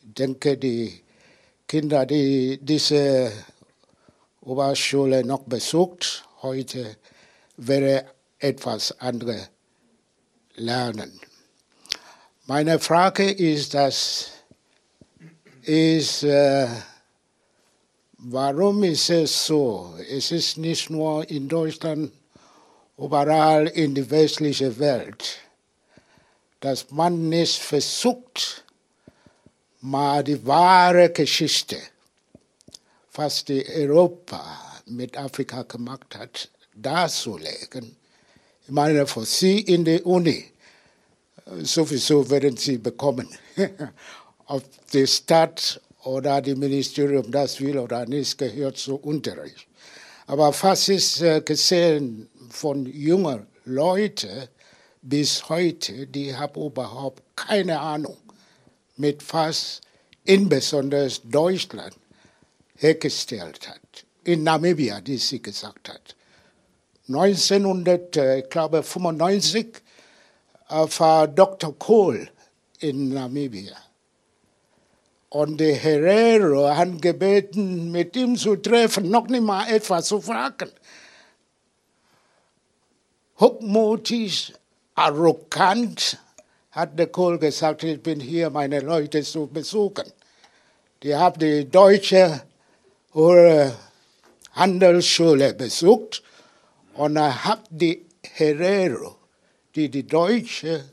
ich 0.00 0.14
denke 0.14 0.56
die 0.56 1.03
Kinder, 1.74 2.06
die 2.06 2.56
diese 2.62 3.32
Oberschule 4.42 5.24
noch 5.24 5.40
besucht, 5.40 6.24
heute 6.40 6.96
wäre 7.56 8.04
etwas 8.38 9.00
anderes 9.00 9.50
lernen. 10.54 11.18
Meine 12.46 12.78
Frage 12.78 13.28
ist, 13.28 13.74
dass 13.74 14.30
ist, 15.62 16.22
äh, 16.22 16.68
warum 18.18 18.84
ist 18.84 19.10
es 19.10 19.46
so? 19.46 19.94
Es 20.08 20.30
ist 20.30 20.56
nicht 20.58 20.90
nur 20.90 21.28
in 21.28 21.48
Deutschland, 21.48 22.12
überall 22.96 23.66
in 23.66 23.96
der 23.96 24.08
westlichen 24.08 24.78
Welt, 24.78 25.38
dass 26.60 26.88
man 26.92 27.28
nicht 27.28 27.60
versucht, 27.60 28.63
mal 29.84 30.24
die 30.24 30.44
wahre 30.46 31.10
Geschichte, 31.10 31.76
was 33.12 33.44
die 33.44 33.64
Europa 33.68 34.42
mit 34.86 35.16
Afrika 35.16 35.62
gemacht 35.62 36.16
hat, 36.16 36.48
darzulegen. 36.74 37.94
Ich 38.64 38.70
meine, 38.70 39.06
für 39.06 39.26
Sie 39.26 39.60
in 39.60 39.84
der 39.84 40.04
Uni, 40.06 40.46
sowieso 41.62 42.28
werden 42.30 42.56
sie 42.56 42.78
bekommen. 42.78 43.28
Ob 44.46 44.62
die 44.92 45.06
Stadt 45.06 45.80
oder 46.04 46.40
das 46.40 46.56
Ministerium 46.56 47.30
das 47.30 47.60
will 47.60 47.78
oder 47.78 48.06
nicht, 48.06 48.38
gehört 48.38 48.78
zu 48.78 48.96
Unterricht. 48.96 49.66
Aber 50.26 50.54
was 50.62 50.88
ist 50.88 51.20
äh, 51.20 51.42
gesehen 51.42 52.30
von 52.48 52.86
jungen 52.86 53.46
Leuten 53.66 54.48
bis 55.02 55.46
heute, 55.50 56.06
die 56.06 56.34
haben 56.34 56.62
überhaupt 56.62 57.22
keine 57.36 57.78
Ahnung, 57.78 58.16
mit 58.96 59.32
was 59.32 59.80
insbesondere 60.24 61.08
Deutschland 61.24 61.94
hergestellt 62.76 63.68
hat. 63.68 64.04
In 64.24 64.42
Namibia, 64.42 65.00
die 65.00 65.18
sie 65.18 65.40
gesagt 65.42 65.88
hat. 65.88 66.16
1995 67.08 69.66
äh, 70.68 70.86
war 70.98 71.28
Dr. 71.28 71.78
Kohl 71.78 72.28
in 72.78 73.10
Namibia. 73.10 73.76
Und 75.28 75.58
der 75.58 75.74
Herrero 75.74 76.74
hat 76.74 77.02
gebeten, 77.02 77.90
mit 77.90 78.16
ihm 78.16 78.36
zu 78.36 78.56
treffen, 78.56 79.10
noch 79.10 79.26
nicht 79.26 79.42
mal 79.42 79.68
etwas 79.68 80.06
zu 80.06 80.20
fragen. 80.20 80.70
Hochmutig, 83.40 84.54
arrogant 84.94 86.18
hat 86.74 86.98
der 86.98 87.06
Kohl 87.06 87.38
gesagt, 87.38 87.84
ich 87.84 88.02
bin 88.02 88.20
hier, 88.20 88.50
meine 88.50 88.80
Leute 88.80 89.22
zu 89.22 89.46
besuchen. 89.46 90.12
Die 91.02 91.14
haben 91.14 91.38
die 91.38 91.70
deutsche 91.70 92.42
Handelsschule 94.52 95.54
besucht 95.54 96.22
und 96.94 97.16
er 97.16 97.44
hat 97.44 97.62
die 97.70 98.04
Herrero, 98.22 99.16
die 99.74 99.88
die 99.88 100.04
deutsche 100.04 100.84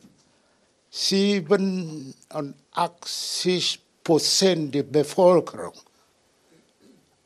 87 0.91 3.81
Prozent 4.03 4.75
der 4.75 4.83
Bevölkerung 4.83 5.73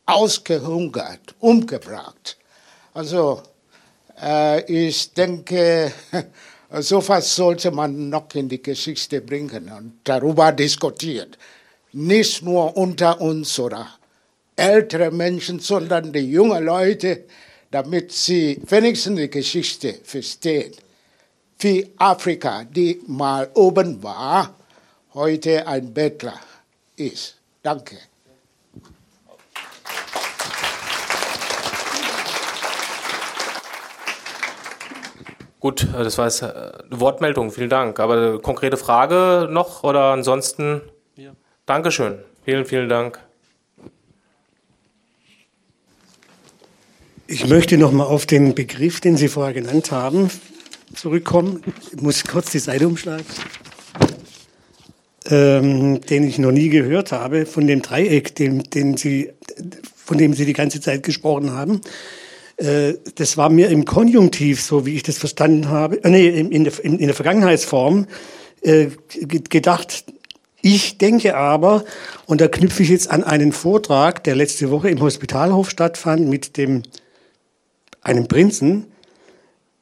ausgehungert, 0.06 1.36
umgebracht. 1.40 2.38
Also 2.94 3.42
äh, 4.22 4.62
ich 4.72 5.12
denke, 5.14 5.92
sowas 6.70 7.36
sollte 7.36 7.72
man 7.72 8.10
noch 8.10 8.34
in 8.34 8.50
die 8.50 8.62
Geschichte 8.62 9.22
bringen 9.22 9.72
und 9.72 10.00
darüber 10.04 10.52
diskutieren. 10.52 11.36
Nicht 11.94 12.42
nur 12.42 12.76
unter 12.76 13.22
uns 13.22 13.58
oder 13.60 13.88
ältere 14.56 15.12
Menschen, 15.12 15.60
sondern 15.60 16.12
die 16.12 16.32
jungen 16.32 16.64
Leute, 16.64 17.26
damit 17.72 18.12
sie 18.12 18.62
wenigstens 18.68 19.20
die 19.20 19.30
Geschichte 19.30 20.00
verstehen. 20.04 20.74
Wie 21.60 21.92
Afrika, 21.98 22.64
die 22.64 23.02
mal 23.08 23.50
oben 23.54 24.02
war, 24.04 24.56
heute 25.14 25.66
ein 25.68 25.94
Bettler 25.94 26.40
ist. 26.96 27.36
Danke. 27.64 27.98
Gut, 35.66 35.82
äh, 35.82 36.04
das 36.04 36.20
war 36.20 36.26
jetzt 36.26 36.44
äh, 36.44 36.46
eine 36.46 37.00
Wortmeldung, 37.00 37.50
vielen 37.50 37.72
Dank. 37.72 38.00
Aber 38.00 38.14
eine 38.14 38.38
konkrete 38.38 38.78
Frage 38.78 39.50
noch 39.50 39.84
oder 39.84 40.12
ansonsten? 40.12 40.82
Ja. 41.16 41.32
Dankeschön. 41.66 42.20
Vielen, 42.44 42.66
vielen 42.66 42.88
Dank. 42.88 43.20
Ich 47.26 47.48
möchte 47.48 47.80
noch 47.80 47.92
mal 47.92 48.04
auf 48.04 48.28
den 48.28 48.54
Begriff, 48.54 49.02
den 49.02 49.18
Sie 49.18 49.28
vorher 49.28 49.56
genannt 49.56 49.90
haben, 49.92 50.30
zurückkommen. 50.94 51.64
Ich 51.92 52.00
muss 52.00 52.24
kurz 52.26 52.52
die 52.52 52.60
Seite 52.60 52.88
umschlagen 52.88 53.26
ähm, 55.28 56.02
den 56.02 56.24
ich 56.24 56.38
noch 56.38 56.52
nie 56.52 56.70
gehört 56.70 57.12
habe, 57.12 57.46
von 57.46 57.68
dem 57.68 57.82
Dreieck, 57.82 58.36
dem, 58.36 58.64
den 58.64 58.98
Sie, 58.98 59.32
von 59.96 60.18
dem 60.18 60.34
Sie 60.34 60.46
die 60.46 60.54
ganze 60.54 60.82
Zeit 60.82 61.04
gesprochen 61.04 61.54
haben. 61.54 61.82
Äh, 62.58 62.94
das 63.16 63.38
war 63.38 63.50
mir 63.50 63.70
im 63.70 63.86
Konjunktiv, 63.86 64.62
so 64.62 64.86
wie 64.86 64.96
ich 64.96 65.04
das 65.04 65.18
verstanden 65.18 65.70
habe, 65.70 66.04
äh, 66.04 66.10
nee, 66.10 66.28
in, 66.28 66.64
der, 66.64 66.84
in, 66.84 66.98
der 67.00 67.14
Vergangenheitsform 67.14 68.08
äh, 68.62 68.88
gedacht. 69.50 70.06
Ich 70.62 70.98
denke 70.98 71.36
aber, 71.36 71.84
und 72.26 72.42
da 72.42 72.48
knüpfe 72.48 72.84
ich 72.84 72.90
jetzt 72.90 73.12
an 73.12 73.24
einen 73.24 73.52
Vortrag, 73.52 74.24
der 74.24 74.36
letzte 74.36 74.72
Woche 74.72 74.90
im 74.90 75.02
Hospitalhof 75.02 75.70
stattfand, 75.70 76.28
mit 76.28 76.58
dem 76.58 76.84
einem 78.02 78.28
Prinzen, 78.28 78.86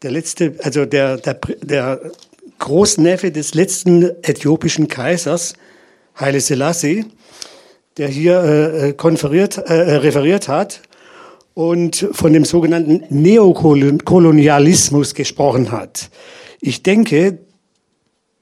der 0.01 0.11
letzte, 0.11 0.55
also 0.63 0.85
der, 0.85 1.17
der, 1.17 1.39
der 1.61 2.11
Großneffe 2.59 3.31
des 3.31 3.53
letzten 3.53 4.03
äthiopischen 4.23 4.87
Kaisers, 4.87 5.53
Haile 6.19 6.41
Selassie, 6.41 7.05
der 7.97 8.07
hier 8.07 8.43
äh, 8.43 8.89
äh 8.89 8.93
konferiert, 8.93 9.57
äh, 9.57 9.73
referiert 9.97 10.47
hat 10.47 10.81
und 11.53 12.07
von 12.11 12.33
dem 12.33 12.45
sogenannten 12.45 13.03
Neokolonialismus 13.09 15.13
gesprochen 15.13 15.71
hat. 15.71 16.09
Ich 16.59 16.81
denke, 16.83 17.39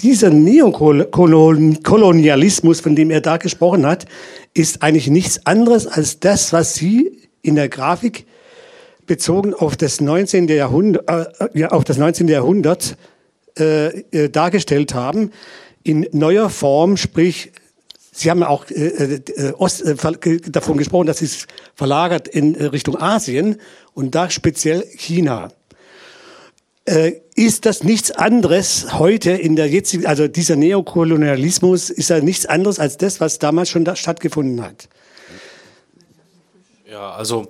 dieser 0.01 0.29
Neokolonialismus, 0.29 2.79
von 2.79 2.95
dem 2.95 3.11
er 3.11 3.19
da 3.21 3.37
gesprochen 3.37 3.85
hat, 3.85 4.05
ist 4.53 4.81
eigentlich 4.81 5.09
nichts 5.09 5.45
anderes 5.45 5.87
als 5.87 6.19
das, 6.19 6.53
was 6.53 6.75
Sie 6.75 7.29
in 7.41 7.55
der 7.55 7.69
Grafik 7.69 8.25
bezogen 9.05 9.53
auf 9.53 9.77
das 9.77 10.01
19. 10.01 10.47
Jahrhundert, 10.47 11.07
äh, 11.53 11.65
auf 11.65 11.83
das 11.83 11.97
19. 11.97 12.27
Jahrhundert 12.27 12.97
äh, 13.59 13.87
äh, 14.11 14.29
dargestellt 14.29 14.93
haben, 14.93 15.31
in 15.83 16.07
neuer 16.11 16.49
Form, 16.49 16.97
sprich, 16.97 17.51
Sie 18.11 18.29
haben 18.29 18.43
auch 18.43 18.69
äh, 18.69 19.15
äh, 19.15 19.53
Ost, 19.53 19.81
äh, 19.83 19.95
davon 20.41 20.77
gesprochen, 20.77 21.07
dass 21.07 21.21
es 21.21 21.47
verlagert 21.75 22.27
in 22.27 22.55
äh, 22.55 22.65
Richtung 22.65 22.97
Asien 23.01 23.59
und 23.93 24.13
da 24.13 24.29
speziell 24.29 24.83
China. 24.95 25.49
Äh, 26.83 27.13
ist 27.35 27.65
das 27.65 27.83
nichts 27.83 28.11
anderes 28.11 28.99
heute 28.99 29.31
in 29.31 29.55
der 29.55 29.69
jetzigen, 29.69 30.05
also 30.05 30.27
dieser 30.27 30.57
Neokolonialismus, 30.57 31.89
ist 31.89 32.09
ja 32.09 32.19
nichts 32.19 32.45
anderes 32.45 32.79
als 32.79 32.97
das, 32.97 33.21
was 33.21 33.39
damals 33.39 33.69
schon 33.69 33.85
da 33.85 33.95
stattgefunden 33.95 34.61
hat? 34.61 34.89
Ja, 36.85 37.11
also 37.11 37.47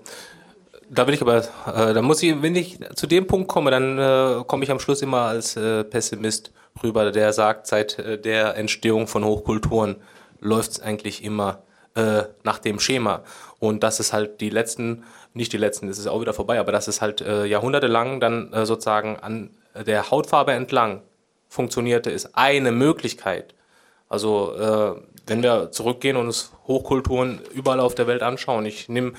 da 0.91 1.07
will 1.07 1.15
ich 1.15 1.21
aber, 1.21 1.37
äh, 1.37 1.93
da 1.93 2.01
muss 2.03 2.21
ich, 2.21 2.39
wenn 2.41 2.55
ich 2.55 2.77
zu 2.95 3.07
dem 3.07 3.25
Punkt 3.25 3.47
komme, 3.47 3.71
dann 3.71 3.97
äh, 3.97 4.43
komme 4.45 4.63
ich 4.63 4.69
am 4.69 4.79
Schluss 4.79 5.01
immer 5.01 5.21
als 5.21 5.55
äh, 5.55 5.83
Pessimist 5.85 6.51
rüber, 6.83 7.11
der 7.11 7.33
sagt, 7.33 7.65
seit 7.65 7.97
äh, 7.97 8.19
der 8.19 8.57
Entstehung 8.57 9.07
von 9.07 9.25
Hochkulturen 9.25 9.95
läuft 10.41 10.71
es 10.71 10.79
eigentlich 10.81 11.23
immer 11.23 11.63
äh, 11.95 12.23
nach 12.43 12.59
dem 12.59 12.79
Schema. 12.79 13.23
Und 13.59 13.83
das 13.83 13.99
ist 13.99 14.11
halt 14.11 14.41
die 14.41 14.49
letzten, 14.49 15.03
nicht 15.33 15.53
die 15.53 15.57
letzten, 15.57 15.87
das 15.87 15.97
ist 15.97 16.07
auch 16.07 16.19
wieder 16.19 16.33
vorbei, 16.33 16.59
aber 16.59 16.71
das 16.71 16.87
ist 16.87 17.01
halt 17.01 17.21
äh, 17.21 17.45
jahrhundertelang 17.45 18.19
dann 18.19 18.51
äh, 18.51 18.65
sozusagen 18.65 19.17
an 19.17 19.51
der 19.75 20.11
Hautfarbe 20.11 20.51
entlang 20.51 21.01
funktionierte, 21.47 22.11
ist 22.11 22.35
eine 22.35 22.71
Möglichkeit. 22.71 23.53
Also 24.09 24.53
äh, 24.55 25.01
wenn 25.27 25.43
wir 25.43 25.71
zurückgehen 25.71 26.17
und 26.17 26.27
uns 26.27 26.51
Hochkulturen 26.67 27.39
überall 27.53 27.79
auf 27.79 27.95
der 27.95 28.07
Welt 28.07 28.23
anschauen, 28.23 28.65
ich 28.65 28.89
nehme 28.89 29.13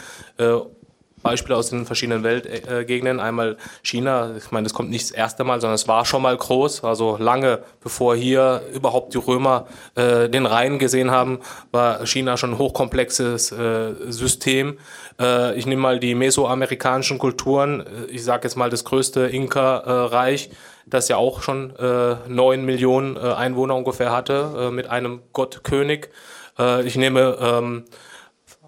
Beispiele 1.23 1.57
aus 1.57 1.71
den 1.71 1.87
verschiedenen 1.87 2.23
Weltgegenden. 2.23 3.21
Einmal 3.21 3.57
China, 3.83 4.33
ich 4.37 4.51
meine, 4.51 4.65
das 4.65 4.75
kommt 4.75 4.91
nicht 4.91 5.05
das 5.05 5.11
erste 5.11 5.45
Mal, 5.45 5.61
sondern 5.61 5.75
es 5.75 5.89
war 5.89 6.05
schon 6.05 6.23
mal 6.23 6.37
groß. 6.37 6.85
Also 6.85 7.17
lange 7.19 7.61
bevor 7.83 8.17
hier 8.17 8.63
überhaupt 8.75 9.15
die 9.15 9.19
Römer 9.19 9.67
äh, 9.95 10.29
den 10.29 10.47
Rhein 10.47 10.79
gesehen 10.79 11.11
haben, 11.11 11.41
war 11.71 12.07
China 12.07 12.37
schon 12.37 12.53
ein 12.53 12.59
hochkomplexes 12.59 13.53
äh, 13.53 13.95
System. 14.09 14.79
Äh, 15.21 15.57
ich 15.57 15.67
nehme 15.67 15.83
mal 15.83 15.99
die 15.99 16.15
mesoamerikanischen 16.15 17.19
Kulturen. 17.19 17.81
Äh, 17.81 18.11
ich 18.11 18.25
sage 18.25 18.45
jetzt 18.45 18.57
mal 18.57 18.71
das 18.71 18.85
größte 18.85 19.27
Inka-Reich, 19.27 20.51
das 20.87 21.09
ja 21.09 21.17
auch 21.17 21.43
schon 21.43 21.75
äh, 21.77 22.17
neun 22.29 22.65
Millionen 22.65 23.17
äh, 23.17 23.21
Einwohner 23.21 23.77
ungefähr 23.77 24.13
hatte, 24.13 24.71
mit 24.73 24.89
einem 24.89 25.21
Gottkönig. 25.33 26.09
ich 26.85 26.97
nehme 26.97 27.39
ähm, 27.41 27.85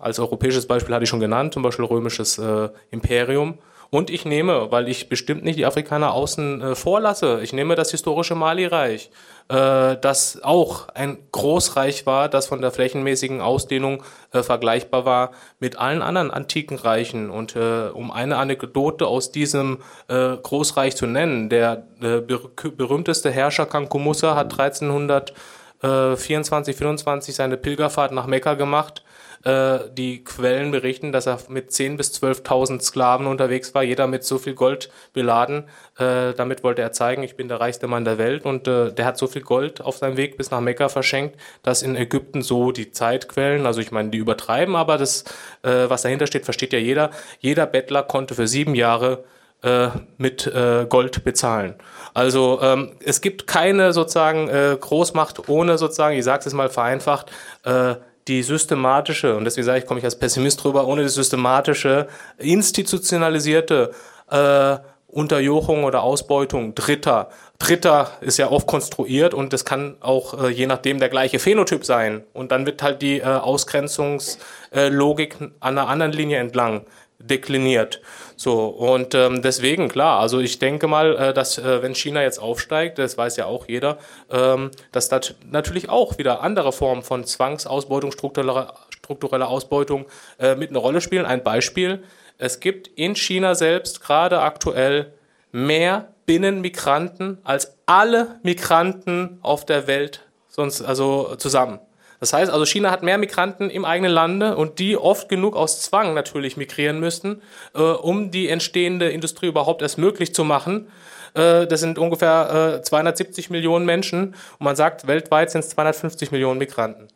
als 0.05 0.18
europäisches 0.18 0.66
Beispiel 0.66 0.94
hatte 0.94 1.05
ich 1.05 1.11
schon 1.11 1.20
genannt, 1.20 1.55
zum 1.55 1.62
Beispiel 1.62 1.86
römisches 1.86 2.36
äh, 2.38 2.68
Imperium. 2.90 3.59
Und 3.90 4.11
ich 4.11 4.24
nehme, 4.24 4.72
weil 4.72 4.88
ich 4.88 5.09
bestimmt 5.09 5.44
nicht 5.44 5.57
die 5.59 5.66
Afrikaner 5.66 6.12
außen 6.12 6.61
äh, 6.61 6.74
vorlasse, 6.74 7.38
ich 7.42 7.52
nehme 7.52 7.76
das 7.76 7.92
historische 7.92 8.34
Mali-Reich, 8.34 9.11
äh, 9.48 9.96
das 9.96 10.40
auch 10.42 10.88
ein 10.88 11.18
Großreich 11.30 12.05
war, 12.05 12.28
das 12.28 12.48
von 12.48 12.61
der 12.61 12.72
flächenmäßigen 12.72 13.40
Ausdehnung 13.40 14.02
äh, 14.32 14.42
vergleichbar 14.42 15.05
war 15.05 15.30
mit 15.61 15.78
allen 15.78 16.02
anderen 16.02 16.32
antiken 16.32 16.76
Reichen. 16.76 17.30
Und 17.30 17.55
äh, 17.57 17.90
um 17.94 18.11
eine 18.11 18.36
Anekdote 18.36 19.07
aus 19.07 19.30
diesem 19.30 19.78
äh, 20.09 20.36
Großreich 20.36 20.96
zu 20.96 21.07
nennen, 21.07 21.48
der 21.48 21.86
äh, 22.02 22.20
berühmteste 22.20 23.30
Herrscher 23.30 23.66
Kanku 23.66 23.98
Musa 23.98 24.34
hat 24.34 24.59
1324, 24.59 26.76
24 26.76 27.34
seine 27.34 27.57
Pilgerfahrt 27.57 28.12
nach 28.12 28.26
Mekka 28.26 28.52
gemacht 28.55 29.05
Äh, 29.45 29.90
die 29.92 30.24
Quellen 30.24 30.70
berichten, 30.70 31.12
dass 31.12 31.26
er 31.26 31.38
mit 31.49 31.70
10.000 31.70 31.97
bis 31.97 32.12
12.000 32.22 32.80
Sklaven 32.80 33.26
unterwegs 33.26 33.74
war, 33.74 33.82
jeder 33.82 34.07
mit 34.07 34.24
so 34.24 34.38
viel 34.38 34.55
Gold 34.55 34.90
beladen. 35.12 35.64
Äh, 35.99 36.32
damit 36.32 36.64
wollte 36.64 36.80
er 36.80 36.92
zeigen, 36.92 37.22
ich 37.22 37.36
bin 37.36 37.49
der 37.49 37.61
reichste 37.61 37.86
Mann 37.86 38.05
der 38.05 38.16
Welt 38.16 38.47
und 38.47 38.66
äh, 38.66 38.92
der 38.92 39.05
hat 39.05 39.18
so 39.18 39.26
viel 39.26 39.42
Gold 39.42 39.82
auf 39.82 39.99
seinem 39.99 40.16
Weg 40.16 40.38
bis 40.38 40.51
nach 40.51 40.61
Mekka 40.61 40.88
verschenkt, 40.88 41.36
dass 41.62 41.82
in 41.82 41.95
Ägypten 41.95 42.40
so 42.40 42.72
die 42.72 42.90
Zeitquellen, 42.90 43.66
also 43.66 43.80
ich 43.80 43.90
meine, 43.90 44.09
die 44.09 44.18
übertreiben, 44.18 44.76
aber 44.76 44.97
das, 44.97 45.24
äh, 45.62 45.88
was 45.88 46.03
dahinter 46.03 46.26
steht, 46.26 46.45
versteht 46.45 46.72
ja 46.72 46.78
jeder. 46.78 47.11
Jeder 47.40 47.66
Bettler 47.66 48.03
konnte 48.03 48.34
für 48.34 48.49
sieben 48.49 48.74
Jahre 48.74 49.24
äh, 49.62 49.88
mit 50.16 50.47
äh, 50.47 50.86
Gold 50.88 51.22
bezahlen. 51.24 51.74
Also 52.14 52.61
ähm, 52.62 52.92
es 53.05 53.20
gibt 53.20 53.47
keine 53.47 53.92
sozusagen 53.92 54.49
äh, 54.49 54.76
Großmacht 54.80 55.49
ohne 55.49 55.78
sozusagen, 55.78 56.16
ich 56.16 56.24
sage 56.24 56.45
es 56.47 56.53
mal 56.55 56.70
vereinfacht, 56.70 57.30
äh, 57.64 57.97
die 58.29 58.43
systematische, 58.43 59.37
und 59.37 59.45
deswegen 59.45 59.66
sage 59.66 59.81
ich, 59.81 59.87
komme 59.87 59.99
ich 59.99 60.05
als 60.05 60.18
Pessimist 60.18 60.64
drüber, 60.64 60.87
ohne 60.87 61.03
die 61.03 61.09
systematische, 61.09 62.09
institutionalisierte 62.39 63.91
äh, 64.31 64.77
Unterjochung 65.14 65.85
oder 65.85 66.03
Ausbeutung 66.03 66.75
Dritter. 66.75 67.29
Dritter 67.59 68.11
ist 68.20 68.37
ja 68.37 68.51
oft 68.51 68.66
konstruiert 68.66 69.33
und 69.33 69.53
das 69.53 69.64
kann 69.64 69.95
auch 70.01 70.43
äh, 70.43 70.49
je 70.49 70.66
nachdem 70.66 70.99
der 70.99 71.09
gleiche 71.09 71.39
Phänotyp 71.39 71.85
sein. 71.85 72.25
Und 72.33 72.51
dann 72.51 72.66
wird 72.66 72.83
halt 72.83 73.01
die 73.01 73.20
äh, 73.20 73.25
Ausgrenzungslogik 73.25 75.37
an 75.41 75.53
einer 75.61 75.87
anderen 75.89 76.11
Linie 76.11 76.39
entlang 76.39 76.85
dekliniert. 77.19 78.01
So, 78.37 78.67
und 78.67 79.15
ähm, 79.15 79.43
deswegen, 79.43 79.89
klar, 79.89 80.21
also 80.21 80.41
ich 80.41 80.59
denke 80.59 80.87
mal, 80.87 81.17
äh, 81.17 81.35
dass 81.35 81.59
äh, 81.59 81.83
wenn 81.83 81.95
China 81.95 82.23
jetzt 82.23 82.39
aufsteigt, 82.39 82.99
das 82.99 83.17
weiß 83.17 83.37
ja 83.37 83.47
auch 83.47 83.69
jeder, 83.69 83.99
ähm, 84.31 84.71
dass 84.93 85.09
da 85.09 85.21
natürlich 85.51 85.89
auch 85.89 86.19
wieder 86.19 86.43
andere 86.43 86.73
Formen 86.73 87.03
von 87.03 87.25
Zwangsausbeutung, 87.25 88.12
struktureller, 88.12 88.75
struktureller 88.91 89.49
Ausbeutung 89.49 90.07
äh, 90.39 90.55
mit 90.57 90.71
eine 90.71 90.79
Rolle 90.79 91.01
spielen. 91.01 91.27
Ein 91.27 91.43
Beispiel, 91.43 92.03
es 92.39 92.61
gibt 92.61 92.89
in 92.89 93.15
China 93.15 93.55
selbst 93.55 94.03
gerade 94.03 94.41
aktuell 94.41 95.12
mehr 95.53 96.09
Binnenmigranten 96.27 97.39
als 97.45 97.77
alle 97.87 98.41
Migranten 98.43 99.39
auf 99.43 99.65
der 99.65 99.87
Welt 99.87 100.25
sonst 100.55 100.83
also 100.83 101.35
zusammen. 101.37 101.81
Das 102.25 102.33
heißt 102.33 102.51
also, 102.51 102.64
China 102.64 102.91
hat 102.91 103.03
mehr 103.03 103.18
Migranten 103.18 103.68
im 103.68 103.85
eigenen 103.85 104.11
Lande 104.11 104.57
und 104.57 104.79
die 104.79 104.97
oft 104.97 105.29
genug 105.29 105.57
aus 105.57 105.83
Zwang 105.83 106.14
natürlich 106.14 106.57
migrieren 106.57 106.99
müssten, 106.99 107.43
äh, 107.75 107.81
um 107.83 108.31
die 108.31 108.49
entstehende 108.49 109.11
Industrie 109.11 109.49
überhaupt 109.49 109.83
erst 109.83 109.99
möglich 109.99 110.35
zu 110.35 110.43
machen. 110.43 110.89
Äh, 111.35 111.66
das 111.66 111.81
sind 111.81 111.99
ungefähr 111.99 112.79
äh, 112.79 112.83
270 112.83 113.51
Millionen 113.51 113.85
Menschen 113.85 114.35
und 114.59 114.64
man 114.64 114.75
sagt, 114.75 115.07
weltweit 115.07 115.51
sind 115.51 115.61
es 115.61 115.68
250 115.68 116.33
Millionen 116.33 116.59
Migranten. 116.59 117.09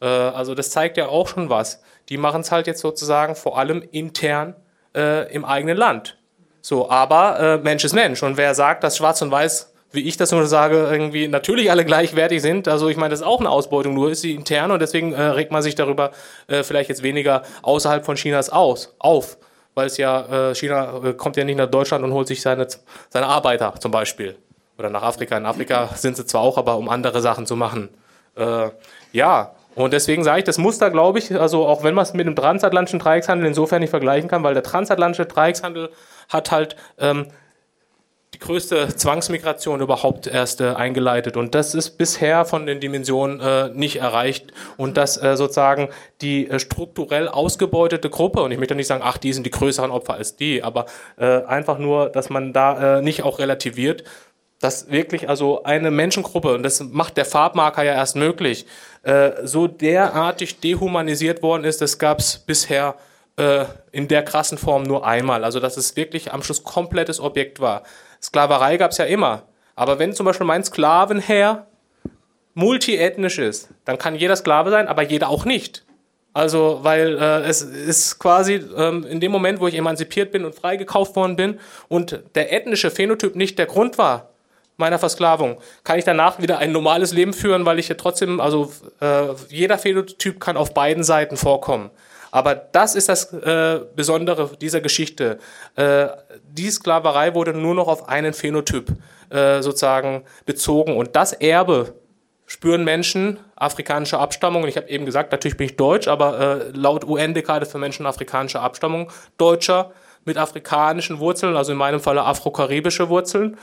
Äh, 0.00 0.06
also 0.06 0.54
das 0.54 0.70
zeigt 0.70 0.96
ja 0.96 1.08
auch 1.08 1.28
schon 1.28 1.50
was. 1.50 1.82
Die 2.08 2.16
machen 2.16 2.40
es 2.40 2.50
halt 2.50 2.66
jetzt 2.66 2.80
sozusagen 2.80 3.36
vor 3.36 3.58
allem 3.58 3.82
intern 3.92 4.56
äh, 4.96 5.30
im 5.34 5.44
eigenen 5.44 5.76
Land. 5.76 6.16
So, 6.62 6.88
aber 6.88 7.38
äh, 7.38 7.56
Mensch 7.58 7.84
ist 7.84 7.92
Mensch 7.92 8.22
und 8.22 8.38
wer 8.38 8.54
sagt, 8.54 8.84
dass 8.84 8.96
Schwarz 8.96 9.20
und 9.20 9.30
Weiß 9.30 9.74
wie 9.92 10.02
ich 10.02 10.16
das 10.16 10.32
nur 10.32 10.46
sage, 10.46 10.88
irgendwie 10.90 11.28
natürlich 11.28 11.70
alle 11.70 11.84
gleichwertig 11.84 12.42
sind. 12.42 12.68
Also 12.68 12.88
ich 12.88 12.96
meine, 12.96 13.10
das 13.10 13.20
ist 13.20 13.26
auch 13.26 13.40
eine 13.40 13.50
Ausbeutung, 13.50 13.94
nur 13.94 14.10
ist 14.10 14.20
sie 14.20 14.34
interne 14.34 14.74
und 14.74 14.80
deswegen 14.80 15.12
äh, 15.12 15.22
regt 15.22 15.52
man 15.52 15.62
sich 15.62 15.74
darüber 15.74 16.10
äh, 16.48 16.62
vielleicht 16.62 16.88
jetzt 16.88 17.02
weniger 17.02 17.42
außerhalb 17.62 18.04
von 18.04 18.16
Chinas 18.16 18.50
aus, 18.50 18.94
auf. 18.98 19.38
Weil 19.74 19.86
es 19.86 19.96
ja, 19.98 20.50
äh, 20.50 20.54
China 20.54 21.00
äh, 21.04 21.12
kommt 21.12 21.36
ja 21.36 21.44
nicht 21.44 21.56
nach 21.56 21.70
Deutschland 21.70 22.04
und 22.04 22.12
holt 22.12 22.26
sich 22.26 22.40
seine, 22.40 22.66
seine 23.10 23.26
Arbeiter 23.26 23.74
zum 23.78 23.90
Beispiel. 23.90 24.36
Oder 24.78 24.90
nach 24.90 25.02
Afrika. 25.02 25.36
In 25.36 25.46
Afrika 25.46 25.90
sind 25.94 26.16
sie 26.16 26.26
zwar 26.26 26.42
auch, 26.42 26.58
aber 26.58 26.76
um 26.76 26.88
andere 26.88 27.20
Sachen 27.20 27.46
zu 27.46 27.56
machen. 27.56 27.88
Äh, 28.36 28.70
ja, 29.12 29.54
und 29.74 29.92
deswegen 29.92 30.24
sage 30.24 30.38
ich, 30.38 30.44
das 30.44 30.56
Muster, 30.56 30.90
glaube 30.90 31.18
ich, 31.18 31.38
also 31.38 31.66
auch 31.66 31.84
wenn 31.84 31.94
man 31.94 32.02
es 32.02 32.14
mit 32.14 32.26
dem 32.26 32.34
transatlantischen 32.34 32.98
Dreieckshandel 32.98 33.46
insofern 33.46 33.80
nicht 33.80 33.90
vergleichen 33.90 34.28
kann, 34.28 34.42
weil 34.42 34.54
der 34.54 34.62
transatlantische 34.62 35.26
Dreieckshandel 35.26 35.90
hat 36.30 36.50
halt 36.50 36.76
ähm, 36.98 37.26
die 38.36 38.40
größte 38.40 38.94
Zwangsmigration 38.94 39.80
überhaupt 39.80 40.26
erst 40.26 40.60
äh, 40.60 40.68
eingeleitet. 40.68 41.38
Und 41.38 41.54
das 41.54 41.74
ist 41.74 41.92
bisher 41.96 42.44
von 42.44 42.66
den 42.66 42.80
Dimensionen 42.80 43.40
äh, 43.40 43.70
nicht 43.70 43.96
erreicht. 43.96 44.52
Und 44.76 44.98
dass 44.98 45.16
äh, 45.16 45.38
sozusagen 45.38 45.88
die 46.20 46.50
äh, 46.50 46.58
strukturell 46.58 47.28
ausgebeutete 47.28 48.10
Gruppe, 48.10 48.42
und 48.42 48.52
ich 48.52 48.58
möchte 48.58 48.74
nicht 48.74 48.88
sagen, 48.88 49.02
ach, 49.02 49.16
die 49.16 49.32
sind 49.32 49.46
die 49.46 49.50
größeren 49.50 49.90
Opfer 49.90 50.14
als 50.14 50.36
die, 50.36 50.62
aber 50.62 50.84
äh, 51.16 51.44
einfach 51.44 51.78
nur, 51.78 52.10
dass 52.10 52.28
man 52.28 52.52
da 52.52 52.98
äh, 52.98 53.02
nicht 53.02 53.22
auch 53.22 53.38
relativiert, 53.38 54.04
dass 54.60 54.90
wirklich 54.90 55.30
also 55.30 55.62
eine 55.62 55.90
Menschengruppe, 55.90 56.52
und 56.52 56.62
das 56.62 56.80
macht 56.80 57.16
der 57.16 57.24
Farbmarker 57.24 57.84
ja 57.84 57.92
erst 57.92 58.16
möglich, 58.16 58.64
so 59.44 59.66
derartig 59.68 60.60
dehumanisiert 60.60 61.42
worden 61.42 61.64
ist, 61.64 61.82
das 61.82 61.98
gab 61.98 62.20
es 62.20 62.38
bisher 62.38 62.94
in 63.92 64.08
der 64.08 64.22
krassen 64.22 64.56
Form 64.56 64.84
nur 64.84 65.06
einmal. 65.06 65.44
Also 65.44 65.60
dass 65.60 65.76
es 65.76 65.94
wirklich 65.94 66.32
am 66.32 66.42
Schluss 66.42 66.64
komplettes 66.64 67.20
Objekt 67.20 67.60
war. 67.60 67.82
Sklaverei 68.26 68.76
gab 68.76 68.90
es 68.90 68.98
ja 68.98 69.04
immer. 69.04 69.42
Aber 69.76 69.98
wenn 69.98 70.12
zum 70.12 70.26
Beispiel 70.26 70.46
mein 70.46 70.64
Sklavenherr 70.64 71.66
multiethnisch 72.54 73.38
ist, 73.38 73.68
dann 73.84 73.98
kann 73.98 74.16
jeder 74.16 74.34
Sklave 74.34 74.70
sein, 74.70 74.88
aber 74.88 75.02
jeder 75.02 75.28
auch 75.28 75.44
nicht. 75.44 75.84
Also, 76.32 76.80
weil 76.82 77.16
äh, 77.18 77.42
es 77.48 77.62
ist 77.62 78.18
quasi 78.18 78.62
ähm, 78.76 79.06
in 79.08 79.20
dem 79.20 79.32
Moment, 79.32 79.60
wo 79.60 79.68
ich 79.68 79.74
emanzipiert 79.74 80.32
bin 80.32 80.44
und 80.44 80.54
freigekauft 80.54 81.16
worden 81.16 81.36
bin 81.36 81.60
und 81.88 82.20
der 82.34 82.52
ethnische 82.52 82.90
Phänotyp 82.90 83.36
nicht 83.36 83.58
der 83.58 83.66
Grund 83.66 83.96
war 83.96 84.30
meiner 84.76 84.98
Versklavung, 84.98 85.56
kann 85.84 85.98
ich 85.98 86.04
danach 86.04 86.38
wieder 86.40 86.58
ein 86.58 86.72
normales 86.72 87.12
Leben 87.12 87.32
führen, 87.32 87.64
weil 87.64 87.78
ich 87.78 87.88
ja 87.88 87.94
trotzdem, 87.94 88.40
also 88.40 88.70
äh, 89.00 89.28
jeder 89.48 89.78
Phänotyp 89.78 90.38
kann 90.38 90.58
auf 90.58 90.74
beiden 90.74 91.04
Seiten 91.04 91.38
vorkommen. 91.38 91.90
Aber 92.30 92.54
das 92.54 92.94
ist 92.94 93.08
das 93.08 93.32
äh, 93.32 93.80
Besondere 93.94 94.50
dieser 94.60 94.80
Geschichte. 94.80 95.38
Äh, 95.74 96.08
die 96.48 96.70
Sklaverei 96.70 97.34
wurde 97.34 97.52
nur 97.52 97.74
noch 97.74 97.88
auf 97.88 98.08
einen 98.08 98.32
Phänotyp 98.32 98.92
äh, 99.30 99.62
sozusagen 99.62 100.24
bezogen. 100.44 100.96
Und 100.96 101.16
das 101.16 101.32
Erbe 101.32 101.94
spüren 102.46 102.84
Menschen 102.84 103.38
afrikanischer 103.56 104.20
Abstammung. 104.20 104.62
Und 104.62 104.68
ich 104.68 104.76
habe 104.76 104.88
eben 104.88 105.04
gesagt, 105.04 105.32
natürlich 105.32 105.56
bin 105.56 105.66
ich 105.66 105.76
Deutsch, 105.76 106.08
aber 106.08 106.38
äh, 106.38 106.70
laut 106.72 107.04
UN-Dekade 107.04 107.66
für 107.66 107.78
Menschen 107.78 108.06
afrikanischer 108.06 108.62
Abstammung 108.62 109.10
Deutscher 109.36 109.92
mit 110.24 110.38
afrikanischen 110.38 111.18
Wurzeln, 111.20 111.56
also 111.56 111.72
in 111.72 111.78
meinem 111.78 112.00
Falle 112.00 112.22
afrokaribische 112.22 113.08
Wurzeln. 113.08 113.56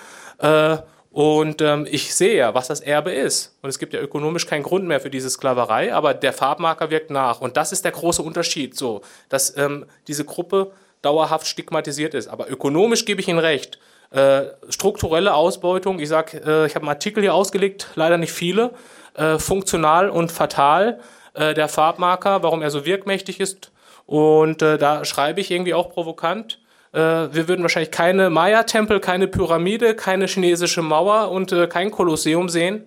Und 1.14 1.61
ähm, 1.61 1.88
ich 1.89 2.16
sehe 2.16 2.36
ja, 2.36 2.55
was 2.55 2.68
das 2.68 2.82
Erbe 2.82 3.11
ist. 3.11 3.55
Und 3.61 3.70
es 3.70 3.78
gibt 3.78 3.93
ja 3.93 4.01
ökonomisch 4.01 4.47
keinen 4.47 4.64
Grund 4.64 4.86
mehr 4.86 4.99
für 4.99 5.11
diese 5.11 5.30
Sklaverei, 5.30 5.93
aber 5.93 6.16
der 6.16 6.34
Farbmarker 6.34 6.89
wirkt 6.89 7.11
nach. 7.11 7.39
Und 7.39 7.55
das 7.55 7.72
ist 7.72 7.86
der 7.86 7.91
große 7.91 8.24
Unterschied, 8.24 8.76
so, 8.76 9.01
dass 9.30 9.55
ähm, 9.55 9.86
diese 10.07 10.26
Gruppe 10.26 10.72
dauerhaft 11.03 11.45
stigmatisiert 11.45 12.16
ist. 12.16 12.28
Aber 12.28 12.49
ökonomisch 12.49 13.05
gebe 13.05 13.22
ich 13.22 13.28
Ihnen 13.28 13.38
recht. 13.38 13.78
Äh, 14.09 14.45
strukturelle 14.70 15.36
Ausbeutung, 15.36 15.99
ich 15.99 16.09
sag, 16.09 16.34
äh, 16.34 16.66
ich 16.66 16.74
habe 16.74 16.84
einen 16.84 16.89
Artikel 16.89 17.22
hier 17.22 17.36
ausgelegt, 17.36 17.89
leider 17.93 18.18
nicht 18.18 18.32
viele, 18.32 18.74
äh, 19.14 19.38
funktional 19.38 20.09
und 20.09 20.32
fatal. 20.32 20.99
Äh, 21.36 21.53
der 21.53 21.68
Farbmarker, 21.68 22.41
warum 22.41 22.64
er 22.64 22.72
so 22.72 22.86
wirkmächtig 22.86 23.39
ist. 23.39 23.72
Und 24.07 24.64
äh, 24.64 24.80
da 24.80 25.05
schreibe 25.05 25.41
ich 25.41 25.51
irgendwie 25.51 25.76
auch 25.76 25.91
provokant 25.91 26.59
äh, 26.94 27.00
wir 27.34 27.48
würden 27.48 27.64
wahrscheinlich 27.64 27.91
keine 27.91 28.30
Maya-Tempel, 28.30 29.00
keine 29.00 29.28
Pyramide, 29.28 29.96
keine 29.96 30.28
chinesische 30.28 30.84
Mauer 30.84 31.32
und 31.32 31.52
äh, 31.52 31.68
kein 31.68 31.89
Kolosseum 31.91 32.50
sehen, 32.50 32.84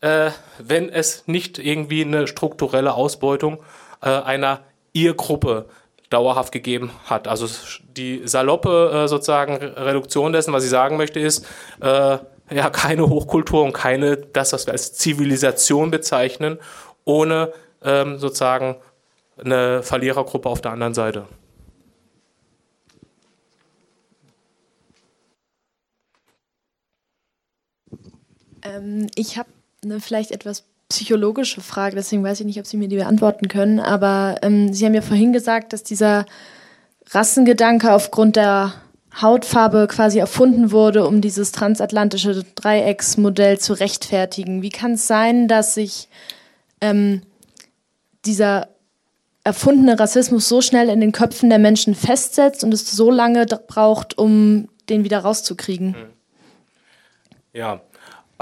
äh, 0.00 0.30
wenn 0.58 0.88
es 0.88 1.24
nicht 1.26 1.58
irgendwie 1.58 2.04
eine 2.04 2.26
strukturelle 2.26 2.94
Ausbeutung 2.94 3.62
einer 4.00 4.62
Ihr-Gruppe 4.94 5.66
dauerhaft 6.10 6.50
gegeben 6.50 6.90
hat. 7.04 7.28
Also 7.28 7.46
die 7.96 8.22
saloppe 8.24 9.04
sozusagen 9.06 9.58
Reduktion 9.58 10.32
dessen, 10.32 10.52
was 10.52 10.64
ich 10.64 10.70
sagen 10.70 10.96
möchte, 10.96 11.20
ist, 11.20 11.46
ja, 11.80 12.70
keine 12.72 13.08
Hochkultur 13.08 13.62
und 13.62 13.72
keine, 13.74 14.16
das, 14.16 14.52
was 14.52 14.66
wir 14.66 14.72
als 14.72 14.92
Zivilisation 14.94 15.92
bezeichnen, 15.92 16.58
ohne 17.04 17.52
ähm, 17.84 18.18
sozusagen 18.18 18.74
eine 19.38 19.84
Verlierergruppe 19.84 20.48
auf 20.48 20.60
der 20.60 20.72
anderen 20.72 20.94
Seite. 20.94 21.26
Ähm, 28.72 29.06
ich 29.14 29.38
habe 29.38 29.48
eine 29.84 30.00
vielleicht 30.00 30.30
etwas 30.30 30.64
psychologische 30.88 31.60
Frage, 31.60 31.96
deswegen 31.96 32.22
weiß 32.22 32.40
ich 32.40 32.46
nicht, 32.46 32.58
ob 32.58 32.66
Sie 32.66 32.76
mir 32.76 32.88
die 32.88 32.96
beantworten 32.96 33.48
können. 33.48 33.80
Aber 33.80 34.36
ähm, 34.42 34.72
Sie 34.72 34.84
haben 34.84 34.94
ja 34.94 35.02
vorhin 35.02 35.32
gesagt, 35.32 35.72
dass 35.72 35.82
dieser 35.82 36.26
Rassengedanke 37.10 37.92
aufgrund 37.92 38.36
der 38.36 38.74
Hautfarbe 39.20 39.88
quasi 39.88 40.18
erfunden 40.18 40.70
wurde, 40.70 41.06
um 41.06 41.20
dieses 41.20 41.52
transatlantische 41.52 42.44
Dreiecksmodell 42.54 43.58
zu 43.58 43.74
rechtfertigen. 43.74 44.62
Wie 44.62 44.70
kann 44.70 44.92
es 44.92 45.06
sein, 45.06 45.48
dass 45.48 45.74
sich 45.74 46.08
ähm, 46.80 47.22
dieser 48.24 48.68
erfundene 49.44 49.98
Rassismus 49.98 50.48
so 50.48 50.62
schnell 50.62 50.88
in 50.88 51.00
den 51.00 51.12
Köpfen 51.12 51.50
der 51.50 51.58
Menschen 51.58 51.94
festsetzt 51.94 52.64
und 52.64 52.72
es 52.72 52.90
so 52.90 53.10
lange 53.10 53.44
braucht, 53.44 54.16
um 54.16 54.68
den 54.88 55.04
wieder 55.04 55.18
rauszukriegen? 55.18 55.94
Ja, 57.52 57.82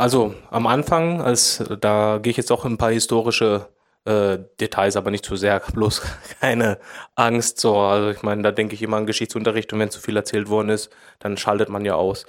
also 0.01 0.35
am 0.51 0.67
Anfang, 0.67 1.21
als 1.23 1.63
da 1.81 2.19
gehe 2.23 2.31
ich 2.31 2.37
jetzt 2.37 2.53
auch 2.53 2.65
ein 2.65 2.79
paar 2.79 2.93
historische 2.93 3.69
Äh, 4.07 4.39
Details 4.59 4.97
aber 4.97 5.11
nicht 5.11 5.27
zu 5.27 5.37
sehr, 5.37 5.61
bloß 5.75 6.01
keine 6.41 6.79
Angst. 7.17 7.61
So, 7.61 7.77
also 7.77 8.09
ich 8.11 8.23
meine, 8.23 8.43
da 8.43 8.51
denke 8.51 8.75
ich 8.75 8.83
immer 8.83 8.97
an 8.97 9.05
Geschichtsunterricht 9.07 9.73
und 9.75 9.79
wenn 9.79 9.91
zu 9.91 10.01
viel 10.01 10.17
erzählt 10.17 10.49
worden 10.49 10.71
ist, 10.71 10.91
dann 11.19 11.37
schaltet 11.37 11.69
man 11.69 11.85
ja 11.85 11.95
aus. 11.97 12.25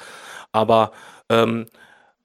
Aber 0.51 0.91
ähm, 1.29 1.67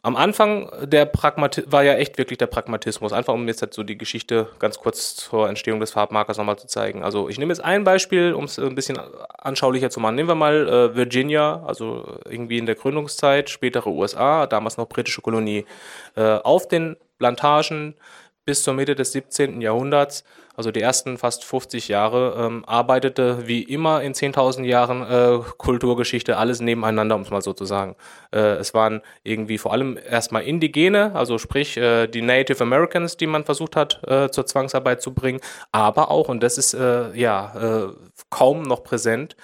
am 0.06 0.14
Anfang 0.14 0.70
der 0.82 1.04
Pragmati 1.04 1.64
war 1.66 1.82
ja 1.82 1.94
echt 1.94 2.16
wirklich 2.16 2.38
der 2.38 2.46
Pragmatismus. 2.46 3.12
Einfach 3.12 3.34
um 3.34 3.48
jetzt 3.48 3.60
halt 3.60 3.74
so 3.74 3.82
die 3.82 3.98
Geschichte 3.98 4.48
ganz 4.60 4.78
kurz 4.78 5.16
zur 5.16 5.48
Entstehung 5.48 5.80
des 5.80 5.90
Farbmarkers 5.90 6.38
nochmal 6.38 6.56
zu 6.56 6.68
zeigen. 6.68 7.02
Also 7.02 7.28
ich 7.28 7.40
nehme 7.40 7.52
jetzt 7.52 7.58
ein 7.58 7.82
Beispiel, 7.82 8.32
um 8.32 8.44
es 8.44 8.56
ein 8.56 8.76
bisschen 8.76 9.00
anschaulicher 9.36 9.90
zu 9.90 9.98
machen. 9.98 10.14
Nehmen 10.14 10.28
wir 10.28 10.36
mal 10.36 10.68
äh, 10.68 10.94
Virginia, 10.94 11.60
also 11.66 12.20
irgendwie 12.24 12.58
in 12.58 12.66
der 12.66 12.76
Gründungszeit, 12.76 13.50
spätere 13.50 13.88
USA, 13.88 14.46
damals 14.46 14.76
noch 14.76 14.88
britische 14.88 15.22
Kolonie. 15.22 15.66
Äh, 16.14 16.22
auf 16.22 16.68
den 16.68 16.96
Plantagen 17.18 17.96
bis 18.44 18.62
zur 18.62 18.74
Mitte 18.74 18.94
des 18.94 19.10
17. 19.10 19.60
Jahrhunderts 19.60 20.22
also 20.56 20.70
die 20.70 20.80
ersten 20.80 21.18
fast 21.18 21.44
50 21.44 21.88
Jahre, 21.88 22.34
ähm, 22.38 22.64
arbeitete 22.66 23.46
wie 23.46 23.62
immer 23.62 24.02
in 24.02 24.14
10.000 24.14 24.64
Jahren 24.64 25.02
äh, 25.02 25.38
Kulturgeschichte 25.56 26.36
alles 26.36 26.60
nebeneinander, 26.60 27.14
um 27.14 27.22
es 27.22 27.30
mal 27.30 27.42
so 27.42 27.52
zu 27.52 27.64
sagen. 27.64 27.96
Äh, 28.32 28.56
es 28.56 28.74
waren 28.74 29.02
irgendwie 29.22 29.58
vor 29.58 29.72
allem 29.72 29.98
erstmal 30.08 30.42
Indigene, 30.42 31.14
also 31.14 31.38
sprich 31.38 31.76
äh, 31.76 32.06
die 32.06 32.22
Native 32.22 32.62
Americans, 32.62 33.16
die 33.16 33.26
man 33.26 33.44
versucht 33.44 33.76
hat 33.76 34.00
äh, 34.06 34.30
zur 34.30 34.46
Zwangsarbeit 34.46 35.02
zu 35.02 35.14
bringen, 35.14 35.40
aber 35.72 36.10
auch, 36.10 36.28
und 36.28 36.42
das 36.42 36.58
ist 36.58 36.74
äh, 36.74 37.12
ja 37.14 37.86
äh, 37.86 37.92
kaum 38.30 38.62
noch 38.62 38.82
präsent, 38.82 39.36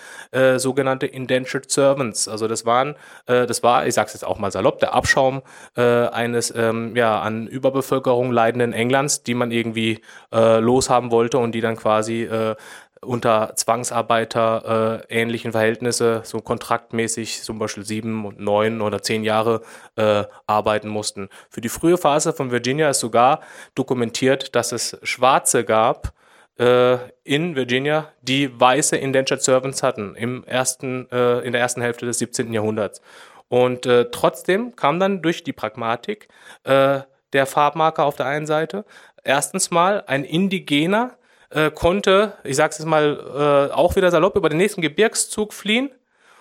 sogenannte 0.56 1.06
Indentured 1.06 1.70
Servants. 1.70 2.26
Also 2.26 2.48
das 2.48 2.64
waren, 2.64 2.96
das 3.26 3.62
war, 3.62 3.86
ich 3.86 3.94
sag's 3.94 4.14
jetzt 4.14 4.24
auch 4.24 4.38
mal 4.38 4.50
salopp, 4.50 4.80
der 4.80 4.94
Abschaum 4.94 5.42
eines 5.74 6.52
ähm, 6.56 6.96
ja 6.96 7.20
an 7.20 7.46
Überbevölkerung 7.46 8.32
leidenden 8.32 8.72
Englands, 8.72 9.22
die 9.22 9.34
man 9.34 9.50
irgendwie 9.50 10.00
loshaben 10.32 11.01
haben 11.02 11.10
wollte 11.10 11.38
und 11.38 11.52
die 11.52 11.60
dann 11.60 11.76
quasi 11.76 12.22
äh, 12.22 12.54
unter 13.00 13.54
Zwangsarbeiter 13.56 15.02
äh, 15.08 15.20
ähnlichen 15.20 15.50
Verhältnisse, 15.52 16.22
so 16.24 16.40
kontraktmäßig 16.40 17.42
zum 17.42 17.58
Beispiel 17.58 17.84
sieben 17.84 18.24
und 18.24 18.38
neun 18.38 18.80
oder 18.80 19.02
zehn 19.02 19.24
Jahre 19.24 19.62
äh, 19.96 20.22
arbeiten 20.46 20.88
mussten. 20.88 21.28
Für 21.50 21.60
die 21.60 21.68
frühe 21.68 21.98
Phase 21.98 22.32
von 22.32 22.52
Virginia 22.52 22.90
ist 22.90 23.00
sogar 23.00 23.40
dokumentiert, 23.74 24.54
dass 24.54 24.70
es 24.70 24.96
Schwarze 25.02 25.64
gab 25.64 26.12
äh, 26.58 26.98
in 27.24 27.56
Virginia, 27.56 28.12
die 28.22 28.48
weiße 28.58 28.96
Indentured 28.96 29.42
Servants 29.42 29.82
hatten 29.82 30.14
im 30.14 30.44
ersten, 30.44 31.10
äh, 31.10 31.40
in 31.40 31.52
der 31.52 31.60
ersten 31.60 31.82
Hälfte 31.82 32.06
des 32.06 32.20
17. 32.20 32.52
Jahrhunderts. 32.52 33.02
Und 33.48 33.84
äh, 33.84 34.10
trotzdem 34.12 34.76
kam 34.76 35.00
dann 35.00 35.22
durch 35.22 35.42
die 35.44 35.52
Pragmatik 35.52 36.28
der 36.64 37.46
Farbmarker 37.46 38.04
auf 38.04 38.16
der 38.16 38.26
einen 38.26 38.46
Seite, 38.46 38.84
erstens 39.24 39.70
mal 39.70 40.04
ein 40.06 40.24
Indigener 40.24 41.16
äh, 41.50 41.70
konnte, 41.70 42.34
ich 42.44 42.56
sage 42.56 42.70
es 42.70 42.78
jetzt 42.78 42.86
mal 42.86 43.68
äh, 43.70 43.72
auch 43.74 43.96
wieder 43.96 44.10
salopp, 44.10 44.36
über 44.36 44.48
den 44.48 44.58
nächsten 44.58 44.80
Gebirgszug 44.80 45.52
fliehen. 45.52 45.90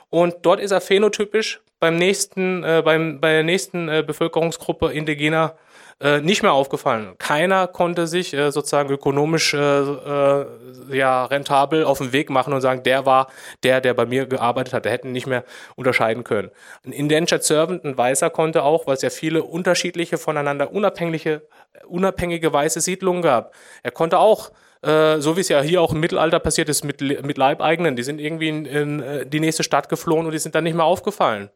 Und 0.09 0.37
dort 0.41 0.59
ist 0.59 0.71
er 0.71 0.81
phänotypisch 0.81 1.61
beim 1.79 1.95
nächsten, 1.95 2.63
äh, 2.63 2.81
beim, 2.83 3.19
bei 3.19 3.31
der 3.33 3.43
nächsten 3.43 3.89
äh, 3.89 4.03
Bevölkerungsgruppe 4.05 4.91
Indigener 4.91 5.55
äh, 6.01 6.19
nicht 6.19 6.41
mehr 6.41 6.53
aufgefallen. 6.53 7.13
Keiner 7.19 7.67
konnte 7.67 8.07
sich 8.07 8.33
äh, 8.33 8.51
sozusagen 8.51 8.89
ökonomisch 8.89 9.53
äh, 9.53 9.57
äh, 9.59 10.45
ja, 10.91 11.25
rentabel 11.25 11.83
auf 11.83 11.99
den 11.99 12.11
Weg 12.11 12.29
machen 12.29 12.53
und 12.53 12.61
sagen, 12.61 12.81
der 12.83 13.05
war 13.05 13.27
der, 13.63 13.81
der 13.81 13.93
bei 13.93 14.05
mir 14.05 14.25
gearbeitet 14.25 14.73
hat. 14.73 14.85
Der 14.85 14.91
hätten 14.91 15.11
nicht 15.11 15.27
mehr 15.27 15.43
unterscheiden 15.75 16.23
können. 16.23 16.49
Ein 16.85 16.91
Indentured 16.91 17.43
Servant, 17.43 17.85
ein 17.85 17.97
Weißer, 17.97 18.29
konnte 18.31 18.63
auch, 18.63 18.87
weil 18.87 18.95
es 18.95 19.03
ja 19.03 19.11
viele 19.11 19.43
unterschiedliche, 19.43 20.17
voneinander 20.17 20.71
unabhängige, 20.71 21.43
unabhängige 21.87 22.51
weiße 22.51 22.81
Siedlungen 22.81 23.21
gab. 23.21 23.53
Er 23.83 23.91
konnte 23.91 24.17
auch 24.17 24.51
äh, 24.81 25.19
so 25.19 25.37
wie 25.37 25.41
es 25.41 25.49
ja 25.49 25.61
hier 25.61 25.83
auch 25.83 25.93
im 25.93 25.99
Mittelalter 25.99 26.39
passiert 26.39 26.67
ist 26.67 26.83
mit, 26.83 27.01
mit 27.01 27.37
Leibeigenen. 27.37 27.95
Die 27.95 28.01
sind 28.01 28.19
irgendwie 28.19 28.49
in, 28.49 28.65
in, 28.65 29.29
die 29.29 29.39
nächste 29.39 29.61
Stadt 29.61 29.89
geflohen 29.89 30.25
und 30.25 30.31
die 30.31 30.39
sind 30.39 30.55
dann 30.55 30.63
nicht 30.63 30.73
mehr 30.73 30.85
aufgefallen. 30.85 31.51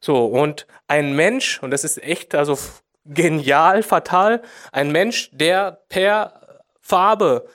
So, 0.00 0.26
und 0.26 0.68
ein 0.86 1.16
Mensch, 1.16 1.60
und 1.60 1.72
das 1.72 1.82
ist 1.82 2.00
echt, 2.00 2.36
also 2.36 2.56
genial, 3.04 3.82
fatal. 3.82 4.42
Ein 4.72 4.92
Mensch, 4.92 5.30
der 5.32 5.80
per 5.88 6.40
Farbe 6.80 7.46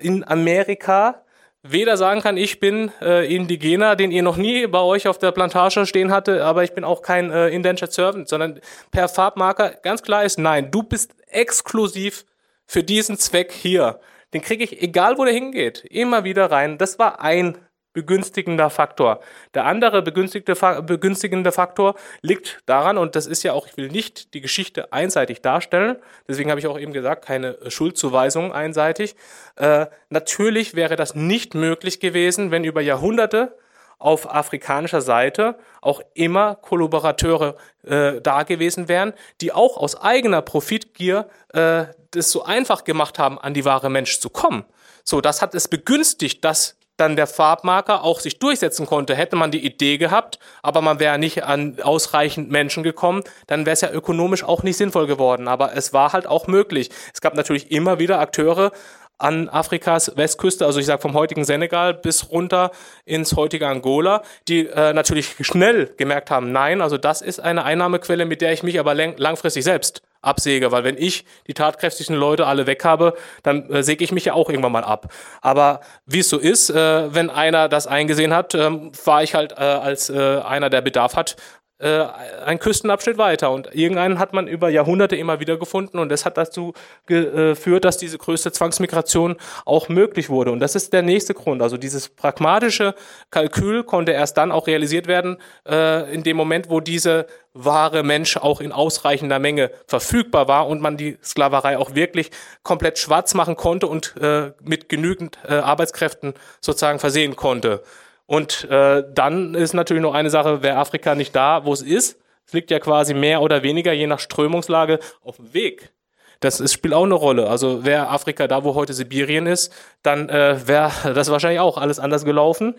in 0.00 0.26
Amerika 0.26 1.24
weder 1.62 1.96
sagen 1.96 2.20
kann, 2.20 2.36
ich 2.36 2.60
bin 2.60 2.90
äh, 3.00 3.34
Indigener, 3.34 3.96
den 3.96 4.10
ihr 4.10 4.22
noch 4.22 4.36
nie 4.36 4.66
bei 4.66 4.80
euch 4.80 5.08
auf 5.08 5.18
der 5.18 5.32
Plantage 5.32 5.86
stehen 5.86 6.10
hatte, 6.10 6.44
aber 6.44 6.64
ich 6.64 6.72
bin 6.72 6.84
auch 6.84 7.02
kein 7.02 7.30
äh, 7.30 7.48
Indentured 7.48 7.92
Servant, 7.92 8.28
sondern 8.28 8.60
per 8.90 9.08
Farbmarker 9.08 9.70
ganz 9.82 10.02
klar 10.02 10.24
ist, 10.24 10.38
nein, 10.38 10.70
du 10.70 10.82
bist 10.82 11.14
exklusiv 11.26 12.24
für 12.66 12.82
diesen 12.82 13.18
Zweck 13.18 13.52
hier. 13.52 14.00
Den 14.34 14.42
kriege 14.42 14.62
ich, 14.62 14.82
egal 14.82 15.18
wo 15.18 15.24
der 15.24 15.34
hingeht, 15.34 15.84
immer 15.90 16.24
wieder 16.24 16.50
rein. 16.50 16.78
Das 16.78 16.98
war 16.98 17.20
ein 17.20 17.58
begünstigender 17.98 18.70
Faktor. 18.70 19.18
Der 19.54 19.64
andere 19.64 20.02
begünstigende 20.02 21.50
Faktor 21.50 21.96
liegt 22.22 22.62
daran, 22.66 22.96
und 22.96 23.16
das 23.16 23.26
ist 23.26 23.42
ja 23.42 23.54
auch, 23.54 23.66
ich 23.66 23.76
will 23.76 23.88
nicht 23.88 24.34
die 24.34 24.40
Geschichte 24.40 24.92
einseitig 24.92 25.42
darstellen, 25.42 25.96
deswegen 26.28 26.50
habe 26.50 26.60
ich 26.60 26.68
auch 26.68 26.78
eben 26.78 26.92
gesagt, 26.92 27.24
keine 27.24 27.58
Schuldzuweisung 27.66 28.52
einseitig. 28.52 29.16
Äh, 29.56 29.86
natürlich 30.10 30.76
wäre 30.76 30.94
das 30.94 31.16
nicht 31.16 31.56
möglich 31.56 31.98
gewesen, 31.98 32.52
wenn 32.52 32.62
über 32.62 32.80
Jahrhunderte 32.80 33.56
auf 33.98 34.32
afrikanischer 34.32 35.00
Seite 35.00 35.56
auch 35.80 36.00
immer 36.14 36.54
Kollaborateure 36.54 37.56
äh, 37.82 38.20
da 38.20 38.44
gewesen 38.44 38.86
wären, 38.86 39.12
die 39.40 39.52
auch 39.52 39.76
aus 39.76 40.00
eigener 40.00 40.40
Profitgier 40.40 41.28
äh, 41.52 41.86
das 42.12 42.30
so 42.30 42.44
einfach 42.44 42.84
gemacht 42.84 43.18
haben, 43.18 43.40
an 43.40 43.54
die 43.54 43.64
wahre 43.64 43.90
Mensch 43.90 44.20
zu 44.20 44.30
kommen. 44.30 44.64
So, 45.02 45.20
das 45.20 45.42
hat 45.42 45.56
es 45.56 45.66
begünstigt, 45.66 46.44
dass 46.44 46.77
dann 46.98 47.16
der 47.16 47.26
Farbmarker 47.26 48.04
auch 48.04 48.20
sich 48.20 48.38
durchsetzen 48.38 48.84
konnte. 48.84 49.14
Hätte 49.14 49.36
man 49.36 49.50
die 49.50 49.64
Idee 49.64 49.96
gehabt, 49.96 50.38
aber 50.62 50.82
man 50.82 51.00
wäre 51.00 51.18
nicht 51.18 51.44
an 51.44 51.76
ausreichend 51.82 52.50
Menschen 52.50 52.82
gekommen, 52.82 53.22
dann 53.46 53.64
wäre 53.64 53.74
es 53.74 53.80
ja 53.80 53.90
ökonomisch 53.90 54.44
auch 54.44 54.62
nicht 54.62 54.76
sinnvoll 54.76 55.06
geworden. 55.06 55.48
Aber 55.48 55.74
es 55.76 55.92
war 55.92 56.12
halt 56.12 56.26
auch 56.26 56.46
möglich. 56.46 56.90
Es 57.14 57.20
gab 57.20 57.34
natürlich 57.34 57.70
immer 57.70 57.98
wieder 57.98 58.20
Akteure 58.20 58.72
an 59.18 59.48
Afrikas 59.48 60.16
Westküste, 60.16 60.64
also 60.64 60.78
ich 60.78 60.86
sage 60.86 61.02
vom 61.02 61.14
heutigen 61.14 61.44
Senegal 61.44 61.92
bis 61.92 62.30
runter 62.30 62.70
ins 63.04 63.34
heutige 63.34 63.66
Angola, 63.66 64.22
die 64.46 64.66
äh, 64.66 64.92
natürlich 64.92 65.34
schnell 65.40 65.92
gemerkt 65.96 66.30
haben, 66.30 66.52
nein, 66.52 66.80
also 66.80 66.98
das 66.98 67.20
ist 67.20 67.40
eine 67.40 67.64
Einnahmequelle, 67.64 68.26
mit 68.26 68.40
der 68.40 68.52
ich 68.52 68.62
mich 68.62 68.78
aber 68.78 68.94
langfristig 68.94 69.64
selbst 69.64 70.02
absäge, 70.28 70.70
weil 70.70 70.84
wenn 70.84 70.96
ich 70.96 71.24
die 71.46 71.54
tatkräftigen 71.54 72.14
Leute 72.14 72.46
alle 72.46 72.66
weg 72.66 72.84
habe, 72.84 73.14
dann 73.42 73.68
äh, 73.70 73.82
säge 73.82 74.04
ich 74.04 74.12
mich 74.12 74.26
ja 74.26 74.34
auch 74.34 74.48
irgendwann 74.48 74.72
mal 74.72 74.84
ab. 74.84 75.12
Aber 75.40 75.80
wie 76.06 76.20
es 76.20 76.28
so 76.28 76.38
ist, 76.38 76.70
äh, 76.70 77.14
wenn 77.14 77.30
einer 77.30 77.68
das 77.68 77.86
eingesehen 77.86 78.34
hat, 78.34 78.54
ähm, 78.54 78.92
war 79.04 79.22
ich 79.22 79.34
halt 79.34 79.52
äh, 79.52 79.56
als 79.56 80.10
äh, 80.10 80.40
einer, 80.40 80.70
der 80.70 80.82
Bedarf 80.82 81.16
hat, 81.16 81.36
äh, 81.78 82.04
ein 82.44 82.58
Küstenabschnitt 82.58 83.18
weiter. 83.18 83.50
Und 83.50 83.74
irgendeinen 83.74 84.18
hat 84.18 84.32
man 84.32 84.48
über 84.48 84.68
Jahrhunderte 84.68 85.16
immer 85.16 85.40
wieder 85.40 85.56
gefunden 85.56 85.98
und 85.98 86.08
das 86.08 86.24
hat 86.24 86.36
dazu 86.36 86.74
geführt, 87.06 87.84
dass 87.84 87.98
diese 87.98 88.18
größte 88.18 88.52
Zwangsmigration 88.52 89.36
auch 89.64 89.88
möglich 89.88 90.28
wurde. 90.28 90.50
Und 90.50 90.60
das 90.60 90.74
ist 90.74 90.92
der 90.92 91.02
nächste 91.02 91.34
Grund. 91.34 91.62
Also 91.62 91.76
dieses 91.76 92.08
pragmatische 92.08 92.94
Kalkül 93.30 93.84
konnte 93.84 94.12
erst 94.12 94.36
dann 94.36 94.52
auch 94.52 94.66
realisiert 94.66 95.06
werden, 95.06 95.38
äh, 95.68 96.12
in 96.12 96.22
dem 96.22 96.36
Moment, 96.36 96.70
wo 96.70 96.80
diese 96.80 97.26
wahre 97.54 98.02
Mensch 98.02 98.36
auch 98.36 98.60
in 98.60 98.72
ausreichender 98.72 99.38
Menge 99.38 99.70
verfügbar 99.86 100.48
war 100.48 100.68
und 100.68 100.80
man 100.80 100.96
die 100.96 101.18
Sklaverei 101.22 101.78
auch 101.78 101.94
wirklich 101.94 102.30
komplett 102.62 102.98
schwarz 102.98 103.34
machen 103.34 103.56
konnte 103.56 103.86
und 103.86 104.16
äh, 104.20 104.52
mit 104.62 104.88
genügend 104.88 105.38
äh, 105.48 105.54
Arbeitskräften 105.54 106.34
sozusagen 106.60 106.98
versehen 106.98 107.36
konnte. 107.36 107.82
Und 108.28 108.68
äh, 108.70 109.02
dann 109.14 109.54
ist 109.54 109.72
natürlich 109.72 110.02
noch 110.02 110.12
eine 110.12 110.28
Sache, 110.28 110.62
wäre 110.62 110.76
Afrika 110.76 111.14
nicht 111.14 111.34
da, 111.34 111.64
wo 111.64 111.72
es 111.72 111.80
ist, 111.80 112.20
es 112.46 112.52
liegt 112.52 112.70
ja 112.70 112.78
quasi 112.78 113.14
mehr 113.14 113.40
oder 113.40 113.62
weniger, 113.62 113.92
je 113.92 114.06
nach 114.06 114.20
Strömungslage, 114.20 114.98
auf 115.22 115.36
dem 115.36 115.54
Weg. 115.54 115.92
Das 116.40 116.60
ist, 116.60 116.74
spielt 116.74 116.92
auch 116.92 117.04
eine 117.04 117.14
Rolle. 117.14 117.48
Also 117.48 117.86
wäre 117.86 118.08
Afrika 118.08 118.46
da, 118.46 118.64
wo 118.64 118.74
heute 118.74 118.92
Sibirien 118.92 119.46
ist, 119.46 119.72
dann 120.02 120.28
äh, 120.28 120.66
wäre 120.68 120.92
das 121.14 121.30
wahrscheinlich 121.30 121.60
auch 121.60 121.78
alles 121.78 121.98
anders 121.98 122.26
gelaufen. 122.26 122.74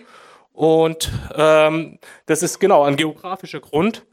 Und 0.54 1.10
ähm, 1.36 1.98
das 2.28 2.44
ist 2.44 2.60
genau 2.60 2.84
ein 2.84 2.96
geografischer 2.96 3.60
Grund. 3.60 4.06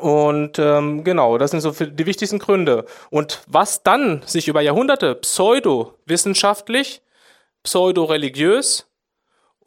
Und 0.00 0.58
ähm, 0.58 1.04
genau, 1.04 1.36
das 1.36 1.50
sind 1.50 1.60
so 1.60 1.72
die 1.72 2.06
wichtigsten 2.06 2.38
Gründe. 2.38 2.86
Und 3.10 3.42
was 3.46 3.82
dann 3.82 4.22
sich 4.24 4.48
über 4.48 4.62
Jahrhunderte 4.62 5.14
pseudo-wissenschaftlich, 5.14 7.02
pseudo-religiös 7.64 8.87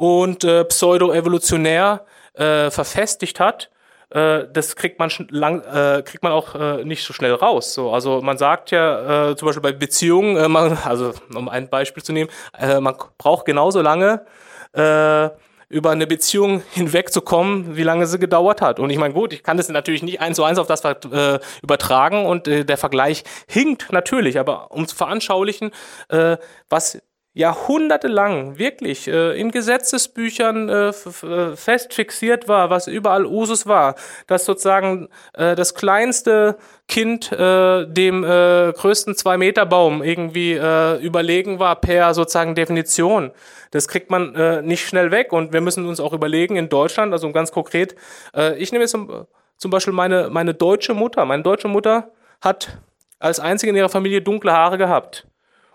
und 0.02 0.44
äh, 0.44 0.66
pseudo-evolutionär 0.66 2.06
äh, 2.34 2.72
verfestigt 2.72 3.40
hat, 3.40 3.70
äh, 4.10 4.46
das 4.52 4.76
kriegt 4.76 4.98
man 4.98 5.12
lang, 5.30 5.62
äh, 5.62 6.02
kriegt 6.02 6.24
man 6.24 6.32
auch 6.32 6.56
äh, 6.56 6.84
nicht 6.84 7.04
so 7.04 7.14
schnell 7.14 7.36
raus. 7.36 7.76
So, 7.76 7.92
also 7.92 8.20
man 8.20 8.40
sagt 8.40 8.72
ja 8.72 9.30
äh, 9.30 9.36
zum 9.36 9.46
Beispiel 9.46 9.62
bei 9.62 9.74
Beziehungen, 9.74 10.38
äh, 10.38 10.48
man, 10.48 10.76
also 10.86 11.14
um 11.36 11.48
ein 11.50 11.70
Beispiel 11.70 12.02
zu 12.02 12.14
nehmen, 12.14 12.32
äh, 12.58 12.80
man 12.80 12.96
braucht 13.20 13.46
genauso 13.46 13.82
lange, 13.82 14.26
äh, 14.74 15.30
über 15.70 15.92
eine 15.92 16.08
Beziehung 16.08 16.64
hinwegzukommen, 16.72 17.78
wie 17.78 17.84
lange 17.84 18.08
sie 18.08 18.18
gedauert 18.18 18.60
hat. 18.60 18.80
Und 18.80 18.90
ich 18.90 18.98
meine, 18.98 19.14
gut, 19.14 19.34
ich 19.34 19.44
kann 19.44 19.58
das 19.58 19.70
natürlich 19.70 20.02
nicht 20.02 20.20
eins 20.20 20.36
zu 20.36 20.44
eins 20.44 20.58
auf 20.58 20.66
das 20.66 20.84
äh, 20.84 21.40
übertragen 21.62 22.26
und 22.26 22.48
äh, 22.48 22.66
der 22.66 22.78
Vergleich 22.78 23.24
hinkt 23.48 23.92
natürlich, 23.92 24.40
aber 24.40 24.72
um 24.72 24.88
zu 24.88 24.96
veranschaulichen, 24.96 25.70
äh, 26.10 26.38
was 26.70 27.00
jahrhundertelang 27.34 28.58
wirklich 28.58 29.08
äh, 29.08 29.40
in 29.40 29.52
Gesetzesbüchern 29.52 30.68
äh, 30.68 30.90
äh, 30.90 31.56
fest 31.56 31.94
fixiert 31.94 32.50
war, 32.50 32.70
was 32.70 32.88
überall 32.88 33.26
Usus 33.26 33.66
war, 33.66 33.96
dass 34.28 34.44
sozusagen 34.44 35.08
äh, 35.34 35.56
das 35.56 35.74
kleinste 35.74 36.58
Kind 36.90 37.32
äh, 37.32 37.86
dem 37.86 38.26
äh, 38.26 38.74
größten 38.74 39.16
Zwei-Meter-Baum 39.16 40.04
irgendwie 40.04 40.54
äh, 40.54 40.98
überlegen 40.98 41.60
war 41.60 41.80
per 41.80 42.14
sozusagen 42.14 42.54
Definition. 42.54 43.32
Das 43.72 43.88
kriegt 43.88 44.10
man 44.10 44.36
äh, 44.36 44.62
nicht 44.62 44.86
schnell 44.86 45.12
weg 45.12 45.32
und 45.32 45.54
wir 45.54 45.62
müssen 45.62 45.88
uns 45.88 46.02
auch 46.02 46.12
überlegen 46.12 46.58
in 46.58 46.68
Deutschland, 46.68 47.14
also 47.14 47.32
ganz 47.32 47.54
konkret, 47.54 47.96
äh, 48.36 48.58
ich 48.58 48.74
nehme 48.74 48.84
jetzt 48.84 48.92
zum, 48.92 49.26
zum 49.56 49.72
Beispiel 49.72 49.94
meine, 49.94 50.30
meine 50.30 50.54
deutsche 50.54 50.94
Mutter. 50.94 51.24
Meine 51.24 51.44
deutsche 51.44 51.70
Mutter 51.70 52.12
hat 52.42 52.80
als 53.20 53.40
einzige 53.40 53.70
in 53.70 53.78
ihrer 53.78 53.88
Familie 53.88 54.22
dunkle 54.22 54.52
Haare 54.52 54.78
gehabt. 54.78 55.28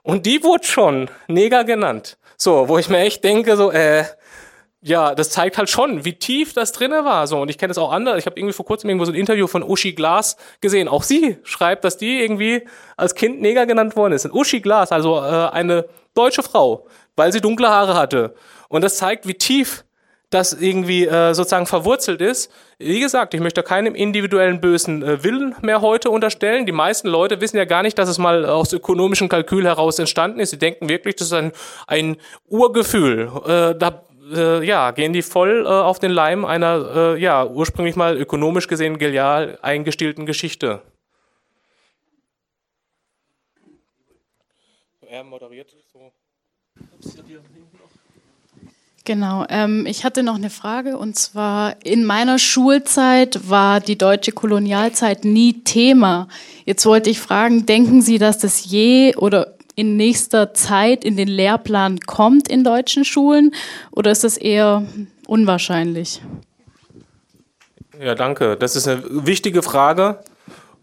Und 0.06 0.24
die 0.24 0.44
wurde 0.44 0.64
schon 0.64 1.10
Neger 1.26 1.64
genannt. 1.64 2.16
So, 2.36 2.68
wo 2.68 2.78
ich 2.78 2.88
mir 2.88 2.98
echt 2.98 3.24
denke, 3.24 3.56
so, 3.56 3.72
äh, 3.72 4.04
ja, 4.80 5.16
das 5.16 5.30
zeigt 5.30 5.58
halt 5.58 5.68
schon, 5.68 6.04
wie 6.04 6.12
tief 6.12 6.52
das 6.52 6.70
drinne 6.70 7.04
war. 7.04 7.26
So, 7.26 7.40
und 7.40 7.48
ich 7.48 7.58
kenne 7.58 7.72
es 7.72 7.78
auch 7.78 7.90
anders. 7.90 8.16
Ich 8.18 8.26
habe 8.26 8.38
irgendwie 8.38 8.52
vor 8.52 8.64
kurzem 8.64 8.88
irgendwo 8.88 9.04
so 9.04 9.10
ein 9.10 9.16
Interview 9.16 9.48
von 9.48 9.64
Uschi 9.64 9.94
Glas 9.94 10.36
gesehen. 10.60 10.86
Auch 10.86 11.02
sie 11.02 11.38
schreibt, 11.42 11.82
dass 11.82 11.96
die 11.96 12.20
irgendwie 12.22 12.68
als 12.96 13.16
Kind 13.16 13.40
Neger 13.40 13.66
genannt 13.66 13.96
worden 13.96 14.12
ist. 14.12 14.26
Und 14.26 14.32
Uschi 14.32 14.60
Glas, 14.60 14.92
also 14.92 15.16
äh, 15.16 15.48
eine 15.50 15.86
deutsche 16.14 16.44
Frau, 16.44 16.86
weil 17.16 17.32
sie 17.32 17.40
dunkle 17.40 17.68
Haare 17.68 17.94
hatte. 17.94 18.36
Und 18.68 18.82
das 18.82 18.98
zeigt, 18.98 19.26
wie 19.26 19.34
tief 19.34 19.84
das 20.30 20.52
irgendwie 20.52 21.06
äh, 21.06 21.34
sozusagen 21.34 21.66
verwurzelt 21.66 22.20
ist. 22.20 22.50
Wie 22.78 23.00
gesagt, 23.00 23.32
ich 23.32 23.40
möchte 23.40 23.62
keinem 23.62 23.94
individuellen 23.94 24.60
bösen 24.60 25.02
äh, 25.02 25.22
Willen 25.22 25.54
mehr 25.62 25.80
heute 25.80 26.10
unterstellen. 26.10 26.66
Die 26.66 26.72
meisten 26.72 27.08
Leute 27.08 27.40
wissen 27.40 27.56
ja 27.56 27.64
gar 27.64 27.82
nicht, 27.82 27.96
dass 27.98 28.08
es 28.08 28.18
mal 28.18 28.44
aus 28.44 28.72
ökonomischem 28.72 29.28
Kalkül 29.28 29.64
heraus 29.64 29.98
entstanden 29.98 30.40
ist. 30.40 30.50
Sie 30.50 30.58
denken 30.58 30.88
wirklich, 30.88 31.16
das 31.16 31.28
ist 31.28 31.32
ein, 31.32 31.52
ein 31.86 32.16
Urgefühl. 32.48 33.30
Äh, 33.46 33.78
da 33.78 34.02
äh, 34.34 34.64
ja, 34.64 34.90
gehen 34.90 35.12
die 35.12 35.22
voll 35.22 35.64
äh, 35.64 35.68
auf 35.68 36.00
den 36.00 36.10
Leim 36.10 36.44
einer 36.44 37.14
äh, 37.14 37.20
ja, 37.20 37.46
ursprünglich 37.46 37.94
mal 37.94 38.16
ökonomisch 38.16 38.66
gesehen 38.66 38.98
genial 38.98 39.58
eingestielten 39.62 40.26
Geschichte. 40.26 40.82
Er 45.08 45.22
moderiert 45.22 45.74
so. 45.92 46.12
Genau, 49.06 49.46
ähm, 49.50 49.86
ich 49.86 50.04
hatte 50.04 50.24
noch 50.24 50.34
eine 50.34 50.50
Frage 50.50 50.98
und 50.98 51.16
zwar 51.16 51.76
in 51.84 52.04
meiner 52.04 52.40
Schulzeit 52.40 53.48
war 53.48 53.78
die 53.78 53.96
deutsche 53.96 54.32
Kolonialzeit 54.32 55.24
nie 55.24 55.62
Thema. 55.62 56.26
Jetzt 56.64 56.84
wollte 56.86 57.08
ich 57.08 57.20
fragen, 57.20 57.66
denken 57.66 58.02
Sie, 58.02 58.18
dass 58.18 58.38
das 58.38 58.64
je 58.64 59.14
oder 59.14 59.54
in 59.76 59.96
nächster 59.96 60.54
Zeit 60.54 61.04
in 61.04 61.16
den 61.16 61.28
Lehrplan 61.28 62.00
kommt 62.00 62.48
in 62.48 62.64
deutschen 62.64 63.04
Schulen 63.04 63.54
oder 63.92 64.10
ist 64.10 64.24
das 64.24 64.36
eher 64.36 64.84
unwahrscheinlich? 65.28 66.20
Ja, 68.02 68.16
danke. 68.16 68.56
Das 68.56 68.74
ist 68.74 68.88
eine 68.88 69.04
wichtige 69.08 69.62
Frage 69.62 70.18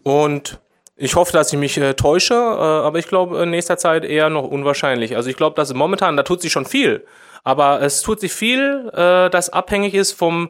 und 0.04 0.62
ich 0.96 1.18
hoffe, 1.18 1.34
dass 1.34 1.52
ich 1.52 1.60
mich 1.60 1.78
äh, 1.78 1.94
täusche, 1.96 2.36
äh, 2.36 2.38
aber 2.38 3.00
ich 3.00 3.08
glaube 3.08 3.44
in 3.44 3.50
nächster 3.50 3.78
Zeit 3.78 4.06
eher 4.06 4.30
noch 4.30 4.48
unwahrscheinlich. 4.48 5.18
Also 5.18 5.30
ich 5.30 5.36
glaube, 5.36 5.58
dass 5.58 5.74
momentan, 5.74 6.16
da 6.16 6.24
tut 6.24 6.42
sich 6.42 6.54
schon 6.54 6.66
viel. 6.66 7.06
Aber 7.44 7.82
es 7.82 8.02
tut 8.02 8.22
sich 8.22 8.32
viel, 8.32 8.90
äh, 8.94 9.30
das 9.30 9.50
abhängig 9.50 9.94
ist 9.94 10.14
vom 10.14 10.50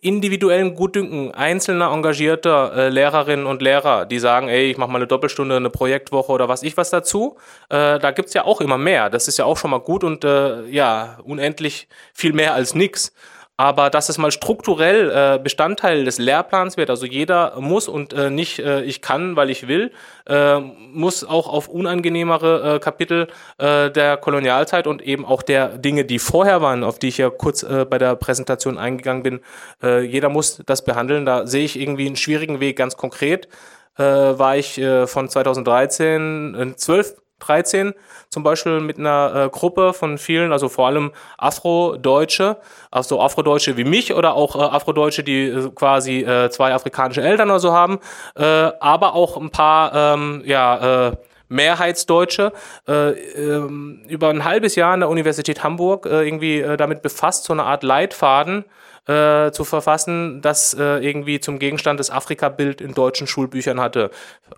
individuellen 0.00 0.74
Gutdünken 0.74 1.32
einzelner 1.32 1.92
engagierter 1.92 2.72
äh, 2.74 2.88
Lehrerinnen 2.88 3.46
und 3.46 3.60
Lehrer, 3.60 4.06
die 4.06 4.18
sagen, 4.18 4.48
ey, 4.48 4.70
ich 4.70 4.78
mache 4.78 4.90
mal 4.90 4.96
eine 4.96 5.06
Doppelstunde, 5.06 5.56
eine 5.56 5.70
Projektwoche 5.70 6.32
oder 6.32 6.48
was 6.48 6.62
ich 6.62 6.76
was 6.76 6.90
dazu. 6.90 7.36
Äh, 7.68 7.98
da 7.98 8.10
gibt's 8.10 8.34
ja 8.34 8.44
auch 8.44 8.60
immer 8.60 8.78
mehr. 8.78 9.10
Das 9.10 9.28
ist 9.28 9.36
ja 9.36 9.44
auch 9.44 9.58
schon 9.58 9.70
mal 9.70 9.80
gut 9.80 10.02
und 10.02 10.24
äh, 10.24 10.64
ja, 10.66 11.18
unendlich 11.24 11.86
viel 12.14 12.32
mehr 12.32 12.54
als 12.54 12.74
nix 12.74 13.12
aber 13.56 13.88
dass 13.88 14.08
es 14.08 14.18
mal 14.18 14.32
strukturell 14.32 15.10
äh, 15.10 15.38
Bestandteil 15.38 16.04
des 16.04 16.18
Lehrplans 16.18 16.76
wird. 16.76 16.90
Also 16.90 17.06
jeder 17.06 17.60
muss 17.60 17.86
und 17.86 18.12
äh, 18.12 18.30
nicht 18.30 18.58
äh, 18.58 18.82
ich 18.82 19.00
kann, 19.00 19.36
weil 19.36 19.50
ich 19.50 19.68
will, 19.68 19.92
äh, 20.26 20.58
muss 20.58 21.24
auch 21.24 21.48
auf 21.48 21.68
unangenehmere 21.68 22.76
äh, 22.76 22.78
Kapitel 22.80 23.28
äh, 23.58 23.90
der 23.90 24.16
Kolonialzeit 24.16 24.86
und 24.86 25.02
eben 25.02 25.24
auch 25.24 25.42
der 25.42 25.78
Dinge, 25.78 26.04
die 26.04 26.18
vorher 26.18 26.62
waren, 26.62 26.82
auf 26.82 26.98
die 26.98 27.08
ich 27.08 27.18
ja 27.18 27.30
kurz 27.30 27.62
äh, 27.62 27.86
bei 27.88 27.98
der 27.98 28.16
Präsentation 28.16 28.76
eingegangen 28.76 29.22
bin, 29.22 29.40
äh, 29.82 30.00
jeder 30.00 30.28
muss 30.28 30.62
das 30.66 30.84
behandeln. 30.84 31.24
Da 31.24 31.46
sehe 31.46 31.64
ich 31.64 31.78
irgendwie 31.78 32.06
einen 32.06 32.16
schwierigen 32.16 32.58
Weg 32.58 32.76
ganz 32.76 32.96
konkret. 32.96 33.48
Äh, 33.96 34.02
war 34.02 34.56
ich 34.56 34.78
äh, 34.78 35.06
von 35.06 35.28
2013 35.28 36.54
äh, 36.54 36.76
12 36.76 37.14
13 37.46 37.94
zum 38.28 38.42
Beispiel 38.42 38.80
mit 38.80 38.98
einer 38.98 39.46
äh, 39.46 39.48
Gruppe 39.48 39.92
von 39.92 40.18
vielen, 40.18 40.52
also 40.52 40.68
vor 40.68 40.86
allem 40.86 41.12
Afrodeutsche, 41.38 42.56
also 42.90 43.20
Afrodeutsche 43.20 43.76
wie 43.76 43.84
mich 43.84 44.14
oder 44.14 44.34
auch 44.34 44.56
äh, 44.56 44.58
Afrodeutsche, 44.58 45.22
die 45.22 45.44
äh, 45.44 45.70
quasi 45.74 46.20
äh, 46.20 46.50
zwei 46.50 46.74
afrikanische 46.74 47.22
Eltern 47.22 47.50
oder 47.50 47.60
so 47.60 47.72
haben, 47.72 47.98
äh, 48.36 48.44
aber 48.44 49.14
auch 49.14 49.36
ein 49.36 49.50
paar, 49.50 49.94
ähm, 49.94 50.42
ja, 50.44 51.08
äh, 51.08 51.16
Mehrheitsdeutsche 51.48 52.52
äh, 52.88 53.10
ähm, 53.10 54.02
über 54.08 54.30
ein 54.30 54.44
halbes 54.44 54.76
Jahr 54.76 54.94
an 54.94 55.00
der 55.00 55.08
Universität 55.08 55.62
Hamburg 55.62 56.06
äh, 56.06 56.26
irgendwie 56.26 56.60
äh, 56.60 56.76
damit 56.76 57.02
befasst, 57.02 57.44
so 57.44 57.52
eine 57.52 57.64
Art 57.64 57.82
Leitfaden 57.82 58.64
äh, 59.06 59.50
zu 59.50 59.64
verfassen, 59.64 60.40
das 60.40 60.74
äh, 60.74 60.98
irgendwie 60.98 61.40
zum 61.40 61.58
Gegenstand 61.58 62.00
des 62.00 62.10
Afrika-Bild 62.10 62.80
in 62.80 62.94
deutschen 62.94 63.26
Schulbüchern 63.26 63.80
hatte. 63.80 64.10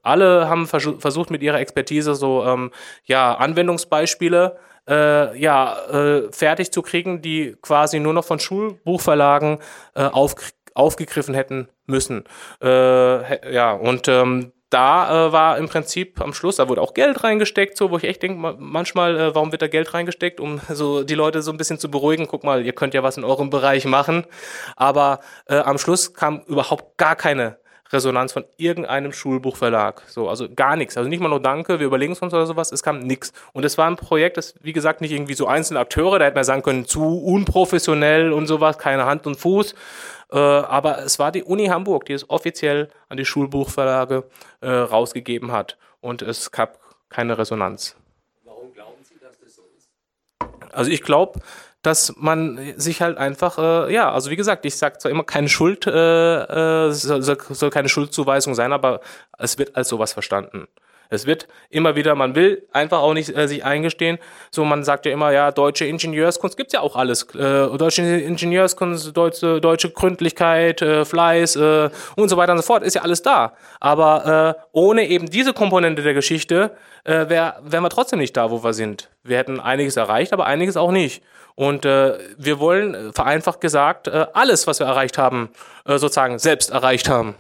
Alle 0.02 0.48
haben 0.48 0.66
vers 0.66 0.88
versucht 0.98 1.30
mit 1.30 1.42
ihrer 1.42 1.60
Expertise 1.60 2.14
so 2.14 2.44
ähm, 2.44 2.70
ja 3.04 3.34
Anwendungsbeispiele 3.34 4.56
äh, 4.88 5.38
ja 5.38 5.76
äh, 5.90 6.32
fertig 6.32 6.70
zu 6.70 6.82
kriegen, 6.82 7.22
die 7.22 7.56
quasi 7.60 7.98
nur 7.98 8.12
noch 8.12 8.24
von 8.24 8.38
Schulbuchverlagen 8.38 9.58
äh, 9.94 10.04
auf, 10.04 10.34
aufgegriffen 10.74 11.34
hätten 11.34 11.68
müssen. 11.86 12.24
Äh, 12.62 13.52
ja 13.52 13.72
und 13.72 14.08
ähm, 14.08 14.52
da 14.70 15.28
äh, 15.28 15.32
war 15.32 15.58
im 15.58 15.68
Prinzip 15.68 16.20
am 16.20 16.34
Schluss, 16.34 16.56
da 16.56 16.68
wurde 16.68 16.82
auch 16.82 16.94
Geld 16.94 17.22
reingesteckt, 17.22 17.76
so 17.76 17.90
wo 17.90 17.98
ich 17.98 18.04
echt 18.04 18.22
denke, 18.22 18.56
manchmal, 18.58 19.16
äh, 19.16 19.34
warum 19.34 19.52
wird 19.52 19.62
da 19.62 19.68
Geld 19.68 19.94
reingesteckt, 19.94 20.40
um 20.40 20.60
so 20.68 21.04
die 21.04 21.14
Leute 21.14 21.42
so 21.42 21.52
ein 21.52 21.56
bisschen 21.56 21.78
zu 21.78 21.90
beruhigen. 21.90 22.26
Guck 22.26 22.44
mal, 22.44 22.64
ihr 22.64 22.72
könnt 22.72 22.94
ja 22.94 23.02
was 23.02 23.16
in 23.16 23.24
eurem 23.24 23.50
Bereich 23.50 23.84
machen. 23.84 24.26
Aber 24.74 25.20
äh, 25.46 25.58
am 25.58 25.78
Schluss 25.78 26.14
kam 26.14 26.40
überhaupt 26.46 26.96
gar 26.98 27.16
keine 27.16 27.58
Resonanz 27.92 28.32
von 28.32 28.44
irgendeinem 28.56 29.12
Schulbuchverlag. 29.12 30.02
So, 30.08 30.28
also 30.28 30.48
gar 30.54 30.76
nichts. 30.76 30.96
Also 30.96 31.08
nicht 31.08 31.20
mal 31.20 31.28
nur 31.28 31.40
Danke, 31.40 31.78
wir 31.78 31.86
überlegen 31.86 32.12
es 32.12 32.20
uns 32.20 32.34
oder 32.34 32.46
sowas, 32.46 32.72
es 32.72 32.82
kam 32.82 33.00
nichts. 33.00 33.32
Und 33.52 33.64
es 33.64 33.78
war 33.78 33.86
ein 33.88 33.96
Projekt, 33.96 34.36
das, 34.36 34.54
wie 34.62 34.72
gesagt, 34.72 35.00
nicht 35.00 35.12
irgendwie 35.12 35.34
so 35.34 35.46
einzelne 35.46 35.80
Akteure, 35.80 36.18
da 36.18 36.24
hätte 36.24 36.34
man 36.34 36.44
sagen 36.44 36.62
können, 36.62 36.86
zu 36.86 37.18
unprofessionell 37.18 38.32
und 38.32 38.46
sowas, 38.46 38.78
keine 38.78 39.06
Hand 39.06 39.26
und 39.26 39.36
Fuß, 39.36 39.74
äh, 40.32 40.38
aber 40.38 40.98
es 40.98 41.18
war 41.18 41.32
die 41.32 41.44
Uni 41.44 41.66
Hamburg, 41.66 42.06
die 42.06 42.12
es 42.12 42.28
offiziell 42.28 42.88
an 43.08 43.16
die 43.16 43.24
Schulbuchverlage 43.24 44.24
äh, 44.60 44.68
rausgegeben 44.68 45.52
hat. 45.52 45.78
Und 46.00 46.22
es 46.22 46.50
gab 46.50 46.78
keine 47.08 47.38
Resonanz. 47.38 47.96
Warum 48.44 48.72
glauben 48.72 49.02
Sie, 49.02 49.18
dass 49.18 49.38
das 49.38 49.54
so 49.54 49.62
ist? 49.76 49.88
Also 50.72 50.90
ich 50.90 51.02
glaube, 51.02 51.40
dass 51.86 52.14
man 52.16 52.74
sich 52.76 53.00
halt 53.00 53.16
einfach, 53.16 53.58
äh, 53.58 53.94
ja, 53.94 54.10
also 54.10 54.28
wie 54.30 54.36
gesagt, 54.36 54.66
ich 54.66 54.76
sage 54.76 54.98
zwar 54.98 55.12
immer 55.12 55.22
keine 55.22 55.48
Schuld, 55.48 55.86
äh, 55.86 56.88
äh, 56.88 56.90
soll, 56.90 57.22
soll 57.22 57.70
keine 57.70 57.88
Schuldzuweisung 57.88 58.56
sein, 58.56 58.72
aber 58.72 59.00
es 59.38 59.56
wird 59.56 59.76
als 59.76 59.88
sowas 59.88 60.12
verstanden. 60.12 60.66
Es 61.08 61.26
wird 61.26 61.46
immer 61.70 61.94
wieder, 61.94 62.16
man 62.16 62.34
will 62.34 62.66
einfach 62.72 62.98
auch 62.98 63.14
nicht 63.14 63.36
äh, 63.36 63.46
sich 63.46 63.64
eingestehen. 63.64 64.18
So, 64.50 64.64
man 64.64 64.82
sagt 64.82 65.06
ja 65.06 65.12
immer, 65.12 65.30
ja, 65.30 65.52
deutsche 65.52 65.84
Ingenieurskunst 65.84 66.56
gibt's 66.56 66.72
ja 66.72 66.80
auch 66.80 66.96
alles. 66.96 67.22
Äh, 67.36 67.68
deutsche 67.78 68.02
Ingenieurskunst, 68.02 69.16
deutsche, 69.16 69.60
deutsche 69.60 69.90
Gründlichkeit, 69.90 70.82
äh, 70.82 71.04
Fleiß 71.04 71.54
äh, 71.54 71.90
und 72.16 72.28
so 72.28 72.36
weiter 72.36 72.50
und 72.50 72.58
so 72.58 72.64
fort, 72.64 72.82
ist 72.82 72.94
ja 72.94 73.02
alles 73.02 73.22
da. 73.22 73.52
Aber 73.78 74.56
äh, 74.58 74.62
ohne 74.72 75.06
eben 75.06 75.30
diese 75.30 75.52
Komponente 75.52 76.02
der 76.02 76.14
Geschichte 76.14 76.72
äh, 77.04 77.28
wär, 77.28 77.60
wären 77.62 77.84
wir 77.84 77.90
trotzdem 77.90 78.18
nicht 78.18 78.36
da, 78.36 78.50
wo 78.50 78.64
wir 78.64 78.72
sind. 78.72 79.08
Wir 79.22 79.38
hätten 79.38 79.60
einiges 79.60 79.96
erreicht, 79.96 80.32
aber 80.32 80.46
einiges 80.46 80.76
auch 80.76 80.90
nicht. 80.90 81.22
Und 81.56 81.84
äh, 81.84 82.18
wir 82.36 82.60
wollen, 82.60 82.94
äh, 82.94 83.12
vereinfacht 83.12 83.60
gesagt, 83.60 84.08
äh, 84.08 84.26
alles, 84.34 84.66
was 84.66 84.78
wir 84.78 84.86
erreicht 84.86 85.18
haben, 85.18 85.48
äh, 85.86 85.98
sozusagen 85.98 86.38
selbst 86.38 86.70
erreicht 86.70 87.08
haben. 87.08 87.34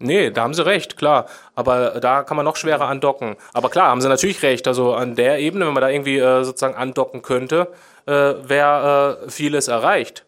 Nee, 0.00 0.30
da 0.30 0.42
haben 0.42 0.54
sie 0.54 0.64
recht, 0.64 0.96
klar. 0.96 1.26
Aber 1.54 2.00
da 2.00 2.22
kann 2.22 2.36
man 2.36 2.44
noch 2.44 2.56
schwerer 2.56 2.86
andocken. 2.86 3.36
Aber 3.52 3.68
klar, 3.70 3.88
haben 3.88 4.00
sie 4.00 4.08
natürlich 4.08 4.42
recht. 4.42 4.66
Also 4.68 4.94
an 4.94 5.16
der 5.16 5.38
Ebene, 5.38 5.66
wenn 5.66 5.74
man 5.74 5.80
da 5.80 5.88
irgendwie 5.88 6.18
äh, 6.18 6.44
sozusagen 6.44 6.76
andocken 6.76 7.22
könnte, 7.22 7.72
äh, 8.06 8.12
wäre 8.12 9.24
äh, 9.26 9.30
vieles 9.30 9.68
erreicht. 9.68 10.24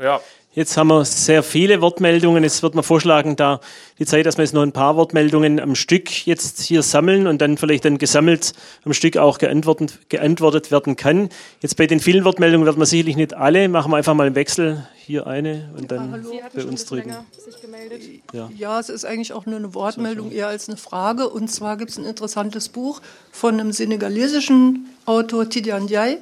Ja. 0.00 0.20
Jetzt 0.52 0.76
haben 0.76 0.88
wir 0.88 1.04
sehr 1.04 1.44
viele 1.44 1.80
Wortmeldungen. 1.80 2.42
Jetzt 2.42 2.64
wird 2.64 2.74
man 2.74 2.82
vorschlagen, 2.82 3.36
da 3.36 3.60
die 4.00 4.04
Zeit, 4.04 4.26
dass 4.26 4.36
wir 4.36 4.42
jetzt 4.42 4.52
noch 4.52 4.64
ein 4.64 4.72
paar 4.72 4.96
Wortmeldungen 4.96 5.60
am 5.60 5.76
Stück 5.76 6.26
jetzt 6.26 6.60
hier 6.60 6.82
sammeln 6.82 7.28
und 7.28 7.40
dann 7.40 7.56
vielleicht 7.56 7.84
dann 7.84 7.98
gesammelt 7.98 8.52
am 8.84 8.92
Stück 8.92 9.16
auch 9.16 9.38
geantwortet, 9.38 10.00
geantwortet 10.08 10.72
werden 10.72 10.96
kann. 10.96 11.28
Jetzt 11.60 11.76
bei 11.76 11.86
den 11.86 12.00
vielen 12.00 12.24
Wortmeldungen 12.24 12.66
wird 12.66 12.76
man 12.76 12.86
sicherlich 12.86 13.14
nicht 13.14 13.32
alle. 13.32 13.68
Machen 13.68 13.92
wir 13.92 13.96
einfach 13.96 14.14
mal 14.14 14.26
einen 14.26 14.34
Wechsel. 14.34 14.88
Hier 15.06 15.28
eine 15.28 15.70
und 15.76 15.92
dann 15.92 16.10
Hallo. 16.10 16.40
bei 16.52 16.64
uns 16.64 16.84
drüben. 16.84 17.14
Ja. 18.32 18.48
ja, 18.56 18.80
es 18.80 18.88
ist 18.88 19.04
eigentlich 19.04 19.32
auch 19.32 19.46
nur 19.46 19.56
eine 19.56 19.74
Wortmeldung 19.74 20.32
eher 20.32 20.48
als 20.48 20.68
eine 20.68 20.76
Frage. 20.76 21.28
Und 21.28 21.48
zwar 21.48 21.76
gibt 21.76 21.92
es 21.92 21.98
ein 21.98 22.04
interessantes 22.04 22.68
Buch 22.68 23.00
von 23.30 23.58
einem 23.58 23.70
senegalesischen 23.70 24.86
Autor 25.06 25.48
Tidiane 25.48 25.86
Diaye, 25.86 26.18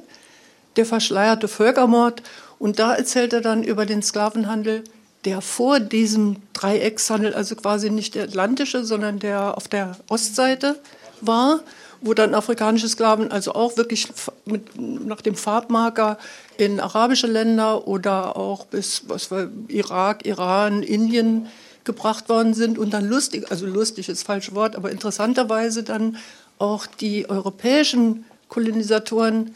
Der 0.75 0.85
verschleierte 0.85 1.47
Völkermord. 1.47 2.21
Und 2.59 2.77
da 2.77 2.93
erzählt 2.93 3.33
er 3.33 3.41
dann 3.41 3.63
über 3.63 3.85
den 3.85 4.03
Sklavenhandel, 4.03 4.83
der 5.25 5.41
vor 5.41 5.79
diesem 5.79 6.37
Dreieckshandel, 6.53 7.33
also 7.33 7.55
quasi 7.55 7.89
nicht 7.89 8.15
der 8.15 8.25
atlantische, 8.25 8.85
sondern 8.85 9.19
der 9.19 9.57
auf 9.57 9.67
der 9.67 9.97
Ostseite 10.09 10.79
war, 11.21 11.61
wo 12.01 12.13
dann 12.13 12.33
afrikanische 12.33 12.87
Sklaven 12.87 13.31
also 13.31 13.53
auch 13.53 13.75
wirklich 13.75 14.07
mit, 14.45 14.79
nach 14.79 15.21
dem 15.21 15.35
Farbmarker 15.35 16.17
in 16.57 16.79
arabische 16.79 17.27
Länder 17.27 17.87
oder 17.87 18.37
auch 18.37 18.65
bis 18.65 19.03
was 19.07 19.31
war, 19.31 19.47
Irak, 19.67 20.25
Iran, 20.25 20.83
Indien 20.83 21.47
gebracht 21.83 22.29
worden 22.29 22.53
sind 22.53 22.77
und 22.77 22.93
dann 22.93 23.09
lustig, 23.09 23.49
also 23.49 23.65
lustig 23.65 24.07
ist 24.09 24.19
das 24.19 24.23
falsche 24.23 24.55
Wort, 24.55 24.75
aber 24.75 24.91
interessanterweise 24.91 25.83
dann 25.83 26.17
auch 26.57 26.85
die 26.85 27.29
europäischen 27.29 28.25
Kolonisatoren 28.47 29.55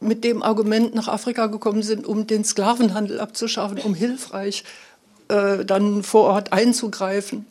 mit 0.00 0.24
dem 0.24 0.42
Argument 0.42 0.94
nach 0.94 1.08
Afrika 1.08 1.46
gekommen 1.46 1.82
sind, 1.82 2.06
um 2.06 2.26
den 2.26 2.44
Sklavenhandel 2.44 3.20
abzuschaffen, 3.20 3.78
um 3.78 3.94
hilfreich 3.94 4.64
äh, 5.28 5.64
dann 5.64 6.02
vor 6.02 6.24
Ort 6.24 6.52
einzugreifen. 6.52 7.46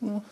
Ja. 0.00 0.22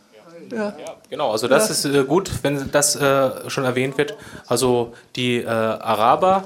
Ja. 0.52 0.74
Ja, 0.78 0.96
genau, 1.08 1.30
also 1.30 1.48
das 1.48 1.70
ist 1.70 1.86
äh, 1.86 2.04
gut, 2.04 2.30
wenn 2.42 2.70
das 2.70 2.96
äh, 2.96 3.48
schon 3.48 3.64
erwähnt 3.64 3.96
wird. 3.96 4.14
Also 4.46 4.92
die 5.16 5.38
äh, 5.38 5.46
Araber 5.46 6.44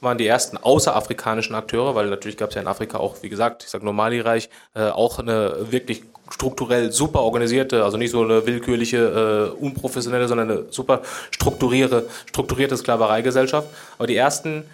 waren 0.00 0.18
die 0.18 0.26
ersten 0.26 0.56
außerafrikanischen 0.56 1.54
Akteure, 1.54 1.94
weil 1.94 2.08
natürlich 2.08 2.36
gab 2.36 2.50
es 2.50 2.54
ja 2.54 2.62
in 2.62 2.68
Afrika 2.68 2.98
auch, 2.98 3.16
wie 3.22 3.28
gesagt, 3.28 3.64
ich 3.64 3.70
sage 3.70 3.84
nur 3.84 3.92
Mali-Reich, 3.92 4.48
äh, 4.74 4.88
auch 4.88 5.18
eine 5.18 5.70
wirklich 5.70 6.02
strukturell 6.30 6.92
super 6.92 7.20
organisierte, 7.20 7.84
also 7.84 7.96
nicht 7.96 8.12
so 8.12 8.22
eine 8.22 8.46
willkürliche, 8.46 9.52
äh, 9.56 9.60
unprofessionelle, 9.60 10.28
sondern 10.28 10.50
eine 10.50 10.64
super 10.70 11.02
strukturierte, 11.30 12.06
strukturierte 12.26 12.76
Sklavereigesellschaft. 12.76 13.68
Aber 13.98 14.06
die 14.06 14.16
ersten 14.16 14.64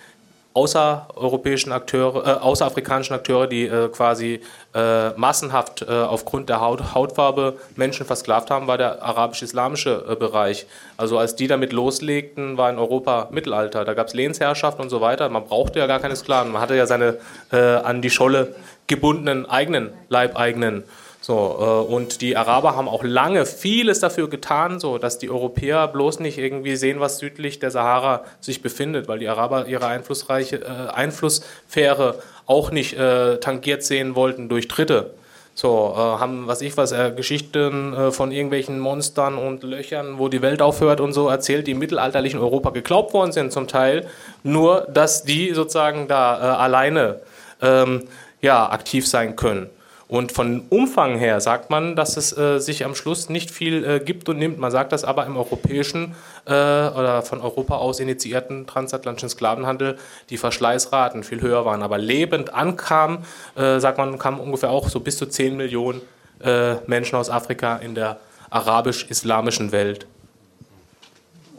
außereuropäischen 0.57 1.71
Akteure, 1.71 2.27
äh, 2.27 2.31
außerafrikanischen 2.41 3.15
Akteure, 3.15 3.47
die 3.47 3.67
äh, 3.67 3.89
quasi 3.89 4.41
äh, 4.75 5.11
massenhaft 5.11 5.83
äh, 5.83 5.93
aufgrund 5.93 6.49
der 6.49 6.63
Haut, 6.63 6.95
Hautfarbe 6.95 7.59
Menschen 7.77 8.07
versklavt 8.07 8.51
haben, 8.51 8.67
war 8.67 8.79
der 8.79 9.03
arabisch-islamische 9.03 10.07
äh, 10.09 10.17
Bereich. 10.17 10.67
Also 10.97 11.19
als 11.19 11.37
die 11.37 11.47
damit 11.47 11.75
loslegten, 11.75 12.57
war 12.57 12.71
in 12.71 12.79
Europa 12.79 13.29
Mittelalter. 13.31 13.85
Da 13.85 13.93
gab 13.93 14.07
es 14.07 14.15
Lehnsherrschaft 14.15 14.81
und 14.81 14.89
so 14.89 15.03
weiter. 15.03 15.29
Man 15.29 15.45
brauchte 15.45 15.79
ja 15.79 15.87
gar 15.87 16.01
keine 16.01 16.17
Sklaven. 16.17 16.53
Man 16.53 16.63
hatte 16.63 16.75
ja 16.75 16.87
seine 16.87 17.19
äh, 17.53 17.57
an 17.59 18.01
die 18.01 18.11
Scholle 18.11 18.55
gebundenen 18.87 19.45
eigenen 19.45 19.93
Leibeigenen. 20.09 20.85
So, 21.27 21.57
äh, 21.59 21.93
und 21.93 22.21
die 22.21 22.37
Araber 22.37 22.77
haben 22.77 22.89
auch 22.89 23.03
lange 23.03 23.47
vieles 23.47 23.99
dafür 23.99 24.31
getan, 24.31 24.79
so 24.79 24.97
dass 24.97 25.19
die 25.19 25.29
Europäer 25.29 25.89
bloß 25.89 26.21
nicht 26.21 26.39
irgendwie 26.39 26.77
sehen, 26.77 27.01
was 27.01 27.19
südlich 27.19 27.59
der 27.59 27.73
Sahara 27.73 28.23
sich 28.41 28.63
befindet, 28.63 29.09
weil 29.09 29.19
die 29.19 29.27
Araber 29.27 29.67
ihre 29.67 29.89
einflussreiche 29.89 30.59
äh, 30.59 30.93
Einflusssphäre 30.95 32.21
auch 32.47 32.71
nicht 32.71 32.97
äh, 32.97 33.39
tangiert 33.39 33.83
sehen 33.83 34.15
wollten 34.15 34.49
durch 34.49 34.69
Dritte. 34.69 35.15
So, 35.53 35.95
äh, 35.97 35.99
haben, 35.99 36.47
was 36.47 36.61
ich 36.61 36.77
was, 36.77 36.93
äh, 36.93 37.11
Geschichten 37.17 37.93
äh, 37.93 38.13
von 38.13 38.31
irgendwelchen 38.31 38.79
Monstern 38.79 39.37
und 39.37 39.65
Löchern, 39.65 40.21
wo 40.21 40.29
die 40.29 40.43
Welt 40.43 40.63
aufhört 40.63 41.01
und 41.01 41.13
so 41.13 41.29
erzählt, 41.29 41.67
die 41.67 41.73
im 41.73 41.81
mittelalterlichen 41.81 42.39
Europa 42.39 42.71
geglaubt 42.71 43.13
worden 43.15 43.33
sind 43.33 43.51
zum 43.51 43.67
Teil, 43.67 44.07
nur 44.45 44.83
dass 44.83 45.25
die 45.25 45.53
sozusagen 45.55 46.07
da 46.07 46.39
äh, 46.39 46.57
alleine 46.57 47.19
ähm, 47.61 48.05
ja, 48.41 48.71
aktiv 48.71 49.09
sein 49.09 49.35
können. 49.35 49.71
Und 50.09 50.31
von 50.31 50.63
Umfang 50.71 51.19
her 51.19 51.41
sagt 51.41 51.69
man, 51.69 51.97
dass 51.97 52.17
es 52.17 52.37
äh, 52.37 52.61
sich 52.61 52.85
am 52.85 52.95
Schluss 52.95 53.29
nicht 53.29 53.51
viel 53.51 53.85
äh, 53.85 53.99
gibt 53.99 54.29
und 54.29 54.39
nimmt. 54.39 54.59
Man 54.59 54.71
sagt 54.71 54.93
das 54.93 55.03
aber 55.03 55.27
im 55.27 55.37
europäischen 55.37 56.15
äh, 56.47 56.51
oder 56.53 57.23
von 57.23 57.41
Europa 57.41 57.77
aus 57.77 57.99
initiierten 57.99 58.69
transatlantischen 58.69 59.31
Sklavenhandel 59.31 59.99
die 60.31 60.37
Verschleißraten 60.37 61.25
viel 61.25 61.41
höher 61.41 61.65
waren. 61.65 61.83
Aber 61.83 61.99
lebend 61.99 62.55
ankam, 62.55 63.25
äh, 63.57 63.81
sagt 63.81 63.99
man, 63.99 64.17
kamen 64.17 64.39
ungefähr 64.39 64.71
auch 64.71 64.89
so 64.89 65.01
bis 65.01 65.17
zu 65.17 65.27
10 65.27 65.57
Millionen 65.57 66.01
äh, 66.41 66.75
Menschen 66.87 67.17
aus 67.17 67.29
Afrika 67.29 67.77
in 67.77 67.97
der 67.97 68.19
arabisch-islamischen 68.51 69.73
Welt. 69.73 70.07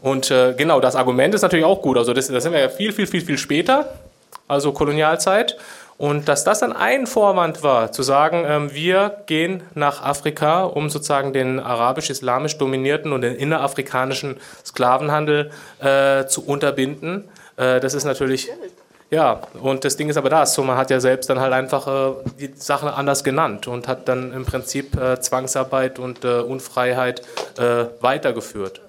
Und 0.00 0.30
äh, 0.30 0.54
genau, 0.56 0.80
das 0.80 0.96
Argument 0.96 1.34
ist 1.34 1.42
natürlich 1.42 1.66
auch 1.66 1.82
gut. 1.82 1.98
Also 1.98 2.14
das, 2.14 2.28
das 2.28 2.42
sind 2.42 2.52
wir 2.52 2.60
ja 2.60 2.68
viel, 2.70 2.92
viel, 2.92 3.06
viel, 3.06 3.20
viel 3.20 3.36
später, 3.36 3.92
also 4.46 4.72
Kolonialzeit. 4.72 5.58
Und 5.98 6.28
dass 6.28 6.44
das 6.44 6.60
dann 6.60 6.72
ein 6.72 7.08
Vorwand 7.08 7.64
war, 7.64 7.90
zu 7.90 8.04
sagen, 8.04 8.44
ähm, 8.46 8.72
wir 8.72 9.24
gehen 9.26 9.64
nach 9.74 10.00
Afrika, 10.00 10.62
um 10.62 10.90
sozusagen 10.90 11.32
den 11.32 11.58
arabisch-islamisch 11.58 12.56
dominierten 12.56 13.12
und 13.12 13.22
den 13.22 13.34
innerafrikanischen 13.34 14.36
Sklavenhandel 14.64 15.50
äh, 15.80 16.26
zu 16.26 16.46
unterbinden, 16.46 17.24
äh, 17.56 17.80
das 17.80 17.94
ist 17.94 18.04
natürlich. 18.04 18.48
Ja, 19.10 19.40
und 19.60 19.84
das 19.84 19.96
Ding 19.96 20.08
ist 20.10 20.18
aber 20.18 20.28
das, 20.28 20.54
so 20.54 20.62
man 20.62 20.76
hat 20.76 20.90
ja 20.90 21.00
selbst 21.00 21.30
dann 21.30 21.40
halt 21.40 21.52
einfach 21.52 21.86
äh, 21.88 22.14
die 22.38 22.52
Sache 22.54 22.92
anders 22.92 23.24
genannt 23.24 23.66
und 23.66 23.88
hat 23.88 24.06
dann 24.06 24.32
im 24.32 24.44
Prinzip 24.44 24.96
äh, 24.96 25.18
Zwangsarbeit 25.18 25.98
und 25.98 26.24
äh, 26.24 26.40
Unfreiheit 26.40 27.22
äh, 27.58 27.86
weitergeführt. 28.00 28.82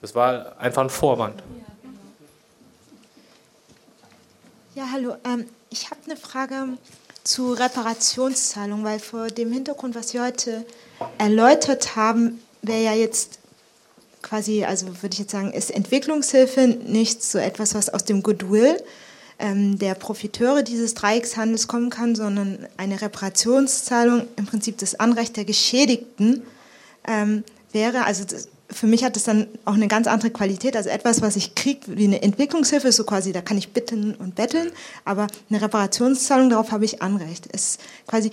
Das 0.00 0.14
war 0.14 0.58
einfach 0.58 0.82
ein 0.82 0.90
Vorwand. 0.90 1.42
Ja, 1.42 1.65
hallo. 4.84 5.16
Ähm, 5.24 5.46
ich 5.70 5.90
habe 5.90 6.00
eine 6.06 6.16
Frage 6.16 6.76
zu 7.24 7.52
Reparationszahlung, 7.52 8.84
weil 8.84 8.98
vor 8.98 9.28
dem 9.28 9.50
Hintergrund, 9.52 9.94
was 9.94 10.10
Sie 10.10 10.20
heute 10.20 10.64
erläutert 11.18 11.96
haben, 11.96 12.42
wäre 12.62 12.82
ja 12.82 12.92
jetzt 12.92 13.38
quasi, 14.22 14.64
also 14.64 14.86
würde 15.02 15.14
ich 15.14 15.20
jetzt 15.20 15.30
sagen, 15.30 15.52
ist 15.52 15.70
Entwicklungshilfe 15.70 16.66
nicht 16.66 17.22
so 17.22 17.38
etwas, 17.38 17.74
was 17.74 17.88
aus 17.88 18.04
dem 18.04 18.22
Goodwill 18.22 18.76
ähm, 19.38 19.78
der 19.78 19.94
Profiteure 19.94 20.62
dieses 20.62 20.94
Dreieckshandels 20.94 21.68
kommen 21.68 21.90
kann, 21.90 22.14
sondern 22.14 22.66
eine 22.76 23.00
Reparationszahlung 23.00 24.28
im 24.36 24.46
Prinzip 24.46 24.78
das 24.78 24.98
Anrecht 24.98 25.36
der 25.36 25.44
Geschädigten 25.44 26.42
ähm, 27.06 27.44
wäre. 27.72 28.04
Also 28.04 28.24
das, 28.24 28.48
für 28.70 28.86
mich 28.86 29.04
hat 29.04 29.16
es 29.16 29.24
dann 29.24 29.46
auch 29.64 29.74
eine 29.74 29.88
ganz 29.88 30.06
andere 30.06 30.30
Qualität. 30.30 30.76
Also 30.76 30.88
etwas, 30.88 31.22
was 31.22 31.36
ich 31.36 31.54
kriege 31.54 31.80
wie 31.86 32.04
eine 32.04 32.22
Entwicklungshilfe, 32.22 32.90
so 32.92 33.04
quasi, 33.04 33.32
da 33.32 33.40
kann 33.40 33.58
ich 33.58 33.72
bitten 33.72 34.14
und 34.14 34.34
betteln, 34.34 34.72
aber 35.04 35.26
eine 35.48 35.62
Reparationszahlung, 35.62 36.50
darauf 36.50 36.72
habe 36.72 36.84
ich 36.84 37.02
Anrecht. 37.02 37.48
Es 37.52 37.78
quasi, 38.06 38.30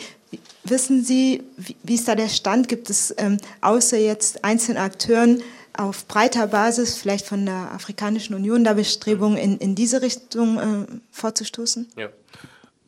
wissen 0.63 1.03
Sie, 1.03 1.43
wie, 1.57 1.75
wie 1.83 1.95
ist 1.95 2.07
da 2.07 2.15
der 2.15 2.29
Stand? 2.29 2.67
Gibt 2.67 2.89
es 2.89 3.13
ähm, 3.17 3.37
außer 3.61 3.97
jetzt 3.97 4.43
einzelnen 4.43 4.77
Akteuren 4.77 5.41
auf 5.75 6.07
breiter 6.07 6.47
Basis, 6.47 6.95
vielleicht 6.95 7.25
von 7.25 7.45
der 7.45 7.71
Afrikanischen 7.71 8.35
Union, 8.35 8.63
da 8.63 8.73
Bestrebungen 8.73 9.37
in, 9.37 9.57
in 9.57 9.75
diese 9.75 10.01
Richtung 10.01 10.59
äh, 10.59 10.85
vorzustoßen? 11.11 11.89
Ja. 11.95 12.09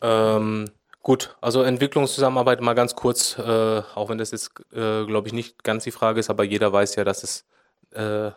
Ähm 0.01 0.69
Gut, 1.05 1.37
also 1.39 1.61
Entwicklungszusammenarbeit 1.61 2.61
mal 2.61 2.73
ganz 2.73 2.95
kurz, 2.95 3.37
äh, 3.37 3.83
auch 3.93 4.09
wenn 4.09 4.17
das 4.17 4.31
jetzt, 4.31 4.59
äh, 4.73 5.05
glaube 5.05 5.27
ich, 5.27 5.35
nicht 5.35 5.63
ganz 5.63 5.83
die 5.83 5.91
Frage 5.91 6.19
ist, 6.19 6.31
aber 6.31 6.43
jeder 6.43 6.73
weiß 6.73 6.95
ja, 6.95 7.03
dass 7.03 7.21
es 7.21 7.45
äh, 7.91 8.31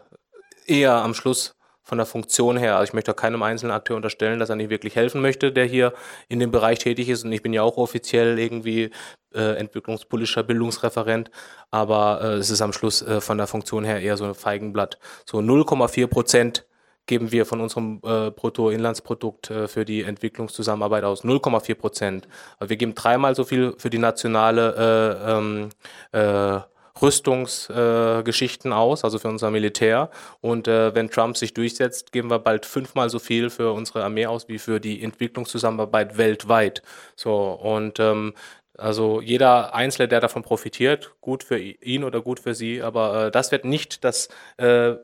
eher 0.67 0.93
am 0.97 1.15
Schluss 1.15 1.57
von 1.83 1.97
der 1.97 2.07
Funktion 2.07 2.59
her, 2.59 2.77
also 2.77 2.91
ich 2.91 2.93
möchte 2.93 3.15
keinem 3.15 3.43
einzelnen 3.43 3.73
Akteur 3.73 3.97
unterstellen, 3.97 4.39
dass 4.39 4.51
er 4.51 4.57
nicht 4.57 4.69
wirklich 4.69 4.97
helfen 4.97 5.23
möchte, 5.23 5.51
der 5.51 5.65
hier 5.65 5.95
in 6.29 6.41
dem 6.41 6.51
Bereich 6.51 6.79
tätig 6.79 7.09
ist. 7.09 7.25
Und 7.25 7.33
ich 7.33 7.43
bin 7.43 7.55
ja 7.55 7.63
auch 7.63 7.79
offiziell 7.79 8.39
irgendwie 8.39 8.91
äh, 9.35 9.57
entwicklungspolitischer 9.57 10.43
Bildungsreferent, 10.43 11.31
aber 11.71 12.21
äh, 12.23 12.35
es 12.35 12.51
ist 12.51 12.61
am 12.61 12.75
Schluss 12.75 13.01
äh, 13.01 13.23
von 13.23 13.39
der 13.39 13.47
Funktion 13.47 13.85
her 13.85 14.03
eher 14.03 14.19
so 14.19 14.27
ein 14.27 14.35
Feigenblatt. 14.35 14.99
So 15.25 15.39
0,4 15.39 16.07
Prozent 16.07 16.67
geben 17.09 17.33
wir 17.33 17.45
von 17.45 17.61
unserem 17.61 18.01
äh, 18.05 18.31
Bruttoinlandsprodukt 18.31 19.51
äh, 19.51 19.67
für 19.67 19.85
die 19.85 20.03
Entwicklungszusammenarbeit 20.03 21.03
aus 21.03 21.25
0,4 21.25 21.75
Prozent. 21.75 22.29
Wir 22.61 22.77
geben 22.77 22.95
dreimal 22.95 23.35
so 23.35 23.43
viel 23.43 23.75
für 23.79 23.91
die 23.91 23.99
nationale 23.99 25.19
äh, 25.27 25.33
ähm, 25.33 25.69
äh, 26.13 26.61
Rüstungsgeschichten 27.01 28.73
äh, 28.73 28.75
aus, 28.75 29.05
also 29.05 29.19
für 29.19 29.29
unser 29.29 29.51
Militär. 29.51 30.11
Und 30.41 30.69
äh, 30.69 30.95
wenn 30.95 31.11
Trump 31.11 31.37
sich 31.37 31.55
durchsetzt, 31.55 32.13
geben 32.13 32.31
wir 32.31 32.39
bald 32.39 32.67
fünfmal 32.67 33.11
so 33.11 33.19
viel 33.19 33.51
für 33.51 33.73
unsere 33.73 34.05
Armee 34.05 34.27
aus 34.27 34.49
wie 34.49 34.59
für 34.59 34.81
die 34.81 35.03
Entwicklungszusammenarbeit 35.03 36.19
weltweit. 36.19 36.83
So 37.17 37.53
und 37.53 38.01
ähm, 38.01 38.35
also 38.79 39.21
jeder 39.21 39.75
Einzelne, 39.75 40.07
der 40.07 40.21
davon 40.21 40.43
profitiert, 40.43 41.13
gut 41.21 41.43
für 41.43 41.59
ihn 41.59 42.05
oder 42.05 42.21
gut 42.21 42.39
für 42.39 42.55
sie, 42.55 42.81
aber 42.81 43.27
äh, 43.27 43.31
das 43.33 43.51
wird 43.51 43.65
nicht 43.65 44.05
das 44.05 44.29
äh, 44.57 44.95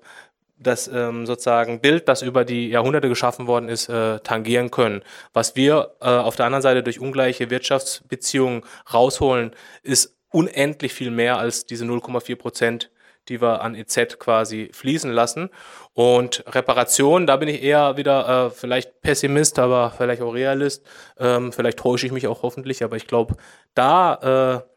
das 0.56 0.88
ähm, 0.88 1.26
sozusagen 1.26 1.80
Bild, 1.80 2.08
das 2.08 2.22
über 2.22 2.44
die 2.44 2.68
Jahrhunderte 2.68 3.08
geschaffen 3.08 3.46
worden 3.46 3.68
ist, 3.68 3.88
äh, 3.88 4.20
tangieren 4.20 4.70
können. 4.70 5.02
Was 5.32 5.56
wir 5.56 5.94
äh, 6.00 6.06
auf 6.06 6.36
der 6.36 6.46
anderen 6.46 6.62
Seite 6.62 6.82
durch 6.82 7.00
ungleiche 7.00 7.50
Wirtschaftsbeziehungen 7.50 8.62
rausholen, 8.92 9.52
ist 9.82 10.16
unendlich 10.30 10.92
viel 10.92 11.10
mehr 11.10 11.38
als 11.38 11.66
diese 11.66 11.84
0,4 11.84 12.36
Prozent, 12.36 12.90
die 13.28 13.40
wir 13.40 13.62
an 13.62 13.74
EZ 13.74 14.18
quasi 14.18 14.70
fließen 14.72 15.10
lassen. 15.10 15.50
Und 15.92 16.44
Reparation, 16.46 17.26
da 17.26 17.36
bin 17.36 17.48
ich 17.48 17.62
eher 17.62 17.96
wieder 17.96 18.46
äh, 18.46 18.50
vielleicht 18.50 19.00
Pessimist, 19.00 19.58
aber 19.58 19.92
vielleicht 19.96 20.22
auch 20.22 20.34
Realist. 20.34 20.84
Ähm, 21.18 21.52
vielleicht 21.52 21.78
täusche 21.78 22.06
ich 22.06 22.12
mich 22.12 22.26
auch 22.26 22.42
hoffentlich, 22.42 22.82
aber 22.84 22.96
ich 22.96 23.06
glaube, 23.06 23.36
da 23.74 24.64
äh, 24.64 24.73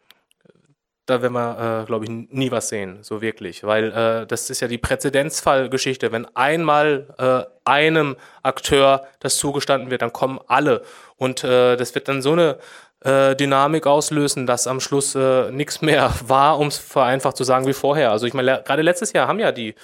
da 1.07 1.21
werden 1.21 1.33
wir, 1.33 1.81
äh, 1.81 1.85
glaube 1.85 2.05
ich, 2.05 2.11
nie 2.11 2.51
was 2.51 2.69
sehen, 2.69 2.99
so 3.01 3.21
wirklich. 3.21 3.63
Weil 3.63 3.91
äh, 3.91 4.27
das 4.27 4.49
ist 4.49 4.59
ja 4.59 4.67
die 4.67 4.77
Präzedenzfallgeschichte. 4.77 6.11
Wenn 6.11 6.27
einmal 6.35 7.07
äh, 7.17 7.43
einem 7.63 8.17
Akteur 8.43 9.07
das 9.21 9.37
zugestanden 9.37 9.89
wird, 9.89 10.01
dann 10.01 10.11
kommen 10.11 10.39
alle. 10.47 10.83
Und 11.15 11.43
äh, 11.45 11.77
das 11.77 11.95
wird 11.95 12.09
dann 12.09 12.21
so 12.21 12.33
eine 12.33 12.57
äh, 13.05 13.35
Dynamik 13.37 13.87
auslösen, 13.87 14.45
dass 14.45 14.67
am 14.67 14.81
Schluss 14.81 15.15
äh, 15.15 15.49
nichts 15.49 15.81
mehr 15.81 16.13
war, 16.27 16.59
um 16.59 16.67
es 16.67 16.77
vereinfacht 16.77 17.37
zu 17.37 17.45
sagen 17.45 17.65
wie 17.67 17.73
vorher. 17.73 18.11
Also 18.11 18.27
ich 18.27 18.33
meine, 18.33 18.61
gerade 18.65 18.81
letztes 18.81 19.13
Jahr 19.13 19.29
haben 19.29 19.39
ja 19.39 19.53
die 19.53 19.75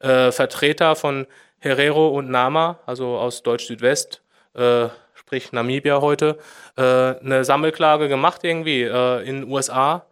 äh, 0.00 0.32
Vertreter 0.32 0.96
von 0.96 1.26
Herero 1.58 2.08
und 2.08 2.30
Nama, 2.30 2.78
also 2.86 3.18
aus 3.18 3.42
Deutsch-Südwest, 3.42 4.22
äh, 4.54 4.88
sprich 5.12 5.52
Namibia 5.52 6.00
heute, 6.00 6.38
äh, 6.78 6.82
eine 6.82 7.44
Sammelklage 7.44 8.08
gemacht 8.08 8.44
irgendwie 8.44 8.82
äh, 8.82 9.28
in 9.28 9.42
den 9.42 9.50
USA 9.50 10.06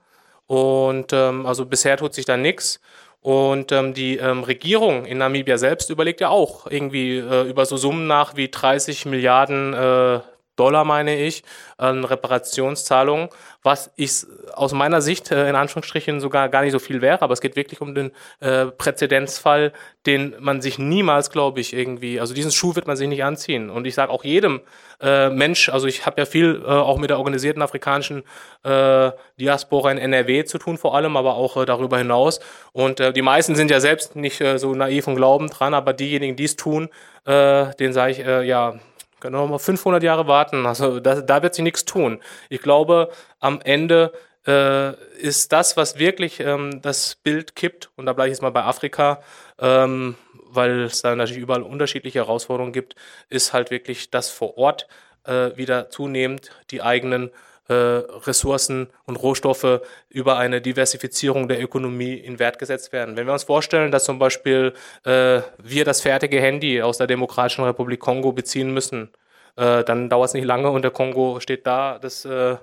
und 0.48 1.12
ähm, 1.12 1.46
also 1.46 1.66
bisher 1.66 1.96
tut 1.96 2.14
sich 2.14 2.24
da 2.24 2.36
nichts. 2.36 2.80
Und 3.20 3.70
ähm, 3.70 3.94
die 3.94 4.16
ähm, 4.16 4.42
Regierung 4.42 5.04
in 5.04 5.18
Namibia 5.18 5.58
selbst 5.58 5.90
überlegt 5.90 6.20
ja 6.20 6.30
auch 6.30 6.66
irgendwie 6.68 7.18
äh, 7.18 7.48
über 7.48 7.66
so 7.66 7.76
Summen 7.76 8.06
nach 8.06 8.36
wie 8.36 8.48
30 8.48 9.06
Milliarden 9.06 9.74
äh, 9.74 10.20
Dollar, 10.58 10.84
meine 10.84 11.16
ich, 11.16 11.44
an 11.76 12.04
Reparationszahlungen, 12.04 13.28
was 13.62 13.90
ich 13.96 14.26
aus 14.54 14.72
meiner 14.72 15.00
Sicht 15.00 15.30
äh, 15.30 15.48
in 15.48 15.54
Anführungsstrichen 15.54 16.20
sogar 16.20 16.48
gar 16.48 16.62
nicht 16.62 16.72
so 16.72 16.78
viel 16.78 17.00
wäre, 17.00 17.22
aber 17.22 17.32
es 17.32 17.40
geht 17.40 17.56
wirklich 17.56 17.80
um 17.80 17.94
den 17.94 18.12
äh, 18.40 18.66
Präzedenzfall, 18.66 19.72
den 20.06 20.34
man 20.40 20.60
sich 20.60 20.78
niemals, 20.78 21.30
glaube 21.30 21.60
ich, 21.60 21.74
irgendwie, 21.74 22.18
also 22.20 22.34
diesen 22.34 22.50
Schuh 22.50 22.74
wird 22.74 22.86
man 22.86 22.96
sich 22.96 23.08
nicht 23.08 23.22
anziehen. 23.22 23.70
Und 23.70 23.86
ich 23.86 23.94
sage 23.94 24.10
auch 24.10 24.24
jedem 24.24 24.60
äh, 25.00 25.28
Mensch, 25.30 25.68
also 25.68 25.86
ich 25.86 26.06
habe 26.06 26.20
ja 26.20 26.26
viel 26.26 26.62
äh, 26.64 26.68
auch 26.68 26.98
mit 26.98 27.10
der 27.10 27.18
organisierten 27.18 27.62
afrikanischen 27.62 28.24
äh, 28.64 29.12
Diaspora 29.38 29.92
in 29.92 29.98
NRW 29.98 30.44
zu 30.44 30.58
tun, 30.58 30.78
vor 30.78 30.96
allem, 30.96 31.16
aber 31.16 31.34
auch 31.34 31.56
äh, 31.56 31.64
darüber 31.64 31.98
hinaus. 31.98 32.40
Und 32.72 32.98
die 32.98 33.22
meisten 33.22 33.54
sind 33.54 33.70
ja 33.70 33.80
selbst 33.80 34.16
nicht 34.16 34.42
so 34.56 34.74
naiv 34.74 35.06
und 35.08 35.16
glauben 35.16 35.48
dran, 35.48 35.74
aber 35.74 35.92
diejenigen, 35.92 36.36
die 36.36 36.44
es 36.44 36.56
tun, 36.56 36.88
den 37.26 37.92
sage 37.92 38.12
ich, 38.12 38.18
ja, 38.18 38.74
können 39.20 39.34
noch 39.34 39.48
mal 39.48 39.58
500 39.58 40.02
Jahre 40.02 40.26
warten. 40.26 40.66
Also 40.66 41.00
da, 41.00 41.20
da 41.20 41.42
wird 41.42 41.54
sich 41.54 41.64
nichts 41.64 41.84
tun. 41.84 42.20
Ich 42.48 42.62
glaube, 42.62 43.10
am 43.40 43.60
Ende 43.62 44.12
äh, 44.46 44.94
ist 45.18 45.52
das, 45.52 45.76
was 45.76 45.98
wirklich 45.98 46.40
ähm, 46.40 46.80
das 46.82 47.16
Bild 47.16 47.54
kippt, 47.54 47.90
und 47.96 48.06
da 48.06 48.12
bleibe 48.12 48.28
ich 48.28 48.32
jetzt 48.32 48.42
mal 48.42 48.50
bei 48.50 48.64
Afrika, 48.64 49.22
ähm, 49.58 50.16
weil 50.50 50.84
es 50.84 51.02
da 51.02 51.14
natürlich 51.14 51.42
überall 51.42 51.62
unterschiedliche 51.62 52.20
Herausforderungen 52.20 52.72
gibt, 52.72 52.94
ist 53.28 53.52
halt 53.52 53.70
wirklich, 53.70 54.10
dass 54.10 54.30
vor 54.30 54.56
Ort 54.56 54.88
äh, 55.24 55.56
wieder 55.56 55.90
zunehmend 55.90 56.50
die 56.70 56.82
eigenen 56.82 57.30
Ressourcen 57.74 58.88
und 59.04 59.16
Rohstoffe 59.16 59.80
über 60.08 60.38
eine 60.38 60.60
Diversifizierung 60.60 61.48
der 61.48 61.62
Ökonomie 61.62 62.14
in 62.14 62.38
Wert 62.38 62.58
gesetzt 62.58 62.92
werden. 62.92 63.16
Wenn 63.16 63.26
wir 63.26 63.32
uns 63.32 63.44
vorstellen, 63.44 63.90
dass 63.90 64.04
zum 64.04 64.18
Beispiel 64.18 64.72
äh, 65.04 65.40
wir 65.62 65.84
das 65.84 66.00
fertige 66.00 66.40
Handy 66.40 66.82
aus 66.82 66.98
der 66.98 67.06
Demokratischen 67.06 67.64
Republik 67.64 68.00
Kongo 68.00 68.32
beziehen 68.32 68.72
müssen, 68.72 69.10
äh, 69.56 69.84
dann 69.84 70.08
dauert 70.08 70.28
es 70.28 70.34
nicht 70.34 70.44
lange 70.44 70.70
und 70.70 70.82
der 70.82 70.90
Kongo 70.90 71.40
steht 71.40 71.66
da. 71.66 71.98
Das 71.98 72.24
äh, 72.24 72.56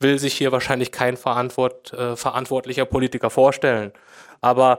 will 0.00 0.18
sich 0.18 0.34
hier 0.34 0.52
wahrscheinlich 0.52 0.92
kein 0.92 1.16
verantwort, 1.16 1.92
äh, 1.92 2.16
verantwortlicher 2.16 2.86
Politiker 2.86 3.30
vorstellen. 3.30 3.92
Aber 4.40 4.78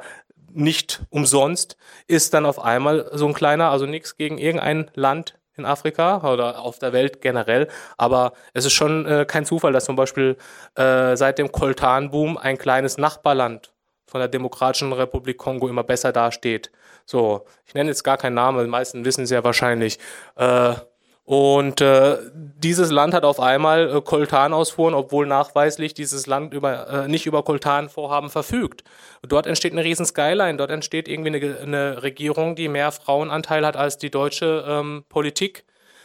nicht 0.54 1.02
umsonst 1.10 1.78
ist 2.08 2.34
dann 2.34 2.46
auf 2.46 2.60
einmal 2.60 3.10
so 3.14 3.28
ein 3.28 3.34
kleiner, 3.34 3.70
also 3.70 3.86
nichts 3.86 4.18
gegen 4.18 4.38
irgendein 4.38 4.92
Land 4.96 5.36
in 5.62 5.66
Afrika 5.66 6.30
oder 6.32 6.60
auf 6.60 6.80
der 6.80 6.94
Welt 6.94 7.22
generell. 7.22 7.68
Aber 7.98 8.34
es 8.54 8.66
ist 8.66 8.74
schon 8.74 9.06
äh, 9.06 9.26
kein 9.26 9.46
Zufall, 9.46 9.74
dass 9.74 9.86
zum 9.86 9.96
Beispiel 9.96 10.38
äh, 10.76 11.16
seit 11.16 11.38
dem 11.38 11.52
Koltan-Boom 11.52 12.38
ein 12.38 12.58
kleines 12.58 12.98
Nachbarland 12.98 13.72
von 14.06 14.20
der 14.20 14.28
Demokratischen 14.28 14.92
Republik 14.92 15.38
Kongo 15.38 15.70
immer 15.70 15.84
besser 15.84 16.12
dasteht. 16.12 16.72
So, 17.06 17.46
ich 17.66 17.74
nenne 17.74 17.90
jetzt 17.90 18.04
gar 18.04 18.18
keinen 18.18 18.36
Namen, 18.36 18.64
die 18.64 18.70
meisten 18.70 19.06
wissen 19.06 19.24
es 19.24 19.30
ja 19.30 19.44
wahrscheinlich. 19.44 20.00
Äh, 20.36 20.76
und 21.32 21.80
äh, 21.80 22.18
dieses 22.34 22.92
Land 22.92 23.14
hat 23.14 23.24
auf 23.24 23.40
einmal 23.40 23.90
äh, 23.90 24.02
Koltanausfuhren, 24.02 24.94
obwohl 24.94 25.26
nachweislich 25.26 25.94
dieses 25.94 26.28
Land 26.28 26.54
über, 26.54 26.90
äh, 26.90 27.08
nicht 27.08 27.26
über 27.26 27.42
Koltanvorhaben 27.42 28.30
verfügt. 28.30 28.84
Dort 29.26 29.48
entsteht 29.48 29.72
eine 29.72 29.86
riesen 29.86 30.06
Skyline, 30.06 30.58
dort 30.58 30.72
entsteht 30.72 31.08
irgendwie 31.08 31.34
eine, 31.34 31.58
eine 31.62 32.04
Regierung, 32.04 32.58
die 32.58 32.68
mehr 32.68 32.92
Frauenanteil 32.92 33.66
hat 33.66 33.78
als 33.78 33.98
die 33.98 34.12
deutsche 34.12 34.66
ähm, 34.68 35.06
Politik. 35.08 35.64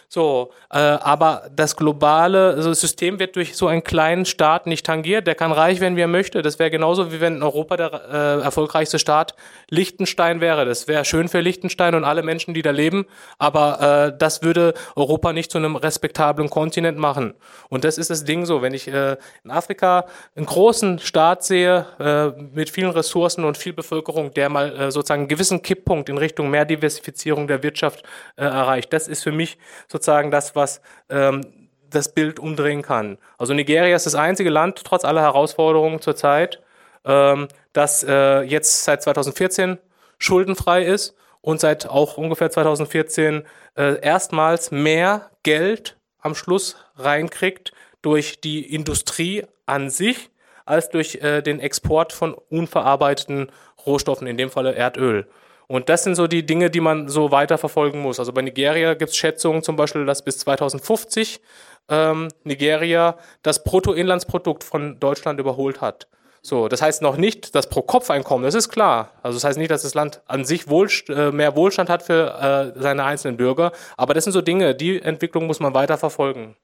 So, 0.09 0.51
äh, 0.71 0.79
aber 0.79 1.51
das 1.55 1.77
globale 1.77 2.57
also 2.57 2.71
das 2.71 2.81
System 2.81 3.19
wird 3.19 3.37
durch 3.37 3.57
so 3.57 3.67
einen 3.67 3.85
kleinen 3.85 4.25
Staat 4.25 4.67
nicht 4.67 4.87
tangiert. 4.87 5.27
Der 5.27 5.35
kann 5.35 5.53
reich 5.53 5.81
werden, 5.81 5.97
wie 5.97 6.01
er 6.01 6.09
möchte. 6.09 6.43
Das 6.43 6.59
wäre 6.59 6.71
genauso, 6.71 7.13
wie 7.13 7.21
wenn 7.21 7.37
in 7.37 7.43
Europa 7.43 7.77
der 7.77 7.93
äh, 7.93 8.43
erfolgreichste 8.43 8.99
Staat 8.99 9.35
Liechtenstein 9.71 10.41
wäre. 10.41 10.65
Das 10.65 10.89
wäre 10.89 11.05
schön 11.05 11.29
für 11.29 11.41
Liechtenstein 11.41 11.95
und 11.95 12.05
alle 12.05 12.23
Menschen, 12.23 12.55
die 12.55 12.63
da 12.63 12.71
leben. 12.71 13.07
Aber 13.39 14.11
äh, 14.13 14.19
das 14.19 14.43
würde 14.43 14.75
Europa 14.95 15.33
nicht 15.33 15.51
zu 15.51 15.59
einem 15.59 15.77
respektablen 15.77 16.51
Kontinent 16.51 16.99
machen. 16.99 17.35
Und 17.69 17.85
das 17.85 17.99
ist 17.99 18.11
das 18.11 18.25
Ding 18.25 18.47
so. 18.47 18.63
Wenn 18.63 18.75
ich 18.75 18.89
äh, 18.89 19.17
in 19.45 19.51
Afrika 19.51 20.07
einen 20.35 20.47
großen 20.47 20.99
Staat 20.99 21.45
sehe 21.45 21.87
äh, 21.99 22.41
mit 22.55 22.71
vielen 22.71 22.91
Ressourcen 22.91 23.45
und 23.45 23.59
viel 23.59 23.73
Bevölkerung, 23.73 24.33
der 24.33 24.49
mal 24.49 24.75
äh, 24.77 24.91
sozusagen 24.91 25.23
einen 25.23 25.29
gewissen 25.29 25.63
Kipppunkt 25.63 26.09
in 26.09 26.19
Richtung 26.19 26.51
mehr 26.51 26.65
Diversifizierung 26.65 27.47
der 27.47 27.63
Wirtschaft 27.63 28.03
äh, 28.37 28.45
erreicht, 28.45 28.93
das 28.93 29.09
ist 29.09 29.23
für 29.23 29.33
mich 29.33 29.59
so 29.89 29.96
sozusagen 29.97 30.31
das, 30.31 30.55
was 30.55 30.81
ähm, 31.09 31.69
das 31.91 32.13
Bild 32.13 32.39
umdrehen 32.39 32.83
kann. 32.83 33.17
Also 33.39 33.55
Nigeria 33.55 33.97
ist 33.97 34.07
das 34.07 34.15
einzige 34.15 34.51
Land, 34.51 34.83
trotz 34.85 35.05
aller 35.05 35.23
Herausforderungen 35.23 36.01
zurzeit, 36.01 36.61
ähm, 37.05 37.49
das 37.73 38.05
äh, 38.05 38.43
jetzt 38.43 38.85
seit 38.85 39.03
2014 39.03 39.79
schuldenfrei 40.19 40.85
ist 40.85 41.15
und 41.41 41.61
seit 41.61 41.87
auch 41.89 42.19
ungefähr 42.19 42.51
2014 42.51 43.45
äh, 43.77 44.01
erstmals 44.01 44.71
mehr 44.71 45.31
Geld 45.43 45.97
am 46.19 46.35
Schluss 46.35 46.77
reinkriegt 46.97 47.73
durch 48.03 48.41
die 48.41 48.75
Industrie 48.75 49.45
an 49.65 49.89
sich 49.89 50.31
als 50.67 50.91
durch 50.91 51.17
äh, 51.23 51.43
den 51.43 51.61
Export 51.61 52.13
von 52.13 52.35
unverarbeiteten 52.35 53.51
Rohstoffen, 53.87 54.27
in 54.27 54.37
dem 54.37 54.51
Falle 54.51 54.75
Erdöl. 54.75 55.27
Und 55.69 55.89
das 55.89 56.05
sind 56.05 56.15
so 56.15 56.27
die 56.27 56.47
Dinge, 56.47 56.71
die 56.71 56.81
man 56.81 57.09
so 57.09 57.33
weiterverfolgen 57.33 58.01
muss. 58.01 58.19
Also 58.19 58.33
bei 58.33 58.43
Nigeria 58.43 58.95
gibt 58.95 59.11
es 59.11 59.17
Schätzungen 59.17 59.63
zum 59.63 59.77
Beispiel, 59.77 60.07
dass 60.07 60.23
bis 60.23 60.39
2050 60.39 61.41
ähm, 61.89 62.29
Nigeria 62.45 63.17
das 63.43 63.65
Bruttoinlandsprodukt 63.65 64.63
von 64.65 65.01
Deutschland 65.01 65.41
überholt 65.41 65.81
hat. 65.81 66.09
So, 66.43 66.69
das 66.69 66.81
heißt 66.81 67.03
noch 67.03 67.17
nicht 67.17 67.57
das 67.57 67.69
Pro-Kopf-Einkommen, 67.69 68.45
das 68.45 68.55
ist 68.55 68.69
klar. 68.69 69.11
Also 69.21 69.37
das 69.37 69.43
heißt 69.43 69.59
nicht, 69.59 69.73
dass 69.73 69.83
das 69.83 69.95
Land 69.95 70.21
an 70.27 70.45
sich 70.45 70.69
Wohlst 70.69 71.11
äh, 71.11 71.33
mehr 71.33 71.57
Wohlstand 71.57 71.91
hat 71.91 72.05
für 72.05 72.73
äh, 72.77 72.81
seine 72.81 73.03
einzelnen 73.03 73.37
Bürger, 73.37 73.73
aber 73.97 74.15
das 74.15 74.23
sind 74.23 74.33
so 74.33 74.43
Dinge, 74.43 74.77
die 74.77 75.03
Entwicklung 75.03 75.49
muss 75.49 75.59
man 75.59 75.75
weiter 75.75 75.99
verfolgen. 75.99 76.55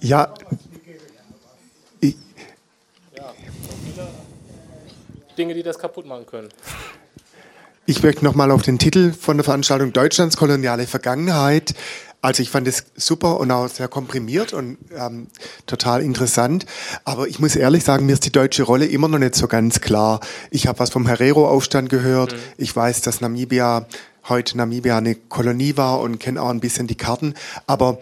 Ja, 0.00 0.34
Dinge, 5.36 5.54
die 5.54 5.62
das 5.62 5.78
kaputt 5.78 6.06
machen 6.06 6.26
können. 6.26 6.48
Ich 7.86 8.02
möchte 8.02 8.24
nochmal 8.24 8.50
auf 8.50 8.62
den 8.62 8.78
Titel 8.78 9.12
von 9.12 9.36
der 9.36 9.44
Veranstaltung 9.44 9.92
Deutschlands 9.92 10.36
koloniale 10.36 10.86
Vergangenheit. 10.86 11.74
Also 12.22 12.42
ich 12.42 12.50
fand 12.50 12.68
es 12.68 12.84
super 12.96 13.40
und 13.40 13.50
auch 13.50 13.68
sehr 13.68 13.88
komprimiert 13.88 14.52
und 14.52 14.76
ähm, 14.94 15.28
total 15.66 16.02
interessant. 16.02 16.66
Aber 17.04 17.26
ich 17.26 17.38
muss 17.38 17.56
ehrlich 17.56 17.82
sagen, 17.82 18.04
mir 18.04 18.12
ist 18.12 18.26
die 18.26 18.32
deutsche 18.32 18.62
Rolle 18.62 18.84
immer 18.84 19.08
noch 19.08 19.18
nicht 19.18 19.34
so 19.34 19.48
ganz 19.48 19.80
klar. 19.80 20.20
Ich 20.50 20.66
habe 20.66 20.78
was 20.78 20.90
vom 20.90 21.06
Herero-Aufstand 21.06 21.88
gehört. 21.88 22.34
Mhm. 22.34 22.38
Ich 22.58 22.76
weiß, 22.76 23.00
dass 23.00 23.22
Namibia 23.22 23.86
heute 24.28 24.56
Namibia 24.56 24.98
eine 24.98 25.14
Kolonie 25.14 25.76
war 25.76 26.00
und 26.00 26.18
kenne 26.18 26.42
auch 26.42 26.50
ein 26.50 26.60
bisschen 26.60 26.86
die 26.86 26.94
Karten. 26.94 27.34
Aber 27.66 27.98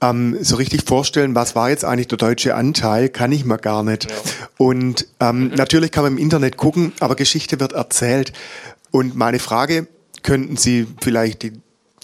ähm, 0.00 0.36
so 0.40 0.56
richtig 0.56 0.82
vorstellen, 0.84 1.34
was 1.34 1.54
war 1.54 1.70
jetzt 1.70 1.84
eigentlich 1.84 2.08
der 2.08 2.18
deutsche 2.18 2.54
Anteil, 2.54 3.08
kann 3.08 3.32
ich 3.32 3.44
mir 3.44 3.58
gar 3.58 3.82
nicht. 3.82 4.10
Ja. 4.10 4.16
Und 4.58 5.06
ähm, 5.20 5.48
mhm. 5.48 5.54
natürlich 5.54 5.90
kann 5.90 6.04
man 6.04 6.12
im 6.12 6.18
Internet 6.18 6.56
gucken, 6.56 6.92
aber 7.00 7.14
Geschichte 7.14 7.60
wird 7.60 7.72
erzählt. 7.72 8.32
Und 8.90 9.16
meine 9.16 9.38
Frage, 9.38 9.86
könnten 10.22 10.56
Sie 10.56 10.86
vielleicht 11.00 11.42
die 11.42 11.52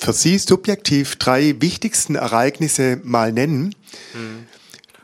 für 0.01 0.12
Sie 0.12 0.39
subjektiv 0.39 1.16
drei 1.16 1.57
wichtigsten 1.61 2.15
Ereignisse 2.15 3.01
mal 3.03 3.32
nennen, 3.32 3.74
mhm. 4.15 4.47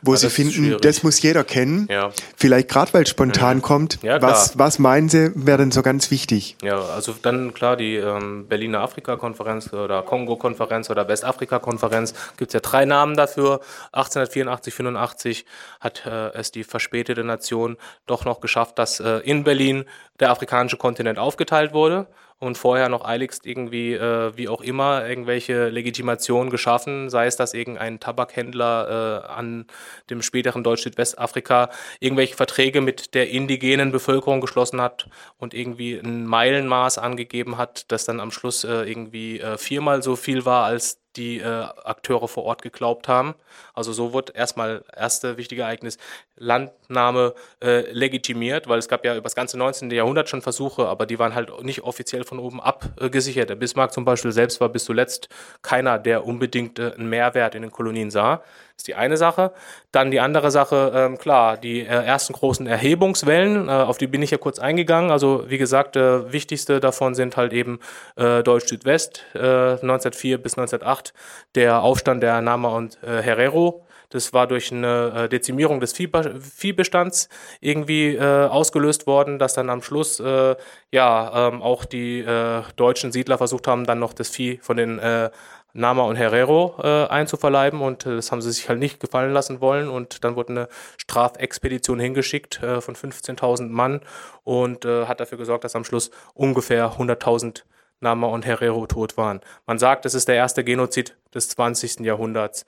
Wo 0.05 0.13
ja, 0.13 0.17
Sie 0.17 0.29
finden, 0.29 0.77
das 0.81 1.03
muss 1.03 1.21
jeder 1.21 1.43
kennen. 1.43 1.87
Ja. 1.89 2.11
Vielleicht 2.35 2.69
gerade, 2.69 2.93
weil 2.93 3.03
es 3.03 3.09
spontan 3.09 3.57
mhm. 3.57 3.61
kommt. 3.61 3.99
Ja, 4.03 4.21
was, 4.21 4.57
was 4.57 4.79
meinen 4.79 5.09
Sie, 5.09 5.31
wäre 5.35 5.57
denn 5.57 5.71
so 5.71 5.81
ganz 5.81 6.11
wichtig? 6.11 6.55
Ja, 6.61 6.79
also 6.79 7.15
dann 7.21 7.53
klar 7.53 7.75
die 7.75 7.95
ähm, 7.95 8.47
Berliner 8.47 8.81
Afrika-Konferenz 8.81 9.73
oder 9.73 10.03
Kongo-Konferenz 10.03 10.89
oder 10.89 11.07
Westafrika-Konferenz. 11.07 12.13
Gibt 12.37 12.49
es 12.49 12.53
ja 12.53 12.59
drei 12.59 12.85
Namen 12.85 13.15
dafür. 13.15 13.61
1884, 13.91 14.73
85 14.73 15.45
hat 15.79 16.05
äh, 16.05 16.29
es 16.33 16.51
die 16.51 16.63
verspätete 16.63 17.23
Nation 17.23 17.77
doch 18.05 18.25
noch 18.25 18.41
geschafft, 18.41 18.79
dass 18.79 18.99
äh, 18.99 19.19
in 19.19 19.43
Berlin 19.43 19.85
der 20.19 20.31
afrikanische 20.31 20.77
Kontinent 20.77 21.19
aufgeteilt 21.19 21.73
wurde 21.73 22.07
und 22.39 22.57
vorher 22.57 22.89
noch 22.89 23.05
eiligst 23.05 23.45
irgendwie, 23.45 23.93
äh, 23.93 24.35
wie 24.35 24.49
auch 24.49 24.61
immer, 24.61 25.07
irgendwelche 25.07 25.69
Legitimationen 25.69 26.49
geschaffen, 26.49 27.09
sei 27.09 27.27
es, 27.27 27.37
dass 27.37 27.53
irgendein 27.53 27.99
Tabakhändler 27.99 29.23
äh, 29.25 29.27
an 29.27 29.65
dem 30.09 30.21
späteren 30.21 30.63
Deutsch-Südwestafrika 30.63 31.69
irgendwelche 31.99 32.35
Verträge 32.35 32.81
mit 32.81 33.13
der 33.13 33.29
indigenen 33.29 33.91
Bevölkerung 33.91 34.41
geschlossen 34.41 34.81
hat 34.81 35.07
und 35.37 35.53
irgendwie 35.53 35.97
ein 35.97 36.25
Meilenmaß 36.25 36.97
angegeben 36.97 37.57
hat, 37.57 37.91
das 37.91 38.05
dann 38.05 38.19
am 38.19 38.31
Schluss 38.31 38.63
äh, 38.63 38.83
irgendwie 38.83 39.39
äh, 39.39 39.57
viermal 39.57 40.03
so 40.03 40.15
viel 40.15 40.45
war 40.45 40.65
als 40.65 41.04
die 41.17 41.39
äh, 41.39 41.43
Akteure 41.43 42.27
vor 42.27 42.43
Ort 42.43 42.61
geglaubt 42.61 43.07
haben. 43.07 43.35
Also 43.73 43.93
so 43.93 44.13
wird 44.13 44.35
erstmal 44.35 44.83
erste 44.95 45.37
wichtige 45.37 45.63
Ereignis 45.63 45.97
Landnahme 46.37 47.33
äh, 47.63 47.89
legitimiert, 47.91 48.67
weil 48.67 48.79
es 48.79 48.87
gab 48.87 49.05
ja 49.05 49.13
über 49.13 49.23
das 49.23 49.35
ganze 49.35 49.57
19. 49.57 49.89
Jahrhundert 49.91 50.29
schon 50.29 50.41
Versuche, 50.41 50.87
aber 50.87 51.05
die 51.05 51.17
waren 51.17 51.33
halt 51.33 51.63
nicht 51.63 51.83
offiziell 51.83 52.23
von 52.23 52.39
oben 52.39 52.59
ab 52.59 52.89
äh. 52.99 53.45
Der 53.45 53.55
Bismarck 53.55 53.93
zum 53.93 54.05
Beispiel 54.05 54.31
selbst 54.31 54.59
war 54.59 54.69
bis 54.69 54.85
zuletzt 54.85 55.29
keiner, 55.61 55.97
der 55.97 56.25
unbedingt 56.25 56.79
äh, 56.79 56.93
einen 56.93 57.09
Mehrwert 57.09 57.55
in 57.55 57.61
den 57.61 57.71
Kolonien 57.71 58.11
sah. 58.11 58.43
Ist 58.77 58.87
die 58.87 58.95
eine 58.95 59.17
Sache. 59.17 59.53
Dann 59.91 60.11
die 60.11 60.19
andere 60.19 60.51
Sache, 60.51 60.91
ähm, 60.93 61.17
klar, 61.17 61.57
die 61.57 61.81
äh, 61.81 61.85
ersten 61.85 62.33
großen 62.33 62.67
Erhebungswellen, 62.67 63.69
äh, 63.69 63.71
auf 63.71 63.97
die 63.97 64.07
bin 64.07 64.21
ich 64.21 64.31
ja 64.31 64.37
kurz 64.37 64.59
eingegangen. 64.59 65.11
Also 65.11 65.45
wie 65.47 65.57
gesagt, 65.57 65.95
äh, 65.95 66.31
wichtigste 66.31 66.79
davon 66.79 67.15
sind 67.15 67.37
halt 67.37 67.53
eben 67.53 67.79
äh, 68.17 68.43
Deutsch-Südwest 68.43 69.23
1904 69.33 70.37
bis 70.37 70.57
1908, 70.57 71.13
der 71.55 71.81
Aufstand 71.81 72.21
der 72.21 72.41
Nama 72.41 72.69
und 72.69 72.97
Herero 73.01 73.85
das 74.09 74.33
war 74.33 74.47
durch 74.47 74.71
eine 74.71 75.25
äh, 75.25 75.29
Dezimierung 75.29 75.79
des 75.79 75.93
Viehbestands 75.93 77.29
irgendwie 77.59 78.15
äh, 78.15 78.45
ausgelöst 78.47 79.07
worden, 79.07 79.39
dass 79.39 79.53
dann 79.53 79.69
am 79.69 79.81
Schluss 79.81 80.19
äh, 80.19 80.55
ja 80.91 81.49
ähm, 81.49 81.61
auch 81.61 81.85
die 81.85 82.19
äh, 82.19 82.63
deutschen 82.75 83.11
Siedler 83.11 83.37
versucht 83.37 83.67
haben, 83.67 83.85
dann 83.85 83.99
noch 83.99 84.13
das 84.13 84.29
Vieh 84.29 84.57
von 84.61 84.77
den 84.77 84.99
äh, 84.99 85.31
Nama 85.75 86.03
und 86.03 86.15
Herrero 86.15 86.75
äh, 86.81 87.05
einzuverleiben 87.07 87.81
und 87.81 88.05
das 88.05 88.31
haben 88.31 88.41
sie 88.41 88.51
sich 88.51 88.69
halt 88.69 88.79
nicht 88.79 88.99
gefallen 88.99 89.33
lassen 89.33 89.61
wollen 89.61 89.89
und 89.89 90.23
dann 90.23 90.35
wurde 90.35 90.49
eine 90.49 90.67
Strafexpedition 90.97 91.99
hingeschickt 91.99 92.55
von 92.55 92.95
15.000 92.95 93.67
Mann 93.69 94.01
und 94.43 94.85
hat 94.85 95.19
dafür 95.19 95.37
gesorgt, 95.37 95.63
dass 95.63 95.75
am 95.75 95.83
Schluss 95.83 96.11
ungefähr 96.33 96.93
100.000 96.93 97.63
Nama 97.99 98.27
und 98.27 98.45
Herrero 98.45 98.85
tot 98.87 99.17
waren. 99.17 99.41
Man 99.65 99.79
sagt, 99.79 100.05
es 100.05 100.13
ist 100.13 100.27
der 100.27 100.35
erste 100.35 100.63
Genozid 100.63 101.17
des 101.33 101.49
20. 101.49 102.01
Jahrhunderts. 102.01 102.65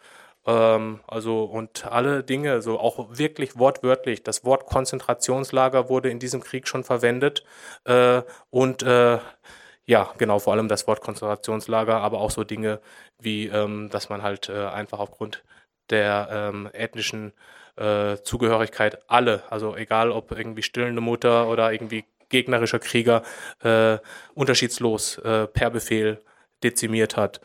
Ähm, 0.47 1.01
also 1.07 1.43
und 1.43 1.85
alle 1.85 2.23
Dinge, 2.23 2.61
so 2.61 2.79
auch 2.79 3.17
wirklich 3.17 3.59
wortwörtlich. 3.59 4.23
Das 4.23 4.45
Wort 4.45 4.65
Konzentrationslager 4.65 5.89
wurde 5.89 6.09
in 6.09 6.19
diesem 6.19 6.41
Krieg 6.41 6.67
schon 6.67 6.83
verwendet 6.83 7.43
äh, 7.83 8.21
und 8.49 8.81
äh, 8.83 9.19
ja, 9.87 10.13
genau, 10.17 10.39
vor 10.39 10.53
allem 10.53 10.67
das 10.67 10.85
Wort 10.85 11.01
Konzentrationslager, 11.01 11.97
aber 12.01 12.19
auch 12.19 12.31
so 12.31 12.43
Dinge 12.43 12.81
wie, 13.19 13.47
ähm, 13.47 13.89
dass 13.89 14.09
man 14.09 14.21
halt 14.21 14.49
äh, 14.49 14.65
einfach 14.67 14.99
aufgrund 14.99 15.43
der 15.89 16.27
ähm, 16.31 16.69
ethnischen 16.73 17.31
äh, 17.77 18.17
Zugehörigkeit 18.23 18.99
alle, 19.09 19.43
also 19.49 19.77
egal 19.77 20.11
ob 20.11 20.31
irgendwie 20.31 20.63
stillende 20.63 21.01
Mutter 21.01 21.47
oder 21.47 21.71
irgendwie 21.71 22.05
gegnerischer 22.29 22.79
Krieger, 22.79 23.23
äh, 23.63 23.97
unterschiedslos 24.33 25.19
äh, 25.19 25.47
per 25.47 25.69
Befehl 25.69 26.21
dezimiert 26.63 27.15
hat. 27.15 27.39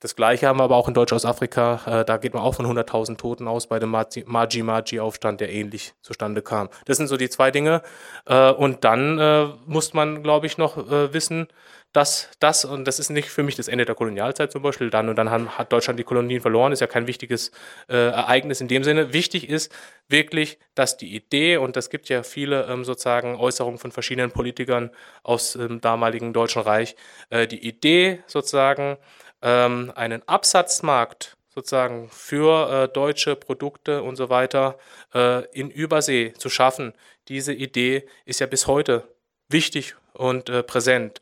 Das 0.00 0.14
gleiche 0.14 0.46
haben 0.46 0.60
wir 0.60 0.64
aber 0.64 0.76
auch 0.76 0.86
in 0.86 0.94
Deutsch-Ostafrika. 0.94 2.02
Äh, 2.02 2.04
da 2.04 2.18
geht 2.18 2.32
man 2.32 2.42
auch 2.44 2.54
von 2.54 2.66
100.000 2.66 3.16
Toten 3.16 3.48
aus 3.48 3.66
bei 3.66 3.80
dem 3.80 3.90
Maji-Maji-Aufstand, 3.90 5.40
der 5.40 5.50
ähnlich 5.50 5.94
zustande 6.02 6.40
kam. 6.40 6.68
Das 6.84 6.98
sind 6.98 7.08
so 7.08 7.16
die 7.16 7.28
zwei 7.28 7.50
Dinge. 7.50 7.82
Äh, 8.24 8.50
und 8.52 8.84
dann 8.84 9.18
äh, 9.18 9.46
muss 9.66 9.94
man, 9.94 10.22
glaube 10.22 10.46
ich, 10.46 10.56
noch 10.56 10.76
wissen, 10.76 11.48
dass 11.92 12.30
das, 12.38 12.64
und 12.64 12.84
das 12.86 12.98
ist 12.98 13.10
nicht 13.10 13.28
für 13.28 13.42
mich 13.42 13.56
das 13.56 13.66
Ende 13.66 13.84
der 13.84 13.94
Kolonialzeit 13.94 14.52
zum 14.52 14.62
Beispiel, 14.62 14.90
dann 14.90 15.08
und 15.08 15.16
dann 15.16 15.30
hat 15.30 15.72
Deutschland 15.72 15.98
die 15.98 16.04
Kolonien 16.04 16.40
verloren, 16.40 16.70
ist 16.70 16.80
ja 16.80 16.86
kein 16.86 17.06
wichtiges 17.06 17.50
Ereignis 17.88 18.60
in 18.60 18.68
dem 18.68 18.84
Sinne. 18.84 19.12
Wichtig 19.12 19.48
ist 19.48 19.72
wirklich, 20.08 20.58
dass 20.74 20.96
die 20.96 21.14
Idee, 21.14 21.56
und 21.56 21.76
das 21.76 21.90
gibt 21.90 22.08
ja 22.08 22.22
viele 22.22 22.66
ähm, 22.66 22.84
sozusagen 22.84 23.36
Äußerungen 23.36 23.78
von 23.78 23.90
verschiedenen 23.90 24.30
Politikern 24.30 24.90
aus 25.22 25.54
dem 25.54 25.80
damaligen 25.80 26.32
Deutschen 26.32 26.62
Reich, 26.62 26.94
die 27.32 27.66
Idee 27.66 28.22
sozusagen, 28.26 28.98
ähm, 29.42 29.92
einen 29.94 30.26
Absatzmarkt 30.28 31.36
sozusagen 31.54 32.08
für 32.10 32.84
äh, 32.84 32.88
deutsche 32.88 33.34
Produkte 33.34 34.02
und 34.02 34.16
so 34.16 34.28
weiter 34.30 34.78
äh, 35.14 35.44
in 35.52 35.70
Übersee 35.70 36.32
zu 36.38 36.48
schaffen. 36.48 36.94
Diese 37.28 37.52
Idee 37.52 38.06
ist 38.24 38.40
ja 38.40 38.46
bis 38.46 38.66
heute 38.66 39.08
wichtig 39.48 39.96
und 40.12 40.48
äh, 40.48 40.62
präsent. 40.62 41.20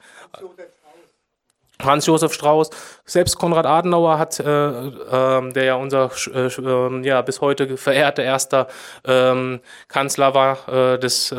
Hans 1.83 2.07
Josef 2.07 2.33
Strauß, 2.33 2.71
selbst 3.05 3.37
Konrad 3.37 3.67
Adenauer 3.67 4.19
hat, 4.19 4.41
äh, 4.41 4.45
äh, 4.45 5.53
der 5.53 5.65
ja 5.65 5.75
unser 5.75 6.11
äh, 6.35 6.47
ähm, 6.47 7.05
ja 7.05 7.21
bis 7.21 7.41
heute 7.43 7.77
verehrte 7.77 8.23
erster 8.23 8.69
ähm, 9.05 9.61
Kanzler 9.89 10.35
war 10.35 10.69
äh, 10.69 10.99
des 10.99 11.35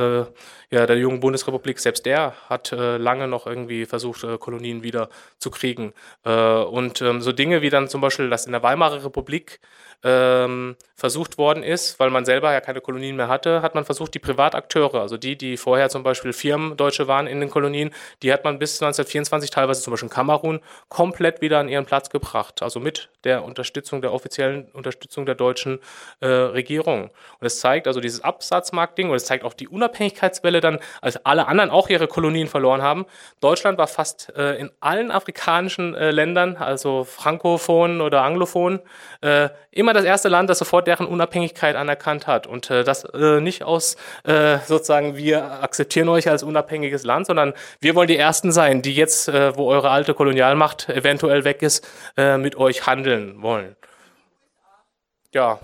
ja, 0.70 0.86
der 0.86 0.98
jungen 0.98 1.20
Bundesrepublik, 1.22 1.80
selbst 1.80 2.06
der 2.06 2.34
hat 2.50 2.72
äh, 2.74 2.98
lange 2.98 3.28
noch 3.28 3.48
irgendwie 3.48 3.86
versucht, 3.86 4.24
äh, 4.24 4.38
Kolonien 4.38 4.84
wieder 4.84 5.10
zu 5.40 5.50
kriegen. 5.50 5.94
Äh, 6.26 6.32
und 6.32 7.02
ähm, 7.02 7.22
so 7.22 7.32
Dinge 7.32 7.62
wie 7.62 7.70
dann 7.70 7.88
zum 7.88 8.02
Beispiel, 8.02 8.30
dass 8.30 8.46
in 8.46 8.52
der 8.52 8.64
Weimarer 8.64 9.06
Republik 9.06 9.60
ähm, 10.04 10.76
versucht 10.96 11.38
worden 11.38 11.64
ist, 11.64 12.00
weil 12.00 12.10
man 12.10 12.26
selber 12.26 12.52
ja 12.52 12.62
keine 12.62 12.82
Kolonien 12.82 13.16
mehr 13.16 13.28
hatte, 13.28 13.62
hat 13.62 13.76
man 13.76 13.86
versucht, 13.86 14.14
die 14.14 14.20
Privatakteure, 14.20 15.02
also 15.02 15.18
die, 15.18 15.38
die 15.38 15.58
vorher 15.58 15.90
zum 15.90 16.04
Beispiel 16.04 16.34
Firmendeutsche 16.34 17.08
waren 17.08 17.28
in 17.28 17.40
den 17.40 17.50
Kolonien, 17.50 17.92
die 18.24 18.32
hat 18.32 18.44
man 18.44 18.60
bis 18.60 18.82
1924 18.82 19.50
teilweise 19.50 19.82
zum 19.82 19.92
Beispiel 19.92 20.08
in 20.08 20.14
Kamerun 20.14 20.60
komplett 20.90 21.42
wieder 21.42 21.60
an 21.60 21.70
ihren 21.70 21.86
Platz 21.86 22.10
gebracht, 22.10 22.62
also 22.62 22.80
mit 22.80 23.10
der 23.24 23.44
Unterstützung 23.44 24.02
der 24.02 24.14
offiziellen 24.14 24.70
Unterstützung 24.72 25.26
der 25.26 25.36
deutschen 25.36 25.80
äh, 26.20 26.28
Regierung. 26.28 27.10
Und 27.40 27.46
es 27.46 27.60
zeigt 27.60 27.88
also 27.88 28.00
dieses 28.00 28.22
Absatzmarktding 28.22 29.10
und 29.10 29.16
es 29.16 29.26
zeigt 29.26 29.44
auch 29.44 29.54
die 29.54 29.68
Unabhängigkeitswelle 29.68 30.57
dann, 30.62 30.80
als 31.02 31.26
alle 31.26 31.48
anderen 31.48 31.70
auch 31.70 31.90
ihre 31.90 32.08
Kolonien 32.08 32.48
verloren 32.48 32.82
haben. 32.82 33.06
Deutschland 33.42 33.78
war 33.78 33.88
fast 33.88 34.34
äh, 34.36 34.56
in 34.56 34.72
allen 34.80 35.12
afrikanischen 35.12 35.96
äh, 35.96 36.12
Ländern, 36.12 36.58
also 36.58 37.04
Frankophon 37.04 38.02
oder 38.02 38.24
Anglophon, 38.24 38.80
äh, 39.22 39.50
immer 39.72 39.94
das 39.94 40.06
erste 40.06 40.30
Land, 40.30 40.50
das 40.50 40.60
sofort 40.60 40.88
deren 40.88 41.08
Unabhängigkeit 41.08 41.76
anerkannt 41.76 42.28
hat. 42.28 42.48
Und 42.48 42.70
äh, 42.70 42.84
das 42.84 43.04
äh, 43.06 43.40
nicht 43.40 43.64
aus 43.64 43.98
äh, 44.24 44.58
sozusagen, 44.66 45.16
wir 45.16 45.64
akzeptieren 45.64 46.10
euch 46.10 46.30
als 46.30 46.44
unabhängiges 46.44 47.04
Land, 47.04 47.28
sondern 47.28 47.54
wir 47.80 47.96
wollen 47.96 48.08
die 48.08 48.18
Ersten 48.18 48.52
sein, 48.52 48.82
die 48.82 48.94
jetzt, 48.94 49.28
wo 49.28 49.70
eure 49.70 49.90
alte 49.90 50.14
Kolonialmacht 50.14 50.90
eventuell 50.90 51.44
weg 51.44 51.62
ist, 51.62 51.88
mit 52.16 52.56
euch 52.56 52.86
handeln 52.88 53.42
wollen. 53.42 53.76
Ja. 55.34 55.60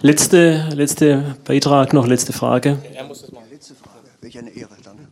Letzte, 0.00 0.68
letzte 0.74 1.36
Beitrag 1.44 1.92
noch, 1.92 2.06
letzte 2.06 2.32
Frage. 2.32 2.78
Er 2.94 3.04
muss 3.04 3.22
das 3.22 3.32
machen. 3.32 3.46
Letzte 3.50 3.74
Frage. 3.74 4.06
Welch 4.20 4.38
eine 4.38 4.50
Ehre, 4.50 4.76
danke. 4.84 5.08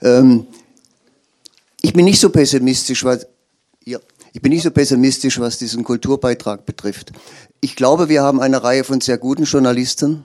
Ähm, 0.00 0.46
ich 1.82 1.92
bin 1.92 2.06
nicht 2.06 2.20
so 2.20 2.30
pessimistisch, 2.30 3.04
weil 3.04 3.26
ich 3.84 4.40
bin 4.40 4.52
nicht 4.52 4.62
so 4.62 4.70
pessimistisch, 4.70 5.40
was 5.40 5.58
diesen 5.58 5.84
Kulturbeitrag 5.84 6.64
betrifft. 6.64 7.12
Ich 7.60 7.76
glaube, 7.76 8.08
wir 8.08 8.22
haben 8.22 8.40
eine 8.40 8.62
Reihe 8.62 8.84
von 8.84 9.02
sehr 9.02 9.18
guten 9.18 9.44
Journalisten, 9.44 10.24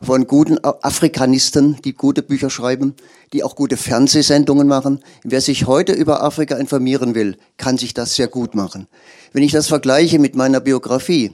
von 0.00 0.28
guten 0.28 0.62
Afrikanisten, 0.62 1.78
die 1.82 1.94
gute 1.94 2.22
Bücher 2.22 2.50
schreiben, 2.50 2.94
die 3.32 3.42
auch 3.42 3.56
gute 3.56 3.76
Fernsehsendungen 3.76 4.68
machen. 4.68 5.00
Wer 5.24 5.40
sich 5.40 5.66
heute 5.66 5.92
über 5.92 6.22
Afrika 6.22 6.56
informieren 6.56 7.16
will, 7.16 7.36
kann 7.56 7.76
sich 7.76 7.92
das 7.92 8.14
sehr 8.14 8.28
gut 8.28 8.54
machen. 8.54 8.86
Wenn 9.32 9.42
ich 9.42 9.50
das 9.50 9.66
vergleiche 9.66 10.20
mit 10.20 10.36
meiner 10.36 10.60
Biografie, 10.60 11.32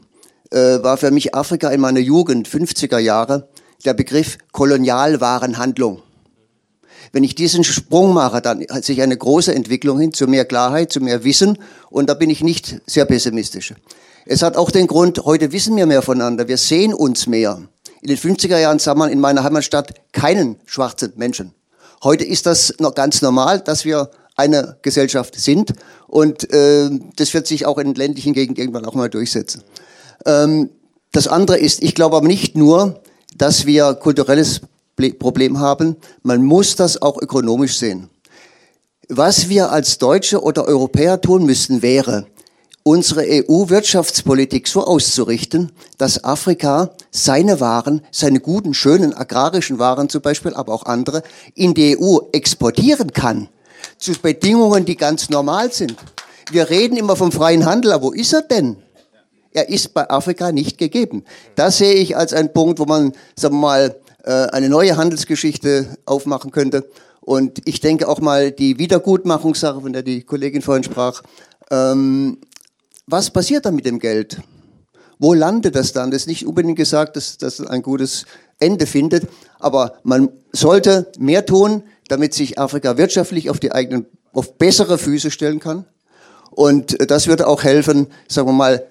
äh, 0.55 0.83
war 0.83 0.97
für 0.97 1.11
mich 1.11 1.35
Afrika 1.35 1.71
in 1.71 1.81
meiner 1.81 2.01
Jugend, 2.01 2.49
50er 2.49 2.99
Jahre, 2.99 3.49
der 3.85 3.93
Begriff 3.93 4.39
Kolonialwarenhandlung. 4.53 6.01
Wenn 7.13 7.25
ich 7.25 7.35
diesen 7.35 7.65
Sprung 7.65 8.15
mache, 8.15 8.41
dann 8.41 8.65
hat 8.71 8.85
sich 8.85 9.03
eine 9.03 9.17
große 9.17 9.55
Entwicklung 9.55 10.01
hin 10.01 10.13
zu 10.13 10.27
mehr 10.27 10.45
Klarheit, 10.45 10.93
zu 10.93 11.01
mehr 11.01 11.25
Wissen 11.25 11.59
und 11.91 12.09
da 12.09 12.15
bin 12.15 12.31
ich 12.31 12.43
nicht 12.43 12.81
sehr 12.87 13.05
pessimistisch. 13.05 13.75
Es 14.27 14.43
hat 14.43 14.57
auch 14.57 14.71
den 14.71 14.87
Grund, 14.87 15.25
heute 15.25 15.53
wissen 15.53 15.77
wir 15.77 15.87
mehr 15.87 16.03
voneinander, 16.03 16.49
wir 16.49 16.57
sehen 16.57 16.95
uns 16.95 17.27
mehr. 17.27 17.61
In 18.01 18.09
den 18.09 18.17
50er 18.17 18.59
Jahren 18.59 18.79
sah 18.79 18.95
man 18.95 19.11
in 19.11 19.21
meiner 19.21 19.45
Heimatstadt 19.45 19.95
keinen 20.13 20.57
schwarzen 20.67 21.13
Menschen. 21.17 21.53
Heute 22.03 22.25
ist 22.25 22.47
das 22.47 22.75
noch 22.79 22.95
ganz 22.95 23.23
normal, 23.23 23.61
dass 23.61 23.85
wir 23.85 24.11
eine 24.37 24.79
Gesellschaft 24.83 25.35
sind 25.37 25.75
und 26.07 26.51
äh, 26.53 26.91
das 27.17 27.35
wird 27.35 27.47
sich 27.47 27.67
auch 27.67 27.79
in 27.79 27.95
ländlichen 27.95 28.33
Gegenden 28.33 28.61
irgendwann 28.61 28.85
auch 28.85 28.95
mal 28.95 29.11
durchsetzen. 29.11 29.63
Ähm, 30.27 30.71
das 31.13 31.29
andere 31.29 31.59
ist, 31.59 31.83
ich 31.83 31.95
glaube 31.95 32.17
aber 32.17 32.27
nicht 32.27 32.57
nur, 32.57 33.01
dass 33.37 33.67
wir 33.67 33.95
kulturelles 33.95 34.61
Problem 35.19 35.59
haben, 35.59 35.97
man 36.23 36.43
muss 36.43 36.77
das 36.77 37.03
auch 37.03 37.21
ökonomisch 37.21 37.79
sehen. 37.79 38.11
Was 39.09 39.49
wir 39.49 39.71
als 39.71 39.99
Deutsche 39.99 40.43
oder 40.43 40.67
Europäer 40.67 41.21
tun 41.21 41.45
müssten, 41.45 41.83
wäre, 41.83 42.27
unsere 42.85 43.23
EU-Wirtschaftspolitik 43.23 44.69
so 44.69 44.85
auszurichten, 44.85 45.73
dass 45.99 46.23
Afrika 46.23 46.91
seine 47.11 47.61
Waren, 47.61 48.03
seine 48.11 48.41
guten, 48.41 48.75
schönen 48.75 49.15
agrarischen 49.15 49.79
Waren 49.79 50.09
zum 50.09 50.23
Beispiel, 50.23 50.55
aber 50.55 50.73
auch 50.73 50.85
andere, 50.85 51.23
in 51.55 51.75
die 51.75 51.99
EU 51.99 52.19
exportieren 52.33 53.13
kann. 53.13 53.49
Zu 53.99 54.13
Bedingungen, 54.13 54.85
die 54.85 54.97
ganz 54.97 55.31
normal 55.31 55.73
sind. 55.73 55.97
Wir 56.51 56.69
reden 56.71 56.97
immer 56.97 57.17
vom 57.17 57.33
freien 57.33 57.65
Handel, 57.65 57.93
aber 57.93 58.05
wo 58.07 58.13
ist 58.13 58.33
er 58.33 58.43
denn? 58.43 58.77
Er 59.55 59.69
ist 59.69 59.95
bei 59.95 60.11
Afrika 60.11 60.51
nicht 60.51 60.79
gegeben. 60.79 61.25
Das 61.55 61.79
sehe 61.79 61.95
ich 61.95 62.17
als 62.17 62.33
einen 62.33 62.53
Punkt, 62.53 62.81
wo 62.81 62.87
man, 62.87 63.13
sagen 63.37 63.55
wir 63.55 63.61
mal, 63.61 63.97
äh, 64.25 64.31
eine 64.49 64.69
neue 64.69 64.97
Handelsgeschichte 64.97 65.97
aufmachen 66.07 66.51
könnte. 66.51 66.91
Und 67.21 67.61
ich 67.65 67.81
denke 67.81 68.09
auch 68.09 68.21
mal 68.21 68.51
die 68.51 68.79
Wiedergutmachungssache, 68.79 69.81
von 69.81 69.93
der 69.93 70.03
die 70.03 70.23
Kollegin 70.23 70.61
vorhin 70.61 70.83
sprach, 70.83 71.23
ähm, 71.71 72.39
was 73.07 73.31
passiert 73.31 73.65
dann 73.65 73.77
mit 73.77 73.87
dem 73.87 74.01
Geld? 74.01 74.43
Wo 75.21 75.35
landet 75.35 75.77
das 75.77 75.93
dann? 75.93 76.11
Das 76.11 76.23
ist 76.23 76.27
nicht 76.27 76.47
unbedingt 76.47 76.77
gesagt, 76.77 77.17
dass 77.17 77.39
das 77.39 77.61
ein 77.61 77.83
gutes 77.83 78.27
Ende 78.59 78.87
findet, 78.87 79.29
aber 79.61 79.95
man 80.03 80.31
sollte 80.53 81.13
mehr 81.19 81.47
tun, 81.47 81.85
damit 82.09 82.35
sich 82.35 82.59
Afrika 82.59 82.97
wirtschaftlich 82.97 83.51
auf 83.51 83.61
die 83.61 83.73
eigenen, 83.73 84.07
auf 84.33 84.59
bessere 84.59 84.99
Füße 84.99 85.31
stellen 85.31 85.61
kann. 85.61 85.85
Und 86.51 87.11
das 87.11 87.27
würde 87.29 87.47
auch 87.47 87.63
helfen, 87.63 88.09
sagen 88.29 88.49
wir 88.49 88.53
mal, 88.53 88.87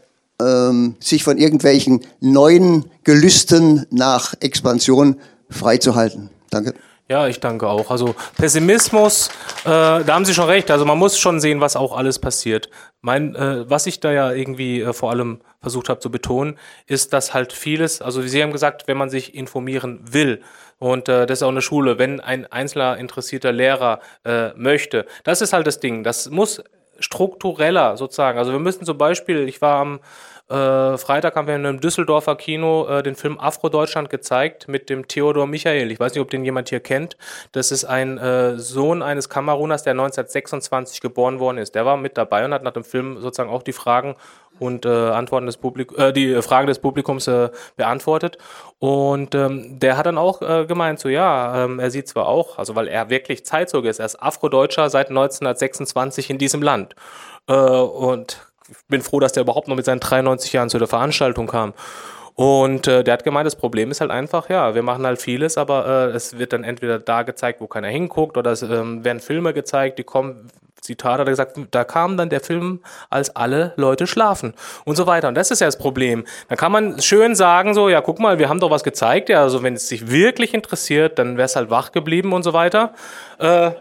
ähm, 0.46 0.96
sich 1.00 1.24
von 1.24 1.38
irgendwelchen 1.38 2.02
neuen 2.20 2.86
Gelüsten 3.04 3.86
nach 3.90 4.34
Expansion 4.40 5.20
freizuhalten. 5.50 6.30
Danke. 6.50 6.74
Ja, 7.10 7.28
ich 7.28 7.42
danke 7.42 7.68
auch. 7.68 7.92
Also 7.92 8.16
Pessimismus, 8.38 9.28
äh, 9.66 9.70
da 9.70 10.06
haben 10.08 10.24
Sie 10.24 10.34
schon 10.34 10.46
recht. 10.46 10.72
Also 10.72 10.86
man 10.86 10.98
muss 10.98 11.20
schon 11.20 11.42
sehen, 11.42 11.60
was 11.60 11.76
auch 11.76 11.96
alles 11.96 12.18
passiert. 12.18 12.70
Mein, 13.02 13.36
äh, 13.36 13.70
was 13.70 13.88
ich 13.88 14.00
da 14.00 14.12
ja 14.12 14.32
irgendwie 14.32 14.82
äh, 14.82 14.94
vor 14.94 15.12
allem 15.12 15.42
versucht 15.62 15.90
habe 15.90 16.00
zu 16.00 16.10
betonen, 16.10 16.58
ist, 16.88 17.12
dass 17.12 17.34
halt 17.34 17.52
vieles, 17.52 18.02
also 18.02 18.22
Sie 18.22 18.42
haben 18.42 18.54
gesagt, 18.54 18.88
wenn 18.88 18.98
man 18.98 19.10
sich 19.10 19.36
informieren 19.36 20.00
will, 20.04 20.42
und 20.80 21.08
äh, 21.10 21.26
das 21.26 21.40
ist 21.40 21.44
auch 21.44 21.50
eine 21.50 21.62
Schule, 21.62 22.00
wenn 22.00 22.20
ein 22.20 22.46
einzelner 22.52 22.98
interessierter 22.98 23.52
Lehrer 23.52 24.00
äh, 24.26 24.50
möchte, 24.56 25.06
das 25.24 25.42
ist 25.42 25.54
halt 25.54 25.68
das 25.68 25.80
Ding. 25.80 26.04
Das 26.04 26.30
muss 26.30 26.64
struktureller 27.00 27.98
sozusagen. 27.98 28.38
Also 28.38 28.52
wir 28.52 28.60
müssen 28.60 28.86
zum 28.86 28.98
Beispiel, 28.98 29.48
ich 29.48 29.62
war 29.62 29.80
am 29.82 30.00
äh, 30.50 30.98
Freitag 30.98 31.36
haben 31.36 31.48
wir 31.48 31.56
in 31.56 31.66
einem 31.66 31.80
Düsseldorfer 31.80 32.36
Kino 32.36 32.86
äh, 32.88 33.02
den 33.02 33.16
Film 33.16 33.40
Afro-Deutschland 33.40 34.10
gezeigt 34.10 34.68
mit 34.68 34.90
dem 34.90 35.08
Theodor 35.08 35.48
Michael. 35.48 35.90
Ich 35.92 36.00
weiß 36.00 36.14
nicht, 36.14 36.22
ob 36.22 36.30
den 36.30 36.44
jemand 36.44 36.70
hier 36.70 36.82
kennt. 36.82 37.18
Das 37.54 37.72
ist 37.72 37.86
ein 37.86 38.18
äh, 38.18 38.58
Sohn 38.58 39.02
eines 39.02 39.30
Kameruners, 39.30 39.84
der 39.84 39.92
1926 39.92 41.00
geboren 41.00 41.40
worden 41.40 41.60
ist. 41.60 41.76
Der 41.76 41.86
war 41.86 41.96
mit 41.96 42.18
dabei 42.18 42.44
und 42.44 42.54
hat 42.54 42.64
nach 42.64 42.74
dem 42.74 42.84
Film 42.84 43.22
sozusagen 43.22 43.50
auch 43.50 43.64
die 43.64 43.74
Fragen 43.74 44.16
und 44.60 44.86
äh, 44.86 44.90
Antworten 44.90 45.46
des 45.46 45.58
Publik 45.58 45.98
äh, 45.98 46.12
die 46.12 46.42
Fragen 46.42 46.68
des 46.68 46.80
Publikums 46.80 47.28
äh, 47.28 47.50
beantwortet. 47.76 48.38
Und 48.80 49.36
ähm, 49.36 49.80
der 49.80 49.98
hat 49.98 50.06
dann 50.06 50.18
auch 50.18 50.42
äh, 50.42 50.66
gemeint, 50.66 51.00
so 51.00 51.10
ja, 51.10 51.64
ähm, 51.64 51.80
er 51.80 51.90
sieht 51.90 52.08
zwar 52.08 52.28
auch, 52.28 52.58
also 52.58 52.76
weil 52.76 52.88
er 52.88 53.10
wirklich 53.10 53.46
Zeitzeuge 53.46 53.90
ist, 53.90 54.00
er 54.00 54.06
ist 54.06 54.22
Afrodeutscher 54.22 54.90
seit 54.90 55.10
1926 55.10 56.30
in 56.30 56.38
diesem 56.38 56.62
Land. 56.62 56.96
Äh, 57.48 57.54
und 57.54 58.53
bin 58.88 59.02
froh, 59.02 59.20
dass 59.20 59.34
der 59.34 59.44
überhaupt 59.44 59.68
noch 59.68 59.76
mit 59.76 59.86
seinen 59.86 60.00
93 60.00 60.54
Jahren 60.54 60.70
zu 60.70 60.80
der 60.80 60.88
Veranstaltung 60.88 61.48
kam. 61.48 61.74
Und 62.36 62.88
äh, 62.88 63.04
der 63.04 63.14
hat 63.14 63.24
gemeint, 63.24 63.46
das 63.46 63.56
Problem 63.56 63.92
ist 63.92 64.02
halt 64.02 64.10
einfach, 64.10 64.50
ja, 64.50 64.74
wir 64.74 64.82
machen 64.82 65.06
halt 65.06 65.22
vieles, 65.22 65.58
aber 65.58 65.86
äh, 65.86 66.16
es 66.16 66.38
wird 66.40 66.52
dann 66.54 66.64
entweder 66.64 66.98
da 66.98 67.22
gezeigt, 67.22 67.62
wo 67.62 67.68
keiner 67.68 67.90
hinguckt, 67.90 68.38
oder 68.38 68.52
es 68.52 68.64
ähm, 68.64 69.06
werden 69.06 69.20
Filme 69.20 69.54
gezeigt, 69.54 70.00
die 70.00 70.04
kommen, 70.04 70.48
Zitat 70.82 71.20
hat 71.20 71.28
er 71.28 71.32
gesagt, 71.32 71.58
da 71.72 71.84
kam 71.84 72.18
dann 72.18 72.30
der 72.30 72.42
Film, 72.42 72.82
als 73.10 73.36
alle 73.36 73.74
Leute 73.78 74.08
schlafen 74.08 74.54
und 74.84 74.96
so 74.96 75.08
weiter. 75.08 75.28
Und 75.28 75.36
das 75.36 75.52
ist 75.52 75.62
ja 75.62 75.68
das 75.68 75.78
Problem. 75.78 76.26
Da 76.50 76.56
kann 76.56 76.72
man 76.72 77.00
schön 77.02 77.36
sagen, 77.36 77.74
so, 77.74 77.88
ja, 77.88 78.02
guck 78.02 78.20
mal, 78.20 78.40
wir 78.40 78.50
haben 78.50 78.60
doch 78.60 78.72
was 78.72 78.84
gezeigt, 78.84 79.30
ja, 79.30 79.42
also 79.42 79.64
wenn 79.64 79.76
es 79.76 79.88
sich 79.88 80.10
wirklich 80.10 80.54
interessiert, 80.54 81.20
dann 81.20 81.38
wäre 81.38 81.46
es 81.46 81.56
halt 81.56 81.70
wach 81.70 81.92
geblieben 81.92 82.34
und 82.34 82.44
so 82.44 82.52
weiter. 82.52 82.94
Äh, 83.38 83.72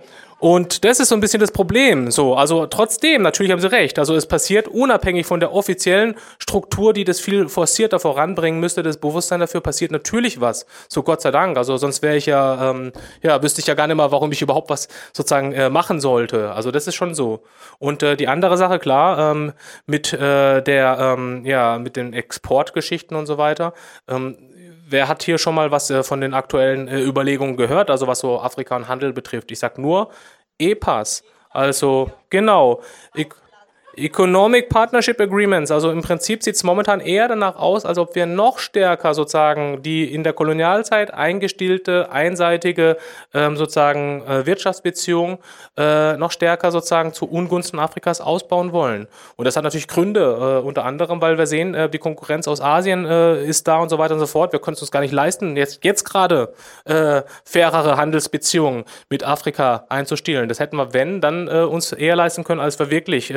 und 0.42 0.84
das 0.84 0.98
ist 0.98 1.10
so 1.10 1.14
ein 1.14 1.20
bisschen 1.20 1.38
das 1.38 1.52
Problem. 1.52 2.10
So, 2.10 2.34
also 2.34 2.66
trotzdem, 2.66 3.22
natürlich 3.22 3.52
haben 3.52 3.60
Sie 3.60 3.70
recht. 3.70 3.96
Also 4.00 4.16
es 4.16 4.26
passiert 4.26 4.66
unabhängig 4.66 5.24
von 5.24 5.38
der 5.38 5.52
offiziellen 5.52 6.16
Struktur, 6.40 6.92
die 6.92 7.04
das 7.04 7.20
viel 7.20 7.48
forcierter 7.48 8.00
voranbringen 8.00 8.58
müsste, 8.58 8.82
das 8.82 8.96
Bewusstsein 8.96 9.38
dafür 9.38 9.60
passiert 9.60 9.92
natürlich 9.92 10.40
was. 10.40 10.66
So 10.88 11.04
Gott 11.04 11.22
sei 11.22 11.30
Dank. 11.30 11.56
Also 11.56 11.76
sonst 11.76 12.02
wäre 12.02 12.16
ich 12.16 12.26
ja, 12.26 12.70
ähm, 12.70 12.90
ja, 13.22 13.40
wüsste 13.40 13.60
ich 13.60 13.68
ja 13.68 13.74
gar 13.74 13.86
nicht 13.86 13.94
mal, 13.94 14.10
warum 14.10 14.32
ich 14.32 14.42
überhaupt 14.42 14.68
was 14.68 14.88
sozusagen 15.12 15.52
äh, 15.52 15.70
machen 15.70 16.00
sollte. 16.00 16.50
Also 16.50 16.72
das 16.72 16.88
ist 16.88 16.96
schon 16.96 17.14
so. 17.14 17.44
Und 17.78 18.02
äh, 18.02 18.16
die 18.16 18.26
andere 18.26 18.56
Sache, 18.56 18.80
klar, 18.80 19.30
ähm, 19.30 19.52
mit 19.86 20.12
äh, 20.12 20.60
der, 20.60 20.98
ähm, 20.98 21.44
ja, 21.44 21.78
mit 21.78 21.94
den 21.94 22.14
Exportgeschichten 22.14 23.16
und 23.16 23.26
so 23.26 23.38
weiter. 23.38 23.74
Ähm, 24.08 24.36
wer 24.92 25.08
hat 25.08 25.22
hier 25.22 25.38
schon 25.38 25.54
mal 25.54 25.70
was 25.70 25.90
äh, 25.90 26.02
von 26.02 26.20
den 26.20 26.34
aktuellen 26.34 26.86
äh, 26.88 27.00
Überlegungen 27.00 27.56
gehört, 27.56 27.90
also 27.90 28.06
was 28.06 28.20
so 28.20 28.40
Afrika 28.40 28.76
und 28.76 28.88
Handel 28.88 29.12
betrifft? 29.12 29.50
Ich 29.50 29.58
sag 29.58 29.78
nur 29.78 30.10
EPAS. 30.58 31.24
Also 31.50 32.10
genau. 32.30 32.82
Ich, 33.14 33.28
Economic 33.96 34.70
Partnership 34.70 35.20
Agreements, 35.20 35.70
also 35.70 35.90
im 35.90 36.00
Prinzip 36.00 36.42
sieht 36.42 36.54
es 36.54 36.64
momentan 36.64 37.00
eher 37.00 37.28
danach 37.28 37.56
aus, 37.56 37.84
als 37.84 37.98
ob 37.98 38.14
wir 38.14 38.24
noch 38.24 38.58
stärker 38.58 39.12
sozusagen 39.12 39.82
die 39.82 40.12
in 40.12 40.24
der 40.24 40.32
Kolonialzeit 40.32 41.12
eingestielte, 41.12 42.10
einseitige 42.10 42.96
ähm, 43.34 43.56
sozusagen 43.58 44.22
äh, 44.26 44.46
Wirtschaftsbeziehung 44.46 45.38
äh, 45.76 46.16
noch 46.16 46.32
stärker 46.32 46.72
sozusagen 46.72 47.12
zu 47.12 47.28
Ungunsten 47.28 47.78
Afrikas 47.78 48.22
ausbauen 48.22 48.72
wollen. 48.72 49.08
Und 49.36 49.44
das 49.44 49.56
hat 49.56 49.64
natürlich 49.64 49.88
Gründe, 49.88 50.60
äh, 50.62 50.66
unter 50.66 50.86
anderem, 50.86 51.20
weil 51.20 51.36
wir 51.36 51.46
sehen, 51.46 51.74
äh, 51.74 51.90
die 51.90 51.98
Konkurrenz 51.98 52.48
aus 52.48 52.62
Asien 52.62 53.04
äh, 53.04 53.44
ist 53.44 53.68
da 53.68 53.76
und 53.76 53.90
so 53.90 53.98
weiter 53.98 54.14
und 54.14 54.20
so 54.20 54.26
fort. 54.26 54.52
Wir 54.52 54.60
können 54.60 54.74
es 54.74 54.80
uns 54.80 54.90
gar 54.90 55.00
nicht 55.00 55.12
leisten, 55.12 55.56
jetzt, 55.56 55.84
jetzt 55.84 56.04
gerade 56.04 56.54
äh, 56.86 57.22
fairere 57.44 57.98
Handelsbeziehungen 57.98 58.84
mit 59.10 59.22
Afrika 59.22 59.84
einzustielen. 59.90 60.48
Das 60.48 60.60
hätten 60.60 60.76
wir, 60.76 60.94
wenn, 60.94 61.20
dann 61.20 61.48
uns 61.48 61.92
eher 61.92 62.16
leisten 62.16 62.44
können, 62.44 62.60
als 62.60 62.78
wir 62.78 62.90
wirklich 62.90 63.32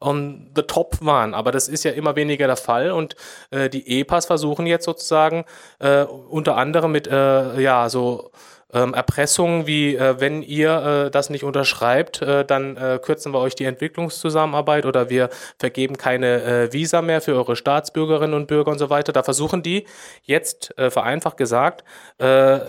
on 0.00 0.50
the 0.54 0.62
top 0.62 0.98
waren. 1.00 1.34
Aber 1.34 1.52
das 1.52 1.68
ist 1.68 1.84
ja 1.84 1.92
immer 1.92 2.16
weniger 2.16 2.46
der 2.46 2.56
Fall 2.56 2.90
und 2.90 3.16
äh, 3.50 3.68
die 3.68 4.00
EPAs 4.00 4.26
versuchen 4.26 4.66
jetzt 4.66 4.84
sozusagen 4.84 5.44
äh, 5.78 6.02
unter 6.02 6.56
anderem 6.56 6.92
mit 6.92 7.06
äh, 7.06 7.60
ja 7.60 7.88
so 7.88 8.30
ähm, 8.74 8.92
Erpressungen 8.92 9.66
wie, 9.68 9.94
äh, 9.94 10.18
wenn 10.18 10.42
ihr 10.42 11.06
äh, 11.06 11.10
das 11.10 11.30
nicht 11.30 11.44
unterschreibt, 11.44 12.20
äh, 12.22 12.44
dann 12.44 12.76
kürzen 13.02 13.32
wir 13.32 13.38
euch 13.38 13.54
die 13.54 13.64
Entwicklungszusammenarbeit 13.64 14.84
oder 14.84 15.08
wir 15.08 15.28
vergeben 15.58 15.96
keine 15.96 16.72
Visa 16.72 17.02
mehr 17.02 17.20
für 17.20 17.34
eure 17.34 17.54
Staatsbürgerinnen 17.54 18.34
und 18.34 18.46
Bürger 18.48 18.70
und 18.72 18.78
so 18.78 18.90
weiter. 18.90 19.12
Da 19.12 19.22
versuchen 19.22 19.62
die 19.62 19.86
jetzt, 20.22 20.74
vereinfacht 20.76 21.36
gesagt, 21.36 21.84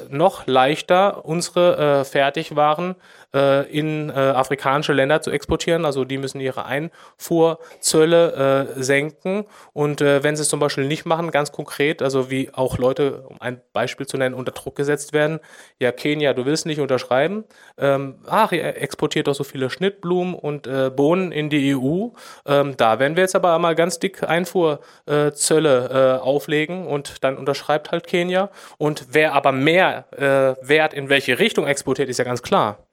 noch 0.10 0.46
leichter 0.46 1.26
unsere 1.26 2.06
Fertigwaren 2.06 2.96
äh, 3.36 3.70
in 3.70 4.10
äh, 4.10 4.14
afrikanische 4.14 4.94
Länder 4.94 5.22
zu 5.22 5.30
exportieren. 5.30 5.86
Also 5.86 6.06
die 6.06 6.18
müssen 6.18 6.40
ihre 6.40 6.66
Einfuhrzölle 6.66 8.76
äh, 8.78 8.82
senken. 8.82 9.46
Und 9.74 10.02
äh, 10.02 10.24
wenn 10.24 10.36
sie 10.36 10.44
es 10.44 10.50
zum 10.50 10.60
Beispiel 10.60 10.88
nicht 10.88 11.06
machen, 11.06 11.32
ganz 11.32 11.52
konkret, 11.52 12.02
also 12.02 12.32
wie 12.32 12.50
auch 12.54 12.78
Leute, 12.78 13.26
um 13.28 13.42
ein 13.42 13.62
Beispiel 13.74 14.08
zu 14.08 14.18
nennen, 14.18 14.34
unter 14.34 14.54
Druck 14.54 14.76
gesetzt 14.76 15.12
werden, 15.12 15.40
ja, 15.80 15.92
Kenia, 15.92 16.34
du 16.34 16.46
willst 16.46 16.66
nicht 16.66 16.80
unterschreiben, 16.80 17.44
ähm, 17.78 18.20
ach, 18.26 18.54
ihr 18.54 18.82
exportiert 18.82 19.28
doch 19.28 19.36
so 19.36 19.44
viele 19.44 19.70
Schnittblumen 19.70 20.34
und 20.34 20.66
äh, 20.66 20.90
Bohnen 20.90 21.34
in 21.34 21.50
die 21.50 21.76
EU. 21.76 22.08
Ähm, 22.46 22.78
da 22.78 23.00
werden 23.00 23.18
wir 23.18 23.24
jetzt 23.24 23.36
aber 23.36 23.60
mal 23.60 23.76
ganz 23.76 24.00
dick 24.00 24.24
Einfuhrzölle 24.24 26.20
äh, 26.20 26.24
auflegen 26.24 26.88
und 26.88 27.24
dann 27.24 27.38
unterschreibt 27.38 27.92
halt 27.92 28.08
Kenia. 28.08 28.50
Und 28.78 29.08
wer 29.12 29.34
aber 29.34 29.52
mehr 29.52 30.06
Wert 30.16 30.94
in 30.94 31.10
welche 31.10 31.40
Richtung 31.40 31.68
exportiert, 31.68 32.10
ist 32.10 32.20
ja 32.20 32.24
ganz 32.24 32.42
klar. 32.42 32.85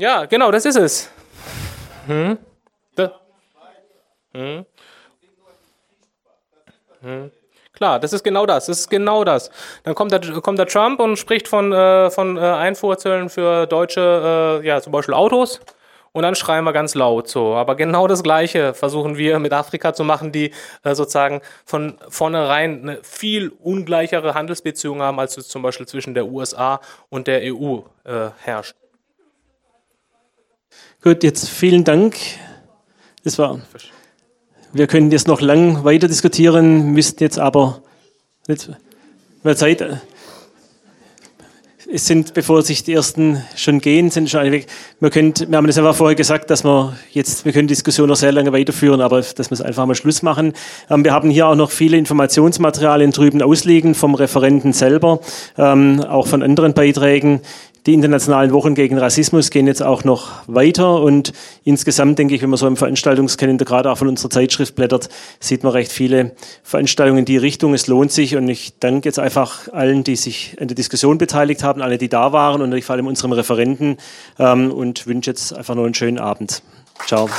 Ja, 0.00 0.24
genau, 0.24 0.50
das 0.50 0.64
ist 0.64 0.76
es. 0.76 1.10
Hm? 2.06 2.38
Da. 2.96 3.20
Hm? 4.32 4.64
Hm? 7.02 7.30
Klar, 7.74 8.00
das 8.00 8.14
ist 8.14 8.24
genau 8.24 8.46
das. 8.46 8.64
Das 8.64 8.78
ist 8.78 8.88
genau 8.88 9.24
das. 9.24 9.50
Dann 9.84 9.94
kommt 9.94 10.12
der, 10.12 10.20
kommt 10.40 10.58
der 10.58 10.66
Trump 10.66 11.00
und 11.00 11.18
spricht 11.18 11.48
von, 11.48 11.74
äh, 11.74 12.10
von 12.10 12.38
äh, 12.38 12.40
Einfuhrzöllen 12.40 13.28
für 13.28 13.66
deutsche, 13.66 14.62
äh, 14.62 14.66
ja, 14.66 14.80
zum 14.80 14.90
Beispiel 14.90 15.12
Autos. 15.12 15.60
Und 16.12 16.22
dann 16.22 16.34
schreien 16.34 16.64
wir 16.64 16.72
ganz 16.72 16.94
laut 16.94 17.28
so. 17.28 17.54
Aber 17.54 17.74
genau 17.74 18.06
das 18.06 18.22
Gleiche 18.22 18.72
versuchen 18.72 19.18
wir 19.18 19.38
mit 19.38 19.52
Afrika 19.52 19.92
zu 19.92 20.02
machen, 20.02 20.32
die 20.32 20.54
äh, 20.82 20.94
sozusagen 20.94 21.42
von 21.66 21.98
vornherein 22.08 22.80
eine 22.80 22.98
viel 23.02 23.50
ungleichere 23.50 24.32
Handelsbeziehung 24.32 25.02
haben, 25.02 25.20
als 25.20 25.36
es 25.36 25.48
zum 25.48 25.60
Beispiel 25.60 25.86
zwischen 25.86 26.14
der 26.14 26.24
USA 26.24 26.80
und 27.10 27.26
der 27.26 27.42
EU 27.54 27.80
äh, 28.04 28.30
herrscht. 28.38 28.79
Gut, 31.02 31.24
jetzt 31.24 31.48
vielen 31.48 31.84
Dank. 31.84 32.16
Das 33.24 33.38
war 33.38 33.58
wir 34.72 34.86
können 34.86 35.10
jetzt 35.10 35.26
noch 35.26 35.40
lang 35.40 35.82
weiter 35.82 36.08
diskutieren, 36.08 36.92
müssten 36.92 37.22
jetzt 37.22 37.38
aber 37.38 37.82
nicht 38.46 38.70
mehr 39.42 39.56
Zeit. 39.56 40.00
Es 41.92 42.06
sind, 42.06 42.34
bevor 42.34 42.62
sich 42.62 42.84
die 42.84 42.92
ersten 42.92 43.42
schon 43.56 43.80
gehen, 43.80 44.10
sind 44.10 44.30
schon 44.30 44.40
alle 44.40 44.52
weg. 44.52 44.66
Wir, 45.00 45.10
können, 45.10 45.34
wir 45.48 45.56
haben 45.56 45.66
das 45.66 45.76
einfach 45.76 45.96
vorher 45.96 46.14
gesagt, 46.14 46.48
dass 46.50 46.62
wir 46.62 46.96
jetzt, 47.10 47.44
wir 47.44 47.52
können 47.52 47.66
die 47.66 47.74
Diskussion 47.74 48.08
noch 48.08 48.16
sehr 48.16 48.30
lange 48.30 48.52
weiterführen, 48.52 49.00
aber 49.00 49.22
dass 49.22 49.50
wir 49.50 49.54
es 49.54 49.60
einfach 49.60 49.86
mal 49.86 49.96
Schluss 49.96 50.22
machen. 50.22 50.52
Ähm, 50.88 51.02
wir 51.02 51.12
haben 51.12 51.30
hier 51.30 51.48
auch 51.48 51.56
noch 51.56 51.72
viele 51.72 51.96
Informationsmaterialien 51.96 53.10
drüben 53.10 53.42
ausliegen 53.42 53.96
vom 53.96 54.14
Referenten 54.14 54.72
selber, 54.72 55.18
ähm, 55.58 56.04
auch 56.04 56.28
von 56.28 56.44
anderen 56.44 56.74
Beiträgen. 56.74 57.40
Die 57.86 57.94
internationalen 57.94 58.52
Wochen 58.52 58.74
gegen 58.74 58.98
Rassismus 58.98 59.50
gehen 59.50 59.66
jetzt 59.66 59.82
auch 59.82 60.04
noch 60.04 60.30
weiter 60.46 61.00
und 61.00 61.32
insgesamt 61.64 62.18
denke 62.18 62.34
ich, 62.34 62.42
wenn 62.42 62.50
man 62.50 62.58
so 62.58 62.66
im 62.66 62.76
Veranstaltungskalender 62.76 63.64
gerade 63.64 63.90
auch 63.90 63.96
von 63.96 64.08
unserer 64.08 64.28
Zeitschrift 64.28 64.74
blättert, 64.74 65.08
sieht 65.38 65.62
man 65.64 65.72
recht 65.72 65.90
viele 65.90 66.32
Veranstaltungen 66.62 67.20
in 67.20 67.24
die 67.24 67.38
Richtung. 67.38 67.72
Es 67.72 67.86
lohnt 67.86 68.12
sich 68.12 68.36
und 68.36 68.48
ich 68.48 68.78
danke 68.80 69.08
jetzt 69.08 69.18
einfach 69.18 69.72
allen, 69.72 70.04
die 70.04 70.16
sich 70.16 70.56
an 70.60 70.68
der 70.68 70.74
Diskussion 70.74 71.16
beteiligt 71.16 71.62
haben, 71.62 71.80
alle, 71.80 71.96
die 71.96 72.10
da 72.10 72.32
waren 72.32 72.60
und 72.60 72.78
vor 72.84 72.94
allem 72.94 73.06
unserem 73.06 73.32
Referenten 73.32 73.96
ähm, 74.38 74.70
und 74.70 75.06
wünsche 75.06 75.30
jetzt 75.30 75.54
einfach 75.54 75.74
noch 75.74 75.84
einen 75.84 75.94
schönen 75.94 76.18
Abend. 76.18 76.62
Ciao. 77.06 77.30